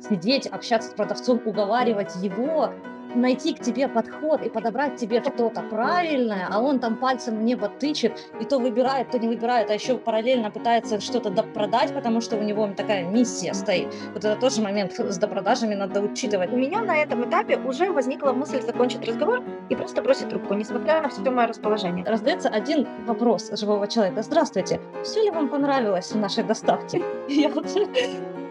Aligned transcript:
сидеть, 0.00 0.46
общаться 0.46 0.90
с 0.90 0.94
продавцом, 0.94 1.40
уговаривать 1.44 2.14
его, 2.16 2.72
найти 3.16 3.54
к 3.54 3.60
тебе 3.60 3.88
подход 3.88 4.42
и 4.42 4.48
подобрать 4.48 4.96
тебе 4.96 5.22
что-то 5.22 5.62
правильное, 5.62 6.48
а 6.50 6.60
он 6.60 6.78
там 6.78 6.96
пальцем 6.96 7.38
в 7.38 7.42
небо 7.42 7.68
тычет 7.68 8.18
и 8.40 8.44
то 8.44 8.58
выбирает, 8.58 9.10
то 9.10 9.18
не 9.18 9.28
выбирает, 9.28 9.70
а 9.70 9.74
еще 9.74 9.96
параллельно 9.96 10.50
пытается 10.50 11.00
что-то 11.00 11.30
допродать, 11.30 11.92
потому 11.94 12.20
что 12.20 12.36
у 12.36 12.42
него 12.42 12.68
такая 12.76 13.04
миссия 13.04 13.54
стоит. 13.54 13.94
Вот 14.12 14.24
это 14.24 14.36
тоже 14.36 14.60
момент 14.60 14.92
с 14.92 15.18
допродажами 15.18 15.74
надо 15.74 16.00
учитывать. 16.00 16.52
У 16.52 16.56
меня 16.56 16.82
на 16.82 16.96
этом 16.96 17.28
этапе 17.28 17.56
уже 17.56 17.90
возникла 17.90 18.32
мысль 18.32 18.60
закончить 18.60 19.06
разговор 19.06 19.42
и 19.68 19.74
просто 19.74 20.02
бросить 20.02 20.28
трубку, 20.28 20.54
несмотря 20.54 21.00
на 21.00 21.08
все 21.08 21.22
мое 21.30 21.46
расположение. 21.48 22.04
Раздается 22.04 22.48
один 22.48 22.86
вопрос 23.06 23.50
живого 23.58 23.88
человека. 23.88 24.22
Здравствуйте, 24.22 24.80
все 25.02 25.22
ли 25.22 25.30
вам 25.30 25.48
понравилось 25.48 26.12
в 26.12 26.16
нашей 26.16 26.44
доставке? 26.44 27.02
Я 27.28 27.48
вот, 27.48 27.66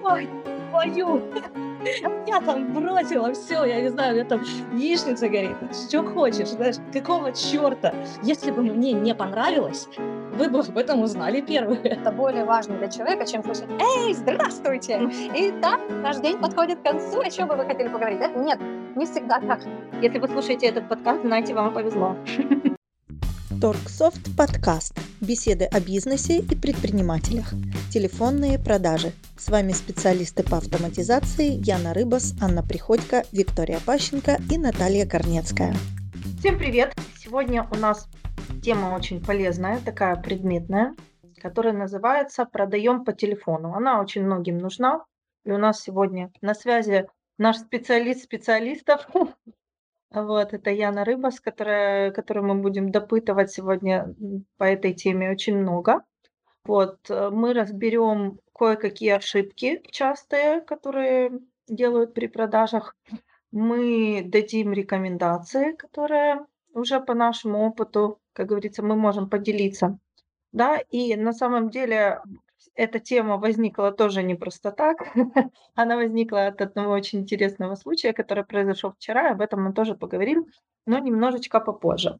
ой, 0.03 0.29
твою, 0.75 1.21
я 2.27 2.41
там 2.41 2.73
бросила 2.73 3.31
все, 3.33 3.63
я 3.63 3.81
не 3.81 3.89
знаю, 3.89 4.11
у 4.11 4.15
меня 4.15 4.25
там 4.25 4.41
яичница 4.73 5.29
горит, 5.29 5.55
что 5.71 6.03
хочешь, 6.03 6.49
знаешь, 6.49 6.75
какого 6.91 7.31
черта? 7.31 7.93
Если 8.23 8.51
бы 8.51 8.61
мне 8.61 8.93
не 8.93 9.15
понравилось, 9.15 9.87
вы 10.33 10.49
бы 10.49 10.59
об 10.59 10.77
этом 10.77 11.01
узнали 11.01 11.41
первые. 11.41 11.79
Это 11.81 12.11
более 12.11 12.43
важно 12.43 12.77
для 12.77 12.89
человека, 12.89 13.25
чем 13.25 13.43
слушать 13.43 13.69
«Эй, 13.79 14.13
здравствуйте!» 14.13 15.09
И 15.35 15.51
так 15.61 15.79
наш 15.89 16.17
день 16.17 16.37
подходит 16.39 16.79
к 16.79 16.83
концу, 16.83 17.21
о 17.21 17.29
чем 17.29 17.47
бы 17.47 17.55
вы 17.55 17.65
хотели 17.65 17.87
поговорить? 17.87 18.19
Нет, 18.35 18.59
не 18.95 19.05
всегда 19.05 19.39
так. 19.39 19.61
Если 20.01 20.19
вы 20.19 20.27
слушаете 20.27 20.67
этот 20.67 20.89
подкаст, 20.89 21.21
знаете, 21.21 21.53
вам 21.53 21.73
повезло. 21.73 22.15
Торксофт 23.65 24.37
подкаст. 24.37 24.93
Беседы 25.19 25.65
о 25.65 25.79
бизнесе 25.79 26.37
и 26.37 26.55
предпринимателях. 26.55 27.55
Телефонные 27.91 28.59
продажи. 28.59 29.11
С 29.39 29.49
вами 29.49 29.71
специалисты 29.71 30.43
по 30.43 30.57
автоматизации 30.57 31.59
Яна 31.65 31.95
Рыбас, 31.95 32.35
Анна 32.39 32.61
Приходько, 32.61 33.23
Виктория 33.31 33.79
Пащенко 33.83 34.37
и 34.51 34.59
Наталья 34.59 35.07
Корнецкая. 35.07 35.73
Всем 36.37 36.59
привет! 36.59 36.93
Сегодня 37.17 37.67
у 37.71 37.75
нас 37.75 38.07
тема 38.61 38.95
очень 38.95 39.19
полезная, 39.19 39.79
такая 39.79 40.15
предметная, 40.15 40.93
которая 41.41 41.73
называется 41.73 42.45
«Продаем 42.45 43.03
по 43.03 43.13
телефону». 43.13 43.73
Она 43.73 43.99
очень 43.99 44.25
многим 44.25 44.59
нужна. 44.59 45.03
И 45.43 45.49
у 45.49 45.57
нас 45.57 45.81
сегодня 45.81 46.31
на 46.39 46.53
связи 46.53 47.07
наш 47.39 47.57
специалист 47.57 48.25
специалистов 48.25 49.07
вот, 50.23 50.53
это 50.53 50.71
Яна 50.71 51.03
Рыбас, 51.03 51.39
которая, 51.39 52.11
которую 52.11 52.45
мы 52.45 52.55
будем 52.61 52.91
допытывать 52.91 53.51
сегодня 53.51 54.15
по 54.57 54.63
этой 54.63 54.93
теме 54.93 55.31
очень 55.31 55.57
много. 55.57 56.03
Вот, 56.63 57.09
э, 57.09 57.29
мы 57.31 57.53
разберем 57.53 58.39
кое-какие 58.53 59.11
ошибки 59.11 59.81
частые, 59.91 60.61
которые 60.61 61.39
делают 61.67 62.13
при 62.13 62.27
продажах. 62.27 62.95
Мы 63.51 64.23
дадим 64.25 64.73
рекомендации, 64.73 65.73
которые 65.73 66.45
уже 66.73 66.99
по 66.99 67.13
нашему 67.13 67.67
опыту, 67.67 68.19
как 68.33 68.47
говорится, 68.47 68.83
мы 68.83 68.95
можем 68.95 69.29
поделиться. 69.29 69.97
Да, 70.51 70.77
и 70.77 71.15
на 71.15 71.33
самом 71.33 71.69
деле 71.69 72.21
эта 72.75 72.99
тема 72.99 73.37
возникла 73.37 73.91
тоже 73.91 74.23
не 74.23 74.35
просто 74.35 74.71
так. 74.71 74.97
Она 75.75 75.95
возникла 75.95 76.47
от 76.47 76.61
одного 76.61 76.93
очень 76.93 77.19
интересного 77.19 77.75
случая, 77.75 78.13
который 78.13 78.45
произошел 78.45 78.91
вчера, 78.91 79.31
об 79.31 79.41
этом 79.41 79.63
мы 79.63 79.73
тоже 79.73 79.95
поговорим, 79.95 80.45
но 80.85 80.99
немножечко 80.99 81.59
попозже. 81.59 82.19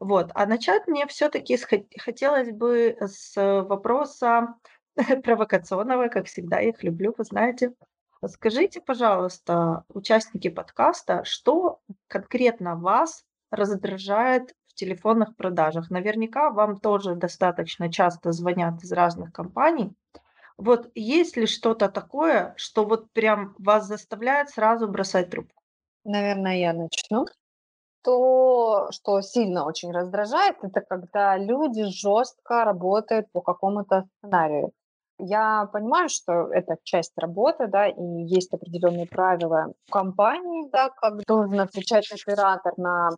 Вот. 0.00 0.30
А 0.34 0.46
начать 0.46 0.86
мне 0.86 1.06
все-таки 1.06 1.58
хотелось 1.98 2.50
бы 2.50 2.96
с 3.00 3.34
вопроса 3.36 4.54
провокационного, 5.24 6.08
как 6.08 6.26
всегда, 6.26 6.60
я 6.60 6.70
их 6.70 6.82
люблю, 6.82 7.14
вы 7.16 7.24
знаете. 7.24 7.72
Скажите, 8.26 8.80
пожалуйста, 8.80 9.84
участники 9.88 10.48
подкаста, 10.48 11.24
что 11.24 11.80
конкретно 12.08 12.76
вас 12.76 13.24
раздражает 13.50 14.54
телефонных 14.74 15.36
продажах. 15.36 15.90
Наверняка 15.90 16.50
вам 16.50 16.78
тоже 16.78 17.14
достаточно 17.14 17.90
часто 17.92 18.32
звонят 18.32 18.82
из 18.82 18.92
разных 18.92 19.32
компаний. 19.32 19.94
Вот 20.56 20.90
есть 20.94 21.36
ли 21.36 21.46
что-то 21.46 21.88
такое, 21.88 22.54
что 22.56 22.84
вот 22.84 23.10
прям 23.12 23.54
вас 23.58 23.86
заставляет 23.86 24.50
сразу 24.50 24.86
бросать 24.88 25.30
трубку? 25.30 25.60
Наверное, 26.04 26.56
я 26.56 26.72
начну. 26.72 27.26
То, 28.02 28.88
что 28.90 29.22
сильно 29.22 29.64
очень 29.64 29.90
раздражает, 29.90 30.56
это 30.62 30.82
когда 30.82 31.38
люди 31.38 31.84
жестко 31.84 32.64
работают 32.64 33.32
по 33.32 33.40
какому-то 33.40 34.04
сценарию. 34.18 34.72
Я 35.18 35.66
понимаю, 35.72 36.08
что 36.08 36.48
это 36.52 36.76
часть 36.82 37.12
работы, 37.16 37.66
да, 37.66 37.88
и 37.88 38.02
есть 38.24 38.52
определенные 38.52 39.06
правила 39.06 39.72
компании, 39.90 40.68
да, 40.70 40.90
как 40.90 41.24
должен 41.26 41.60
отвечать 41.60 42.10
оператор 42.12 42.74
на 42.76 43.10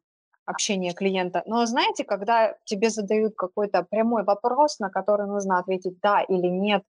общения 0.47 0.93
клиента. 0.93 1.43
Но 1.47 1.67
знаете, 1.67 2.05
когда 2.05 2.55
тебе 2.65 2.89
задают 2.91 3.35
какой-то 3.37 3.83
прямой 3.83 4.25
вопрос, 4.25 4.79
на 4.79 4.89
который 4.89 5.27
нужно 5.27 5.59
ответить 5.59 6.01
да 6.01 6.23
или 6.23 6.47
нет, 6.47 6.83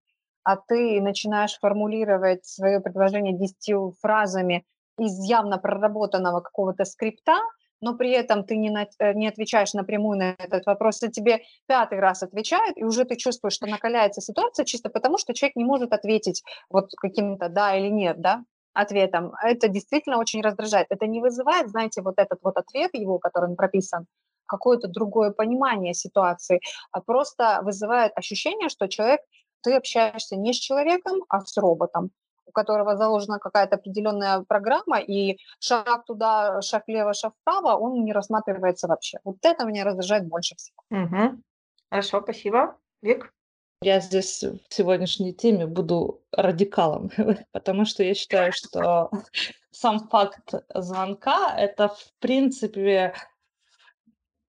а 0.44 0.56
ты 0.56 1.02
начинаешь 1.02 1.58
формулировать 1.60 2.46
свое 2.46 2.80
предложение 2.80 3.38
десятью 3.38 3.94
фразами 4.02 4.66
из 4.98 5.22
явно 5.28 5.58
проработанного 5.58 6.40
какого-то 6.40 6.86
скрипта, 6.86 7.40
но 7.82 7.96
при 7.96 8.12
этом 8.12 8.44
ты 8.44 8.56
не, 8.58 8.70
на, 8.70 8.88
э, 9.00 9.14
не 9.14 9.28
отвечаешь 9.28 9.74
напрямую 9.74 10.18
на 10.18 10.36
этот 10.38 10.66
вопрос, 10.66 11.04
и 11.04 11.12
тебе 11.12 11.42
пятый 11.68 12.00
раз 12.00 12.24
отвечают, 12.24 12.78
и 12.78 12.84
уже 12.84 13.06
ты 13.06 13.16
чувствуешь, 13.16 13.54
что 13.54 13.68
накаляется 13.68 14.22
ситуация 14.22 14.66
чисто 14.66 14.90
потому, 14.90 15.18
что 15.18 15.34
человек 15.34 15.56
не 15.56 15.66
может 15.66 15.94
ответить 15.94 16.44
вот 16.70 16.92
каким-то 16.98 17.50
да 17.50 17.76
или 17.76 17.90
нет, 17.90 18.20
да, 18.20 18.44
ответом, 18.78 19.34
это 19.44 19.68
действительно 19.68 20.20
очень 20.20 20.42
раздражает. 20.42 20.88
Это 20.90 21.08
не 21.08 21.22
вызывает, 21.22 21.70
знаете, 21.70 22.02
вот 22.02 22.16
этот 22.18 22.40
вот 22.44 22.58
ответ 22.58 22.92
его, 22.94 23.20
который 23.20 23.56
прописан, 23.56 24.06
какое-то 24.46 24.88
другое 24.88 25.32
понимание 25.32 25.94
ситуации, 25.94 26.62
а 26.92 27.02
просто 27.02 27.60
вызывает 27.64 28.12
ощущение, 28.16 28.70
что 28.70 28.88
человек, 28.88 29.22
ты 29.62 29.74
общаешься 29.74 30.36
не 30.36 30.54
с 30.54 30.58
человеком, 30.58 31.24
а 31.30 31.42
с 31.42 31.58
роботом 31.58 32.12
у 32.48 32.52
которого 32.52 32.96
заложена 32.96 33.40
какая-то 33.40 33.76
определенная 33.76 34.42
программа, 34.48 35.00
и 35.00 35.38
шаг 35.60 36.06
туда, 36.06 36.62
шаг 36.62 36.84
влево, 36.88 37.14
шаг 37.14 37.34
вправо, 37.42 37.76
он 37.76 38.06
не 38.06 38.14
рассматривается 38.14 38.88
вообще. 38.88 39.20
Вот 39.26 39.38
это 39.42 39.66
меня 39.66 39.84
раздражает 39.84 40.28
больше 40.28 40.56
всего. 40.56 40.78
Угу. 40.90 41.42
Хорошо, 41.90 42.22
спасибо. 42.22 42.78
Вик? 43.02 43.34
Я 43.82 44.00
здесь 44.00 44.44
в 44.44 44.74
сегодняшней 44.74 45.34
теме 45.34 45.68
буду 45.68 46.24
радикалом, 46.32 47.12
потому 47.52 47.86
что 47.86 48.04
я 48.04 48.14
считаю, 48.16 48.52
что 48.52 49.12
сам 49.72 50.08
факт 50.10 50.54
звонка— 50.74 51.56
это, 51.58 51.90
в 51.90 52.14
принципе, 52.20 53.14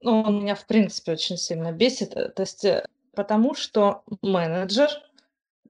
ну, 0.01 0.23
он 0.23 0.41
меня, 0.41 0.55
в 0.55 0.67
принципе, 0.67 1.13
очень 1.13 1.37
сильно 1.37 1.73
бесит. 1.73 2.15
То 2.15 2.43
есть 2.43 2.65
э, 2.65 2.87
потому 3.15 3.55
что 3.55 4.03
менеджер 4.23 4.89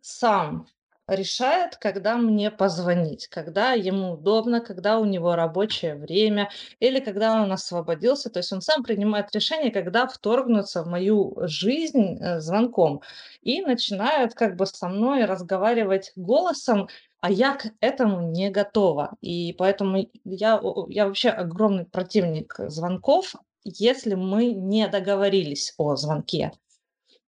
сам 0.01 0.69
решает, 1.09 1.77
когда 1.77 2.17
мне 2.17 2.51
позвонить, 2.51 3.29
когда 3.29 3.73
ему 3.73 4.13
удобно, 4.13 4.61
когда 4.61 4.99
у 4.99 5.05
него 5.05 5.35
рабочее 5.35 5.97
время 5.97 6.51
или 6.81 7.01
когда 7.01 7.43
он 7.43 7.51
освободился. 7.51 8.31
То 8.31 8.39
есть 8.39 8.53
он 8.53 8.61
сам 8.61 8.83
принимает 8.83 9.35
решение, 9.35 9.73
когда 9.73 10.07
вторгнуться 10.07 10.83
в 10.83 10.87
мою 10.87 11.35
жизнь 11.43 12.19
э, 12.21 12.41
звонком 12.41 13.01
и 13.43 13.63
начинает 13.63 14.35
как 14.35 14.57
бы 14.57 14.67
со 14.67 14.89
мной 14.89 15.25
разговаривать 15.25 16.13
голосом, 16.15 16.89
а 17.21 17.31
я 17.31 17.55
к 17.57 17.73
этому 17.81 18.31
не 18.31 18.51
готова. 18.51 19.17
И 19.21 19.55
поэтому 19.59 20.07
я, 20.25 20.61
я 20.89 21.07
вообще 21.07 21.31
огромный 21.31 21.87
противник 21.87 22.55
звонков, 22.59 23.35
если 23.65 24.15
мы 24.15 24.53
не 24.53 24.87
договорились 24.89 25.75
о 25.79 25.97
звонке. 25.97 26.53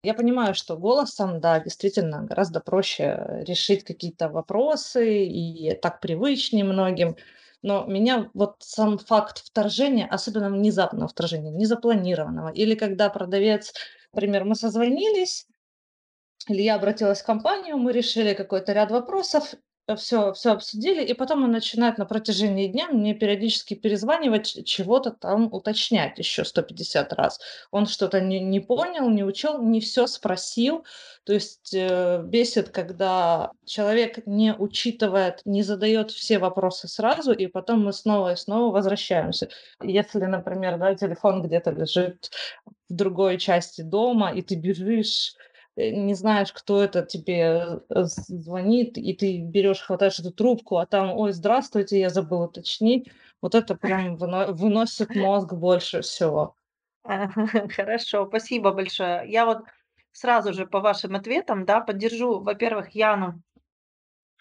Я 0.03 0.15
понимаю, 0.15 0.55
что 0.55 0.77
голосом, 0.77 1.39
да, 1.39 1.59
действительно 1.59 2.23
гораздо 2.23 2.59
проще 2.59 3.43
решить 3.47 3.83
какие-то 3.83 4.29
вопросы, 4.29 5.25
и 5.25 5.75
так 5.75 6.01
привычнее 6.01 6.63
многим. 6.65 7.15
Но 7.61 7.85
меня 7.85 8.31
вот 8.33 8.55
сам 8.59 8.97
факт 8.97 9.39
вторжения, 9.45 10.07
особенно 10.07 10.49
внезапного 10.49 11.07
вторжения, 11.07 11.51
незапланированного, 11.51 12.49
или 12.49 12.73
когда 12.73 13.09
продавец, 13.09 13.73
например, 14.11 14.43
мы 14.45 14.55
созвонились, 14.55 15.45
или 16.49 16.61
я 16.63 16.75
обратилась 16.75 17.21
в 17.21 17.25
компанию, 17.25 17.77
мы 17.77 17.91
решили 17.93 18.33
какой-то 18.33 18.73
ряд 18.73 18.91
вопросов, 18.91 19.53
все, 19.95 20.33
все 20.33 20.51
обсудили, 20.51 21.03
и 21.03 21.13
потом 21.13 21.43
он 21.43 21.51
начинает 21.51 21.97
на 21.97 22.05
протяжении 22.05 22.67
дня 22.67 22.87
мне 22.87 23.13
периодически 23.13 23.73
перезванивать, 23.73 24.65
чего-то 24.65 25.11
там 25.11 25.49
уточнять 25.51 26.17
еще 26.17 26.45
150 26.45 27.13
раз. 27.13 27.39
Он 27.71 27.85
что-то 27.85 28.21
не, 28.21 28.39
не 28.39 28.59
понял, 28.59 29.09
не 29.09 29.23
учел, 29.23 29.61
не 29.61 29.81
все 29.81 30.07
спросил. 30.07 30.85
То 31.23 31.33
есть 31.33 31.73
э, 31.73 32.23
бесит, 32.23 32.69
когда 32.69 33.51
человек 33.65 34.25
не 34.25 34.53
учитывает, 34.53 35.41
не 35.45 35.63
задает 35.63 36.11
все 36.11 36.39
вопросы 36.39 36.87
сразу, 36.87 37.31
и 37.31 37.47
потом 37.47 37.85
мы 37.85 37.93
снова 37.93 38.33
и 38.33 38.35
снова 38.35 38.73
возвращаемся. 38.73 39.49
Если, 39.81 40.25
например, 40.25 40.77
да, 40.77 40.95
телефон 40.95 41.41
где-то 41.41 41.71
лежит 41.71 42.31
в 42.65 42.93
другой 42.93 43.37
части 43.37 43.81
дома, 43.81 44.31
и 44.31 44.41
ты 44.41 44.55
бежишь 44.55 45.35
э, 45.35 45.50
не 45.75 46.13
знаешь, 46.13 46.51
кто 46.51 46.83
это 46.83 47.03
тебе 47.03 47.81
э, 47.89 48.03
звонит, 48.03 48.97
и 48.97 49.13
ты 49.13 49.39
берешь, 49.39 49.81
хватаешь 49.81 50.19
эту 50.19 50.31
трубку, 50.31 50.77
а 50.77 50.85
там, 50.85 51.11
ой, 51.11 51.31
здравствуйте, 51.31 51.99
я 51.99 52.09
забыл 52.09 52.43
уточнить. 52.43 53.09
Вот 53.41 53.55
это 53.55 53.75
прям 53.75 54.17
выносит 54.17 55.15
мозг 55.15 55.53
больше 55.53 56.01
всего. 56.01 56.55
Хорошо, 57.03 58.27
спасибо 58.27 58.71
большое. 58.71 59.23
Я 59.27 59.45
вот 59.45 59.63
сразу 60.11 60.53
же 60.53 60.65
по 60.65 60.79
вашим 60.79 61.15
ответам, 61.15 61.65
да, 61.65 61.81
поддержу, 61.81 62.41
во-первых, 62.41 62.89
Яну 62.95 63.41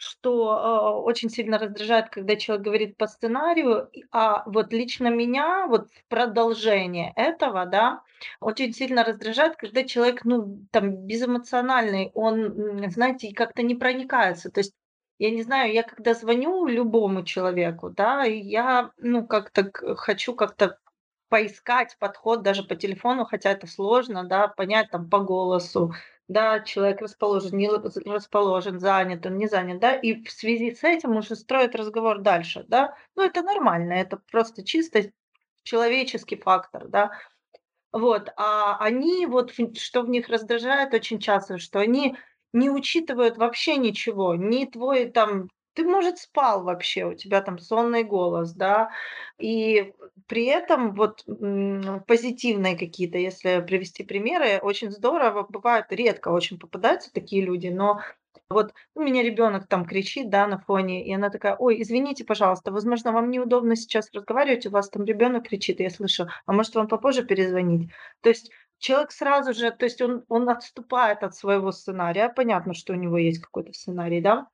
что, 0.01 0.51
а, 0.53 0.99
очень 0.99 1.29
сильно 1.29 1.59
раздражает, 1.59 2.09
когда 2.09 2.35
человек 2.35 2.65
говорит 2.65 2.97
по 2.97 3.07
сценарию. 3.07 3.91
а 4.11 4.43
вот 4.47 4.73
лично 4.73 5.09
меня, 5.09 5.67
вот 5.67 5.91
в 5.91 6.05
продолжение 6.09 7.13
этого, 7.17 7.67
да, 7.67 8.03
очень 8.41 8.73
сильно 8.73 9.05
раздражает, 9.05 9.57
когда 9.57 9.85
человек, 9.85 10.25
ну, 10.25 10.65
там, 10.71 11.07
безэмоциональный, 11.07 12.13
он, 12.15 12.91
знаете, 12.91 13.35
как-то 13.35 13.63
не 13.63 13.75
проникается. 13.75 14.51
То 14.51 14.61
есть, 14.61 14.73
я 15.19 15.31
не 15.31 15.43
знаю, 15.43 15.73
я 15.75 15.83
когда 15.83 16.15
звоню 16.15 16.67
любому 16.67 17.23
человеку, 17.23 17.91
да, 17.91 18.25
я, 18.25 18.93
ну, 18.97 19.27
как-то 19.27 19.71
хочу 19.97 20.35
как-то 20.35 20.79
поискать 21.29 21.97
подход 21.99 22.43
даже 22.43 22.63
по 22.63 22.75
телефону, 22.75 23.27
хотя 23.27 23.51
это 23.51 23.67
сложно, 23.67 24.25
да, 24.25 24.49
понять 24.49 24.91
там 24.91 25.11
по 25.11 25.19
голосу, 25.21 25.93
да, 26.31 26.61
человек 26.61 27.01
расположен, 27.01 27.59
не 27.59 27.69
расположен, 27.69 28.79
занят, 28.79 29.27
он 29.27 29.37
не 29.37 29.49
занят, 29.49 29.81
да, 29.81 29.97
и 29.97 30.23
в 30.23 30.31
связи 30.31 30.73
с 30.73 30.85
этим 30.85 31.17
уже 31.17 31.35
строит 31.35 31.75
разговор 31.75 32.21
дальше, 32.21 32.65
да, 32.69 32.95
ну 33.17 33.25
это 33.25 33.43
нормально, 33.43 33.95
это 33.95 34.17
просто 34.31 34.65
чисто 34.65 35.11
человеческий 35.65 36.37
фактор, 36.37 36.87
да, 36.87 37.11
вот, 37.93 38.33
а 38.37 38.77
они, 38.79 39.27
вот 39.27 39.53
что 39.77 40.03
в 40.03 40.09
них 40.09 40.29
раздражает 40.29 40.95
очень 40.95 41.19
часто, 41.19 41.59
что 41.59 41.81
они 41.81 42.17
не 42.53 42.71
учитывают 42.71 43.37
вообще 43.37 43.77
ничего, 43.77 44.37
ни 44.37 44.67
твой 44.67 45.07
там 45.07 45.49
ты, 45.75 45.85
может, 45.85 46.19
спал 46.19 46.65
вообще, 46.65 47.05
у 47.05 47.15
тебя 47.15 47.41
там 47.41 47.59
сонный 47.59 48.05
голос, 48.05 48.53
да, 48.53 48.91
и 49.39 49.95
при 50.27 50.47
этом 50.47 50.95
вот 50.95 51.25
позитивные 52.07 52.77
какие-то, 52.77 53.19
если 53.19 53.61
привести 53.67 54.05
примеры, 54.05 54.59
очень 54.63 54.91
здорово, 54.91 55.47
бывает 55.49 55.87
редко 55.91 56.29
очень 56.29 56.59
попадаются 56.59 57.13
такие 57.13 57.43
люди, 57.45 57.69
но 57.69 58.01
вот 58.49 58.75
у 58.97 59.01
меня 59.01 59.23
ребенок 59.23 59.69
там 59.69 59.85
кричит, 59.85 60.29
да, 60.29 60.47
на 60.49 60.59
фоне, 60.59 61.07
и 61.07 61.13
она 61.15 61.31
такая, 61.31 61.55
ой, 61.57 61.81
извините, 61.83 62.25
пожалуйста, 62.25 62.73
возможно, 62.73 63.13
вам 63.13 63.31
неудобно 63.31 63.77
сейчас 63.77 64.11
разговаривать, 64.13 64.67
у 64.67 64.71
вас 64.71 64.91
там 64.91 65.05
ребенок 65.05 65.49
кричит, 65.49 65.79
я 65.79 65.89
слышу, 65.89 66.27
а 66.47 66.53
может 66.53 66.75
вам 66.75 66.89
попозже 66.89 67.25
перезвонить? 67.25 67.91
То 68.23 68.29
есть 68.29 68.51
человек 68.79 69.13
сразу 69.13 69.55
же, 69.55 69.71
то 69.71 69.85
есть 69.85 70.03
он, 70.03 70.25
он 70.29 70.49
отступает 70.49 71.23
от 71.23 71.37
своего 71.37 71.71
сценария, 71.71 72.29
понятно, 72.29 72.75
что 72.75 72.93
у 72.93 72.97
него 72.97 73.19
есть 73.19 73.41
какой-то 73.41 73.73
сценарий, 73.73 74.21
да, 74.21 74.49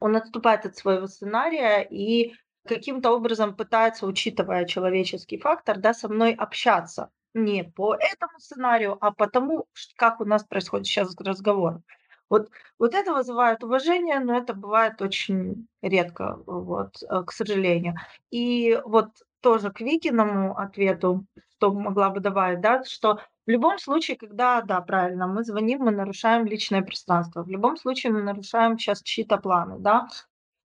он 0.00 0.16
отступает 0.16 0.66
от 0.66 0.76
своего 0.76 1.06
сценария 1.06 1.82
и 1.82 2.34
каким-то 2.66 3.12
образом 3.12 3.56
пытается, 3.56 4.06
учитывая 4.06 4.64
человеческий 4.66 5.38
фактор, 5.38 5.78
да, 5.78 5.94
со 5.94 6.08
мной 6.08 6.32
общаться. 6.34 7.10
Не 7.34 7.62
по 7.64 7.94
этому 7.94 8.38
сценарию, 8.40 8.98
а 9.00 9.12
по 9.12 9.28
тому, 9.28 9.66
как 9.96 10.20
у 10.20 10.24
нас 10.24 10.44
происходит 10.44 10.86
сейчас 10.86 11.14
разговор. 11.20 11.80
Вот, 12.28 12.50
вот 12.78 12.94
это 12.94 13.12
вызывает 13.14 13.64
уважение, 13.64 14.20
но 14.20 14.36
это 14.36 14.54
бывает 14.54 15.00
очень 15.02 15.66
редко, 15.82 16.38
вот, 16.46 17.02
э, 17.02 17.22
к 17.24 17.32
сожалению. 17.32 17.94
И 18.30 18.80
вот 18.84 19.08
тоже 19.40 19.70
к 19.72 19.80
Викиному 19.80 20.56
ответу, 20.56 21.24
что 21.60 21.72
могла 21.74 22.08
бы 22.08 22.20
добавить, 22.20 22.62
да, 22.62 22.82
что 22.84 23.16
в 23.46 23.50
любом 23.50 23.78
случае, 23.78 24.16
когда, 24.16 24.62
да, 24.62 24.80
правильно, 24.80 25.26
мы 25.26 25.44
звоним, 25.44 25.80
мы 25.80 25.90
нарушаем 25.90 26.46
личное 26.46 26.80
пространство. 26.82 27.42
В 27.42 27.50
любом 27.50 27.76
случае 27.76 28.12
мы 28.12 28.22
нарушаем 28.22 28.78
сейчас 28.78 29.02
чьи-то 29.02 29.36
планы, 29.36 29.76
да. 29.78 30.08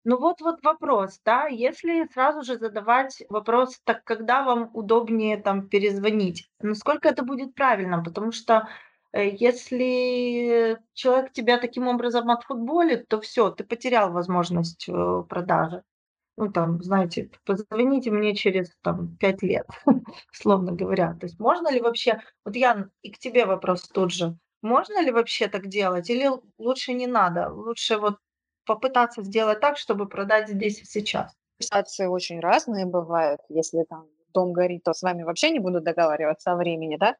Ну 0.05 0.17
вот 0.17 0.39
вот 0.39 0.63
вопрос, 0.63 1.19
да, 1.25 1.47
если 1.47 2.07
сразу 2.13 2.43
же 2.43 2.57
задавать 2.57 3.23
вопрос, 3.27 3.81
так 3.83 4.03
когда 4.05 4.43
вам 4.43 4.69
удобнее 4.73 5.37
там 5.37 5.67
перезвонить, 5.67 6.47
насколько 6.61 7.09
это 7.09 7.23
будет 7.23 7.55
правильно, 7.55 8.01
потому 8.03 8.31
что 8.31 8.69
э, 9.11 9.29
если 9.31 10.77
человек 10.93 11.33
тебя 11.33 11.57
таким 11.57 11.87
образом 11.87 12.29
отфутболит, 12.29 13.07
то 13.07 13.19
все, 13.19 13.49
ты 13.49 13.63
потерял 13.63 14.11
возможность 14.11 14.87
э, 14.87 15.23
продажи 15.27 15.83
ну, 16.37 16.51
там, 16.51 16.81
знаете, 16.83 17.29
позвоните 17.45 18.11
мне 18.11 18.35
через 18.35 18.69
там 18.81 19.15
5 19.17 19.41
лет, 19.43 19.67
условно 20.33 20.73
говоря. 20.73 21.13
То 21.19 21.25
есть 21.27 21.39
можно 21.39 21.71
ли 21.71 21.79
вообще, 21.81 22.21
вот 22.43 22.55
Ян, 22.55 22.91
и 23.01 23.11
к 23.11 23.17
тебе 23.17 23.45
вопрос 23.45 23.83
тут 23.89 24.11
же, 24.11 24.37
можно 24.61 25.01
ли 25.01 25.11
вообще 25.11 25.47
так 25.47 25.67
делать 25.67 26.09
или 26.09 26.29
лучше 26.57 26.93
не 26.93 27.07
надо? 27.07 27.49
Лучше 27.51 27.97
вот 27.97 28.17
попытаться 28.65 29.23
сделать 29.23 29.59
так, 29.59 29.77
чтобы 29.77 30.07
продать 30.07 30.49
здесь 30.49 30.81
и 30.81 30.85
сейчас. 30.85 31.33
Ситуации 31.59 32.07
очень 32.07 32.39
разные 32.39 32.85
бывают. 32.85 33.39
Если 33.49 33.83
там 33.87 34.07
дом 34.35 34.53
горит, 34.53 34.83
то 34.83 34.93
с 34.93 35.01
вами 35.03 35.23
вообще 35.23 35.51
не 35.51 35.59
буду 35.59 35.81
договариваться 35.81 36.53
о 36.53 36.57
времени, 36.57 36.97
да? 36.99 37.15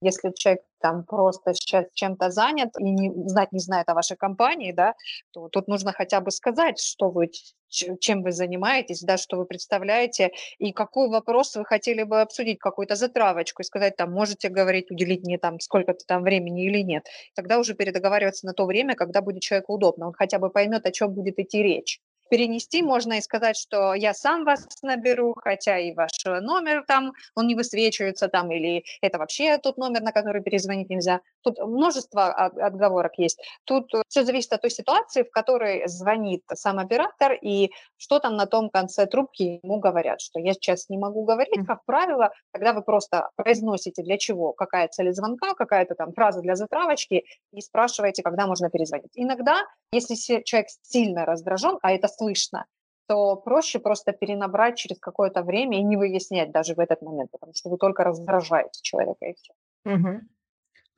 Если 0.00 0.32
человек 0.34 0.62
там 0.80 1.04
просто 1.04 1.54
сейчас 1.54 1.86
чем-то 1.94 2.30
занят 2.30 2.70
и 2.78 2.90
не, 2.90 3.12
знать 3.28 3.52
не 3.52 3.60
знает 3.60 3.88
о 3.88 3.94
вашей 3.94 4.16
компании, 4.16 4.72
да, 4.72 4.94
то 5.32 5.48
тут 5.48 5.68
нужно 5.68 5.92
хотя 5.92 6.20
бы 6.20 6.32
сказать, 6.32 6.80
что 6.80 7.10
вы, 7.10 7.30
чем 7.68 8.22
вы 8.22 8.32
занимаетесь, 8.32 9.00
да, 9.02 9.16
что 9.16 9.36
вы 9.36 9.46
представляете, 9.46 10.32
и 10.58 10.72
какой 10.72 11.08
вопрос 11.08 11.54
вы 11.56 11.64
хотели 11.64 12.02
бы 12.02 12.20
обсудить, 12.20 12.58
какую-то 12.58 12.96
затравочку, 12.96 13.62
и 13.62 13.64
сказать, 13.64 13.96
там, 13.96 14.10
можете 14.12 14.48
говорить, 14.48 14.90
уделить 14.90 15.22
мне 15.24 15.38
там 15.38 15.60
сколько-то 15.60 16.04
там 16.06 16.22
времени 16.22 16.66
или 16.66 16.80
нет. 16.82 17.04
Тогда 17.36 17.58
уже 17.58 17.74
передоговариваться 17.74 18.46
на 18.46 18.54
то 18.54 18.66
время, 18.66 18.94
когда 18.96 19.20
будет 19.22 19.42
человеку 19.42 19.74
удобно, 19.74 20.08
он 20.08 20.12
хотя 20.14 20.38
бы 20.40 20.50
поймет, 20.50 20.84
о 20.86 20.90
чем 20.92 21.12
будет 21.14 21.38
идти 21.38 21.62
речь 21.62 22.00
перенести 22.32 22.80
можно 22.80 23.18
и 23.18 23.20
сказать, 23.20 23.58
что 23.58 23.92
я 23.92 24.14
сам 24.14 24.44
вас 24.44 24.66
наберу, 24.80 25.34
хотя 25.36 25.78
и 25.78 25.92
ваш 25.92 26.12
номер 26.24 26.82
там, 26.88 27.12
он 27.34 27.46
не 27.46 27.54
высвечивается 27.54 28.28
там, 28.28 28.50
или 28.50 28.84
это 29.02 29.18
вообще 29.18 29.58
тот 29.58 29.76
номер, 29.76 30.00
на 30.00 30.12
который 30.12 30.42
перезвонить 30.42 30.88
нельзя. 30.88 31.20
Тут 31.42 31.58
множество 31.58 32.32
отговорок 32.32 33.18
есть. 33.18 33.38
Тут 33.64 33.92
все 34.08 34.24
зависит 34.24 34.50
от 34.54 34.62
той 34.62 34.70
ситуации, 34.70 35.24
в 35.24 35.30
которой 35.30 35.86
звонит 35.88 36.42
сам 36.54 36.78
оператор, 36.78 37.34
и 37.34 37.70
что 37.98 38.18
там 38.18 38.36
на 38.36 38.46
том 38.46 38.70
конце 38.70 39.04
трубки 39.04 39.60
ему 39.62 39.78
говорят, 39.78 40.22
что 40.22 40.40
я 40.40 40.54
сейчас 40.54 40.88
не 40.88 40.96
могу 40.96 41.24
говорить, 41.24 41.66
как 41.66 41.84
правило, 41.84 42.32
когда 42.50 42.72
вы 42.72 42.80
просто 42.80 43.28
произносите 43.36 44.02
для 44.02 44.16
чего, 44.16 44.54
какая 44.54 44.88
цель 44.88 45.12
звонка, 45.12 45.52
какая-то 45.52 45.94
там 45.96 46.14
фраза 46.14 46.40
для 46.40 46.56
затравочки, 46.56 47.26
и 47.52 47.60
спрашиваете, 47.60 48.22
когда 48.22 48.46
можно 48.46 48.70
перезвонить. 48.70 49.10
Иногда, 49.16 49.66
если 49.92 50.14
человек 50.14 50.68
сильно 50.80 51.26
раздражен, 51.26 51.78
а 51.82 51.92
это 51.92 52.08
слышно, 52.22 52.66
то 53.08 53.36
проще 53.36 53.78
просто 53.78 54.12
перенабрать 54.12 54.78
через 54.78 54.98
какое-то 54.98 55.42
время 55.42 55.78
и 55.78 55.82
не 55.82 55.96
выяснять 55.96 56.52
даже 56.52 56.74
в 56.74 56.78
этот 56.78 57.02
момент, 57.02 57.30
потому 57.32 57.52
что 57.54 57.70
вы 57.70 57.76
только 57.76 58.04
раздражаете 58.04 58.80
человека 58.82 59.26
и 59.26 59.34
все. 59.34 59.52
Угу. 59.84 60.20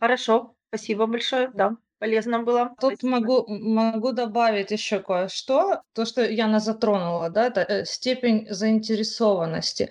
Хорошо, 0.00 0.54
спасибо 0.68 1.06
большое, 1.06 1.50
да, 1.54 1.76
полезно 1.98 2.42
было. 2.42 2.74
Тут 2.80 3.02
могу, 3.02 3.46
могу 3.48 4.12
добавить 4.12 4.70
еще 4.70 5.00
кое-что. 5.00 5.82
То, 5.94 6.04
что 6.04 6.22
Яна 6.22 6.60
затронула, 6.60 7.30
да, 7.30 7.46
это 7.46 7.60
э, 7.62 7.84
степень 7.84 8.46
заинтересованности. 8.50 9.90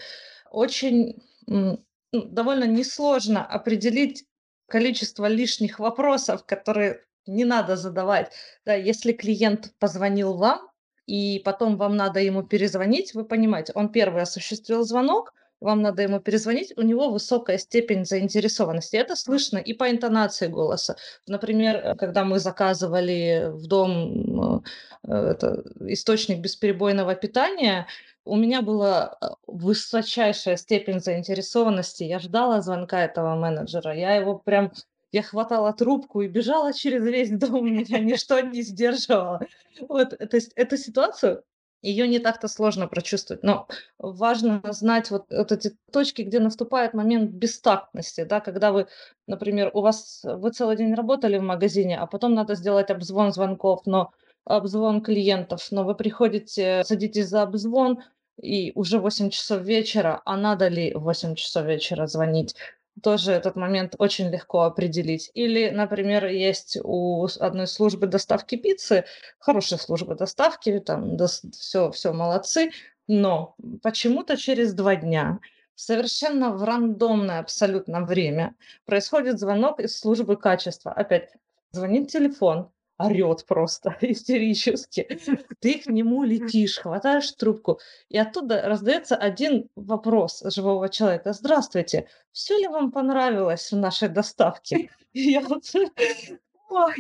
Очень 0.51 1.23
ну, 1.47 1.83
довольно 2.11 2.65
несложно 2.65 3.45
определить 3.45 4.25
количество 4.67 5.25
лишних 5.25 5.79
вопросов, 5.79 6.45
которые 6.45 7.01
не 7.25 7.45
надо 7.45 7.75
задавать. 7.75 8.31
Да, 8.65 8.75
если 8.75 9.13
клиент 9.13 9.73
позвонил 9.79 10.37
вам, 10.37 10.69
и 11.05 11.39
потом 11.39 11.77
вам 11.77 11.95
надо 11.95 12.19
ему 12.19 12.43
перезвонить, 12.43 13.13
вы 13.13 13.25
понимаете, 13.25 13.73
он 13.75 13.89
первый 13.89 14.23
осуществил 14.23 14.83
звонок, 14.83 15.33
вам 15.63 15.81
надо 15.81 16.03
ему 16.03 16.19
перезвонить, 16.19 16.73
у 16.77 16.81
него 16.81 17.09
высокая 17.09 17.57
степень 17.57 18.05
заинтересованности. 18.05 18.97
Это 18.97 19.15
слышно 19.15 19.57
и 19.57 19.73
по 19.73 19.89
интонации 19.89 20.47
голоса. 20.47 20.97
Например, 21.25 21.75
э, 21.77 21.95
когда 21.95 22.25
мы 22.25 22.39
заказывали 22.39 23.49
в 23.49 23.65
дом 23.67 24.61
э, 25.07 25.13
это, 25.13 25.63
источник 25.87 26.39
бесперебойного 26.39 27.15
питания, 27.15 27.87
у 28.25 28.35
меня 28.35 28.61
была 28.61 29.17
э, 29.21 29.27
высочайшая 29.47 30.57
степень 30.57 30.99
заинтересованности. 30.99 32.03
Я 32.03 32.19
ждала 32.19 32.61
звонка 32.61 33.03
этого 33.03 33.35
менеджера. 33.35 33.95
Я 33.95 34.15
его 34.15 34.37
прям 34.37 34.73
я 35.13 35.21
хватала 35.21 35.71
трубку 35.73 36.21
и 36.21 36.27
бежала 36.27 36.73
через 36.73 37.05
весь 37.05 37.29
дом, 37.39 37.65
меня 37.65 37.99
ничто 37.99 38.39
не 38.41 38.61
сдерживало. 38.63 39.39
Вот, 39.87 40.09
то 40.09 40.35
есть 40.35 40.51
эту 40.55 40.75
ситуацию, 40.75 41.43
ее 41.81 42.07
не 42.07 42.19
так-то 42.19 42.47
сложно 42.47 42.87
прочувствовать, 42.87 43.43
но 43.43 43.67
важно 43.97 44.61
знать 44.71 45.11
вот, 45.11 45.25
вот 45.29 45.51
эти 45.51 45.77
точки, 45.91 46.21
где 46.21 46.39
наступает 46.39 46.93
момент 46.93 47.31
бестактности, 47.31 48.23
да, 48.23 48.39
когда 48.39 48.71
вы, 48.71 48.87
например, 49.27 49.69
у 49.73 49.81
вас, 49.81 50.21
вы 50.23 50.51
целый 50.51 50.77
день 50.77 50.93
работали 50.93 51.37
в 51.37 51.43
магазине, 51.43 51.99
а 51.99 52.07
потом 52.07 52.33
надо 52.33 52.55
сделать 52.55 52.89
обзвон 52.89 53.33
звонков, 53.33 53.81
но 53.85 54.11
обзвон 54.45 55.01
клиентов, 55.01 55.67
но 55.71 55.83
вы 55.83 55.93
приходите, 55.93 56.83
садитесь 56.85 57.27
за 57.27 57.43
обзвон, 57.43 58.01
и 58.41 58.71
уже 58.75 58.97
8 58.97 59.29
часов 59.29 59.61
вечера, 59.61 60.21
а 60.25 60.37
надо 60.37 60.69
ли 60.69 60.93
в 60.93 61.01
8 61.01 61.35
часов 61.35 61.65
вечера 61.65 62.07
звонить? 62.07 62.55
Тоже 63.01 63.31
этот 63.31 63.55
момент 63.55 63.95
очень 63.97 64.29
легко 64.29 64.61
определить. 64.61 65.31
Или, 65.33 65.69
например, 65.69 66.25
есть 66.27 66.77
у 66.83 67.27
одной 67.39 67.67
службы 67.67 68.07
доставки 68.07 68.55
пиццы, 68.55 69.05
хорошая 69.39 69.79
служба 69.79 70.15
доставки, 70.15 70.79
там 70.79 71.17
все, 71.51 71.91
все 71.91 72.13
молодцы, 72.13 72.71
но 73.07 73.55
почему-то 73.81 74.37
через 74.37 74.73
два 74.73 74.95
дня 74.95 75.39
совершенно 75.75 76.51
в 76.51 76.63
рандомное 76.63 77.39
абсолютно 77.39 78.05
время 78.05 78.55
происходит 78.85 79.39
звонок 79.39 79.79
из 79.79 79.97
службы 79.97 80.37
качества. 80.37 80.91
Опять 80.91 81.31
звонит 81.71 82.11
телефон, 82.11 82.69
орет 83.05 83.45
просто 83.45 83.97
истерически. 84.01 85.19
Ты 85.59 85.79
к 85.79 85.87
нему 85.87 86.23
летишь, 86.23 86.79
хватаешь 86.79 87.31
трубку, 87.31 87.79
и 88.09 88.17
оттуда 88.17 88.61
раздается 88.63 89.15
один 89.15 89.69
вопрос 89.75 90.43
живого 90.45 90.89
человека. 90.89 91.33
Здравствуйте, 91.33 92.07
все 92.31 92.57
ли 92.57 92.67
вам 92.67 92.91
понравилось 92.91 93.71
в 93.71 93.77
нашей 93.77 94.09
доставке? 94.09 94.89
Я 95.13 95.41
вот, 95.41 95.63
ой, 96.69 96.93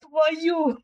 твою! 0.00 0.78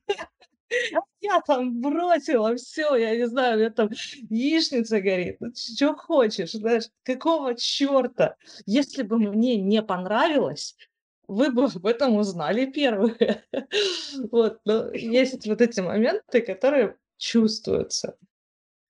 Я 1.21 1.40
там 1.47 1.81
бросила 1.81 2.57
все, 2.57 2.97
я 2.97 3.16
не 3.16 3.28
знаю, 3.28 3.57
у 3.57 3.59
меня 3.59 3.71
там 3.71 3.90
яичница 4.28 5.00
горит. 5.00 5.37
Ну, 5.40 5.52
что 5.54 5.95
хочешь, 5.95 6.52
знаешь, 6.52 6.88
какого 7.04 7.54
черта? 7.54 8.37
Если 8.66 9.02
бы 9.02 9.19
мне 9.19 9.57
не 9.57 9.83
понравилось, 9.83 10.75
вы 11.28 11.50
бы 11.50 11.64
об 11.64 11.87
этом 11.87 12.16
узнали 12.16 12.66
первые. 12.66 13.45
Вот, 14.31 14.61
но 14.64 14.93
есть 14.93 15.47
вот 15.47 15.61
эти 15.61 15.81
моменты, 15.81 16.40
которые 16.40 16.97
чувствуются. 17.16 18.16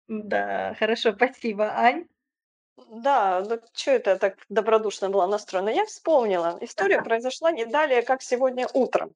Да, 0.08 0.74
хорошо, 0.78 1.12
спасибо, 1.12 1.72
Ань. 1.74 2.06
Да, 2.90 3.42
ну 3.48 3.60
что 3.72 3.92
это 3.92 4.16
так 4.16 4.36
добродушно 4.48 5.08
была 5.08 5.26
настроена? 5.26 5.70
Я 5.70 5.86
вспомнила. 5.86 6.58
История 6.60 7.02
произошла 7.02 7.52
не 7.52 7.64
далее, 7.64 8.02
как 8.02 8.22
сегодня 8.22 8.66
утром. 8.74 9.14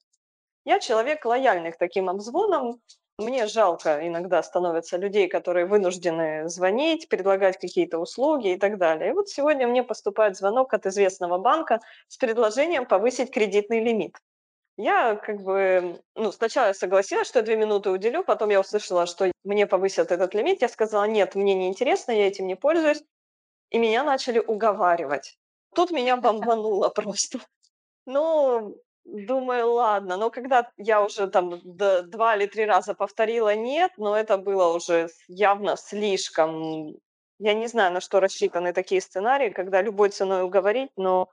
Я 0.64 0.80
человек 0.80 1.25
лояльный 1.25 1.72
к 1.72 1.78
таким 1.78 2.08
обзвонам. 2.08 2.80
Мне 3.18 3.46
жалко 3.46 4.06
иногда 4.06 4.42
становится 4.44 4.96
людей, 4.96 5.28
которые 5.28 5.66
вынуждены 5.66 6.48
звонить, 6.48 7.08
предлагать 7.08 7.58
какие-то 7.58 7.98
услуги 7.98 8.52
и 8.52 8.58
так 8.58 8.78
далее. 8.78 9.10
И 9.10 9.12
вот 9.12 9.28
сегодня 9.28 9.66
мне 9.66 9.82
поступает 9.82 10.37
звонок 10.37 10.72
от 10.72 10.87
известного 10.87 11.37
банка 11.38 11.80
с 12.06 12.16
предложением 12.16 12.87
повысить 12.87 13.32
кредитный 13.32 13.82
лимит. 13.82 14.16
Я 14.76 15.16
как 15.16 15.42
бы, 15.42 16.00
ну, 16.14 16.30
сначала 16.30 16.68
я 16.68 16.75
согласилась, 16.75 17.26
что 17.26 17.40
я 17.40 17.44
две 17.44 17.56
минуты 17.56 17.90
уделю, 17.90 18.22
потом 18.22 18.50
я 18.50 18.60
услышала, 18.60 19.06
что 19.06 19.32
мне 19.42 19.66
повысят 19.66 20.12
этот 20.12 20.34
лимит. 20.34 20.62
Я 20.62 20.68
сказала, 20.68 21.02
нет, 21.02 21.34
мне 21.34 21.54
не 21.54 21.66
интересно, 21.66 22.12
я 22.12 22.28
этим 22.28 22.46
не 22.46 22.54
пользуюсь. 22.54 23.02
И 23.70 23.78
меня 23.78 24.04
начали 24.04 24.38
уговаривать. 24.38 25.37
Тут 25.75 25.90
меня 25.90 26.16
бомбануло 26.18 26.90
просто. 26.90 27.40
Ну, 28.06 28.76
Думаю, 29.10 29.72
ладно. 29.72 30.18
Но 30.18 30.30
когда 30.30 30.70
я 30.76 31.02
уже 31.02 31.28
там 31.28 31.60
два 31.64 32.36
или 32.36 32.46
три 32.46 32.66
раза 32.66 32.92
повторила 32.94 33.54
нет, 33.54 33.92
но 33.96 34.14
это 34.14 34.36
было 34.36 34.74
уже 34.74 35.08
явно 35.28 35.76
слишком. 35.76 36.94
Я 37.38 37.54
не 37.54 37.68
знаю, 37.68 37.92
на 37.92 38.00
что 38.02 38.20
рассчитаны 38.20 38.74
такие 38.74 39.00
сценарии, 39.00 39.48
когда 39.48 39.80
любой 39.80 40.10
ценой 40.10 40.42
уговорить, 40.42 40.90
но 40.96 41.30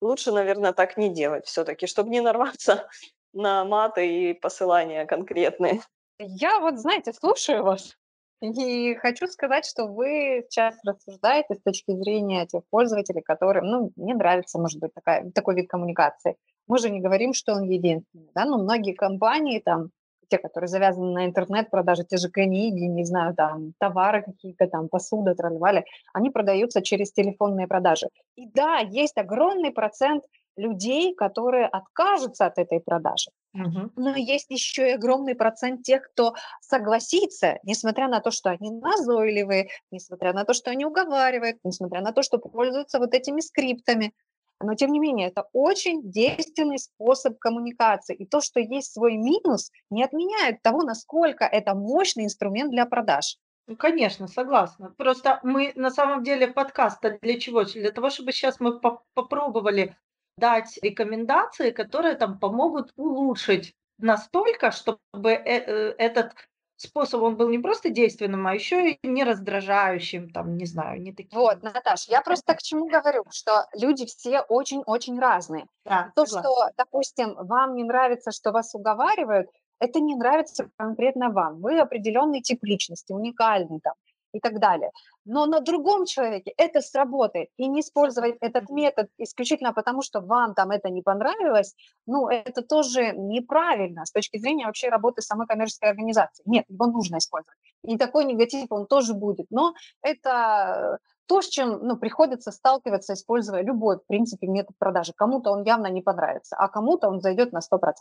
лучше, 0.00 0.32
наверное, 0.32 0.72
так 0.72 0.96
не 0.96 1.10
делать 1.10 1.46
все-таки, 1.46 1.86
чтобы 1.86 2.10
не 2.10 2.20
нарваться 2.20 2.88
на 3.32 3.64
маты 3.64 4.30
и 4.30 4.34
посылания 4.34 5.06
конкретные. 5.06 5.80
Я 6.18 6.58
вот, 6.58 6.80
знаете, 6.80 7.12
слушаю 7.12 7.62
вас 7.62 7.96
и 8.42 8.94
хочу 8.96 9.26
сказать, 9.28 9.64
что 9.64 9.86
вы 9.86 10.44
сейчас 10.48 10.74
рассуждаете 10.84 11.54
с 11.54 11.62
точки 11.62 11.92
зрения 11.92 12.46
тех 12.46 12.62
пользователей, 12.70 13.22
которым, 13.22 13.66
ну, 13.66 13.92
не 13.96 14.14
нравится, 14.14 14.58
может 14.58 14.80
быть, 14.80 14.92
такая, 14.92 15.30
такой 15.30 15.54
вид 15.54 15.68
коммуникации. 15.68 16.36
Мы 16.66 16.78
же 16.78 16.90
не 16.90 17.00
говорим, 17.00 17.32
что 17.34 17.54
он 17.54 17.64
единственный, 17.64 18.30
да, 18.34 18.44
но 18.44 18.58
многие 18.58 18.94
компании, 18.94 19.60
там, 19.60 19.90
те, 20.28 20.38
которые 20.38 20.68
завязаны 20.68 21.12
на 21.12 21.26
интернет-продажи, 21.26 22.04
те 22.04 22.16
же 22.16 22.30
книги, 22.30 22.84
не 22.84 23.04
знаю, 23.04 23.34
там, 23.34 23.74
товары 23.78 24.22
какие-то, 24.22 24.66
там, 24.66 24.88
посуда, 24.88 25.34
тролливали, 25.34 25.84
они 26.14 26.30
продаются 26.30 26.82
через 26.82 27.12
телефонные 27.12 27.66
продажи. 27.66 28.08
И 28.36 28.46
да, 28.46 28.78
есть 28.78 29.18
огромный 29.18 29.70
процент 29.72 30.24
людей, 30.56 31.14
которые 31.14 31.66
откажутся 31.66 32.46
от 32.46 32.58
этой 32.58 32.80
продажи. 32.80 33.30
Угу. 33.54 33.92
Но 33.96 34.16
есть 34.16 34.50
еще 34.50 34.88
и 34.88 34.94
огромный 34.94 35.34
процент 35.34 35.82
тех, 35.82 36.02
кто 36.10 36.34
согласится, 36.60 37.58
несмотря 37.64 38.08
на 38.08 38.20
то, 38.20 38.30
что 38.30 38.50
они 38.50 38.70
назойливые, 38.70 39.68
несмотря 39.90 40.32
на 40.32 40.44
то, 40.44 40.54
что 40.54 40.70
они 40.70 40.86
уговаривают, 40.86 41.58
несмотря 41.62 42.00
на 42.00 42.12
то, 42.12 42.22
что 42.22 42.38
пользуются 42.38 42.98
вот 42.98 43.12
этими 43.12 43.40
скриптами. 43.40 44.14
Но, 44.62 44.74
тем 44.74 44.92
не 44.92 45.00
менее, 45.00 45.28
это 45.28 45.48
очень 45.52 46.10
действенный 46.10 46.78
способ 46.78 47.38
коммуникации. 47.38 48.14
И 48.14 48.26
то, 48.26 48.40
что 48.40 48.60
есть 48.60 48.92
свой 48.92 49.16
минус, 49.16 49.70
не 49.90 50.04
отменяет 50.04 50.62
того, 50.62 50.82
насколько 50.82 51.44
это 51.44 51.74
мощный 51.74 52.24
инструмент 52.24 52.70
для 52.70 52.86
продаж. 52.86 53.38
Ну, 53.66 53.76
конечно, 53.76 54.28
согласна. 54.28 54.94
Просто 54.96 55.40
мы 55.42 55.72
на 55.76 55.90
самом 55.90 56.22
деле 56.22 56.46
подкаст 56.46 57.00
для 57.22 57.38
чего? 57.38 57.64
Для 57.64 57.90
того, 57.90 58.10
чтобы 58.10 58.32
сейчас 58.32 58.60
мы 58.60 58.78
по 58.80 59.02
попробовали 59.14 59.96
дать 60.36 60.78
рекомендации, 60.82 61.70
которые 61.70 62.14
там 62.14 62.38
помогут 62.38 62.92
улучшить 62.96 63.74
настолько, 63.98 64.70
чтобы 64.70 64.98
э 65.32 65.40
э 65.44 65.94
этот 65.98 66.34
способ, 66.76 67.22
он 67.22 67.36
был 67.36 67.48
не 67.48 67.58
просто 67.58 67.90
действенным, 67.90 68.46
а 68.46 68.54
еще 68.54 68.90
и 68.92 68.98
не 69.06 69.24
раздражающим, 69.24 70.30
там, 70.30 70.56
не 70.56 70.66
знаю, 70.66 71.00
не 71.00 71.12
таким. 71.12 71.38
Вот, 71.38 71.62
Наташ, 71.62 72.08
я 72.08 72.20
просто 72.22 72.54
к 72.54 72.62
чему 72.62 72.88
говорю, 72.88 73.24
что 73.30 73.66
люди 73.74 74.06
все 74.06 74.40
очень-очень 74.40 75.18
разные. 75.18 75.66
Да, 75.84 76.12
То, 76.16 76.26
согласна. 76.26 76.50
что, 76.50 76.70
допустим, 76.76 77.34
вам 77.34 77.74
не 77.76 77.84
нравится, 77.84 78.32
что 78.32 78.50
вас 78.50 78.74
уговаривают, 78.74 79.48
это 79.78 80.00
не 80.00 80.14
нравится 80.14 80.70
конкретно 80.76 81.30
вам. 81.30 81.60
Вы 81.60 81.78
определенный 81.80 82.40
тип 82.40 82.58
личности, 82.62 83.12
уникальный 83.12 83.80
там 83.80 83.94
и 84.32 84.40
так 84.40 84.58
далее. 84.58 84.90
Но 85.24 85.46
на 85.46 85.60
другом 85.60 86.06
человеке 86.06 86.52
это 86.56 86.80
сработает. 86.80 87.48
И 87.56 87.68
не 87.68 87.80
использовать 87.80 88.36
этот 88.40 88.70
метод 88.70 89.08
исключительно 89.18 89.72
потому, 89.72 90.02
что 90.02 90.20
вам 90.20 90.54
там 90.54 90.70
это 90.70 90.90
не 90.90 91.02
понравилось, 91.02 91.74
ну, 92.06 92.28
это 92.28 92.62
тоже 92.62 93.12
неправильно 93.12 94.04
с 94.04 94.12
точки 94.12 94.38
зрения 94.38 94.66
вообще 94.66 94.88
работы 94.88 95.22
самой 95.22 95.46
коммерческой 95.46 95.90
организации. 95.90 96.42
Нет, 96.46 96.64
его 96.68 96.86
нужно 96.86 97.18
использовать. 97.18 97.58
И 97.84 97.98
такой 97.98 98.24
негатив, 98.24 98.66
он 98.70 98.86
тоже 98.86 99.14
будет. 99.14 99.46
Но 99.50 99.74
это 100.02 100.98
то, 101.32 101.40
с 101.40 101.48
чем 101.48 101.78
ну, 101.82 101.96
приходится 101.96 102.50
сталкиваться, 102.50 103.14
используя 103.14 103.62
любой, 103.62 103.96
в 103.96 104.06
принципе, 104.06 104.46
метод 104.48 104.76
продажи. 104.78 105.14
Кому-то 105.16 105.50
он 105.50 105.62
явно 105.62 105.86
не 105.86 106.02
понравится, 106.02 106.56
а 106.58 106.68
кому-то 106.68 107.08
он 107.08 107.22
зайдет 107.22 107.52
на 107.52 107.60
100%. 107.60 107.92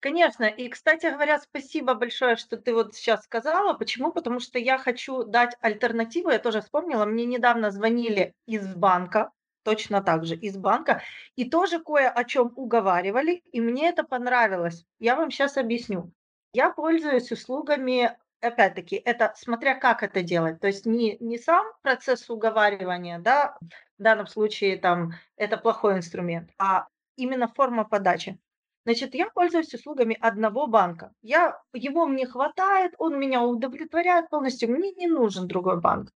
Конечно. 0.00 0.46
И, 0.46 0.68
кстати 0.68 1.06
говоря, 1.06 1.38
спасибо 1.38 1.94
большое, 1.94 2.34
что 2.34 2.56
ты 2.56 2.74
вот 2.74 2.96
сейчас 2.96 3.22
сказала. 3.22 3.74
Почему? 3.74 4.10
Потому 4.10 4.40
что 4.40 4.58
я 4.58 4.78
хочу 4.78 5.22
дать 5.22 5.56
альтернативу. 5.60 6.30
Я 6.30 6.40
тоже 6.40 6.60
вспомнила, 6.60 7.04
мне 7.04 7.24
недавно 7.24 7.70
звонили 7.70 8.34
из 8.46 8.74
банка, 8.74 9.30
точно 9.62 10.02
так 10.02 10.24
же 10.24 10.34
из 10.34 10.56
банка, 10.56 11.02
и 11.36 11.48
тоже 11.48 11.78
кое 11.78 12.08
о 12.10 12.24
чем 12.24 12.52
уговаривали, 12.56 13.44
и 13.52 13.60
мне 13.60 13.90
это 13.90 14.02
понравилось. 14.02 14.84
Я 14.98 15.14
вам 15.14 15.30
сейчас 15.30 15.56
объясню. 15.56 16.10
Я 16.52 16.70
пользуюсь 16.70 17.30
услугами, 17.30 18.18
опять-таки, 18.42 18.96
это 18.96 19.32
смотря 19.36 19.74
как 19.74 20.02
это 20.02 20.22
делать. 20.22 20.60
То 20.60 20.66
есть 20.66 20.86
не, 20.86 21.16
не 21.20 21.38
сам 21.38 21.64
процесс 21.82 22.28
уговаривания, 22.28 23.18
да, 23.18 23.56
в 23.98 24.02
данном 24.02 24.26
случае 24.26 24.76
там 24.78 25.12
это 25.36 25.56
плохой 25.56 25.96
инструмент, 25.96 26.50
а 26.58 26.86
именно 27.16 27.48
форма 27.48 27.84
подачи. 27.84 28.38
Значит, 28.84 29.14
я 29.14 29.30
пользуюсь 29.30 29.72
услугами 29.72 30.18
одного 30.20 30.66
банка. 30.66 31.12
Я, 31.22 31.60
его 31.72 32.06
мне 32.06 32.26
хватает, 32.26 32.94
он 32.98 33.18
меня 33.18 33.42
удовлетворяет 33.42 34.28
полностью, 34.28 34.70
мне 34.70 34.90
не 34.92 35.06
нужен 35.06 35.46
другой 35.46 35.80
банк. 35.80 36.10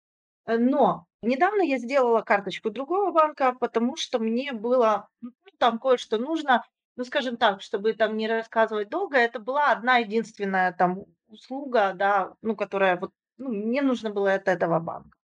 Э, 0.46 0.58
но 0.58 1.06
недавно 1.22 1.62
я 1.62 1.78
сделала 1.78 2.22
карточку 2.22 2.70
другого 2.70 3.12
банка, 3.12 3.54
потому 3.60 3.98
что 3.98 4.20
мне 4.20 4.54
было 4.54 5.10
ну, 5.22 5.32
там 5.58 5.78
кое-что 5.78 6.18
нужно, 6.18 6.64
ну, 6.96 7.04
скажем 7.04 7.36
так, 7.36 7.62
чтобы 7.62 7.94
там 7.94 8.16
не 8.16 8.28
рассказывать 8.28 8.90
долго, 8.90 9.18
это 9.18 9.40
была 9.40 9.72
одна 9.72 9.98
единственная 9.98 10.72
там 10.72 11.04
услуга, 11.34 11.94
да, 11.94 12.34
ну, 12.42 12.56
которая 12.56 13.00
вот, 13.00 13.12
ну, 13.38 13.50
мне 13.50 13.82
нужно 13.82 14.10
было 14.12 14.34
от 14.34 14.48
этого 14.48 14.80
банка. 14.80 15.18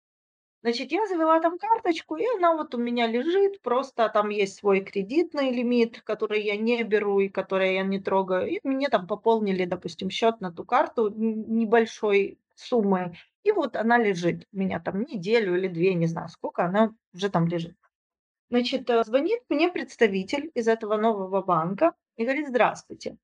Значит, 0.63 0.91
я 0.91 1.07
завела 1.07 1.41
там 1.41 1.59
карточку, 1.59 2.17
и 2.17 2.25
она 2.37 2.57
вот 2.57 2.75
у 2.75 2.79
меня 2.79 3.07
лежит, 3.07 3.63
просто 3.63 4.09
там 4.09 4.31
есть 4.31 4.57
свой 4.57 4.81
кредитный 4.81 5.53
лимит, 5.53 6.01
который 6.03 6.43
я 6.43 6.57
не 6.57 6.83
беру 6.83 7.21
и 7.21 7.29
который 7.29 7.75
я 7.75 7.85
не 7.85 8.01
трогаю. 8.01 8.49
И 8.49 8.61
мне 8.65 8.89
там 8.89 9.07
пополнили, 9.07 9.65
допустим, 9.65 10.11
счет 10.11 10.41
на 10.41 10.51
ту 10.51 10.65
карту 10.65 11.09
небольшой 11.09 12.41
суммой. 12.57 13.17
И 13.45 13.53
вот 13.53 13.77
она 13.77 13.97
лежит 13.97 14.45
у 14.53 14.59
меня 14.59 14.81
там 14.81 15.03
неделю 15.03 15.57
или 15.57 15.69
две, 15.69 15.95
не 15.95 16.07
знаю 16.07 16.29
сколько, 16.29 16.65
она 16.65 16.93
уже 17.15 17.29
там 17.31 17.47
лежит. 17.47 17.77
Значит, 18.51 18.91
э, 18.91 19.05
звонит 19.05 19.43
мне 19.49 19.69
представитель 19.69 20.51
из 20.55 20.67
этого 20.67 20.97
нового 20.97 21.43
банка 21.43 21.93
и 22.17 22.25
говорит, 22.25 22.49
здравствуйте. 22.49 23.19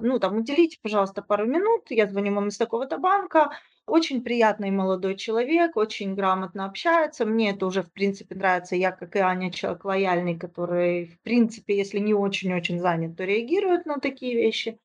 Ну, 0.00 0.18
там, 0.18 0.36
уделите, 0.38 0.78
пожалуйста, 0.82 1.22
пару 1.22 1.46
минут, 1.46 1.90
я 1.90 2.06
звоню 2.08 2.34
вам 2.34 2.48
из 2.48 2.58
такого-то 2.58 2.98
банка, 2.98 3.50
Очень 3.86 4.22
приятный 4.24 4.70
молодой 4.70 5.16
человек, 5.16 5.76
очень 5.76 6.14
грамотно 6.14 6.64
общается. 6.66 7.24
Мне 7.26 7.50
это 7.50 7.66
уже, 7.66 7.82
в 7.82 7.92
принципе, 7.92 8.34
нравится. 8.34 8.76
Я, 8.76 8.92
как 8.92 9.14
и 9.14 9.18
Аня, 9.20 9.52
человек 9.52 9.84
лояльный, 9.84 10.38
который, 10.38 11.06
в 11.06 11.20
принципе, 11.22 11.76
если 11.76 11.98
не 12.00 12.14
очень-очень 12.14 12.80
занят, 12.80 13.16
то 13.16 13.24
реагирует 13.24 13.86
на 13.86 13.98
такие 14.00 14.34
вещи. 14.36 14.78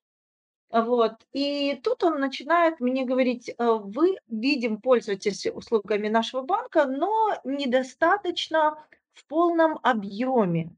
Вот. 0.72 1.14
И 1.32 1.80
тут 1.84 2.04
он 2.04 2.20
начинает 2.20 2.80
мне 2.80 3.04
говорить, 3.04 3.48
э, 3.50 3.54
вы, 3.58 4.16
видим, 4.28 4.80
пользуетесь 4.80 5.46
услугами 5.46 6.08
нашего 6.08 6.42
банка, 6.42 6.86
но 6.86 7.40
недостаточно 7.44 8.78
в 9.14 9.26
полном 9.26 9.78
объеме. 9.82 10.70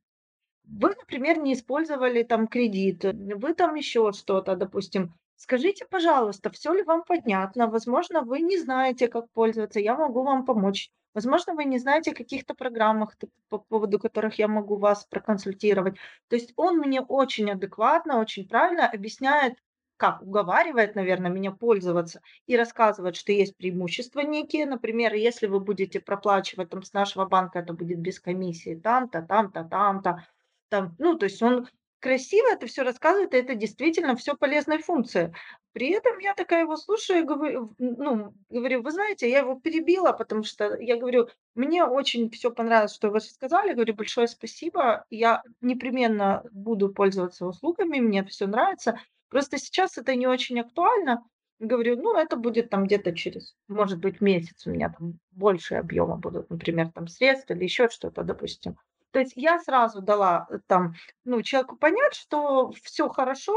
Вы, 0.81 0.89
например, 0.89 1.39
не 1.39 1.53
использовали 1.53 2.23
там 2.23 2.47
кредит, 2.49 3.05
вы 3.05 3.53
там 3.55 3.75
еще 3.75 4.11
что-то, 4.13 4.57
допустим. 4.57 5.13
Скажите, 5.37 5.85
пожалуйста, 5.85 6.51
все 6.51 6.73
ли 6.73 6.83
вам 6.83 7.03
понятно? 7.07 7.67
Возможно, 7.67 8.23
вы 8.23 8.41
не 8.41 8.59
знаете, 8.59 9.09
как 9.09 9.31
пользоваться, 9.33 9.81
я 9.81 9.97
могу 9.97 10.23
вам 10.23 10.45
помочь. 10.47 10.91
Возможно, 11.15 11.53
вы 11.55 11.65
не 11.67 11.79
знаете 11.79 12.13
о 12.13 12.15
каких-то 12.15 12.55
программах, 12.55 13.15
по 13.51 13.59
поводу 13.59 13.99
которых 13.99 14.39
я 14.39 14.49
могу 14.49 14.77
вас 14.77 15.05
проконсультировать. 15.05 15.97
То 16.29 16.37
есть 16.37 16.55
он 16.57 16.79
мне 16.79 17.03
очень 17.03 17.51
адекватно, 17.51 18.19
очень 18.19 18.49
правильно 18.49 18.89
объясняет, 18.89 19.59
как 19.99 20.23
уговаривает, 20.23 20.95
наверное, 20.95 21.31
меня 21.31 21.51
пользоваться 21.53 22.23
и 22.47 22.57
рассказывает, 22.57 23.17
что 23.17 23.33
есть 23.33 23.57
преимущества 23.57 24.21
некие. 24.21 24.65
Например, 24.65 25.13
если 25.13 25.49
вы 25.49 25.61
будете 25.61 26.01
проплачивать 26.01 26.71
там 26.71 26.83
с 26.83 26.95
нашего 26.95 27.27
банка, 27.27 27.59
это 27.59 27.75
будет 27.75 27.99
без 27.99 28.19
комиссии 28.21 28.75
там-то, 28.75 29.23
там-то, 29.23 29.65
там-то. 29.65 30.27
Там, 30.73 30.97
ну, 30.99 31.19
то 31.19 31.25
есть 31.25 31.43
он 31.43 31.69
красиво 32.01 32.47
это 32.51 32.67
все 32.67 32.83
рассказывает, 32.83 33.35
и 33.35 33.37
это 33.37 33.55
действительно 33.55 34.17
все 34.17 34.35
полезная 34.35 34.79
функция. 34.79 35.35
При 35.75 35.91
этом 35.91 36.19
я 36.19 36.33
такая 36.33 36.63
его 36.63 36.77
слушаю 36.79 37.27
говорю, 37.27 37.75
ну, 37.77 38.33
говорю, 38.49 38.81
вы 38.81 38.91
знаете, 38.91 39.29
я 39.29 39.41
его 39.41 39.61
перебила, 39.61 40.13
потому 40.13 40.45
что 40.45 40.75
я 40.81 40.97
говорю, 40.97 41.29
мне 41.55 41.85
очень 41.85 42.31
все 42.31 42.51
понравилось, 42.51 42.95
что 42.95 43.11
вы 43.11 43.21
сказали, 43.21 43.75
говорю, 43.75 43.93
большое 43.93 44.27
спасибо, 44.29 45.05
я 45.11 45.43
непременно 45.61 46.43
буду 46.53 46.89
пользоваться 46.89 47.45
услугами, 47.45 48.01
мне 48.01 48.25
все 48.25 48.47
нравится. 48.47 48.99
Просто 49.29 49.59
сейчас 49.59 49.99
это 49.99 50.15
не 50.15 50.27
очень 50.27 50.59
актуально. 50.59 51.23
Говорю, 51.59 51.97
ну, 52.01 52.17
это 52.17 52.37
будет 52.37 52.71
там 52.71 52.85
где-то 52.85 53.15
через, 53.15 53.55
может 53.69 53.99
быть, 53.99 54.23
месяц 54.23 54.67
у 54.67 54.71
меня 54.71 54.89
там 54.89 55.19
больше 55.33 55.75
объема 55.75 56.17
будут, 56.17 56.49
например, 56.49 56.91
там 56.93 57.09
средств 57.09 57.51
или 57.51 57.63
еще 57.63 57.91
что-то, 57.91 58.23
допустим. 58.23 58.79
То 59.13 59.21
есть 59.21 59.35
я 59.37 59.59
сразу 59.61 60.01
дала 60.01 60.47
э, 60.51 60.59
там, 60.67 60.95
ну, 61.25 61.43
человеку 61.43 61.77
понять, 61.77 62.15
что 62.15 62.73
все 62.83 63.09
хорошо, 63.09 63.55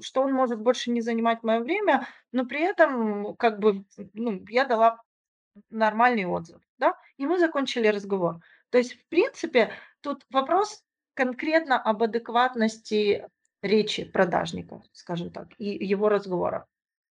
что 0.00 0.22
он 0.22 0.32
может 0.32 0.60
больше 0.60 0.90
не 0.90 1.02
занимать 1.02 1.42
мое 1.42 1.60
время, 1.60 2.08
но 2.32 2.46
при 2.46 2.62
этом, 2.62 3.36
как 3.36 3.58
бы, 3.58 3.84
ну, 4.14 4.42
я 4.48 4.64
дала 4.64 4.98
нормальный 5.70 6.24
отзыв, 6.24 6.60
да, 6.78 6.94
и 7.18 7.26
мы 7.26 7.38
закончили 7.38 7.88
разговор. 7.88 8.40
То 8.70 8.78
есть, 8.78 8.94
в 8.94 9.08
принципе, 9.08 9.70
тут 10.00 10.24
вопрос 10.30 10.82
конкретно 11.14 11.80
об 11.80 12.02
адекватности 12.02 13.28
речи 13.62 14.04
продажника, 14.04 14.82
скажем 14.92 15.30
так, 15.30 15.48
и 15.58 15.68
его 15.84 16.08
разговора. 16.08 16.66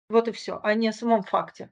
Вот 0.08 0.28
и 0.28 0.32
все, 0.32 0.58
а 0.62 0.74
не 0.74 0.88
о 0.88 0.92
самом 0.92 1.22
факте, 1.22 1.70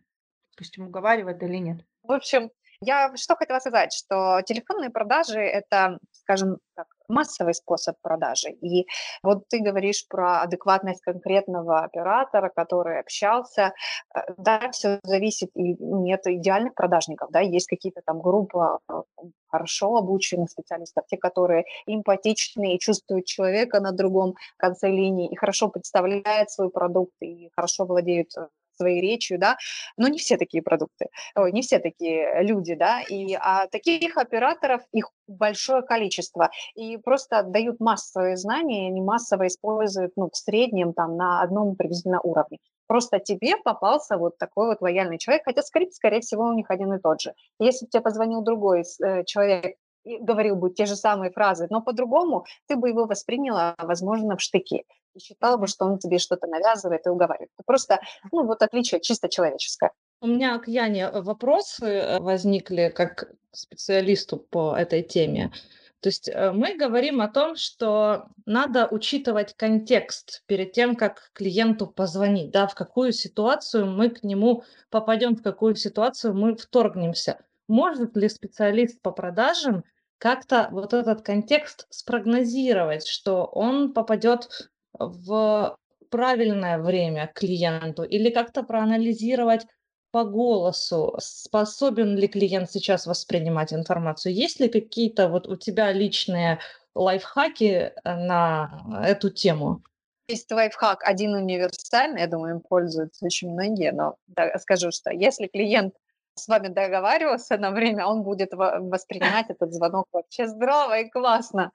допустим, 0.52 0.86
уговаривает 0.86 1.42
или 1.42 1.56
нет. 1.56 1.86
В 2.02 2.12
общем, 2.12 2.50
я 2.82 3.16
что 3.16 3.36
хотела 3.36 3.60
сказать, 3.60 3.92
что 3.92 4.42
телефонные 4.42 4.90
продажи– 4.90 5.40
это, 5.40 5.98
скажем 6.12 6.58
так, 6.74 6.86
массовый 7.08 7.54
способ 7.54 7.96
продажи. 8.02 8.50
И 8.60 8.86
вот 9.22 9.48
ты 9.48 9.60
говоришь 9.60 10.06
про 10.08 10.42
адекватность 10.42 11.02
конкретного 11.02 11.80
оператора, 11.80 12.50
который 12.54 13.00
общался. 13.00 13.72
Э, 14.14 14.20
да, 14.36 14.70
все 14.72 14.98
зависит, 15.04 15.50
и 15.54 15.74
нет 15.78 16.26
идеальных 16.26 16.74
продажников, 16.74 17.30
да, 17.30 17.40
есть 17.40 17.68
какие-то 17.68 18.00
там 18.04 18.20
группы 18.20 18.78
э, 18.88 19.02
хорошо 19.48 19.96
обученных 19.96 20.50
специалистов, 20.50 21.04
те, 21.06 21.16
которые 21.16 21.64
эмпатичны 21.86 22.74
и 22.74 22.78
чувствуют 22.78 23.26
человека 23.26 23.80
на 23.80 23.92
другом 23.92 24.34
конце 24.56 24.88
линии, 24.88 25.30
и 25.30 25.36
хорошо 25.36 25.68
представляют 25.68 26.50
свой 26.50 26.70
продукт, 26.70 27.12
и 27.20 27.50
хорошо 27.54 27.84
владеют 27.84 28.28
э, 28.36 28.48
своей 28.82 29.00
речью, 29.00 29.38
да, 29.38 29.56
но 29.96 30.08
не 30.08 30.18
все 30.18 30.36
такие 30.36 30.62
продукты, 30.62 31.06
ой, 31.36 31.52
не 31.52 31.62
все 31.62 31.78
такие 31.78 32.42
люди, 32.42 32.74
да, 32.74 33.00
и 33.00 33.34
а 33.34 33.66
таких 33.68 34.16
операторов 34.16 34.82
их 34.92 35.10
большое 35.26 35.82
количество, 35.82 36.50
и 36.74 36.96
просто 36.96 37.38
отдают 37.38 37.80
массовые 37.80 38.36
знания, 38.36 38.88
они 38.88 39.00
массово 39.00 39.46
используют, 39.46 40.12
ну, 40.16 40.28
в 40.30 40.36
среднем 40.36 40.92
там 40.92 41.16
на 41.16 41.42
одном 41.42 41.76
приблизительно 41.76 42.20
уровне. 42.20 42.58
Просто 42.86 43.20
тебе 43.20 43.56
попался 43.56 44.18
вот 44.18 44.36
такой 44.38 44.66
вот 44.66 44.82
лояльный 44.82 45.18
человек, 45.18 45.44
хотя 45.44 45.62
скрипт, 45.62 45.94
скорее 45.94 46.20
всего, 46.20 46.44
у 46.44 46.52
них 46.52 46.70
один 46.70 46.92
и 46.92 47.00
тот 47.00 47.20
же. 47.20 47.32
Если 47.58 47.86
тебе 47.86 48.02
позвонил 48.02 48.42
другой 48.42 48.82
э, 48.82 49.24
человек 49.24 49.76
и 50.04 50.18
говорил 50.18 50.56
бы 50.56 50.70
те 50.70 50.84
же 50.86 50.96
самые 50.96 51.30
фразы, 51.30 51.68
но 51.70 51.80
по-другому, 51.80 52.44
ты 52.66 52.76
бы 52.76 52.88
его 52.88 53.06
восприняла, 53.06 53.74
возможно, 53.78 54.36
в 54.36 54.40
штыки 54.40 54.84
и 55.14 55.18
считала 55.20 55.56
бы, 55.56 55.66
что 55.66 55.84
он 55.84 55.98
тебе 55.98 56.18
что-то 56.18 56.46
навязывает 56.46 57.06
и 57.06 57.10
уговаривает. 57.10 57.50
Это 57.56 57.64
просто, 57.64 58.00
ну, 58.30 58.46
вот 58.46 58.62
отличие 58.62 59.00
чисто 59.00 59.28
человеческое. 59.28 59.90
У 60.20 60.26
меня 60.26 60.58
к 60.58 60.68
Яне 60.68 61.04
э, 61.04 61.20
вопросы 61.20 61.86
э, 61.86 62.20
возникли 62.20 62.92
как 62.94 63.32
специалисту 63.50 64.36
по 64.36 64.76
этой 64.76 65.02
теме. 65.02 65.52
То 66.00 66.08
есть 66.08 66.28
э, 66.28 66.52
мы 66.52 66.74
говорим 66.74 67.20
о 67.20 67.28
том, 67.28 67.56
что 67.56 68.26
надо 68.46 68.88
учитывать 68.90 69.54
контекст 69.54 70.42
перед 70.46 70.72
тем, 70.72 70.96
как 70.96 71.30
клиенту 71.32 71.86
позвонить, 71.86 72.50
да, 72.50 72.66
в 72.66 72.74
какую 72.74 73.12
ситуацию 73.12 73.86
мы 73.86 74.10
к 74.10 74.22
нему 74.22 74.64
попадем, 74.90 75.36
в 75.36 75.42
какую 75.42 75.76
ситуацию 75.76 76.34
мы 76.34 76.56
вторгнемся. 76.56 77.38
Может 77.68 78.16
ли 78.16 78.28
специалист 78.28 79.00
по 79.00 79.12
продажам 79.12 79.84
как-то 80.18 80.68
вот 80.70 80.92
этот 80.92 81.22
контекст 81.22 81.86
спрогнозировать, 81.90 83.06
что 83.06 83.44
он 83.44 83.92
попадет 83.92 84.71
в 85.08 85.76
правильное 86.10 86.78
время 86.78 87.30
клиенту 87.34 88.02
или 88.02 88.30
как-то 88.30 88.62
проанализировать 88.62 89.66
по 90.12 90.24
голосу, 90.24 91.16
способен 91.18 92.16
ли 92.16 92.28
клиент 92.28 92.70
сейчас 92.70 93.06
воспринимать 93.06 93.72
информацию? 93.72 94.34
Есть 94.34 94.60
ли 94.60 94.68
какие-то 94.68 95.28
вот 95.28 95.48
у 95.48 95.56
тебя 95.56 95.90
личные 95.90 96.58
лайфхаки 96.94 97.64
э, 97.64 97.92
на 98.04 99.02
эту 99.06 99.30
тему? 99.30 99.82
Есть 100.28 100.52
лайфхак 100.52 101.02
один 101.02 101.34
универсальный, 101.34 102.20
я 102.20 102.26
думаю, 102.26 102.56
им 102.56 102.60
пользуются 102.60 103.24
очень 103.24 103.50
многие, 103.50 103.92
но 103.92 104.16
да, 104.26 104.56
скажу, 104.58 104.90
что 104.92 105.10
если 105.10 105.46
клиент 105.46 105.94
с 106.34 106.46
вами 106.46 106.68
договаривался 106.68 107.56
на 107.56 107.70
время, 107.70 108.06
он 108.06 108.22
будет 108.22 108.52
воспринимать 108.52 109.46
этот 109.48 109.72
звонок 109.72 110.06
вообще 110.12 110.46
здорово 110.46 111.00
и 111.00 111.10
классно 111.10 111.72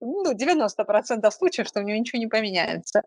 ну, 0.00 0.32
90% 0.32 1.30
случаев, 1.30 1.66
что 1.66 1.80
у 1.80 1.82
него 1.82 1.98
ничего 1.98 2.18
не 2.18 2.26
поменяется. 2.26 3.02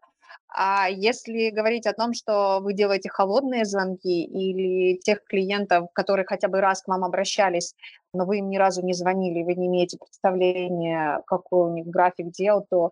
А 0.55 0.87
если 0.87 1.49
говорить 1.49 1.87
о 1.87 1.93
том, 1.93 2.13
что 2.13 2.59
вы 2.61 2.73
делаете 2.73 3.09
холодные 3.09 3.65
звонки 3.65 4.23
или 4.23 4.97
тех 4.97 5.23
клиентов, 5.25 5.87
которые 5.93 6.25
хотя 6.27 6.47
бы 6.47 6.61
раз 6.61 6.83
к 6.83 6.87
вам 6.87 7.03
обращались, 7.03 7.73
но 8.13 8.25
вы 8.25 8.37
им 8.37 8.49
ни 8.49 8.57
разу 8.57 8.83
не 8.83 8.93
звонили, 8.93 9.41
вы 9.41 9.55
не 9.55 9.65
имеете 9.65 9.97
представления, 9.97 11.21
какой 11.25 11.71
у 11.71 11.73
них 11.73 11.87
график 11.87 12.29
дел, 12.29 12.65
то 12.69 12.91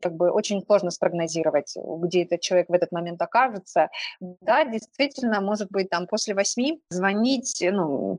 как 0.00 0.14
бы 0.14 0.30
очень 0.30 0.62
сложно 0.64 0.92
спрогнозировать, 0.92 1.74
где 1.76 2.22
этот 2.22 2.40
человек 2.40 2.68
в 2.68 2.72
этот 2.72 2.92
момент 2.92 3.20
окажется. 3.20 3.88
Да, 4.20 4.64
действительно, 4.64 5.40
может 5.40 5.68
быть, 5.70 5.90
там 5.90 6.06
после 6.06 6.34
восьми 6.34 6.80
звонить, 6.90 7.64
ну, 7.68 8.18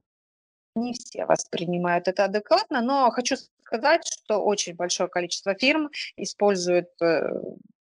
не 0.77 0.93
все 0.93 1.25
воспринимают 1.25 2.07
это 2.07 2.25
адекватно, 2.25 2.81
но 2.81 3.09
хочу 3.11 3.35
сказать, 3.63 4.05
что 4.05 4.43
очень 4.43 4.75
большое 4.75 5.09
количество 5.09 5.53
фирм 5.53 5.89
используют 6.15 6.89
э, 7.01 7.29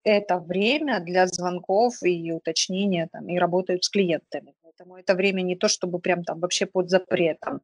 это 0.02 0.38
время 0.38 1.00
для 1.00 1.26
звонков 1.26 2.02
и 2.02 2.32
уточнения 2.32 3.08
там, 3.12 3.28
и 3.28 3.38
работают 3.38 3.84
с 3.84 3.88
клиентами. 3.88 4.54
Поэтому 4.62 4.96
это 4.96 5.14
время 5.14 5.42
не 5.42 5.56
то, 5.56 5.68
чтобы 5.68 6.00
прям 6.00 6.24
там 6.24 6.40
вообще 6.40 6.66
под 6.66 6.90
запретом. 6.90 7.60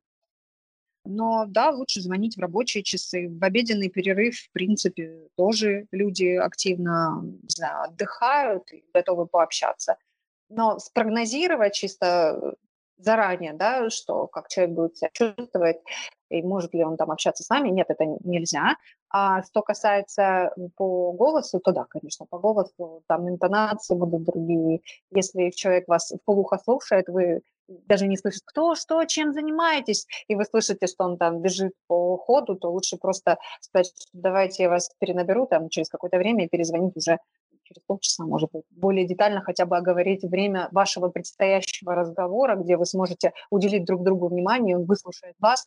Но 1.05 1.47
да, 1.47 1.71
лучше 1.71 2.01
звонить 2.01 2.37
в 2.37 2.41
рабочие 2.41 2.85
часы. 2.85 3.29
В 3.29 3.43
обеденный 3.43 3.89
перерыв, 3.89 4.37
в 4.37 4.53
принципе, 4.53 5.29
тоже 5.37 5.87
люди 5.91 6.37
активно 6.37 7.25
знаю, 7.49 7.91
отдыхают 7.91 8.73
и 8.73 8.85
готовы 8.95 9.27
пообщаться. 9.27 9.97
Но 10.49 10.79
спрогнозировать 10.79 11.75
чисто 11.75 12.55
заранее, 13.05 13.53
да, 13.53 13.91
что 13.91 14.27
как 14.27 14.49
человек 14.49 14.75
будет 14.75 14.97
себя 14.97 15.11
чувствовать, 15.13 15.79
и 16.31 16.43
может 16.43 16.73
ли 16.75 16.85
он 16.85 16.97
там 16.97 17.11
общаться 17.11 17.45
с 17.45 17.49
нами, 17.51 17.69
нет, 17.69 17.87
это 17.91 18.05
нельзя. 18.25 18.77
А 19.11 19.43
что 19.43 19.63
касается 19.63 20.55
по 20.77 21.13
голосу, 21.13 21.61
то 21.61 21.73
да, 21.73 21.85
конечно, 21.85 22.27
по 22.27 22.39
голосу 22.39 23.03
там 23.07 23.29
интонации 23.29 23.95
будут 23.95 24.25
другие. 24.25 24.81
Если 25.15 25.51
человек 25.51 25.89
вас 25.89 26.13
полухо 26.25 26.59
слушает, 26.59 27.09
вы 27.09 27.43
даже 27.69 28.07
не 28.07 28.17
слышите, 28.17 28.45
кто, 28.47 28.75
что, 28.75 29.05
чем 29.05 29.33
занимаетесь, 29.33 30.07
и 30.29 30.35
вы 30.35 30.45
слышите, 30.45 30.87
что 30.87 31.05
он 31.05 31.19
там 31.19 31.41
бежит 31.41 31.73
по 31.87 32.17
ходу, 32.17 32.57
то 32.57 32.71
лучше 32.71 32.97
просто 32.97 33.39
сказать, 33.61 33.93
давайте 34.13 34.65
я 34.65 34.69
вас 34.69 34.91
перенаберу 34.99 35.47
там 35.47 35.69
через 35.69 35.89
какое-то 35.89 36.19
время 36.19 36.45
и 36.47 36.49
перезвонить 36.49 36.97
уже 36.97 37.19
через 37.73 37.85
полчаса, 37.87 38.25
может 38.25 38.51
быть, 38.53 38.65
более 38.71 39.07
детально 39.07 39.41
хотя 39.41 39.67
бы 39.67 39.77
оговорить 39.77 40.23
время 40.23 40.69
вашего 40.73 41.09
предстоящего 41.09 41.95
разговора, 41.95 42.57
где 42.57 42.77
вы 42.77 42.87
сможете 42.87 43.33
уделить 43.51 43.85
друг 43.85 44.03
другу 44.05 44.29
внимание, 44.29 44.77
он 44.77 44.85
выслушает 44.85 45.35
вас. 45.39 45.67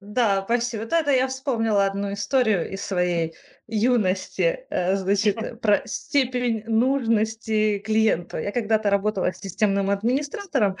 Да, 0.00 0.42
спасибо. 0.42 0.82
Вот 0.82 0.92
это 0.92 1.12
я 1.12 1.28
вспомнила 1.28 1.86
одну 1.86 2.12
историю 2.12 2.68
из 2.68 2.84
своей 2.84 3.34
юности, 3.68 4.66
э, 4.68 4.96
значит, 4.96 5.36
про 5.60 5.82
степень 5.86 6.64
нужности 6.66 7.78
клиенту. 7.78 8.36
Я 8.36 8.50
когда-то 8.50 8.90
работала 8.90 9.32
системным 9.32 9.90
администратором, 9.90 10.76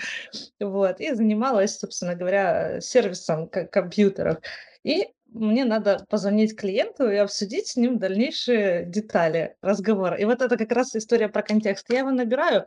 вот, 0.58 1.00
и 1.00 1.14
занималась, 1.14 1.78
собственно 1.78 2.16
говоря, 2.16 2.80
сервисом 2.80 3.48
компьютеров. 3.48 4.38
И 4.82 5.08
мне 5.34 5.64
надо 5.64 6.06
позвонить 6.08 6.56
клиенту 6.56 7.10
и 7.10 7.16
обсудить 7.16 7.68
с 7.68 7.76
ним 7.76 7.98
дальнейшие 7.98 8.84
детали 8.84 9.56
разговора. 9.62 10.16
И 10.16 10.24
вот 10.24 10.42
это 10.42 10.56
как 10.56 10.72
раз 10.72 10.94
история 10.94 11.28
про 11.28 11.42
контекст. 11.42 11.86
Я 11.90 12.00
его 12.00 12.10
набираю 12.10 12.66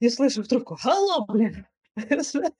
и 0.00 0.08
слышу 0.08 0.42
в 0.42 0.48
трубку 0.48 0.76
«Алло, 0.84 1.24
блин!» 1.26 1.66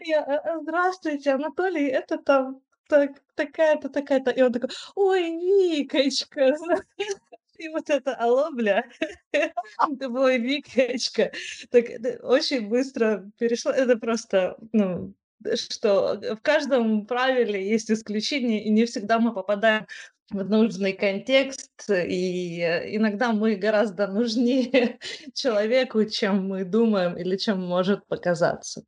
Я 0.00 0.20
«Э, 0.20 0.40
э, 0.44 0.58
«Здравствуйте, 0.62 1.30
Анатолий, 1.32 1.86
это 1.86 2.18
там 2.18 2.60
так, 2.88 3.22
такая-то, 3.34 3.88
такая-то». 3.88 4.30
И 4.30 4.42
он 4.42 4.52
такой 4.52 4.70
«Ой, 4.94 5.30
Викочка!» 5.30 6.54
И 7.58 7.68
вот 7.68 7.90
это 7.90 8.14
«Алло, 8.14 8.50
бля!» 8.52 8.84
Ой, 9.78 10.38
Викочка. 10.38 11.30
Так 11.70 11.84
очень 12.22 12.68
быстро 12.68 13.30
перешло. 13.38 13.72
Это 13.72 13.96
просто, 13.96 14.56
ну, 14.72 15.14
что 15.54 16.20
в 16.36 16.40
каждом 16.42 17.06
правиле 17.06 17.68
есть 17.68 17.90
исключение, 17.90 18.64
и 18.64 18.70
не 18.70 18.84
всегда 18.84 19.18
мы 19.18 19.32
попадаем 19.32 19.86
в 20.30 20.48
нужный 20.48 20.92
контекст, 20.92 21.90
и 21.90 22.60
иногда 22.96 23.32
мы 23.32 23.56
гораздо 23.56 24.06
нужнее 24.06 24.98
человеку, 25.34 26.04
чем 26.04 26.48
мы 26.48 26.64
думаем 26.64 27.16
или 27.16 27.36
чем 27.36 27.60
может 27.60 28.06
показаться. 28.06 28.84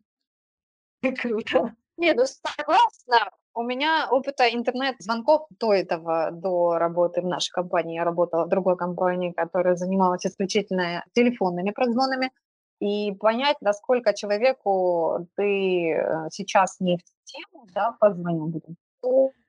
Круто. 1.20 1.74
Не, 1.96 2.14
ну 2.14 2.24
согласна. 2.26 3.30
У 3.54 3.62
меня 3.62 4.08
опыта 4.10 4.48
интернет-звонков 4.48 5.46
до 5.60 5.74
этого, 5.74 6.30
до 6.30 6.78
работы 6.78 7.20
в 7.20 7.26
нашей 7.26 7.50
компании. 7.50 7.96
Я 7.96 8.04
работала 8.04 8.46
в 8.46 8.48
другой 8.48 8.76
компании, 8.76 9.32
которая 9.32 9.76
занималась 9.76 10.24
исключительно 10.24 11.04
телефонными 11.12 11.70
прозвонами 11.70 12.30
и 12.82 13.12
понять, 13.12 13.56
насколько 13.60 14.12
человеку 14.12 15.28
ты 15.36 15.92
э, 15.92 16.28
сейчас 16.30 16.80
не 16.80 16.96
в 16.96 17.02
тему, 17.24 17.66
да, 17.74 17.96
позвонил 18.00 18.46
будем. 18.46 18.76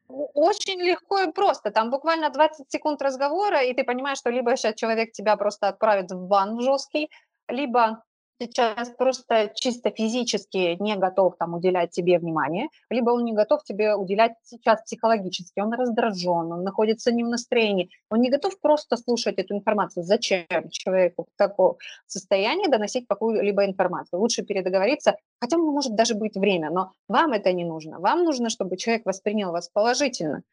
Очень 0.08 0.80
легко 0.82 1.19
и 1.19 1.32
просто. 1.32 1.72
Там 1.72 1.89
буквально 1.89 2.30
20 2.30 2.72
секунд 2.72 3.02
разговора, 3.02 3.63
и 3.63 3.74
ты 3.74 3.84
понимаешь, 3.84 4.19
что 4.19 4.30
либо 4.30 4.56
сейчас 4.56 4.76
человек 4.76 5.12
тебя 5.13 5.36
просто 5.36 5.67
отправит 5.67 6.12
в 6.12 6.28
бан 6.28 6.62
жесткий, 6.62 7.10
либо 7.48 8.04
сейчас 8.45 8.89
просто 8.97 9.51
чисто 9.56 9.89
физически 9.89 10.77
не 10.82 10.95
готов 10.95 11.36
там 11.38 11.53
уделять 11.53 11.91
тебе 11.91 12.19
внимание, 12.19 12.67
либо 12.89 13.12
он 13.12 13.25
не 13.25 13.34
готов 13.34 13.63
тебе 13.63 13.95
уделять 13.95 14.34
сейчас 14.43 14.82
психологически, 14.82 15.60
он 15.60 15.73
раздражен, 15.73 16.51
он 16.51 16.63
находится 16.63 17.12
не 17.12 17.23
в 17.23 17.27
настроении, 17.27 17.89
он 18.10 18.21
не 18.21 18.29
готов 18.29 18.60
просто 18.60 18.97
слушать 18.97 19.38
эту 19.38 19.56
информацию. 19.56 20.03
Зачем 20.03 20.69
человеку 20.69 21.27
в 21.34 21.38
таком 21.38 21.77
состоянии 22.08 22.67
доносить 22.67 23.08
какую-либо 23.08 23.65
информацию? 23.65 24.19
Лучше 24.19 24.43
передоговориться, 24.43 25.15
хотя 25.39 25.58
может 25.58 25.95
даже 25.95 26.15
быть 26.15 26.36
время, 26.36 26.69
но 26.69 26.91
вам 27.08 27.34
это 27.34 27.53
не 27.53 27.65
нужно. 27.65 27.99
Вам 27.99 28.23
нужно, 28.23 28.49
чтобы 28.49 28.77
человек 28.77 29.06
воспринял 29.06 29.51
вас 29.51 29.69
положительно, 29.69 30.43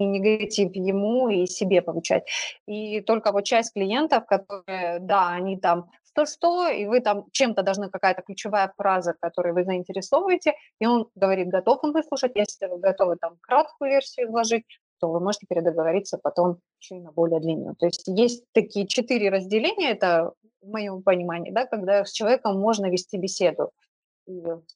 и 0.00 0.06
негатив 0.06 0.74
ему 0.74 1.28
и 1.28 1.46
себе 1.46 1.82
получать. 1.82 2.24
И 2.66 3.00
только 3.00 3.32
вот 3.32 3.44
часть 3.44 3.74
клиентов, 3.74 4.26
которые, 4.26 4.98
да, 5.00 5.28
они 5.28 5.58
там 5.58 5.90
что-что, 6.12 6.68
и 6.68 6.86
вы 6.86 7.00
там 7.00 7.26
чем-то 7.32 7.62
должны, 7.62 7.88
какая-то 7.90 8.22
ключевая 8.22 8.72
фраза, 8.76 9.14
которой 9.20 9.52
вы 9.52 9.64
заинтересовываете, 9.64 10.54
и 10.80 10.86
он 10.86 11.08
говорит, 11.14 11.48
готов 11.48 11.78
он 11.82 11.92
выслушать, 11.92 12.32
если 12.34 12.66
вы 12.66 12.78
готовы 12.78 13.16
там 13.16 13.36
краткую 13.40 13.90
версию 13.90 14.26
изложить, 14.26 14.64
то 15.00 15.10
вы 15.10 15.20
можете 15.20 15.46
передоговориться 15.46 16.18
потом 16.18 16.58
еще 16.80 16.96
и 16.96 17.00
на 17.00 17.10
более 17.10 17.40
длинную. 17.40 17.74
То 17.76 17.86
есть 17.86 18.06
есть 18.06 18.44
такие 18.52 18.86
четыре 18.86 19.30
разделения, 19.30 19.90
это 19.90 20.32
в 20.60 20.68
моем 20.68 21.02
понимании, 21.02 21.50
да, 21.50 21.66
когда 21.66 22.04
с 22.04 22.12
человеком 22.12 22.60
можно 22.60 22.90
вести 22.90 23.16
беседу 23.16 23.70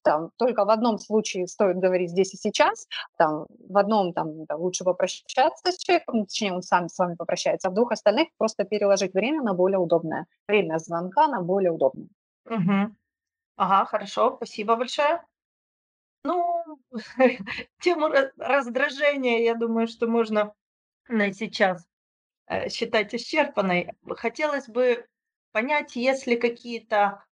там, 0.02 0.30
только 0.36 0.64
в 0.64 0.70
одном 0.70 0.98
случае 0.98 1.46
стоит 1.46 1.78
говорить 1.78 2.10
здесь 2.10 2.34
и 2.34 2.36
сейчас, 2.36 2.86
там, 3.16 3.46
в 3.68 3.78
одном 3.78 4.12
там, 4.12 4.46
там 4.46 4.60
лучше 4.60 4.84
попрощаться 4.84 5.72
с 5.72 5.78
человеком, 5.78 6.18
ну, 6.18 6.24
точнее, 6.24 6.52
он 6.52 6.62
сам 6.62 6.88
с 6.88 6.98
вами 6.98 7.14
попрощается, 7.14 7.68
а 7.68 7.70
в 7.70 7.74
двух 7.74 7.92
остальных 7.92 8.28
просто 8.38 8.64
переложить 8.64 9.14
время 9.14 9.42
на 9.42 9.54
более 9.54 9.78
удобное, 9.78 10.26
время 10.48 10.78
звонка 10.78 11.28
на 11.28 11.40
более 11.40 11.72
удобное. 11.72 12.08
Угу. 12.46 12.94
Ага, 13.56 13.84
хорошо, 13.86 14.34
спасибо 14.36 14.76
большое. 14.76 15.22
Ну, 16.24 16.78
тему 17.80 18.08
раздражения, 18.36 19.40
я 19.40 19.54
думаю, 19.54 19.86
что 19.86 20.06
можно 20.06 20.54
на 21.08 21.32
сейчас 21.32 21.86
э, 22.46 22.68
считать 22.70 23.14
исчерпанной. 23.14 23.92
Хотелось 24.16 24.68
бы 24.68 25.06
понять, 25.52 25.96
есть 25.96 26.26
ли 26.26 26.36
какие-то 26.36 27.24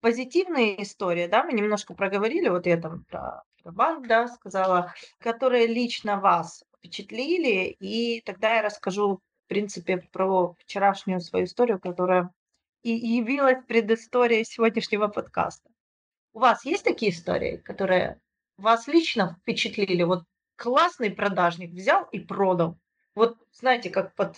позитивные 0.00 0.82
истории, 0.82 1.26
да, 1.26 1.44
мы 1.44 1.52
немножко 1.52 1.94
проговорили, 1.94 2.48
вот 2.48 2.66
я 2.66 2.80
там 2.80 3.04
про, 3.04 3.42
про 3.62 3.72
банк, 3.72 4.06
да, 4.06 4.28
сказала, 4.28 4.94
которые 5.18 5.66
лично 5.66 6.20
вас 6.20 6.64
впечатлили, 6.78 7.76
и 7.80 8.20
тогда 8.22 8.56
я 8.56 8.62
расскажу, 8.62 9.16
в 9.16 9.48
принципе, 9.48 9.98
про 10.12 10.54
вчерашнюю 10.58 11.20
свою 11.20 11.46
историю, 11.46 11.80
которая 11.80 12.30
и 12.82 12.90
явилась 12.92 13.64
предысторией 13.66 14.44
сегодняшнего 14.44 15.08
подкаста. 15.08 15.68
У 16.32 16.38
вас 16.40 16.64
есть 16.64 16.84
такие 16.84 17.10
истории, 17.10 17.56
которые 17.56 18.20
вас 18.56 18.86
лично 18.86 19.36
впечатлили? 19.40 20.02
Вот 20.04 20.24
классный 20.56 21.10
продажник 21.10 21.72
взял 21.72 22.04
и 22.12 22.20
продал. 22.20 22.78
Вот 23.14 23.36
знаете, 23.52 23.90
как 23.90 24.14
под, 24.14 24.36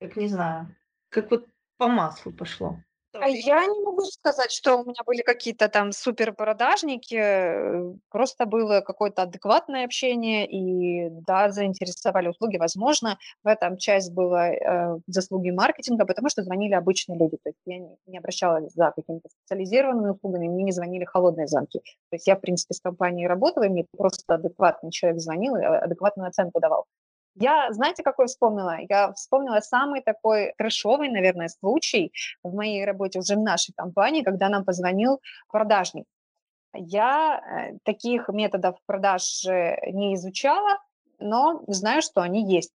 как 0.00 0.16
не 0.16 0.28
знаю, 0.28 0.74
как 1.10 1.30
вот 1.30 1.46
по 1.76 1.88
маслу 1.88 2.32
пошло. 2.32 2.78
А 3.20 3.28
я 3.28 3.66
не 3.66 3.80
могу 3.80 4.02
сказать, 4.02 4.50
что 4.50 4.76
у 4.76 4.84
меня 4.84 5.02
были 5.06 5.22
какие-то 5.22 5.68
там 5.68 5.92
супер 5.92 6.32
продажники. 6.32 7.14
Э, 7.14 7.94
просто 8.10 8.46
было 8.46 8.80
какое-то 8.80 9.22
адекватное 9.22 9.84
общение, 9.84 10.46
и 10.46 11.08
да, 11.26 11.50
заинтересовали 11.50 12.28
услуги. 12.28 12.56
Возможно, 12.56 13.18
в 13.42 13.48
этом 13.48 13.76
часть 13.76 14.12
была 14.12 14.50
э, 14.50 14.98
заслуги 15.06 15.50
маркетинга, 15.50 16.04
потому 16.06 16.28
что 16.28 16.42
звонили 16.42 16.74
обычные 16.74 17.18
люди. 17.18 17.36
То 17.42 17.50
есть 17.50 17.58
я 17.66 17.78
не, 17.78 17.96
не 18.06 18.18
обращалась 18.18 18.72
за 18.72 18.92
какими-то 18.94 19.28
специализированными 19.28 20.10
услугами, 20.10 20.48
мне 20.48 20.64
не 20.64 20.72
звонили 20.72 21.04
холодные 21.04 21.46
звонки. 21.46 21.80
То 22.10 22.16
есть 22.16 22.26
я, 22.26 22.36
в 22.36 22.40
принципе, 22.40 22.74
с 22.74 22.80
компанией 22.80 23.26
работала, 23.26 23.64
и 23.64 23.68
мне 23.68 23.86
просто 23.96 24.34
адекватный 24.34 24.90
человек 24.90 25.20
звонил 25.20 25.56
и 25.56 25.60
э, 25.60 25.66
адекватную 25.66 26.28
оценку 26.28 26.60
давал. 26.60 26.86
Я, 27.34 27.72
знаете, 27.72 28.02
какой 28.02 28.26
вспомнила? 28.26 28.78
Я 28.88 29.12
вспомнила 29.12 29.60
самый 29.60 30.02
такой 30.02 30.54
трешовый, 30.56 31.08
наверное, 31.08 31.48
случай 31.48 32.12
в 32.42 32.54
моей 32.54 32.84
работе 32.84 33.18
уже 33.18 33.34
в 33.34 33.40
нашей 33.40 33.72
компании, 33.74 34.22
когда 34.22 34.48
нам 34.48 34.64
позвонил 34.64 35.20
продажник. 35.48 36.04
Я 36.74 37.40
э, 37.40 37.78
таких 37.84 38.28
методов 38.28 38.76
продаж 38.86 39.44
не 39.44 40.14
изучала, 40.14 40.78
но 41.18 41.62
знаю, 41.68 42.02
что 42.02 42.20
они 42.20 42.52
есть. 42.52 42.72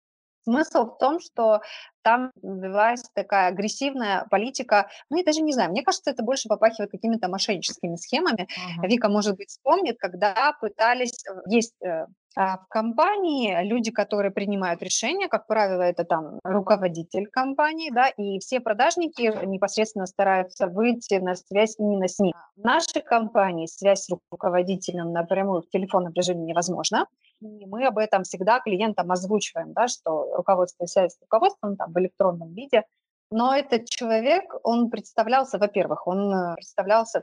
Смысл 0.44 0.84
в 0.84 0.98
том, 0.98 1.20
что 1.20 1.62
там 2.02 2.30
велась 2.42 3.02
такая 3.14 3.48
агрессивная 3.48 4.26
политика, 4.30 4.90
ну, 5.08 5.16
я 5.16 5.24
даже 5.24 5.40
не 5.40 5.54
знаю, 5.54 5.70
мне 5.70 5.82
кажется, 5.82 6.10
это 6.10 6.22
больше 6.22 6.48
попахивает 6.48 6.90
какими-то 6.90 7.28
мошенническими 7.28 7.96
схемами. 7.96 8.46
Ага. 8.76 8.86
Вика, 8.86 9.08
может 9.08 9.36
быть, 9.36 9.48
вспомнит, 9.48 9.96
когда 9.98 10.54
пытались, 10.60 11.24
э, 11.26 11.40
есть 11.48 11.74
э, 11.82 12.06
в 12.36 12.66
компании 12.68 13.56
люди, 13.62 13.90
которые 13.90 14.30
принимают 14.30 14.82
решения, 14.82 15.28
как 15.28 15.46
правило, 15.46 15.82
это 15.82 16.04
там 16.04 16.40
руководитель 16.42 17.26
компании, 17.26 17.90
да, 17.90 18.08
и 18.08 18.38
все 18.40 18.60
продажники 18.60 19.44
непосредственно 19.46 20.06
стараются 20.06 20.66
выйти 20.66 21.14
на 21.14 21.34
связь 21.36 21.76
именно 21.78 22.08
с 22.08 22.18
ним. 22.18 22.32
В 22.56 22.64
нашей 22.64 23.02
компании 23.02 23.66
связь 23.66 24.04
с 24.04 24.10
руководителем 24.30 25.12
напрямую 25.12 25.62
в 25.62 25.68
телефонном 25.70 26.12
режиме 26.12 26.44
невозможна. 26.44 27.06
И 27.40 27.66
мы 27.66 27.86
об 27.86 27.98
этом 27.98 28.22
всегда 28.24 28.60
клиентам 28.60 29.10
озвучиваем, 29.12 29.72
да, 29.72 29.88
что 29.88 30.34
руководство 30.36 30.86
связь 30.86 31.14
с 31.14 31.20
руководством 31.20 31.76
там, 31.76 31.92
в 31.92 31.98
электронном 31.98 32.52
виде. 32.54 32.84
Но 33.30 33.54
этот 33.54 33.88
человек, 33.88 34.54
он 34.62 34.90
представлялся, 34.90 35.58
во-первых, 35.58 36.06
он 36.06 36.32
э, 36.32 36.54
представлялся 36.54 37.22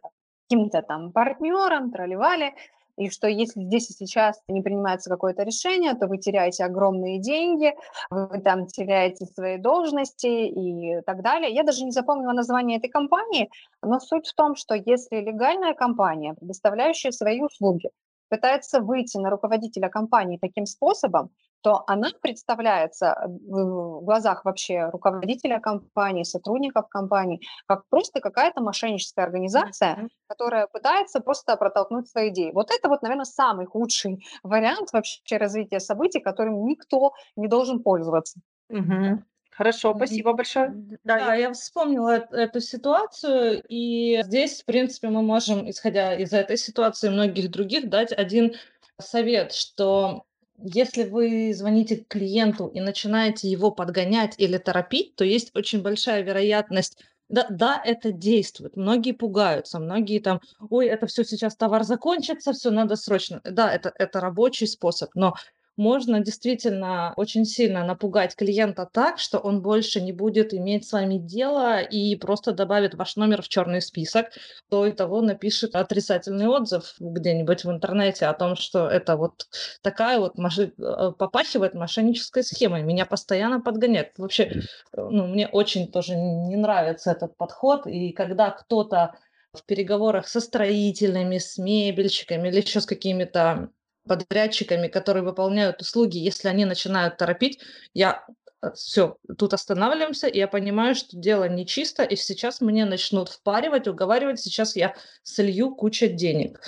каким-то 0.49 0.81
там 0.81 1.11
партнером, 1.11 1.91
тролливали, 1.91 2.53
и 2.97 3.09
что 3.09 3.27
если 3.27 3.63
здесь 3.63 3.89
и 3.89 3.93
сейчас 3.93 4.41
не 4.47 4.61
принимается 4.61 5.09
какое-то 5.09 5.43
решение, 5.43 5.93
то 5.93 6.07
вы 6.07 6.17
теряете 6.17 6.65
огромные 6.65 7.19
деньги, 7.19 7.73
вы 8.09 8.39
там 8.39 8.67
теряете 8.67 9.25
свои 9.25 9.57
должности 9.57 10.27
и 10.27 11.01
так 11.01 11.21
далее. 11.21 11.53
Я 11.53 11.63
даже 11.63 11.83
не 11.83 11.91
запомнила 11.91 12.33
название 12.33 12.77
этой 12.77 12.89
компании, 12.89 13.49
но 13.81 13.99
суть 13.99 14.27
в 14.27 14.35
том, 14.35 14.55
что 14.55 14.75
если 14.75 15.17
легальная 15.17 15.73
компания, 15.73 16.33
предоставляющая 16.33 17.11
свои 17.11 17.41
услуги, 17.41 17.89
пытается 18.29 18.79
выйти 18.79 19.17
на 19.17 19.29
руководителя 19.29 19.89
компании 19.89 20.37
таким 20.41 20.65
способом, 20.65 21.31
то 21.61 21.83
она 21.87 22.09
представляется 22.21 23.07
э, 23.07 23.27
в 23.27 24.01
глазах 24.03 24.45
вообще 24.45 24.89
руководителя 24.89 25.59
компании, 25.59 26.23
сотрудников 26.23 26.89
компании, 26.89 27.41
как 27.67 27.83
просто 27.89 28.19
какая-то 28.19 28.61
мошенническая 28.61 29.25
организация, 29.25 29.95
mm-hmm. 29.95 30.09
которая 30.27 30.67
пытается 30.67 31.19
просто 31.19 31.55
протолкнуть 31.57 32.09
свои 32.09 32.29
идеи. 32.29 32.51
Вот 32.51 32.71
это 32.71 32.89
вот, 32.89 33.01
наверное, 33.01 33.25
самый 33.25 33.65
худший 33.65 34.23
вариант 34.43 34.91
вообще 34.91 35.37
развития 35.37 35.79
событий, 35.79 36.19
которым 36.19 36.65
никто 36.65 37.13
не 37.35 37.47
должен 37.47 37.81
пользоваться. 37.81 38.39
Mm-hmm. 38.71 39.19
Хорошо, 39.51 39.93
спасибо 39.95 40.33
большое. 40.33 40.71
Да, 41.03 41.19
да 41.19 41.35
я... 41.35 41.47
я 41.47 41.53
вспомнила 41.53 42.25
эту 42.31 42.61
ситуацию, 42.61 43.61
и 43.67 44.21
здесь, 44.23 44.61
в 44.61 44.65
принципе, 44.65 45.09
мы 45.09 45.21
можем, 45.21 45.69
исходя 45.69 46.15
из 46.15 46.33
этой 46.33 46.57
ситуации 46.57 47.07
и 47.07 47.11
многих 47.11 47.51
других, 47.51 47.89
дать 47.89 48.11
один 48.11 48.53
совет, 48.97 49.51
что 49.51 50.23
если 50.63 51.03
вы 51.03 51.53
звоните 51.53 52.05
клиенту 52.07 52.67
и 52.67 52.79
начинаете 52.79 53.49
его 53.49 53.71
подгонять 53.71 54.35
или 54.37 54.57
торопить, 54.57 55.15
то 55.15 55.23
есть 55.23 55.51
очень 55.55 55.81
большая 55.81 56.21
вероятность 56.21 56.97
да, 57.31 57.47
да, 57.49 57.81
это 57.85 58.11
действует. 58.11 58.75
Многие 58.75 59.13
пугаются, 59.13 59.79
многие 59.79 60.19
там, 60.19 60.41
ой, 60.69 60.87
это 60.87 61.07
все 61.07 61.23
сейчас 61.23 61.55
товар 61.55 61.83
закончится, 61.83 62.51
все 62.51 62.71
надо 62.71 62.97
срочно. 62.97 63.39
Да, 63.45 63.73
это, 63.73 63.93
это 63.97 64.19
рабочий 64.19 64.67
способ, 64.67 65.11
но 65.15 65.33
можно 65.77 66.19
действительно 66.19 67.13
очень 67.15 67.45
сильно 67.45 67.85
напугать 67.85 68.35
клиента 68.35 68.87
так, 68.91 69.19
что 69.19 69.39
он 69.39 69.61
больше 69.61 70.01
не 70.01 70.11
будет 70.11 70.53
иметь 70.53 70.87
с 70.87 70.91
вами 70.91 71.17
дело 71.17 71.79
и 71.79 72.15
просто 72.15 72.51
добавит 72.51 72.93
ваш 72.95 73.15
номер 73.15 73.41
в 73.41 73.47
черный 73.47 73.81
список, 73.81 74.27
то 74.69 74.85
и 74.85 74.91
того 74.91 75.21
напишет 75.21 75.75
отрицательный 75.75 76.47
отзыв 76.47 76.95
где-нибудь 76.99 77.63
в 77.63 77.71
интернете 77.71 78.25
о 78.25 78.33
том, 78.33 78.55
что 78.55 78.87
это 78.87 79.15
вот 79.15 79.47
такая 79.81 80.19
вот 80.19 80.37
моши... 80.37 80.73
Э, 80.77 81.11
попахивает 81.17 81.73
мошеннической 81.73 82.43
схемой. 82.43 82.83
Меня 82.83 83.05
постоянно 83.05 83.61
подгоняют. 83.61 84.09
Вообще, 84.17 84.43
э, 84.43 84.57
ну, 84.93 85.27
мне 85.27 85.47
очень 85.47 85.91
тоже 85.91 86.15
не 86.15 86.55
нравится 86.55 87.11
этот 87.11 87.37
подход. 87.37 87.87
И 87.87 88.11
когда 88.11 88.51
кто-то 88.51 89.15
в 89.53 89.65
переговорах 89.65 90.27
со 90.27 90.39
строительными, 90.39 91.37
с 91.37 91.57
мебельщиками 91.57 92.47
или 92.49 92.61
еще 92.61 92.81
с 92.81 92.85
какими-то 92.85 93.69
подрядчиками, 94.07 94.87
которые 94.87 95.23
выполняют 95.23 95.81
услуги, 95.81 96.17
если 96.17 96.47
они 96.47 96.65
начинают 96.65 97.17
торопить, 97.17 97.59
я 97.93 98.25
э, 98.61 98.71
все, 98.73 99.17
тут 99.37 99.53
останавливаемся, 99.53 100.27
и 100.27 100.37
я 100.37 100.47
понимаю, 100.47 100.95
что 100.95 101.17
дело 101.17 101.47
нечисто, 101.47 102.03
и 102.03 102.15
сейчас 102.15 102.61
мне 102.61 102.85
начнут 102.85 103.29
впаривать, 103.29 103.87
уговаривать, 103.87 104.39
сейчас 104.39 104.75
я 104.75 104.95
солью 105.23 105.75
кучу 105.75 106.07
денег. 106.07 106.61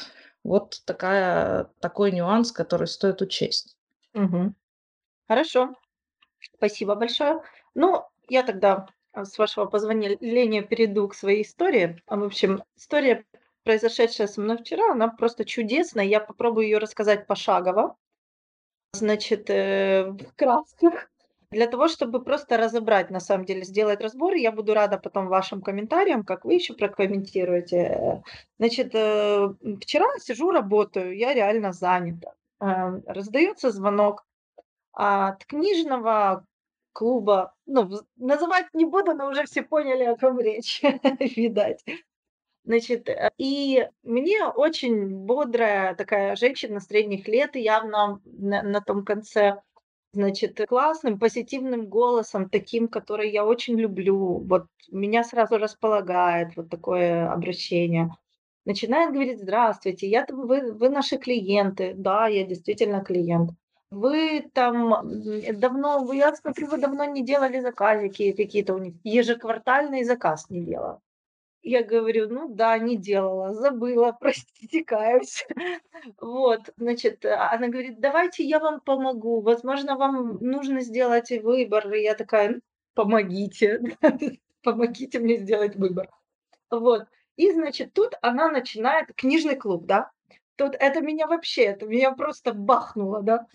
Вот 0.43 0.81
такая, 0.85 1.69
такой 1.79 2.11
нюанс, 2.11 2.51
который 2.51 2.87
стоит 2.87 3.21
учесть. 3.21 3.77
Угу. 4.13 4.53
Хорошо, 5.27 5.73
спасибо 6.55 6.95
большое. 6.95 7.41
Ну, 7.73 8.03
я 8.29 8.43
тогда, 8.43 8.87
а, 9.13 9.25
с 9.25 9.37
вашего 9.37 9.65
позволения, 9.65 10.61
перейду 10.61 11.07
к 11.07 11.15
своей 11.15 11.43
истории. 11.43 12.01
В 12.07 12.23
общем, 12.23 12.63
история 12.75 13.25
произошедшая 13.63 14.27
со 14.27 14.41
мной 14.41 14.57
вчера, 14.57 14.91
она 14.91 15.07
просто 15.07 15.45
чудесная. 15.45 16.05
Я 16.05 16.19
попробую 16.19 16.65
ее 16.65 16.77
рассказать 16.77 17.27
пошагово. 17.27 17.95
Значит, 18.93 19.49
э, 19.49 20.11
в 20.11 20.35
красках. 20.35 21.09
Для 21.51 21.67
того, 21.67 21.87
чтобы 21.87 22.23
просто 22.23 22.57
разобрать, 22.57 23.11
на 23.11 23.19
самом 23.19 23.45
деле, 23.45 23.63
сделать 23.63 24.01
разбор, 24.01 24.33
я 24.33 24.51
буду 24.51 24.73
рада 24.73 24.97
потом 24.97 25.27
вашим 25.27 25.61
комментариям, 25.61 26.23
как 26.23 26.45
вы 26.45 26.55
еще 26.55 26.73
прокомментируете. 26.73 28.23
Значит, 28.57 28.95
э, 28.95 29.49
вчера 29.81 30.07
сижу, 30.19 30.51
работаю, 30.51 31.15
я 31.15 31.33
реально 31.33 31.71
занята. 31.71 32.33
Э, 32.59 32.99
раздается 33.05 33.71
звонок 33.71 34.25
от 34.93 35.45
книжного 35.45 36.45
клуба, 36.93 37.53
ну, 37.65 37.89
называть 38.15 38.67
не 38.73 38.85
буду, 38.85 39.13
но 39.13 39.27
уже 39.27 39.43
все 39.45 39.63
поняли, 39.63 40.03
о 40.03 40.15
ком 40.15 40.39
речь, 40.39 40.81
видать. 41.37 41.83
Значит, 42.65 43.09
э, 43.09 43.31
и 43.37 43.87
мне 44.03 44.45
очень 44.45 45.09
бодрая 45.09 45.95
такая 45.95 46.35
женщина 46.35 46.79
средних 46.79 47.27
лет, 47.27 47.55
явно 47.55 48.21
на, 48.25 48.63
на 48.63 48.81
том 48.81 49.03
конце, 49.03 49.61
значит, 50.13 50.59
классным, 50.67 51.19
позитивным 51.19 51.87
голосом, 51.87 52.49
таким, 52.49 52.87
который 52.87 53.31
я 53.31 53.45
очень 53.45 53.77
люблю. 53.79 54.39
Вот 54.47 54.67
меня 54.89 55.23
сразу 55.23 55.57
располагает 55.57 56.55
вот 56.55 56.69
такое 56.69 57.29
обращение. 57.29 58.15
Начинает 58.65 59.11
говорить, 59.11 59.41
здравствуйте, 59.41 60.07
я, 60.07 60.25
вы, 60.29 60.71
вы 60.71 60.89
наши 60.89 61.17
клиенты. 61.17 61.93
Да, 61.95 62.27
я 62.27 62.45
действительно 62.45 63.03
клиент. 63.03 63.51
Вы 63.91 64.49
там 64.53 64.89
давно, 65.53 66.11
я 66.13 66.33
смотрю, 66.35 66.67
вы 66.67 66.77
давно 66.77 67.03
не 67.05 67.23
делали 67.23 67.59
заказики 67.59 68.31
какие-то 68.31 68.73
у 68.73 68.77
них. 68.77 68.95
Ежеквартальный 69.03 70.03
заказ 70.03 70.49
не 70.49 70.61
делала. 70.61 71.01
Я 71.63 71.81
говорю, 71.81 72.27
ну 72.29 72.53
да, 72.53 72.77
не 72.77 72.97
делала, 72.97 73.53
забыла, 73.53 74.11
простите, 74.19 74.83
каюсь. 74.83 75.47
Вот, 76.19 76.69
значит, 76.75 77.25
а 77.25 77.53
она 77.53 77.69
говорит, 77.69 78.01
давайте 78.01 78.43
я 78.43 78.59
вам 78.59 78.81
помогу, 78.81 79.39
возможно, 79.39 79.95
вам 79.95 80.39
нужно 80.41 80.81
сделать 80.81 81.31
выбор. 81.31 81.91
И 81.93 82.01
я 82.01 82.15
такая, 82.15 82.59
помогите, 82.93 83.81
помогите 84.63 85.19
мне 85.19 85.37
сделать 85.37 85.77
выбор. 85.77 86.09
Вот, 86.69 87.07
и, 87.37 87.51
значит, 87.51 87.93
тут 87.93 88.15
она 88.21 88.49
начинает, 88.49 89.13
книжный 89.15 89.55
клуб, 89.55 89.85
да, 89.85 90.11
тут 90.57 90.75
это 90.77 90.99
меня 90.99 91.27
вообще, 91.27 91.63
это 91.63 91.85
меня 91.85 92.11
просто 92.11 92.53
бахнуло, 92.53 93.21
да. 93.21 93.47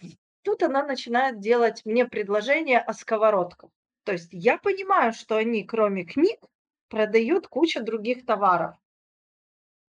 Тут 0.43 0.63
она 0.63 0.83
начинает 0.83 1.41
делать 1.41 1.83
мне 1.85 2.07
предложение 2.07 2.79
о 2.79 2.95
сковородках. 2.95 3.71
То 4.05 4.13
есть 4.13 4.29
я 4.33 4.57
понимаю, 4.57 5.13
что 5.13 5.37
они, 5.37 5.65
кроме 5.65 6.05
книг, 6.05 6.39
продают 6.89 7.49
кучу 7.49 7.83
других 7.83 8.25
товаров. 8.27 8.77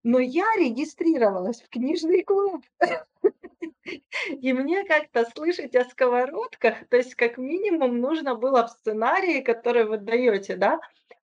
Но 0.04 0.20
я 0.20 0.46
регистрировалась 0.58 1.62
в 1.62 1.70
книжный 1.70 2.24
клуб. 2.24 2.64
И 4.30 4.54
мне 4.54 4.86
как-то 4.86 5.26
слышать 5.36 5.76
о 5.76 5.84
сковородках, 5.84 6.88
то 6.90 6.98
есть 6.98 7.16
как 7.16 7.38
минимум 7.38 8.00
нужно 8.00 8.36
было 8.36 8.68
в 8.68 8.72
сценарии, 8.72 9.42
который 9.42 9.86
вы 9.86 9.98
даете, 9.98 10.56
да, 10.56 10.80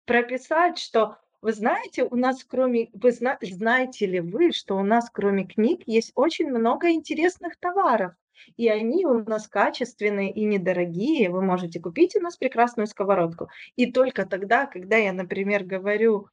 прописать, 0.05 0.77
что 0.77 1.17
вы 1.41 1.53
знаете, 1.53 2.03
у 2.03 2.15
нас 2.15 2.43
кроме, 2.43 2.89
вы 2.93 3.11
зна, 3.11 3.37
знаете 3.41 4.07
ли 4.07 4.19
вы, 4.19 4.51
что 4.51 4.75
у 4.77 4.83
нас 4.83 5.09
кроме 5.11 5.45
книг 5.45 5.83
есть 5.85 6.11
очень 6.15 6.49
много 6.49 6.89
интересных 6.89 7.57
товаров. 7.57 8.13
И 8.57 8.67
они 8.69 9.05
у 9.05 9.23
нас 9.23 9.47
качественные 9.47 10.31
и 10.31 10.43
недорогие. 10.45 11.29
Вы 11.29 11.41
можете 11.41 11.79
купить 11.79 12.15
у 12.15 12.19
нас 12.19 12.37
прекрасную 12.37 12.87
сковородку. 12.87 13.49
И 13.75 13.91
только 13.91 14.25
тогда, 14.25 14.65
когда 14.65 14.97
я, 14.97 15.13
например, 15.13 15.63
говорю, 15.63 16.29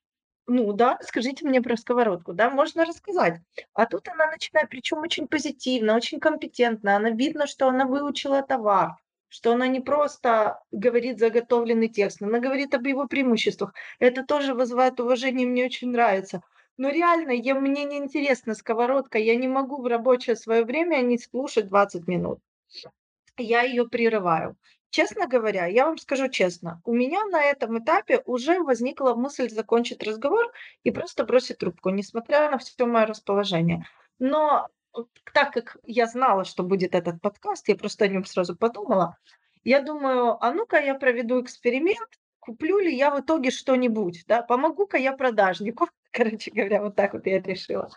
ну 0.47 0.73
да, 0.73 0.99
скажите 1.03 1.47
мне 1.47 1.63
про 1.63 1.77
сковородку, 1.77 2.33
да, 2.33 2.51
можно 2.51 2.85
рассказать. 2.85 3.41
А 3.75 3.87
тут 3.87 4.09
она 4.09 4.27
начинает, 4.27 4.69
причем 4.69 4.99
очень 4.99 5.29
позитивно, 5.29 5.95
очень 5.95 6.21
компетентно. 6.21 6.97
Она 6.97 7.11
видно, 7.11 7.47
что 7.47 7.69
она 7.69 7.87
выучила 7.87 8.43
товар, 8.43 8.97
что 9.29 9.53
она 9.53 9.69
не 9.69 9.81
просто 9.81 10.61
говорит 10.73 11.19
заготовленный 11.19 11.89
текст, 11.89 12.23
она 12.23 12.39
говорит 12.41 12.75
об 12.75 12.87
его 12.87 13.07
преимуществах. 13.07 13.73
Это 13.99 14.25
тоже 14.25 14.55
вызывает 14.55 14.99
уважение, 15.01 15.47
мне 15.47 15.65
очень 15.65 15.91
нравится. 15.91 16.43
Но 16.83 16.89
реально, 16.89 17.31
я, 17.31 17.55
мне 17.55 17.85
не 17.85 17.99
интересна 17.99 18.55
сковородка, 18.55 19.17
я 19.17 19.37
не 19.37 19.47
могу 19.47 19.81
в 19.81 19.87
рабочее 19.87 20.35
свое 20.35 20.65
время 20.65 20.97
не 21.03 21.17
слушать 21.17 21.69
20 21.69 22.09
минут. 22.09 22.41
Я 23.39 23.63
ее 23.63 23.89
прерываю. 23.89 24.57
Честно 24.91 25.29
говоря, 25.29 25.67
я 25.67 25.87
вам 25.87 25.97
скажу 25.97 26.29
честно, 26.29 26.81
у 26.85 26.93
меня 26.93 27.25
на 27.27 27.41
этом 27.41 27.79
этапе 27.79 28.21
уже 28.27 28.59
возникла 28.59 29.15
мысль 29.15 29.49
закончить 29.49 30.03
разговор 30.03 30.53
и 30.83 30.91
просто 30.91 31.23
бросить 31.23 31.59
трубку, 31.59 31.91
несмотря 31.91 32.51
на 32.51 32.59
все 32.59 32.85
мое 32.85 33.07
расположение. 33.07 33.87
Но 34.19 34.67
так 35.33 35.53
как 35.53 35.77
я 35.85 36.09
знала, 36.09 36.45
что 36.45 36.65
будет 36.65 36.97
этот 36.97 37.21
подкаст, 37.21 37.69
я 37.69 37.77
просто 37.77 38.07
о 38.07 38.09
нем 38.09 38.25
сразу 38.25 38.57
подумала, 38.57 39.19
я 39.63 39.83
думаю, 39.83 40.37
а 40.45 40.53
ну-ка 40.53 40.81
я 40.81 40.97
проведу 40.97 41.41
эксперимент, 41.41 42.19
куплю 42.41 42.81
ли 42.81 42.93
я 42.93 43.15
в 43.15 43.21
итоге 43.21 43.53
что-нибудь, 43.53 44.25
да, 44.27 44.43
помогу-ка 44.43 44.99
я 44.99 45.13
продажнику. 45.13 45.87
Короче 46.13 46.51
говоря, 46.51 46.83
вот 46.83 46.95
так 46.95 47.15
вот 47.15 47.27
я 47.27 47.41
решила. 47.41 47.89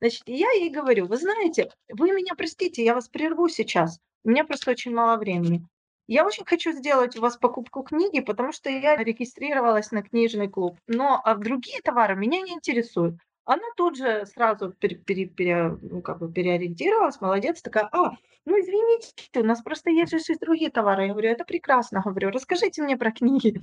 Значит, 0.00 0.22
я 0.26 0.50
ей 0.52 0.70
говорю, 0.70 1.06
вы 1.06 1.16
знаете, 1.16 1.70
вы 1.88 2.12
меня 2.12 2.34
простите, 2.36 2.84
я 2.84 2.94
вас 2.94 3.08
прерву 3.08 3.48
сейчас. 3.48 3.98
У 4.24 4.30
меня 4.30 4.44
просто 4.44 4.70
очень 4.70 4.94
мало 4.94 5.16
времени. 5.16 5.66
Я 6.06 6.24
очень 6.24 6.44
хочу 6.44 6.70
сделать 6.72 7.16
у 7.16 7.20
вас 7.20 7.36
покупку 7.36 7.82
книги, 7.82 8.20
потому 8.20 8.52
что 8.52 8.70
я 8.70 8.96
регистрировалась 8.96 9.90
на 9.90 10.02
книжный 10.02 10.48
клуб. 10.48 10.78
Но 10.86 11.20
а 11.24 11.34
другие 11.34 11.80
товары 11.82 12.14
меня 12.14 12.40
не 12.42 12.52
интересуют. 12.52 13.16
Она 13.44 13.64
тут 13.76 13.96
же 13.96 14.26
сразу 14.26 14.72
пере, 14.72 14.96
пере, 14.96 15.26
пере, 15.26 15.76
ну, 15.80 16.02
как 16.02 16.18
бы 16.18 16.32
переориентировалась, 16.32 17.20
молодец, 17.20 17.62
такая, 17.62 17.88
а, 17.92 18.10
ну 18.44 18.60
извините, 18.60 19.12
у 19.36 19.44
нас 19.44 19.62
просто 19.62 19.90
есть 19.90 20.12
же 20.12 20.34
другие 20.40 20.70
товары. 20.70 21.06
Я 21.06 21.12
говорю, 21.12 21.30
это 21.30 21.44
прекрасно, 21.44 22.02
говорю, 22.04 22.30
расскажите 22.30 22.82
мне 22.82 22.96
про 22.96 23.12
книги. 23.12 23.60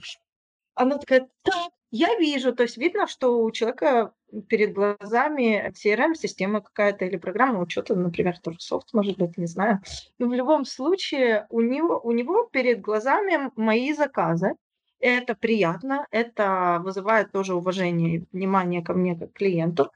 Она 0.75 0.97
такая: 0.97 1.27
"Так, 1.43 1.71
я 1.91 2.17
вижу". 2.19 2.53
То 2.53 2.63
есть 2.63 2.77
видно, 2.77 3.07
что 3.07 3.41
у 3.43 3.51
человека 3.51 4.13
перед 4.47 4.73
глазами 4.73 5.71
CRM-система 5.75 6.61
какая-то 6.61 7.05
или 7.05 7.17
программа 7.17 7.59
учета, 7.59 7.95
например, 7.95 8.39
тоже 8.39 8.59
софт, 8.59 8.93
может 8.93 9.17
быть, 9.17 9.37
не 9.37 9.45
знаю. 9.45 9.81
Но 10.19 10.27
в 10.27 10.33
любом 10.33 10.65
случае 10.65 11.45
у 11.49 11.61
него 11.61 11.99
у 12.03 12.11
него 12.11 12.45
перед 12.51 12.81
глазами 12.81 13.51
мои 13.55 13.93
заказы. 13.93 14.55
Это 14.99 15.35
приятно, 15.35 16.07
это 16.11 16.79
вызывает 16.83 17.31
тоже 17.33 17.55
уважение 17.55 18.15
и 18.17 18.25
внимание 18.31 18.81
ко 18.81 18.93
мне 18.93 19.15
как 19.17 19.33
клиенту. 19.33 19.91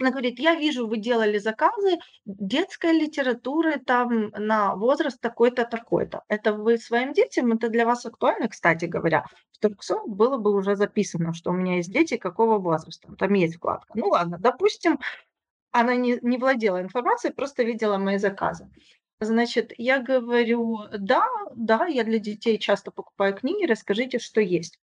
Она 0.00 0.10
говорит: 0.10 0.38
"Я 0.38 0.54
вижу, 0.54 0.86
вы 0.86 0.98
делали 0.98 1.38
заказы 1.38 1.96
детской 2.26 2.92
литературы 2.92 3.78
там 3.78 4.28
на 4.36 4.74
возраст 4.76 5.18
такой-то, 5.20 5.64
такой-то. 5.64 6.22
Это 6.28 6.52
вы 6.52 6.76
своим 6.78 7.12
детям? 7.14 7.52
Это 7.52 7.68
для 7.70 7.86
вас 7.86 8.04
актуально?" 8.04 8.48
Кстати 8.48 8.84
говоря, 8.84 9.24
в 9.52 9.58
Турксофт 9.58 10.06
было 10.06 10.36
бы 10.36 10.52
уже 10.54 10.76
записано, 10.76 11.32
что 11.32 11.50
у 11.50 11.54
меня 11.54 11.76
есть 11.76 11.90
дети 11.92 12.18
какого 12.18 12.58
возраста. 12.58 13.08
Там 13.18 13.32
есть 13.34 13.56
вкладка. 13.56 13.92
Ну 13.94 14.08
ладно, 14.08 14.36
допустим, 14.38 14.98
она 15.72 15.96
не 15.96 16.18
не 16.22 16.38
владела 16.38 16.80
информацией, 16.82 17.32
просто 17.34 17.64
видела 17.64 17.98
мои 17.98 18.18
заказы. 18.18 18.70
Значит, 19.20 19.72
я 19.78 20.00
говорю: 20.00 20.80
"Да, 20.98 21.26
да, 21.56 21.86
я 21.86 22.04
для 22.04 22.18
детей 22.20 22.58
часто 22.58 22.90
покупаю 22.92 23.34
книги, 23.34 23.66
расскажите, 23.66 24.18
что 24.18 24.40
есть". 24.40 24.78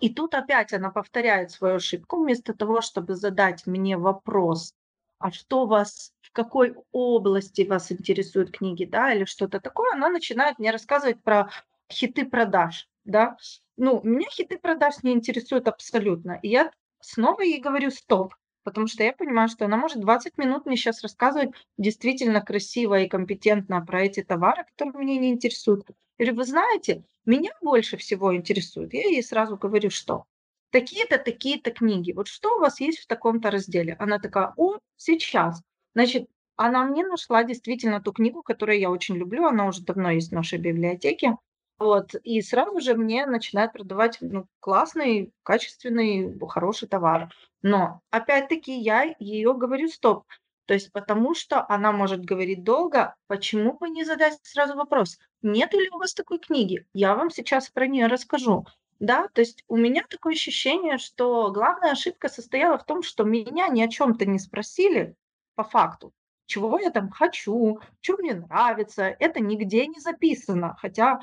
И 0.00 0.12
тут 0.12 0.34
опять 0.34 0.72
она 0.72 0.90
повторяет 0.90 1.50
свою 1.50 1.76
ошибку. 1.76 2.22
Вместо 2.22 2.52
того, 2.54 2.80
чтобы 2.80 3.14
задать 3.14 3.66
мне 3.66 3.96
вопрос: 3.96 4.74
"А 5.18 5.30
что 5.30 5.66
вас 5.66 6.12
в 6.20 6.32
какой 6.32 6.74
области 6.92 7.62
вас 7.62 7.92
интересуют 7.92 8.50
книги?" 8.50 8.84
Да, 8.84 9.12
или 9.12 9.24
что-то 9.24 9.60
такое, 9.60 9.92
она 9.92 10.08
начинает 10.08 10.58
мне 10.58 10.70
рассказывать 10.70 11.22
про 11.22 11.50
хиты 11.92 12.24
продаж, 12.26 12.88
да. 13.04 13.36
Ну, 13.76 14.00
меня 14.02 14.28
хиты 14.30 14.58
продаж 14.58 15.02
не 15.02 15.12
интересуют 15.12 15.68
абсолютно. 15.68 16.38
И 16.42 16.48
я 16.48 16.70
снова 17.00 17.42
ей 17.42 17.60
говорю: 17.60 17.90
"Стоп". 17.90 18.34
Потому 18.64 18.86
что 18.86 19.04
я 19.04 19.12
понимаю, 19.12 19.48
что 19.48 19.66
она 19.66 19.76
может 19.76 20.00
20 20.00 20.38
минут 20.38 20.64
мне 20.66 20.76
сейчас 20.76 21.02
рассказывать 21.02 21.50
действительно 21.76 22.40
красиво 22.40 22.98
и 22.98 23.08
компетентно 23.08 23.84
про 23.84 24.02
эти 24.04 24.22
товары, 24.22 24.64
которые 24.76 25.04
меня 25.06 25.20
не 25.20 25.30
интересуют. 25.30 25.86
Говорю: 26.18 26.36
"Вы 26.36 26.44
знаете, 26.46 27.04
меня 27.26 27.50
больше 27.62 27.96
всего 27.96 28.34
интересует". 28.36 28.92
Я 28.94 29.02
ей 29.08 29.22
сразу 29.22 29.56
говорю, 29.56 29.90
что 29.90 30.24
такие-то, 30.70 31.18
такие-то 31.18 31.70
книги. 31.70 32.12
Вот 32.12 32.28
что 32.28 32.56
у 32.56 32.60
вас 32.60 32.80
есть 32.80 33.00
в 33.00 33.06
таком-то 33.06 33.50
разделе? 33.50 33.96
Она 33.98 34.18
такая: 34.18 34.52
"О, 34.56 34.78
сейчас". 34.96 35.62
Значит, 35.94 36.28
она 36.56 36.84
мне 36.84 37.04
нашла 37.06 37.44
действительно 37.44 38.00
ту 38.00 38.12
книгу, 38.12 38.42
которую 38.42 38.78
я 38.78 38.90
очень 38.90 39.16
люблю. 39.16 39.46
Она 39.46 39.66
уже 39.66 39.82
давно 39.82 40.10
есть 40.10 40.30
в 40.30 40.34
нашей 40.34 40.58
библиотеке. 40.58 41.36
Вот, 41.78 42.14
и 42.22 42.40
сразу 42.42 42.80
же 42.80 42.94
мне 42.94 43.26
начинает 43.26 43.72
продавать, 43.72 44.18
ну, 44.20 44.46
классный, 44.60 45.32
качественный, 45.42 46.38
хороший 46.48 46.88
товар. 46.88 47.30
Но 47.62 48.00
опять-таки 48.10 48.72
я 48.78 49.14
ее 49.18 49.54
говорю: 49.54 49.88
"Стоп". 49.88 50.24
То 50.66 50.74
есть 50.74 50.92
потому 50.92 51.34
что 51.34 51.64
она 51.68 51.92
может 51.92 52.24
говорить 52.24 52.64
долго, 52.64 53.14
почему 53.26 53.76
бы 53.78 53.88
не 53.90 54.04
задать 54.04 54.38
сразу 54.42 54.74
вопрос: 54.76 55.18
"Нету 55.42 55.78
ли 55.78 55.88
у 55.90 55.98
вас 55.98 56.14
такой 56.14 56.38
книги? 56.38 56.86
Я 56.94 57.14
вам 57.14 57.30
сейчас 57.30 57.68
про 57.70 57.86
нее 57.86 58.06
расскажу". 58.06 58.66
Да, 59.00 59.28
то 59.34 59.40
есть 59.40 59.64
у 59.68 59.76
меня 59.76 60.04
такое 60.08 60.34
ощущение, 60.34 60.98
что 60.98 61.50
главная 61.52 61.92
ошибка 61.92 62.28
состояла 62.28 62.78
в 62.78 62.86
том, 62.86 63.02
что 63.02 63.24
меня 63.24 63.68
ни 63.68 63.82
о 63.82 63.88
чем 63.88 64.14
то 64.14 64.24
не 64.26 64.38
спросили 64.38 65.16
по 65.56 65.64
факту. 65.64 66.12
Чего 66.46 66.78
я 66.78 66.90
там 66.90 67.10
хочу, 67.10 67.80
чё 68.00 68.16
мне 68.18 68.34
нравится. 68.34 69.04
Это 69.18 69.40
нигде 69.40 69.86
не 69.86 70.00
записано. 70.00 70.76
Хотя 70.80 71.20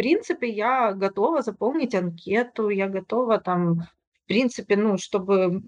принципе, 0.00 0.48
я 0.48 0.94
готова 0.94 1.42
заполнить 1.42 1.94
анкету, 1.94 2.70
я 2.70 2.88
готова 2.88 3.38
там, 3.38 3.80
в 3.80 3.99
принципе, 4.30 4.76
ну, 4.76 4.98
чтобы, 4.98 5.62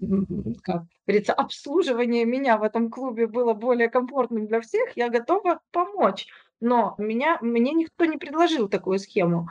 как 0.63 0.83
говорится, 1.07 1.33
обслуживание 1.33 2.25
меня 2.25 2.57
в 2.57 2.63
этом 2.63 2.89
клубе 2.89 3.27
было 3.27 3.53
более 3.53 3.89
комфортным 3.89 4.47
для 4.47 4.61
всех, 4.61 4.97
я 4.97 5.09
готова 5.09 5.59
помочь. 5.71 6.27
Но 6.61 6.95
меня 6.97 7.39
мне 7.41 7.73
никто 7.73 8.05
не 8.05 8.17
предложил 8.17 8.69
такую 8.69 8.99
схему. 8.99 9.47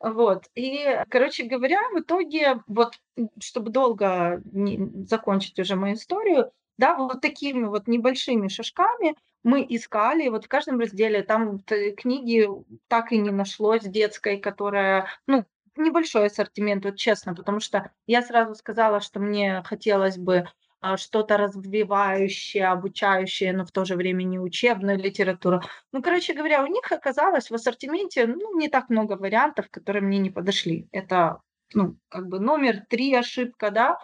Вот. 0.00 0.44
И, 0.56 0.98
короче 1.10 1.44
говоря, 1.44 1.80
в 1.94 2.00
итоге, 2.00 2.62
вот, 2.68 2.94
чтобы 3.42 3.70
долго 3.70 4.42
не 4.52 5.06
закончить 5.08 5.58
уже 5.60 5.76
мою 5.76 5.94
историю, 5.96 6.50
да, 6.78 6.96
вот 6.96 7.20
такими 7.22 7.64
вот 7.64 7.88
небольшими 7.88 8.48
шажками 8.48 9.16
мы 9.44 9.66
искали, 9.68 10.28
вот 10.28 10.46
в 10.46 10.48
каждом 10.48 10.80
разделе 10.80 11.22
там 11.22 11.60
т 11.60 11.92
книги 11.92 12.48
так 12.88 13.12
и 13.12 13.18
не 13.18 13.30
нашлось 13.30 13.82
детской, 13.84 14.38
которая, 14.38 15.08
ну, 15.28 15.44
небольшой 15.76 16.26
ассортимент, 16.26 16.84
вот 16.84 16.96
честно, 16.96 17.34
потому 17.34 17.60
что 17.60 17.90
я 18.06 18.22
сразу 18.22 18.54
сказала, 18.54 19.00
что 19.00 19.20
мне 19.20 19.62
хотелось 19.64 20.18
бы, 20.18 20.46
а, 20.82 20.96
что-то 20.96 21.36
развивающее, 21.36 22.66
обучающее, 22.66 23.52
но 23.52 23.64
в 23.64 23.70
то 23.70 23.84
же 23.84 23.94
время 23.94 24.24
не 24.24 24.40
учебную 24.40 24.98
литературу. 24.98 25.60
Ну, 25.92 26.02
короче 26.02 26.34
говоря, 26.34 26.64
у 26.64 26.66
них 26.66 26.90
оказалось 26.90 27.50
в 27.50 27.54
ассортименте, 27.54 28.26
ну, 28.26 28.58
не 28.58 28.68
так 28.68 28.90
много 28.90 29.12
вариантов, 29.12 29.70
которые 29.70 30.02
мне 30.02 30.18
не 30.18 30.30
подошли. 30.30 30.88
Это, 30.90 31.38
ну, 31.72 31.96
как 32.08 32.26
бы 32.26 32.40
номер 32.40 32.82
3 32.88 33.14
ошибка, 33.14 33.70
да. 33.70 33.96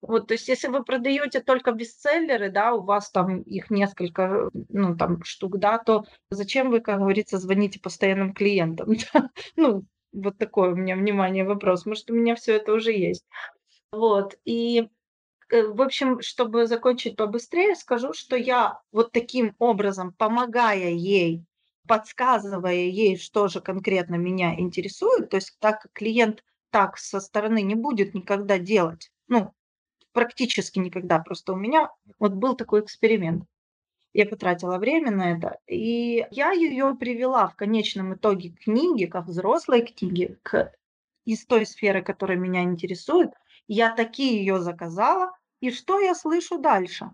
Вот, 0.00 0.28
то 0.28 0.34
есть 0.34 0.48
если 0.48 0.68
вы 0.68 0.82
продаете 0.84 1.40
только 1.40 1.72
бестселлеры, 1.72 2.50
да, 2.50 2.72
у 2.72 2.82
вас 2.82 3.10
там 3.10 3.42
их 3.42 3.68
несколько, 3.70 4.48
ну, 4.70 4.96
там, 4.96 5.22
штук, 5.24 5.58
да, 5.58 5.76
то 5.78 6.06
зачем 6.30 6.70
вы, 6.70 6.80
как 6.80 6.98
говорится, 6.98 7.36
звоните 7.36 7.78
постоянным 7.78 8.32
клиентам? 8.32 8.88
Ну, 9.56 9.84
вот 10.12 10.38
такой 10.38 10.72
у 10.72 10.76
меня, 10.76 10.96
внимание, 10.96 11.44
вопрос. 11.44 11.86
Может, 11.86 12.10
у 12.10 12.14
меня 12.14 12.34
все 12.34 12.56
это 12.56 12.72
уже 12.72 12.92
есть. 12.92 13.24
Вот, 13.92 14.38
и, 14.44 14.88
э, 15.50 15.66
в 15.66 15.82
общем, 15.82 16.20
чтобы 16.20 16.66
закончить 16.66 17.16
побыстрее, 17.16 17.74
скажу, 17.74 18.12
что 18.12 18.36
я 18.36 18.80
вот 18.90 19.12
таким 19.12 19.54
образом, 19.58 20.14
помогая 20.16 20.90
ей, 20.90 21.44
подсказывая 21.86 22.74
ей, 22.74 23.18
что 23.18 23.48
же 23.48 23.60
конкретно 23.60 24.14
меня 24.14 24.58
интересует, 24.58 25.30
то 25.30 25.36
есть 25.36 25.56
так 25.60 25.82
как 25.82 25.92
клиент 25.92 26.44
так 26.70 26.96
со 26.96 27.20
стороны 27.20 27.60
не 27.62 27.74
будет 27.74 28.14
никогда 28.14 28.58
делать, 28.58 29.10
ну, 29.28 29.52
практически 30.12 30.78
никогда. 30.78 31.18
Просто 31.18 31.52
у 31.52 31.56
меня 31.56 31.90
вот 32.18 32.32
был 32.32 32.54
такой 32.54 32.80
эксперимент. 32.80 33.44
Я 34.12 34.26
потратила 34.26 34.78
время 34.78 35.10
на 35.10 35.32
это, 35.32 35.58
и 35.66 36.26
я 36.30 36.52
ее 36.52 36.94
привела 36.94 37.48
в 37.48 37.56
конечном 37.56 38.14
итоге 38.14 38.50
к 38.50 38.64
книге, 38.64 39.06
как 39.06 39.26
взрослой 39.26 39.82
книге, 39.82 40.38
к 40.42 40.72
из 41.24 41.46
той 41.46 41.64
сферы, 41.64 42.02
которая 42.02 42.36
меня 42.36 42.62
интересует. 42.62 43.30
Я 43.68 43.94
такие 43.94 44.38
ее 44.38 44.60
заказала, 44.60 45.32
и 45.60 45.70
что 45.70 46.00
я 46.00 46.14
слышу 46.14 46.58
дальше? 46.58 47.10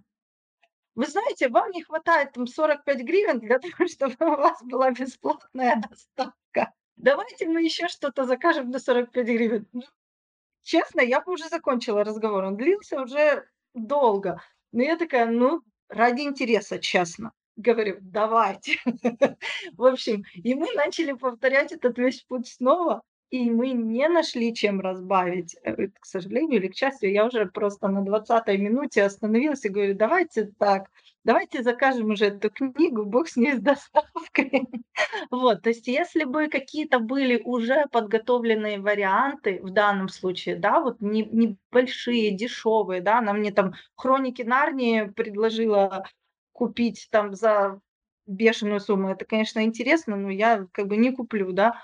Вы 0.95 1.07
знаете, 1.07 1.49
вам 1.49 1.71
не 1.71 1.85
хватает 1.85 2.33
там 2.33 2.49
45 2.49 3.03
гривен 3.03 3.39
для 3.39 3.59
того, 3.61 3.87
чтобы 3.87 4.17
у 4.21 4.37
вас 4.37 4.61
была 4.65 4.91
бесплатная 4.91 5.77
доставка. 5.89 6.75
Давайте 6.97 7.47
мы 7.47 7.63
еще 7.63 7.87
что-то 7.87 8.25
закажем 8.25 8.71
на 8.71 8.81
45 8.81 9.27
гривен. 9.27 9.69
Ну, 9.73 9.83
Честно, 10.63 11.01
я 11.01 11.21
бы 11.21 11.33
уже 11.33 11.49
закончила 11.49 12.03
разговор. 12.03 12.45
Он 12.45 12.57
длился 12.57 13.01
уже 13.01 13.49
долго. 13.75 14.43
Но 14.73 14.83
я 14.83 14.97
такая, 14.97 15.27
ну, 15.27 15.63
ради 15.89 16.23
интереса, 16.23 16.79
честно. 16.79 17.33
Говорю, 17.57 17.99
давайте. 18.01 18.79
В 19.73 19.85
общем, 19.85 20.23
и 20.35 20.55
мы 20.55 20.73
начали 20.75 21.13
повторять 21.13 21.73
этот 21.73 21.99
весь 21.99 22.23
путь 22.23 22.47
снова, 22.49 23.03
и 23.31 23.51
мы 23.51 23.71
не 23.73 24.09
нашли, 24.09 24.55
чем 24.55 24.81
разбавить. 24.81 25.57
Э, 25.63 25.89
к 25.89 26.05
сожалению 26.07 26.61
или 26.61 26.69
к 26.69 26.75
счастью, 26.77 27.13
я 27.13 27.27
уже 27.27 27.47
просто 27.47 27.89
на 27.89 28.03
двадцатой 28.03 28.59
минуте 28.59 29.03
остановилась 29.05 29.65
и 29.65 29.69
говорю, 29.69 29.95
давайте 29.95 30.47
так, 30.59 30.89
давайте 31.25 31.63
закажем 31.63 32.11
уже 32.11 32.27
эту 32.27 32.51
книгу, 32.51 33.05
бог 33.05 33.29
с 33.29 33.37
ней 33.37 33.55
с 33.55 33.61
доставкой. 33.61 34.69
Вот, 35.31 35.63
то 35.63 35.71
есть 35.71 35.87
если 35.89 36.25
бы 36.25 36.49
какие-то 36.49 36.99
были 36.99 37.41
уже 37.45 37.87
подготовленные 37.93 38.81
варианты 38.81 39.61
в 39.63 39.71
данном 39.71 40.09
случае, 40.09 40.57
да, 40.57 40.81
вот 40.81 41.01
не 41.01 41.23
небольшие, 41.25 42.33
дешевые, 42.37 43.01
да, 43.01 43.19
она 43.19 43.33
мне 43.33 43.53
там 43.53 43.75
"Хроники 43.97 44.43
Нарнии" 44.43 45.05
предложила 45.05 46.05
купить 46.53 47.09
там 47.11 47.35
за 47.35 47.81
бешеную 48.27 48.81
сумму. 48.81 49.11
Это, 49.11 49.25
конечно, 49.25 49.63
интересно, 49.65 50.17
но 50.17 50.31
я 50.31 50.67
как 50.73 50.89
бы 50.89 50.97
не 50.97 51.13
куплю, 51.13 51.53
да. 51.53 51.81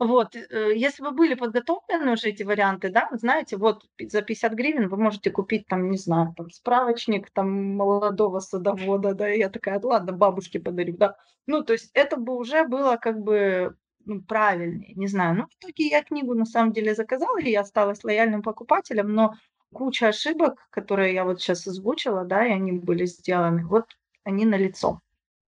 Вот, 0.00 0.34
э, 0.34 0.72
если 0.76 1.02
бы 1.02 1.10
были 1.10 1.34
подготовлены 1.34 2.12
уже 2.12 2.30
эти 2.30 2.42
варианты, 2.42 2.88
да, 2.90 3.08
знаете, 3.12 3.58
вот 3.58 3.84
за 4.00 4.22
50 4.22 4.54
гривен 4.54 4.88
вы 4.88 4.96
можете 4.96 5.30
купить 5.30 5.66
там, 5.66 5.90
не 5.90 5.98
знаю, 5.98 6.32
там 6.38 6.48
справочник 6.50 7.30
там 7.30 7.50
молодого 7.76 8.40
садовода, 8.40 9.12
да, 9.14 9.30
и 9.30 9.38
я 9.38 9.50
такая: 9.50 9.78
"Ладно, 9.82 10.12
бабушке 10.14 10.58
подарю", 10.58 10.96
да. 10.96 11.16
Ну, 11.46 11.62
то 11.62 11.74
есть 11.74 11.90
это 11.92 12.16
бы 12.16 12.34
уже 12.36 12.64
было 12.66 12.96
как 12.96 13.20
бы, 13.20 13.76
ну, 14.06 14.22
правильнее, 14.22 14.94
не 14.94 15.06
знаю. 15.06 15.36
Ну, 15.36 15.44
в 15.44 15.54
итоге 15.62 15.88
я 15.88 16.02
книгу 16.02 16.32
на 16.34 16.46
самом 16.46 16.72
деле 16.72 16.94
заказала, 16.94 17.38
и 17.38 17.50
я 17.50 17.60
осталась 17.60 18.02
лояльным 18.02 18.40
покупателем, 18.42 19.12
но 19.14 19.34
куча 19.74 20.08
ошибок, 20.08 20.66
которые 20.70 21.12
я 21.12 21.24
вот 21.26 21.42
сейчас 21.42 21.66
озвучила, 21.66 22.24
да, 22.24 22.46
и 22.46 22.52
они 22.52 22.72
были 22.72 23.04
сделаны, 23.04 23.66
вот 23.66 23.84
они 24.24 24.46
налицо. 24.46 25.00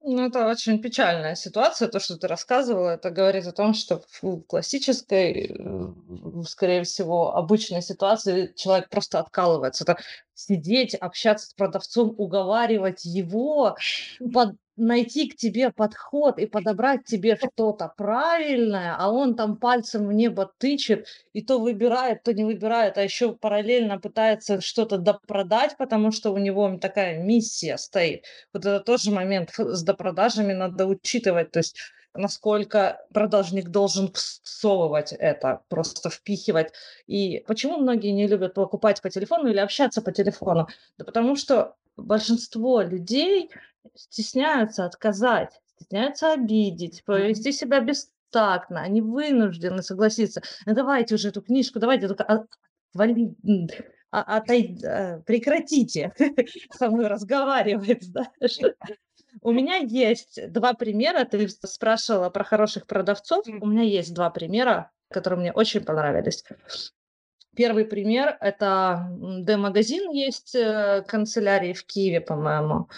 Ну, 0.04 0.26
это 0.26 0.48
очень 0.48 0.80
печальная 0.82 1.36
ситуация, 1.36 1.86
то, 1.88 2.00
что 2.00 2.16
ты 2.16 2.26
рассказывала. 2.26 2.90
Это 2.90 3.10
говорит 3.10 3.46
о 3.46 3.52
том, 3.52 3.72
что 3.72 4.02
в 4.20 4.40
классической, 4.42 5.54
э, 5.56 6.42
скорее 6.44 6.82
всего, 6.82 7.36
обычной 7.36 7.82
ситуации 7.82 8.52
человек 8.56 8.88
просто 8.90 9.20
откалывается. 9.20 9.84
Это 9.84 9.98
сидеть, 10.34 10.94
общаться 10.94 11.48
с 11.48 11.54
продавцом, 11.54 12.14
уговаривать 12.18 13.04
его 13.04 13.76
под 14.32 14.56
найти 14.76 15.28
к 15.28 15.36
тебе 15.36 15.70
подход 15.70 16.38
и 16.38 16.46
подобрать 16.46 17.04
тебе 17.04 17.36
что-то 17.36 17.92
правильное, 17.96 18.96
а 18.98 19.10
он 19.10 19.34
там 19.34 19.56
пальцем 19.56 20.08
в 20.08 20.12
небо 20.12 20.50
тычет 20.58 21.06
и 21.34 21.42
то 21.42 21.58
выбирает, 21.58 22.22
то 22.22 22.32
не 22.32 22.44
выбирает, 22.44 22.96
а 22.96 23.02
еще 23.02 23.34
параллельно 23.34 23.98
пытается 23.98 24.60
что-то 24.60 24.98
допродать, 24.98 25.76
потому 25.76 26.10
что 26.10 26.30
у 26.32 26.38
него 26.38 26.78
такая 26.78 27.22
миссия 27.22 27.76
стоит. 27.76 28.24
Вот 28.52 28.64
это 28.64 28.80
тоже 28.80 29.10
момент 29.10 29.50
с 29.56 29.82
допродажами 29.82 30.54
надо 30.54 30.86
учитывать, 30.86 31.50
то 31.50 31.58
есть 31.58 31.76
насколько 32.14 33.04
продажник 33.12 33.68
должен 33.68 34.12
всовывать 34.12 35.12
это, 35.12 35.62
просто 35.68 36.10
впихивать. 36.10 36.72
И 37.06 37.44
почему 37.46 37.78
многие 37.78 38.10
не 38.10 38.26
любят 38.26 38.54
покупать 38.54 39.00
по 39.02 39.10
телефону 39.10 39.48
или 39.48 39.58
общаться 39.58 40.02
по 40.02 40.12
телефону? 40.12 40.68
Да 40.98 41.04
потому 41.04 41.36
что 41.36 41.76
большинство 41.96 42.82
людей 42.82 43.50
стесняются 43.94 44.84
отказать, 44.84 45.60
стесняются 45.76 46.32
обидеть, 46.32 47.04
повести 47.04 47.52
себя 47.52 47.80
бестактно, 47.80 48.82
они 48.82 49.00
вынуждены 49.00 49.82
согласиться. 49.82 50.42
Ну, 50.66 50.74
давайте 50.74 51.14
уже 51.14 51.28
эту 51.28 51.42
книжку, 51.42 51.78
давайте 51.78 52.08
только 52.08 52.24
отвали, 52.24 53.34
отай, 54.10 54.78
а, 54.84 55.20
прекратите 55.20 56.12
со 56.72 56.90
мной 56.90 57.08
разговаривать. 57.08 58.12
Да? 58.12 58.30
У 59.40 59.52
меня 59.52 59.76
есть 59.76 60.52
два 60.52 60.74
примера. 60.74 61.24
Ты 61.24 61.48
спрашивала 61.48 62.30
про 62.30 62.44
хороших 62.44 62.86
продавцов. 62.86 63.46
У 63.46 63.66
меня 63.66 63.82
есть 63.82 64.12
два 64.14 64.30
примера, 64.30 64.90
которые 65.10 65.40
мне 65.40 65.52
очень 65.52 65.82
понравились. 65.82 66.44
Первый 67.54 67.84
пример– 67.84 68.38
это 68.40 69.08
Д-магазин 69.10 70.10
есть, 70.10 70.54
э, 70.54 71.04
канцелярии 71.06 71.74
в 71.74 71.84
Киеве, 71.84 72.22
по-моему. 72.22 72.88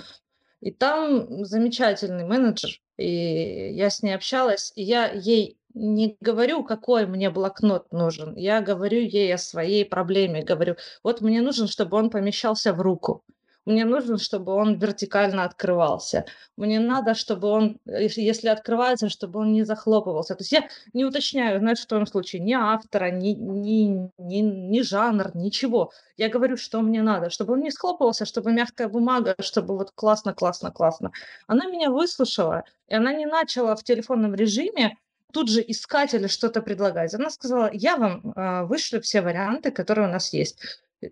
И 0.61 0.71
там 0.71 1.45
замечательный 1.45 2.25
менеджер, 2.25 2.81
и 2.97 3.75
я 3.75 3.91
с 3.91 4.03
ней 4.03 4.15
общалась, 4.15 4.73
и 4.77 4.83
я 4.83 5.11
ей 5.11 5.59
не 5.75 6.17
говорю, 6.21 6.63
какой 6.63 7.07
мне 7.07 7.31
блокнот 7.31 7.93
нужен, 7.93 8.37
я 8.37 8.61
говорю 8.63 9.01
ей 9.01 9.35
о 9.35 9.39
своей 9.39 9.85
проблеме, 9.85 10.45
говорю, 10.45 10.77
вот 11.03 11.21
мне 11.21 11.43
нужен, 11.43 11.67
чтобы 11.67 11.97
он 11.97 12.11
помещался 12.11 12.73
в 12.73 12.81
руку. 12.81 13.25
Мне 13.67 13.85
нужно, 13.85 14.19
чтобы 14.19 14.53
он 14.53 14.75
вертикально 14.75 15.45
открывался. 15.45 16.27
Мне 16.57 16.81
надо, 16.81 17.15
чтобы 17.15 17.49
он, 17.49 17.79
если 17.87 18.49
открывается, 18.49 19.09
чтобы 19.09 19.41
он 19.41 19.53
не 19.53 19.65
захлопывался. 19.65 20.35
То 20.35 20.43
есть 20.43 20.53
я 20.53 20.69
не 20.93 21.05
уточняю, 21.05 21.61
знаешь, 21.61 21.81
в 21.81 21.87
том 21.87 22.07
случае 22.07 22.43
ни 22.43 22.53
автора, 22.53 23.11
ни, 23.11 23.31
ни, 23.31 24.11
ни, 24.19 24.41
ни 24.41 24.83
жанр, 24.83 25.31
ничего. 25.35 25.93
Я 26.19 26.29
говорю, 26.29 26.57
что 26.59 26.83
мне 26.83 27.03
надо, 27.03 27.31
чтобы 27.31 27.55
он 27.55 27.61
не 27.61 27.71
схлопывался, 27.71 28.27
чтобы 28.27 28.53
мягкая 28.53 28.89
бумага, 28.89 29.35
чтобы 29.41 29.77
вот 29.77 29.93
классно, 29.93 30.35
классно, 30.35 30.71
классно. 30.71 31.13
Она 31.47 31.67
меня 31.67 31.91
выслушала, 31.91 32.65
и 32.89 32.95
она 32.95 33.15
не 33.15 33.27
начала 33.27 33.75
в 33.77 33.83
телефонном 33.83 34.35
режиме 34.35 34.99
тут 35.33 35.49
же 35.49 35.65
искать 35.67 36.15
или 36.15 36.29
что-то 36.29 36.63
предлагать. 36.63 37.15
Она 37.15 37.31
сказала, 37.31 37.71
я 37.73 37.97
вам 37.97 38.33
э, 38.37 38.65
вышлю 38.67 39.01
все 39.01 39.21
варианты, 39.21 39.73
которые 39.73 40.09
у 40.09 40.13
нас 40.13 40.33
есть 40.33 40.59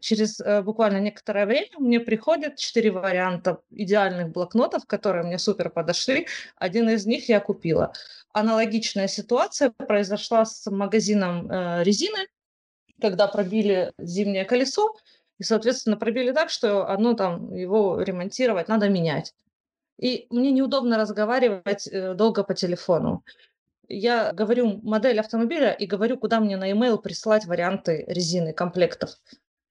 через 0.01 0.41
э, 0.41 0.63
буквально 0.63 0.99
некоторое 0.99 1.47
время 1.47 1.71
мне 1.79 2.01
приходят 2.01 2.57
четыре 2.57 2.91
варианта 2.91 3.61
идеальных 3.71 4.31
блокнотов, 4.31 4.87
которые 4.87 5.25
мне 5.25 5.39
супер 5.39 5.71
подошли. 5.71 6.27
Один 6.57 6.89
из 6.89 7.07
них 7.07 7.29
я 7.29 7.41
купила. 7.41 7.93
Аналогичная 8.33 9.09
ситуация 9.09 9.71
произошла 9.71 10.45
с 10.45 10.71
магазином 10.71 11.51
э, 11.51 11.85
резины, 11.85 12.27
когда 13.01 13.27
пробили 13.27 13.93
зимнее 13.99 14.45
колесо, 14.45 14.95
и, 15.39 15.45
соответственно, 15.45 15.97
пробили 15.97 16.33
так, 16.33 16.51
что 16.51 16.87
одно 16.89 17.15
там 17.15 17.53
его 17.55 18.01
ремонтировать 18.01 18.69
надо 18.69 18.89
менять. 18.89 19.35
И 19.99 20.27
мне 20.31 20.53
неудобно 20.53 20.97
разговаривать 20.99 21.87
э, 21.87 22.15
долго 22.15 22.45
по 22.45 22.55
телефону. 22.55 23.25
Я 23.89 24.33
говорю 24.33 24.81
модель 24.83 25.21
автомобиля 25.21 25.73
и 25.73 25.87
говорю, 25.87 26.17
куда 26.17 26.41
мне 26.41 26.57
на 26.57 26.69
e-mail 26.71 26.99
прислать 26.99 27.45
варианты 27.45 28.05
резины, 28.09 28.53
комплектов. 28.53 29.11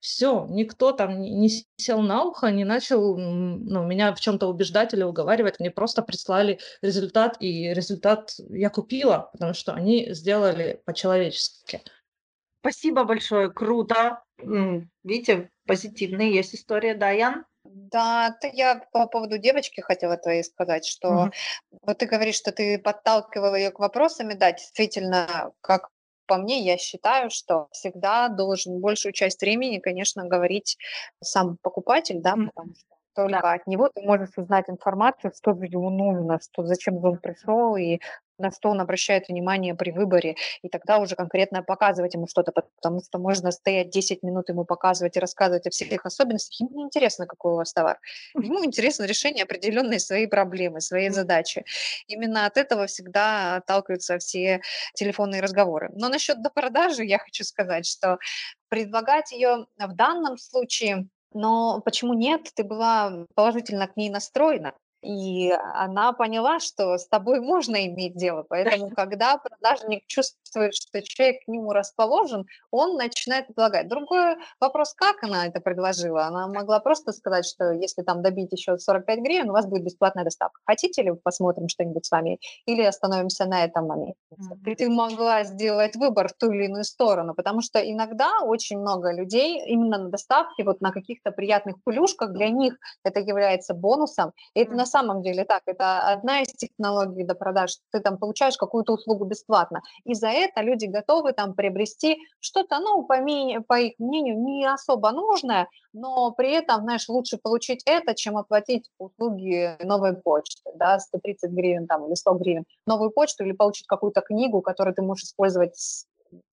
Все, 0.01 0.47
никто 0.49 0.93
там 0.93 1.21
не 1.21 1.47
сел 1.77 2.01
на 2.01 2.23
ухо, 2.23 2.47
не 2.47 2.65
начал 2.65 3.17
ну, 3.17 3.85
меня 3.85 4.15
в 4.15 4.19
чем-то 4.19 4.47
убеждать 4.47 4.95
или 4.95 5.03
уговаривать. 5.03 5.59
Мне 5.59 5.69
просто 5.69 6.01
прислали 6.01 6.59
результат, 6.81 7.37
и 7.39 7.71
результат 7.71 8.33
я 8.49 8.71
купила, 8.71 9.29
потому 9.31 9.53
что 9.53 9.73
они 9.73 10.11
сделали 10.11 10.81
по-человечески. 10.85 11.83
Спасибо 12.61 13.03
большое, 13.03 13.51
круто. 13.51 14.23
Видите, 15.03 15.51
позитивные 15.67 16.33
есть 16.33 16.55
история, 16.55 16.95
да, 16.95 17.11
Ян? 17.11 17.45
Да, 17.63 18.35
это 18.35 18.47
я 18.55 18.83
по 18.91 19.05
поводу 19.05 19.37
девочки 19.37 19.81
хотела 19.81 20.17
твоей 20.17 20.43
сказать, 20.43 20.83
что 20.83 21.09
угу. 21.09 21.31
вот 21.83 21.99
ты 21.99 22.07
говоришь, 22.07 22.35
что 22.35 22.51
ты 22.51 22.79
подталкивала 22.79 23.53
ее 23.53 23.69
к 23.69 23.77
вопросам, 23.77 24.35
да, 24.35 24.51
действительно, 24.51 25.51
как 25.61 25.89
по 26.31 26.37
мне, 26.37 26.61
я 26.61 26.77
считаю, 26.77 27.29
что 27.29 27.67
всегда 27.73 28.29
должен 28.29 28.79
большую 28.79 29.11
часть 29.11 29.41
времени, 29.41 29.79
конечно, 29.79 30.23
говорить 30.23 30.77
сам 31.19 31.57
покупатель, 31.61 32.21
да, 32.21 32.37
потому 32.37 32.73
что 32.73 32.90
только 33.15 33.53
от 33.53 33.67
него 33.67 33.89
ты 33.89 34.01
можешь 34.01 34.37
узнать 34.37 34.69
информацию, 34.69 35.31
что 35.35 35.51
ему 35.51 35.89
нужно, 35.89 36.39
что, 36.41 36.65
зачем 36.65 37.03
он 37.03 37.17
пришел 37.17 37.75
и 37.75 37.99
на 38.41 38.51
что 38.51 38.69
он 38.69 38.81
обращает 38.81 39.29
внимание 39.29 39.75
при 39.75 39.91
выборе, 39.91 40.35
и 40.61 40.69
тогда 40.69 40.97
уже 40.97 41.15
конкретно 41.15 41.63
показывать 41.63 42.15
ему 42.15 42.27
что-то, 42.27 42.51
потому 42.51 43.01
что 43.01 43.19
можно 43.19 43.51
стоять 43.51 43.89
10 43.89 44.23
минут 44.23 44.49
ему 44.49 44.65
показывать 44.65 45.15
и 45.15 45.19
рассказывать 45.19 45.67
о 45.67 45.69
всех 45.69 46.05
особенностях, 46.05 46.59
ему 46.59 46.79
не 46.79 46.83
интересно, 46.83 47.27
какой 47.27 47.53
у 47.53 47.55
вас 47.57 47.71
товар. 47.71 47.99
Ему 48.33 48.65
интересно 48.65 49.05
решение 49.05 49.43
определенной 49.43 49.99
своей 49.99 50.27
проблемы, 50.27 50.81
своей 50.81 51.09
задачи. 51.09 51.63
Именно 52.07 52.45
от 52.45 52.57
этого 52.57 52.87
всегда 52.87 53.57
отталкиваются 53.57 54.17
все 54.17 54.61
телефонные 54.95 55.41
разговоры. 55.41 55.89
Но 55.93 56.09
насчет 56.09 56.41
допродажи 56.41 57.05
я 57.05 57.19
хочу 57.19 57.43
сказать, 57.43 57.85
что 57.85 58.17
предлагать 58.69 59.31
ее 59.31 59.67
в 59.77 59.95
данном 59.95 60.37
случае 60.37 61.07
но 61.33 61.81
почему 61.81 62.13
нет? 62.13 62.51
Ты 62.55 62.63
была 62.63 63.25
положительно 63.35 63.87
к 63.87 63.97
ней 63.97 64.09
настроена. 64.09 64.73
И 65.01 65.51
она 65.73 66.13
поняла, 66.13 66.59
что 66.59 66.97
с 66.97 67.07
тобой 67.07 67.39
можно 67.41 67.85
иметь 67.87 68.15
дело. 68.15 68.45
Поэтому, 68.47 68.89
когда 68.95 69.37
продажник 69.37 70.05
чувствует, 70.51 70.75
что 70.75 71.01
человек 71.01 71.43
к 71.45 71.47
нему 71.47 71.71
расположен, 71.71 72.45
он 72.71 72.95
начинает 72.95 73.47
предлагать. 73.47 73.87
Другой 73.87 74.35
вопрос, 74.59 74.93
как 74.93 75.23
она 75.23 75.47
это 75.47 75.61
предложила. 75.61 76.25
Она 76.25 76.47
могла 76.47 76.79
просто 76.79 77.11
сказать, 77.11 77.45
что 77.45 77.71
если 77.71 78.01
там 78.01 78.21
добить 78.21 78.51
еще 78.51 78.77
45 78.77 79.19
гривен, 79.19 79.49
у 79.49 79.53
вас 79.53 79.65
будет 79.65 79.83
бесплатная 79.83 80.23
доставка. 80.23 80.59
Хотите 80.65 81.03
ли 81.03 81.11
посмотрим 81.23 81.67
что-нибудь 81.67 82.05
с 82.05 82.11
вами? 82.11 82.39
Или 82.65 82.83
остановимся 82.83 83.45
на 83.45 83.63
этом 83.63 83.87
моменте? 83.87 84.15
Mm-hmm. 84.33 84.75
Ты 84.75 84.89
могла 84.89 85.43
сделать 85.43 85.95
выбор 85.95 86.27
в 86.27 86.33
ту 86.33 86.51
или 86.51 86.65
иную 86.65 86.83
сторону, 86.83 87.33
потому 87.33 87.61
что 87.61 87.79
иногда 87.79 88.41
очень 88.43 88.79
много 88.79 89.13
людей 89.13 89.63
именно 89.65 89.97
на 89.97 90.09
доставке, 90.09 90.63
вот 90.63 90.81
на 90.81 90.91
каких-то 90.91 91.31
приятных 91.31 91.75
плюшках, 91.83 92.31
для 92.33 92.49
них 92.49 92.77
это 93.03 93.19
является 93.19 93.73
бонусом. 93.73 94.31
И 94.53 94.61
это 94.61 94.71
mm-hmm 94.71 94.85
самом 94.85 95.21
деле 95.21 95.45
так. 95.45 95.61
Это 95.65 95.99
одна 95.99 96.41
из 96.41 96.47
технологий 96.53 97.23
до 97.23 97.35
продаж. 97.35 97.77
Ты 97.91 97.99
там 97.99 98.17
получаешь 98.17 98.57
какую-то 98.57 98.93
услугу 98.93 99.25
бесплатно. 99.25 99.81
И 100.03 100.13
за 100.13 100.27
это 100.27 100.40
люди 100.57 100.85
готовы 100.85 101.33
там 101.33 101.53
приобрести 101.53 102.17
что-то, 102.39 102.79
ну, 102.79 103.03
по, 103.03 103.15
по 103.67 103.79
их 103.79 103.93
мнению, 103.99 104.39
не 104.39 104.65
особо 104.65 105.11
нужное, 105.11 105.67
но 105.93 106.31
при 106.31 106.51
этом, 106.51 106.81
знаешь, 106.81 107.07
лучше 107.09 107.37
получить 107.37 107.83
это, 107.85 108.15
чем 108.15 108.37
оплатить 108.37 108.89
услуги 108.97 109.75
новой 109.83 110.15
почты, 110.15 110.71
да, 110.75 110.99
130 110.99 111.51
гривен 111.51 111.87
там 111.87 112.07
или 112.07 112.15
100 112.15 112.33
гривен, 112.35 112.65
новую 112.85 113.11
почту 113.11 113.43
или 113.43 113.51
получить 113.51 113.87
какую-то 113.87 114.21
книгу, 114.21 114.61
которую 114.61 114.95
ты 114.95 115.01
можешь 115.01 115.25
использовать 115.25 115.75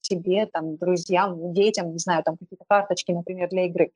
себе, 0.01 0.47
там, 0.47 0.77
друзьям, 0.77 1.53
детям, 1.53 1.93
не 1.93 1.99
знаю, 1.99 2.23
там 2.25 2.37
какие-то 2.37 2.65
карточки, 2.69 3.13
например, 3.13 3.49
для 3.49 3.67
игры. 3.67 3.93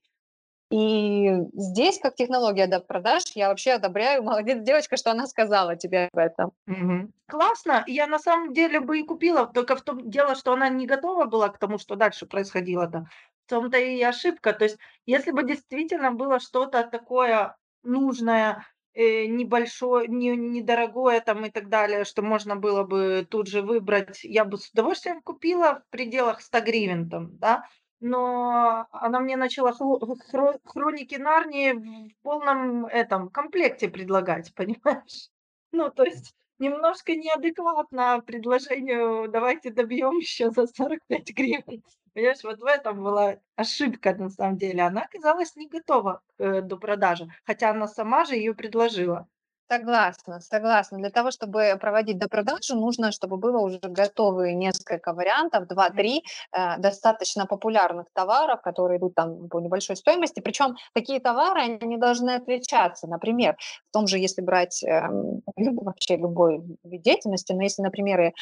И 0.73 1.31
здесь, 1.53 1.99
как 1.99 2.15
технология 2.15 2.67
до 2.67 2.81
продаж, 2.81 3.25
я 3.35 3.49
вообще 3.49 3.73
одобряю. 3.73 4.23
Молодец, 4.25 4.63
девочка, 4.63 4.97
что 4.97 5.11
она 5.11 5.27
сказала 5.27 5.77
тебе 5.77 6.09
об 6.11 6.19
этом. 6.19 6.53
Угу. 6.67 7.11
Классно. 7.29 7.85
Я 7.87 8.07
на 8.07 8.19
самом 8.19 8.55
деле 8.55 8.81
бы 8.81 8.99
и 8.99 9.05
купила, 9.05 9.47
только 9.47 9.77
в 9.77 9.83
том 9.83 10.11
дело, 10.11 10.35
что 10.35 10.55
она 10.55 10.71
не 10.71 10.87
готова 10.87 11.27
была 11.27 11.51
к 11.51 11.59
тому, 11.59 11.77
что 11.77 11.95
дальше 11.95 12.25
происходило. 12.25 12.87
Да. 12.87 13.05
В 13.47 13.51
том-то 13.51 13.77
и 13.77 14.01
ошибка. 14.03 14.55
То 14.55 14.65
есть, 14.65 14.79
если 15.05 15.31
бы 15.31 15.43
действительно 15.45 16.13
было 16.13 16.41
что-то 16.41 16.85
такое 16.85 17.55
нужное, 17.83 18.65
э, 18.95 19.27
небольшое, 19.27 20.09
не, 20.09 20.35
недорогое 20.37 21.21
там 21.21 21.45
и 21.45 21.51
так 21.51 21.69
далее, 21.69 22.05
что 22.05 22.23
можно 22.23 22.57
было 22.57 22.83
бы 22.85 23.27
тут 23.29 23.47
же 23.47 23.61
выбрать, 23.61 24.21
я 24.25 24.47
бы 24.47 24.57
с 24.57 24.71
удовольствием 24.71 25.21
купила 25.21 25.83
в 25.87 25.91
пределах 25.91 26.41
100 26.41 26.61
гривен 26.61 27.11
там, 27.11 27.37
да, 27.37 27.65
но 28.03 28.87
она 28.93 29.21
мне 29.21 29.37
начала 29.37 29.73
хроники 29.73 31.15
Нарнии 31.17 31.73
в 32.11 32.23
полном 32.23 32.87
этом 32.87 33.29
комплекте 33.31 33.89
предлагать, 33.89 34.55
понимаешь? 34.57 35.29
Ну, 35.73 35.91
то 35.91 36.05
есть 36.05 36.35
немножко 36.59 37.15
неадекватно 37.15 38.21
предложению 38.27 39.29
"давайте 39.31 39.71
добьем 39.71 40.19
еще 40.19 40.51
за 40.51 40.67
45 40.67 41.33
гривен". 41.35 41.83
Понимаешь, 42.15 42.45
вот 42.45 42.61
в 42.61 42.65
этом 42.67 43.03
была 43.03 43.37
ошибка 43.57 44.15
на 44.15 44.29
самом 44.29 44.59
деле. 44.59 44.83
Она 44.83 45.03
оказалась 45.03 45.57
не 45.57 45.67
готова 45.69 46.23
к, 46.37 46.41
э, 46.43 46.61
допродаже, 46.63 47.29
хотя 47.45 47.71
она 47.71 47.89
сама 47.89 48.25
же 48.27 48.35
ее 48.37 48.55
предложила. 48.55 49.29
Согласна, 49.73 50.41
согласна. 50.41 50.99
Для 50.99 51.09
того, 51.09 51.31
чтобы 51.31 51.79
проводить 51.81 52.19
допродажу, 52.19 52.75
нужно, 52.75 53.11
чтобы 53.11 53.39
было 53.39 53.59
уже 53.59 53.79
готовые 53.83 54.55
несколько 54.55 55.15
вариантов, 55.15 55.65
2-3 55.67 56.21
э, 56.53 56.79
достаточно 56.79 57.47
популярных 57.47 58.07
товаров, 58.13 58.61
которые 58.61 58.99
идут 58.99 59.15
там 59.15 59.49
по 59.49 59.61
небольшой 59.61 59.97
стоимости. 59.97 60.41
Причем 60.41 60.77
такие 60.93 61.21
товары, 61.21 61.63
они 61.63 61.79
не 61.87 61.97
должны 61.97 62.33
отличаться. 62.33 63.07
Например, 63.07 63.57
в 63.89 63.93
том 63.93 64.07
же, 64.07 64.19
если 64.19 64.43
брать 64.43 64.85
э, 64.85 65.09
вообще 65.57 66.17
любой 66.17 66.63
вид 66.85 67.03
деятельности, 67.03 67.53
но 67.55 67.63
если, 67.63 67.81
например, 67.81 68.35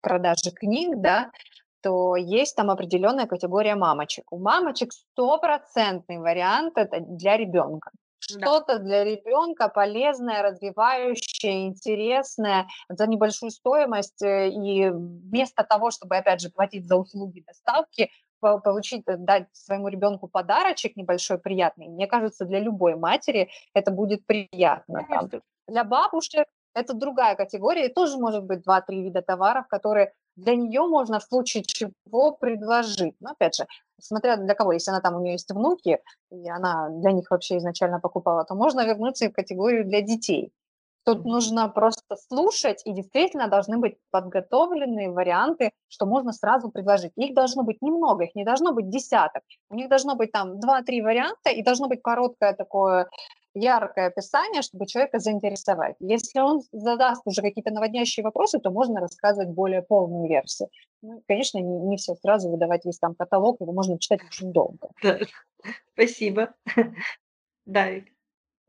продажи 0.00 0.50
книг, 0.50 0.96
да, 0.96 1.30
то 1.80 2.16
есть 2.16 2.56
там 2.56 2.70
определенная 2.70 3.26
категория 3.26 3.76
мамочек. 3.76 4.24
У 4.32 4.38
мамочек 4.38 4.92
стопроцентный 4.92 6.18
вариант 6.18 6.76
это 6.76 6.98
для 6.98 7.36
ребенка 7.36 7.92
что-то 8.22 8.78
для 8.78 9.04
ребенка 9.04 9.68
полезное, 9.68 10.42
развивающее, 10.42 11.66
интересное 11.66 12.68
за 12.88 13.06
небольшую 13.06 13.50
стоимость. 13.50 14.22
Э, 14.22 14.48
и 14.48 14.88
вместо 14.90 15.64
того, 15.64 15.90
чтобы, 15.90 16.16
опять 16.16 16.40
же, 16.40 16.50
платить 16.50 16.86
за 16.86 16.96
услуги 16.96 17.44
доставки, 17.46 18.10
получить, 18.40 19.02
э, 19.06 19.16
дать 19.16 19.48
своему 19.52 19.88
ребенку 19.88 20.28
подарочек 20.28 20.96
небольшой, 20.96 21.38
приятный, 21.38 21.88
мне 21.88 22.06
кажется, 22.06 22.44
для 22.44 22.60
любой 22.60 22.96
матери 22.96 23.50
это 23.74 23.90
будет 23.90 24.26
приятно. 24.26 25.06
Там. 25.08 25.30
Для 25.68 25.84
бабушек 25.84 26.46
это 26.74 26.94
другая 26.94 27.34
категория, 27.34 27.86
и 27.86 27.92
тоже 27.92 28.16
может 28.18 28.44
быть 28.44 28.64
2-3 28.66 29.02
вида 29.02 29.22
товаров, 29.22 29.66
которые 29.68 30.12
для 30.36 30.54
нее 30.56 30.82
можно 30.86 31.18
в 31.18 31.24
случае 31.24 31.64
чего 31.64 32.32
предложить. 32.32 33.14
Но 33.20 33.30
опять 33.30 33.56
же, 33.56 33.66
смотря 34.00 34.36
для 34.36 34.54
кого, 34.54 34.72
если 34.72 34.90
она 34.90 35.00
там, 35.00 35.16
у 35.16 35.20
нее 35.20 35.32
есть 35.32 35.50
внуки, 35.50 36.00
и 36.30 36.50
она 36.50 36.88
для 36.90 37.12
них 37.12 37.30
вообще 37.30 37.58
изначально 37.58 38.00
покупала, 38.00 38.44
то 38.44 38.54
можно 38.54 38.84
вернуться 38.84 39.26
и 39.26 39.28
в 39.28 39.32
категорию 39.34 39.84
для 39.84 40.00
детей. 40.00 40.52
Тут 41.04 41.24
нужно 41.24 41.68
просто 41.68 42.16
слушать, 42.28 42.82
и 42.84 42.92
действительно 42.92 43.48
должны 43.48 43.78
быть 43.78 43.96
подготовленные 44.12 45.10
варианты, 45.10 45.72
что 45.88 46.06
можно 46.06 46.32
сразу 46.32 46.70
предложить. 46.70 47.12
Их 47.16 47.34
должно 47.34 47.64
быть 47.64 47.82
немного, 47.82 48.24
их 48.24 48.36
не 48.36 48.44
должно 48.44 48.72
быть 48.72 48.88
десяток. 48.88 49.42
У 49.68 49.74
них 49.74 49.88
должно 49.88 50.14
быть 50.14 50.30
там 50.30 50.60
2-3 50.60 51.02
варианта, 51.02 51.50
и 51.50 51.62
должно 51.64 51.88
быть 51.88 52.02
короткое 52.02 52.52
такое 52.52 53.08
яркое 53.54 54.08
описание, 54.08 54.62
чтобы 54.62 54.86
человека 54.86 55.18
заинтересовать. 55.18 55.96
Если 56.00 56.40
он 56.40 56.62
задаст 56.72 57.22
уже 57.26 57.42
какие-то 57.42 57.70
наводящие 57.70 58.24
вопросы, 58.24 58.58
то 58.58 58.70
можно 58.70 59.00
рассказывать 59.00 59.50
более 59.50 59.82
полную 59.82 60.28
версию. 60.28 60.68
Ну, 61.02 61.22
конечно, 61.26 61.58
не, 61.58 61.78
не 61.80 61.96
все 61.96 62.14
сразу 62.14 62.50
выдавать 62.50 62.84
весь 62.84 62.98
там 62.98 63.14
каталог, 63.14 63.60
его 63.60 63.72
можно 63.72 63.98
читать 63.98 64.20
очень 64.24 64.52
долго. 64.52 64.88
Да. 65.02 65.18
Спасибо. 65.94 66.54
Да, 67.64 67.86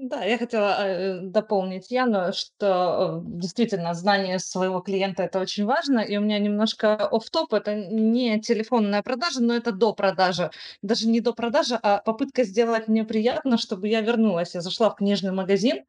да, 0.09 0.23
я 0.23 0.37
хотела 0.37 0.87
э, 0.87 1.19
дополнить 1.21 1.91
Яну, 1.91 2.33
что 2.33 3.21
э, 3.23 3.39
действительно 3.39 3.93
знание 3.93 4.39
своего 4.39 4.81
клиента 4.81 5.23
это 5.23 5.39
очень 5.39 5.65
важно, 5.65 5.99
и 5.99 6.17
у 6.17 6.21
меня 6.21 6.39
немножко 6.39 6.95
оф 6.95 7.29
топ 7.29 7.53
это 7.53 7.75
не 7.75 8.39
телефонная 8.41 9.01
продажа, 9.01 9.41
но 9.41 9.55
это 9.55 9.71
до 9.71 9.93
продажи, 9.93 10.51
даже 10.81 11.07
не 11.07 11.21
до 11.21 11.33
продажи, 11.33 11.79
а 11.81 11.99
попытка 11.99 12.43
сделать 12.43 12.87
мне 12.87 13.03
приятно, 13.03 13.57
чтобы 13.57 13.87
я 13.87 14.01
вернулась. 14.01 14.55
Я 14.55 14.61
зашла 14.61 14.89
в 14.89 14.95
книжный 14.95 15.31
магазин, 15.31 15.83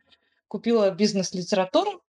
купила 0.49 0.91
бизнес-литературу, 0.91 2.03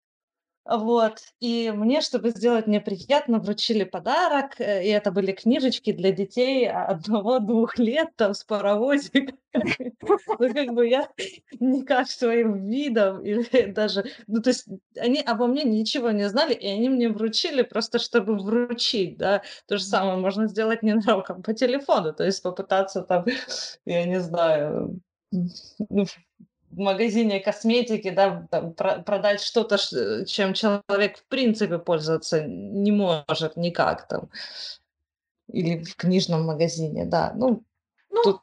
вот. 0.64 1.18
И 1.40 1.72
мне, 1.74 2.00
чтобы 2.00 2.30
сделать 2.30 2.66
мне 2.68 2.80
приятно, 2.80 3.38
вручили 3.40 3.84
подарок. 3.84 4.60
Э, 4.60 4.84
и 4.84 4.88
это 4.88 5.10
были 5.10 5.32
книжечки 5.32 5.92
для 5.92 6.12
детей 6.12 6.70
одного-двух 6.70 7.78
лет, 7.78 8.10
там, 8.16 8.34
с 8.34 8.44
паровозик. 8.44 9.34
Ну, 10.38 10.54
как 10.54 10.72
бы 10.72 10.88
я 10.88 11.08
никак 11.60 12.08
своим 12.08 12.68
видом 12.68 13.22
или 13.22 13.70
даже... 13.70 14.06
Ну, 14.26 14.40
то 14.40 14.48
есть 14.48 14.66
они 14.96 15.20
обо 15.20 15.46
мне 15.46 15.64
ничего 15.64 16.10
не 16.10 16.26
знали, 16.30 16.54
и 16.54 16.66
они 16.66 16.88
мне 16.88 17.10
вручили 17.10 17.60
просто, 17.60 17.98
чтобы 17.98 18.36
вручить, 18.36 19.18
да. 19.18 19.42
То 19.66 19.76
же 19.76 19.84
самое 19.84 20.16
можно 20.16 20.48
сделать 20.48 20.82
ненароком 20.82 21.42
по 21.42 21.52
телефону, 21.52 22.14
то 22.14 22.24
есть 22.24 22.42
попытаться 22.42 23.02
там, 23.02 23.26
я 23.84 24.04
не 24.06 24.20
знаю, 24.20 25.00
ну, 25.30 26.06
в 26.72 26.78
магазине 26.78 27.38
косметики, 27.38 28.10
да, 28.10 28.46
там, 28.50 28.72
про- 28.72 29.02
продать 29.02 29.42
что-то, 29.42 29.76
чем 30.26 30.54
человек 30.54 31.18
в 31.18 31.24
принципе 31.26 31.78
пользоваться 31.78 32.42
не 32.44 32.90
может 32.90 33.56
никак 33.56 34.08
там. 34.08 34.30
Или 35.48 35.84
в 35.84 35.96
книжном 35.96 36.46
магазине, 36.46 37.04
да. 37.04 37.32
Ну, 37.36 37.62
ну 38.10 38.22
тут... 38.22 38.40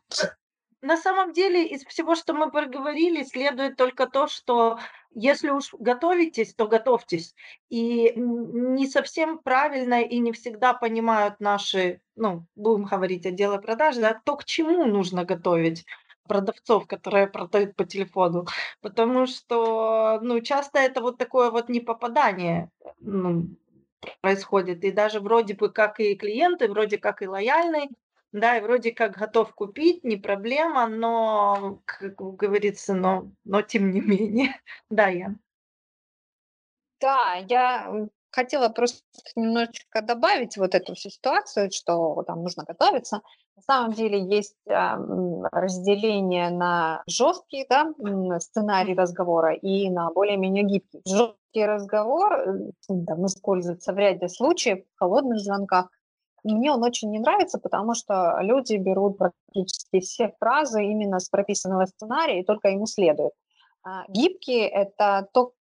На 0.82 0.96
самом 0.96 1.34
деле, 1.34 1.68
из 1.68 1.84
всего, 1.84 2.16
что 2.16 2.34
мы 2.34 2.52
проговорили, 2.52 3.24
следует 3.24 3.76
только 3.76 4.06
то, 4.08 4.28
что 4.28 4.80
если 5.14 5.50
уж 5.50 5.74
готовитесь, 5.78 6.54
то 6.54 6.68
готовьтесь. 6.68 7.36
И 7.70 8.14
не 8.16 8.88
совсем 8.88 9.40
правильно 9.40 10.02
и 10.02 10.20
не 10.20 10.32
всегда 10.32 10.74
понимают 10.74 11.40
наши, 11.40 12.00
ну, 12.16 12.46
будем 12.56 12.86
говорить, 12.86 13.26
отделы 13.26 13.60
продаж, 13.60 13.98
да, 13.98 14.22
то, 14.24 14.38
к 14.38 14.46
чему 14.46 14.86
нужно 14.86 15.26
готовить 15.26 15.86
продавцов, 16.30 16.88
которые 16.88 17.28
продают 17.28 17.76
по 17.76 17.86
телефону, 17.86 18.46
потому 18.82 19.26
что, 19.28 20.20
ну, 20.22 20.40
часто 20.42 20.80
это 20.80 21.02
вот 21.02 21.18
такое 21.18 21.52
вот 21.52 21.70
непопадание, 21.70 22.72
ну, 23.02 23.48
происходит. 24.22 24.84
И 24.86 24.92
даже 24.92 25.20
вроде 25.20 25.56
бы 25.56 25.70
как 25.70 26.00
и 26.00 26.16
клиенты, 26.16 26.70
вроде 26.70 26.98
как 26.98 27.22
и 27.22 27.28
лояльный, 27.28 27.90
да, 28.32 28.58
и 28.58 28.62
вроде 28.62 28.92
как 28.92 29.18
готов 29.18 29.54
купить, 29.56 30.04
не 30.04 30.18
проблема, 30.18 30.88
но, 30.88 31.82
как 31.86 32.16
говорится, 32.16 32.94
но, 32.94 33.32
но 33.44 33.62
тем 33.62 33.92
не 33.92 34.02
менее. 34.02 34.62
Да, 34.90 35.08
я. 35.08 35.36
Да, 37.02 37.36
я 37.50 38.10
хотела 38.32 38.70
просто 38.70 39.02
немножечко 39.36 40.02
добавить 40.02 40.58
вот 40.58 40.76
эту 40.76 40.96
всю 40.96 41.10
ситуацию, 41.10 41.70
что 41.72 42.24
там 42.24 42.44
нужно 42.44 42.64
готовиться. 42.64 43.22
На 43.56 43.62
самом 43.64 43.94
деле 43.94 44.24
есть 44.24 44.56
а, 44.70 44.98
разделение 45.52 46.50
на 46.50 47.04
жесткий 47.08 47.66
да, 47.70 47.92
сценарий 48.40 48.96
разговора 48.96 49.54
и 49.54 49.90
на 49.90 50.12
более-менее 50.12 50.64
гибкий. 50.64 51.02
Жесткий 51.06 51.66
разговор 51.66 52.34
э, 52.34 52.72
там, 53.06 53.26
используется 53.26 53.92
в 53.92 53.98
ряде 53.98 54.30
случаев 54.30 54.86
в 54.96 55.00
холодных 55.00 55.40
звонках. 55.40 55.90
Мне 56.44 56.72
он 56.72 56.84
очень 56.84 57.10
не 57.12 57.20
нравится, 57.20 57.60
потому 57.60 57.96
что 57.96 58.38
люди 58.42 58.76
берут 58.78 59.18
практически 59.18 60.00
все 60.00 60.34
фразы 60.40 60.86
именно 60.86 61.20
с 61.20 61.28
прописанного 61.28 61.86
сценария 61.86 62.40
и 62.40 62.46
только 62.46 62.70
ему 62.70 62.86
следуют. 62.86 63.34
А 63.84 64.04
гибкий– 64.08 64.60
это 64.62 65.28
то, 65.34 65.52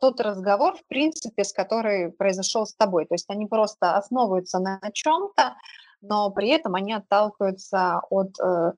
тот 0.00 0.20
разговор, 0.20 0.76
в 0.76 0.84
принципе, 0.86 1.44
с 1.44 1.52
который 1.52 2.12
произошел 2.12 2.66
с 2.66 2.74
тобой. 2.74 3.06
То 3.06 3.14
есть 3.14 3.28
они 3.28 3.46
просто 3.46 3.96
основываются 3.96 4.58
на 4.58 4.80
чем-то, 4.92 5.56
но 6.02 6.30
при 6.30 6.48
этом 6.48 6.74
они 6.74 6.92
отталкиваются 6.92 8.00
от, 8.10 8.38
э, 8.40 8.72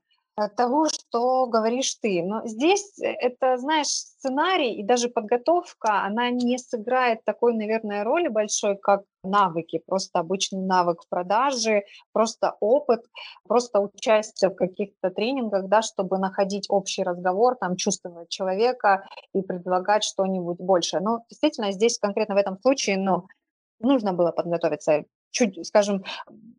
того, 0.56 0.88
что 0.88 1.46
говоришь 1.46 1.94
ты. 1.96 2.22
Но 2.22 2.46
здесь 2.46 2.98
э, 2.98 3.06
это, 3.06 3.58
знаешь, 3.58 3.88
сценарий 3.88 4.74
и 4.74 4.84
даже 4.84 5.08
подготовка, 5.08 6.04
она 6.04 6.30
не 6.30 6.58
сыграет 6.58 7.24
такой, 7.24 7.54
наверное, 7.54 8.04
роли 8.04 8.28
большой, 8.28 8.76
как 8.76 9.02
навыки, 9.24 9.82
просто 9.86 10.20
обычный 10.20 10.62
навык 10.62 11.02
в 11.02 11.08
продаже, 11.08 11.84
просто 12.12 12.56
опыт, 12.60 13.04
просто 13.46 13.80
участие 13.80 14.50
в 14.50 14.54
каких-то 14.54 15.10
тренингах, 15.10 15.68
да, 15.68 15.82
чтобы 15.82 16.18
находить 16.18 16.66
общий 16.68 17.02
разговор, 17.02 17.56
там, 17.56 17.76
чувствовать 17.76 18.28
человека 18.30 19.06
и 19.34 19.42
предлагать 19.42 20.04
что-нибудь 20.04 20.58
большее. 20.58 21.00
Но 21.00 21.20
действительно 21.28 21.72
здесь 21.72 21.98
конкретно 21.98 22.34
в 22.34 22.38
этом 22.38 22.58
случае, 22.60 22.98
ну, 22.98 23.26
нужно 23.80 24.12
было 24.12 24.32
подготовиться 24.32 25.04
чуть, 25.32 25.66
скажем, 25.66 26.04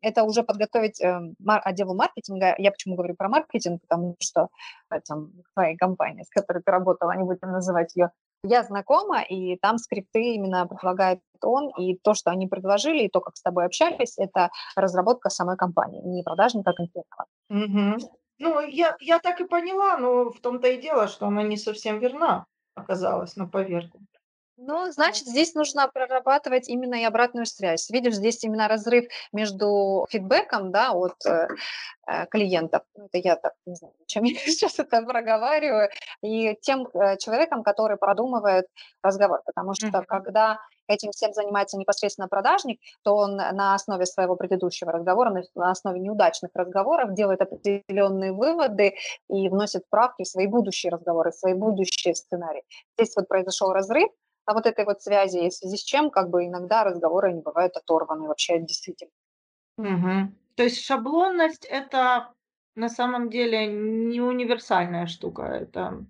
это 0.02 0.24
уже 0.24 0.44
подготовить 0.44 1.02
э, 1.02 1.20
отделу 1.46 1.96
маркетинга. 1.96 2.56
Я 2.58 2.72
почему 2.72 2.96
говорю 2.96 3.16
про 3.16 3.30
маркетинг, 3.30 3.82
потому 3.82 4.18
что 4.20 4.50
э, 4.92 5.00
там, 5.08 5.32
твоей 5.54 5.78
компании, 5.78 6.24
с 6.24 6.30
которой 6.30 6.62
ты 6.62 6.72
работала, 6.72 7.16
не 7.16 7.24
будем 7.24 7.52
называть 7.52 7.96
ее, 7.96 8.12
я 8.46 8.64
знакома, 8.64 9.22
и 9.22 9.58
там 9.58 9.78
скрипты 9.78 10.34
именно 10.36 10.68
предлагает 10.68 11.22
он, 11.42 11.70
и 11.80 11.98
то, 11.98 12.14
что 12.14 12.30
они 12.30 12.48
предложили, 12.48 13.04
и 13.04 13.10
то, 13.10 13.22
как 13.22 13.38
с 13.38 13.42
тобой 13.42 13.66
общались, 13.66 14.18
это 14.18 14.50
разработка 14.76 15.30
самой 15.30 15.56
компании, 15.56 16.02
не 16.02 16.24
продажника 16.24 16.74
конкретного. 16.74 17.28
Угу. 17.50 18.12
Ну, 18.40 18.60
я, 18.60 18.98
я 19.00 19.20
так 19.20 19.40
и 19.40 19.46
поняла, 19.46 19.98
но 19.98 20.30
в 20.30 20.40
том-то 20.42 20.68
и 20.68 20.82
дело, 20.82 21.08
что 21.08 21.28
она 21.28 21.44
не 21.44 21.56
совсем 21.56 22.00
верна 22.00 22.46
оказалась 22.76 23.36
на 23.36 23.48
поверку. 23.48 24.00
Ну, 24.58 24.92
значит, 24.92 25.26
здесь 25.26 25.56
нужно 25.56 25.88
прорабатывать 25.88 26.70
именно 26.70 26.94
и 26.96 27.04
обратную 27.04 27.48
связь. 27.48 27.90
Видишь, 27.90 28.14
здесь 28.16 28.44
именно 28.44 28.68
разрыв 28.68 29.06
между 29.32 30.06
фидбэком, 30.12 30.72
да, 30.72 30.92
от 30.92 31.16
э, 31.26 31.48
э, 32.08 32.28
клиентов, 32.28 32.84
ну, 32.96 33.06
это 33.06 33.18
я 33.18 33.36
так, 33.36 33.54
не 33.66 33.76
знаю, 33.76 33.94
чем 34.06 34.24
я 34.26 34.36
сейчас 34.36 34.78
это 34.78 35.02
проговариваю, 35.02 35.90
и 36.22 36.56
тем 36.62 36.88
э, 36.94 37.18
человеком, 37.18 37.64
который 37.64 37.98
продумывает 37.98 38.68
разговор. 39.02 39.42
Потому 39.44 39.74
что 39.74 39.88
Мгм. 39.88 40.06
когда 40.06 40.60
этим 40.88 41.12
всем 41.12 41.34
занимается 41.34 41.78
непосредственно 41.78 42.28
продажник, 42.28 42.80
то 43.04 43.16
он 43.16 43.36
на 43.38 43.74
основе 43.74 44.06
своего 44.06 44.36
предыдущего 44.36 44.92
разговора, 44.92 45.32
на 45.32 45.42
на 45.56 45.72
основе 45.72 46.00
неудачных 46.00 46.52
разговоров 46.54 47.14
делает 47.16 47.42
определенные 47.42 48.34
выводы 48.34 48.96
и 49.30 49.50
вносит 49.50 49.84
правки 49.90 50.24
в 50.24 50.28
свои 50.28 50.46
будущие 50.46 50.92
разговоры, 50.92 51.32
в 51.32 51.36
свои 51.36 51.54
будущие 51.54 52.14
сценарии. 52.16 52.64
Здесь 52.98 53.16
вот 53.16 53.28
произошел 53.28 53.72
разрыв, 53.72 54.10
а 54.46 54.54
вот 54.54 54.66
этой 54.66 54.86
вот 54.86 55.02
связи, 55.02 55.50
в 55.50 55.54
связи 55.54 55.78
с 55.78 55.84
чем 55.84 56.10
как 56.12 56.30
бы 56.30 56.46
иногда 56.46 56.84
разговоры 56.84 57.34
не 57.34 57.42
бывают 57.42 57.78
оторваны 57.78 58.28
вообще 58.28 58.60
действительно. 58.60 59.12
Мгм. 59.78 60.36
То 60.56 60.64
есть 60.64 60.84
шаблонность- 60.86 61.66
это 61.66 62.34
на 62.76 62.90
самом 62.90 63.30
деле 63.30 63.68
не 63.68 64.22
универсальная 64.22 65.08
штука. 65.08 65.44
Это 65.44 66.06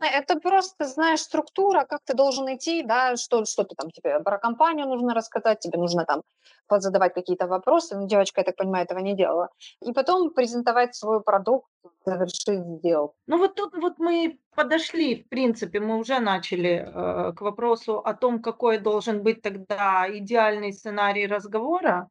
это 0.00 0.40
просто, 0.40 0.84
знаешь, 0.84 1.20
структура, 1.20 1.84
как 1.84 2.00
ты 2.04 2.14
должен 2.14 2.46
идти, 2.54 2.82
да, 2.82 3.16
что, 3.16 3.44
что 3.44 3.64
ты 3.64 3.74
там, 3.74 3.90
тебе 3.90 4.20
про 4.20 4.38
компанию 4.38 4.86
нужно 4.86 5.14
рассказать, 5.14 5.60
тебе 5.60 5.78
нужно 5.78 6.04
там 6.04 6.22
задавать 6.68 7.14
какие-то 7.14 7.46
вопросы, 7.46 7.96
ну, 7.96 8.06
девочка, 8.06 8.40
я 8.40 8.44
так 8.44 8.56
понимаю, 8.56 8.84
этого 8.84 9.00
не 9.00 9.16
делала, 9.16 9.48
и 9.82 9.92
потом 9.92 10.30
презентовать 10.30 10.94
свой 10.94 11.20
продукт, 11.20 11.66
завершить 12.04 12.64
сделку. 12.78 13.14
Ну 13.26 13.38
вот 13.38 13.54
тут 13.54 13.74
вот 13.74 13.98
мы 13.98 14.38
подошли, 14.54 15.24
в 15.24 15.28
принципе, 15.28 15.80
мы 15.80 15.98
уже 15.98 16.20
начали 16.20 16.86
э, 16.86 17.32
к 17.32 17.40
вопросу 17.40 17.98
о 17.98 18.14
том, 18.14 18.40
какой 18.40 18.78
должен 18.78 19.22
быть 19.22 19.42
тогда 19.42 20.06
идеальный 20.08 20.72
сценарий 20.72 21.26
разговора, 21.26 22.08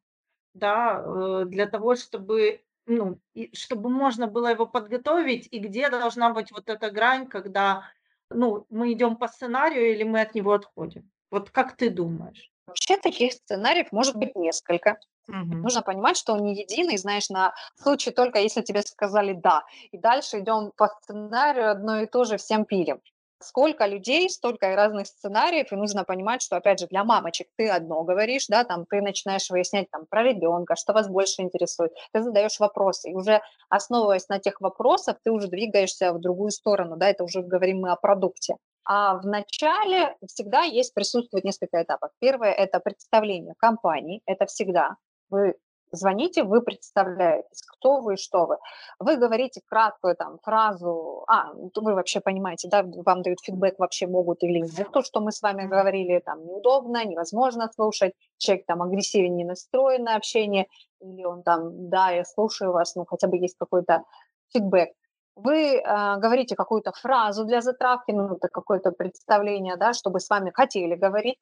да, 0.54 1.02
э, 1.04 1.44
для 1.46 1.66
того, 1.66 1.94
чтобы, 1.94 2.60
ну, 2.86 3.20
и 3.34 3.54
чтобы 3.54 3.90
можно 3.90 4.26
было 4.26 4.48
его 4.48 4.66
подготовить, 4.66 5.48
и 5.50 5.58
где 5.58 5.90
должна 5.90 6.32
быть 6.32 6.50
вот 6.52 6.68
эта 6.68 6.90
грань, 6.90 7.26
когда, 7.28 7.84
ну, 8.30 8.66
мы 8.70 8.92
идем 8.92 9.16
по 9.16 9.28
сценарию 9.28 9.92
или 9.92 10.02
мы 10.02 10.20
от 10.20 10.34
него 10.34 10.52
отходим. 10.52 11.10
Вот 11.30 11.50
как 11.50 11.76
ты 11.76 11.90
думаешь? 11.90 12.50
Вообще 12.66 12.96
таких 12.96 13.32
сценариев 13.32 13.92
может 13.92 14.16
быть 14.16 14.34
несколько. 14.36 14.98
Мгм. 15.28 15.62
Нужно 15.62 15.82
понимать, 15.82 16.16
что 16.16 16.32
он 16.34 16.44
не 16.44 16.54
единый, 16.54 16.96
знаешь, 16.96 17.28
на 17.30 17.54
случай 17.76 18.10
только 18.10 18.38
если 18.38 18.62
тебе 18.62 18.82
сказали 18.82 19.32
«да». 19.34 19.64
И 19.92 19.98
дальше 19.98 20.40
идем 20.40 20.72
по 20.76 20.88
сценарию 20.88 21.70
одно 21.70 22.00
и 22.00 22.06
то 22.06 22.24
же 22.24 22.36
всем 22.38 22.64
пилим. 22.64 23.00
Сколько 23.42 23.86
людей, 23.86 24.28
столько 24.28 24.70
и 24.70 24.74
разных 24.74 25.06
сценариев, 25.06 25.72
и 25.72 25.76
нужно 25.76 26.04
понимать, 26.04 26.42
что, 26.42 26.56
опять 26.56 26.80
же, 26.80 26.86
для 26.86 27.04
мамочек 27.04 27.48
ты 27.56 27.68
одно 27.68 28.02
говоришь, 28.04 28.46
да, 28.48 28.64
там 28.64 28.84
ты 28.84 29.00
начинаешь 29.00 29.48
выяснять 29.48 29.90
там 29.90 30.04
про 30.08 30.22
ребенка, 30.22 30.76
что 30.76 30.92
вас 30.92 31.08
больше 31.08 31.40
интересует, 31.42 31.92
ты 32.12 32.22
задаешь 32.22 32.60
вопросы, 32.60 33.10
и 33.10 33.14
уже 33.14 33.40
основываясь 33.70 34.28
на 34.28 34.38
тех 34.38 34.60
вопросах, 34.60 35.16
ты 35.24 35.30
уже 35.30 35.48
двигаешься 35.48 36.12
в 36.12 36.20
другую 36.20 36.50
сторону, 36.50 36.96
да, 36.96 37.08
это 37.08 37.24
уже 37.24 37.40
говорим 37.42 37.80
мы 37.80 37.92
о 37.92 37.96
продукте. 37.96 38.56
А 38.84 39.14
в 39.14 39.26
начале 39.26 40.16
всегда 40.26 40.62
есть, 40.62 40.92
присутствует 40.94 41.44
несколько 41.44 41.82
этапов. 41.82 42.10
Первое– 42.18 42.52
это 42.52 42.80
представление 42.80 43.54
компании, 43.58 44.20
это 44.26 44.46
всегда. 44.46 44.96
Вы 45.30 45.54
звоните, 45.92 46.44
вы 46.44 46.62
представляетесь, 46.62 47.62
кто 47.62 48.00
вы 48.00 48.14
и 48.14 48.16
что 48.16 48.46
вы. 48.46 48.56
Вы 48.98 49.16
говорите 49.16 49.60
краткую 49.66 50.16
там 50.16 50.38
фразу, 50.42 51.24
а, 51.26 51.52
вы 51.54 51.94
вообще 51.94 52.20
понимаете, 52.20 52.68
да, 52.68 52.82
вам 52.82 53.22
дают 53.22 53.40
фидбэк, 53.42 53.78
вообще 53.78 54.06
могут 54.06 54.42
или. 54.42 54.66
То, 54.92 55.02
что 55.02 55.20
мы 55.20 55.32
с 55.32 55.42
вами 55.42 55.66
говорили, 55.66 56.20
там, 56.24 56.44
неудобно, 56.44 57.04
невозможно 57.04 57.70
слушать, 57.74 58.14
человек 58.38 58.66
там 58.66 58.82
агрессивнее 58.82 59.46
настроен 59.46 60.04
на 60.04 60.16
общение, 60.16 60.66
или 61.00 61.24
он 61.24 61.42
там, 61.42 61.88
да, 61.88 62.10
я 62.10 62.24
слушаю 62.24 62.72
вас, 62.72 62.94
ну, 62.94 63.04
хотя 63.04 63.28
бы 63.28 63.36
есть 63.36 63.56
какой-то 63.58 64.04
фидбэк. 64.52 64.90
Вы 65.36 65.76
э, 65.76 66.16
говорите 66.18 66.54
какую-то 66.56 66.92
фразу 66.92 67.44
для 67.44 67.60
затравки, 67.60 68.10
ну, 68.10 68.34
это 68.34 68.48
какое-то 68.48 68.90
представление, 68.90 69.76
да, 69.76 69.92
чтобы 69.92 70.20
с 70.20 70.28
вами 70.28 70.50
хотели 70.50 70.96
говорить, 70.96 71.38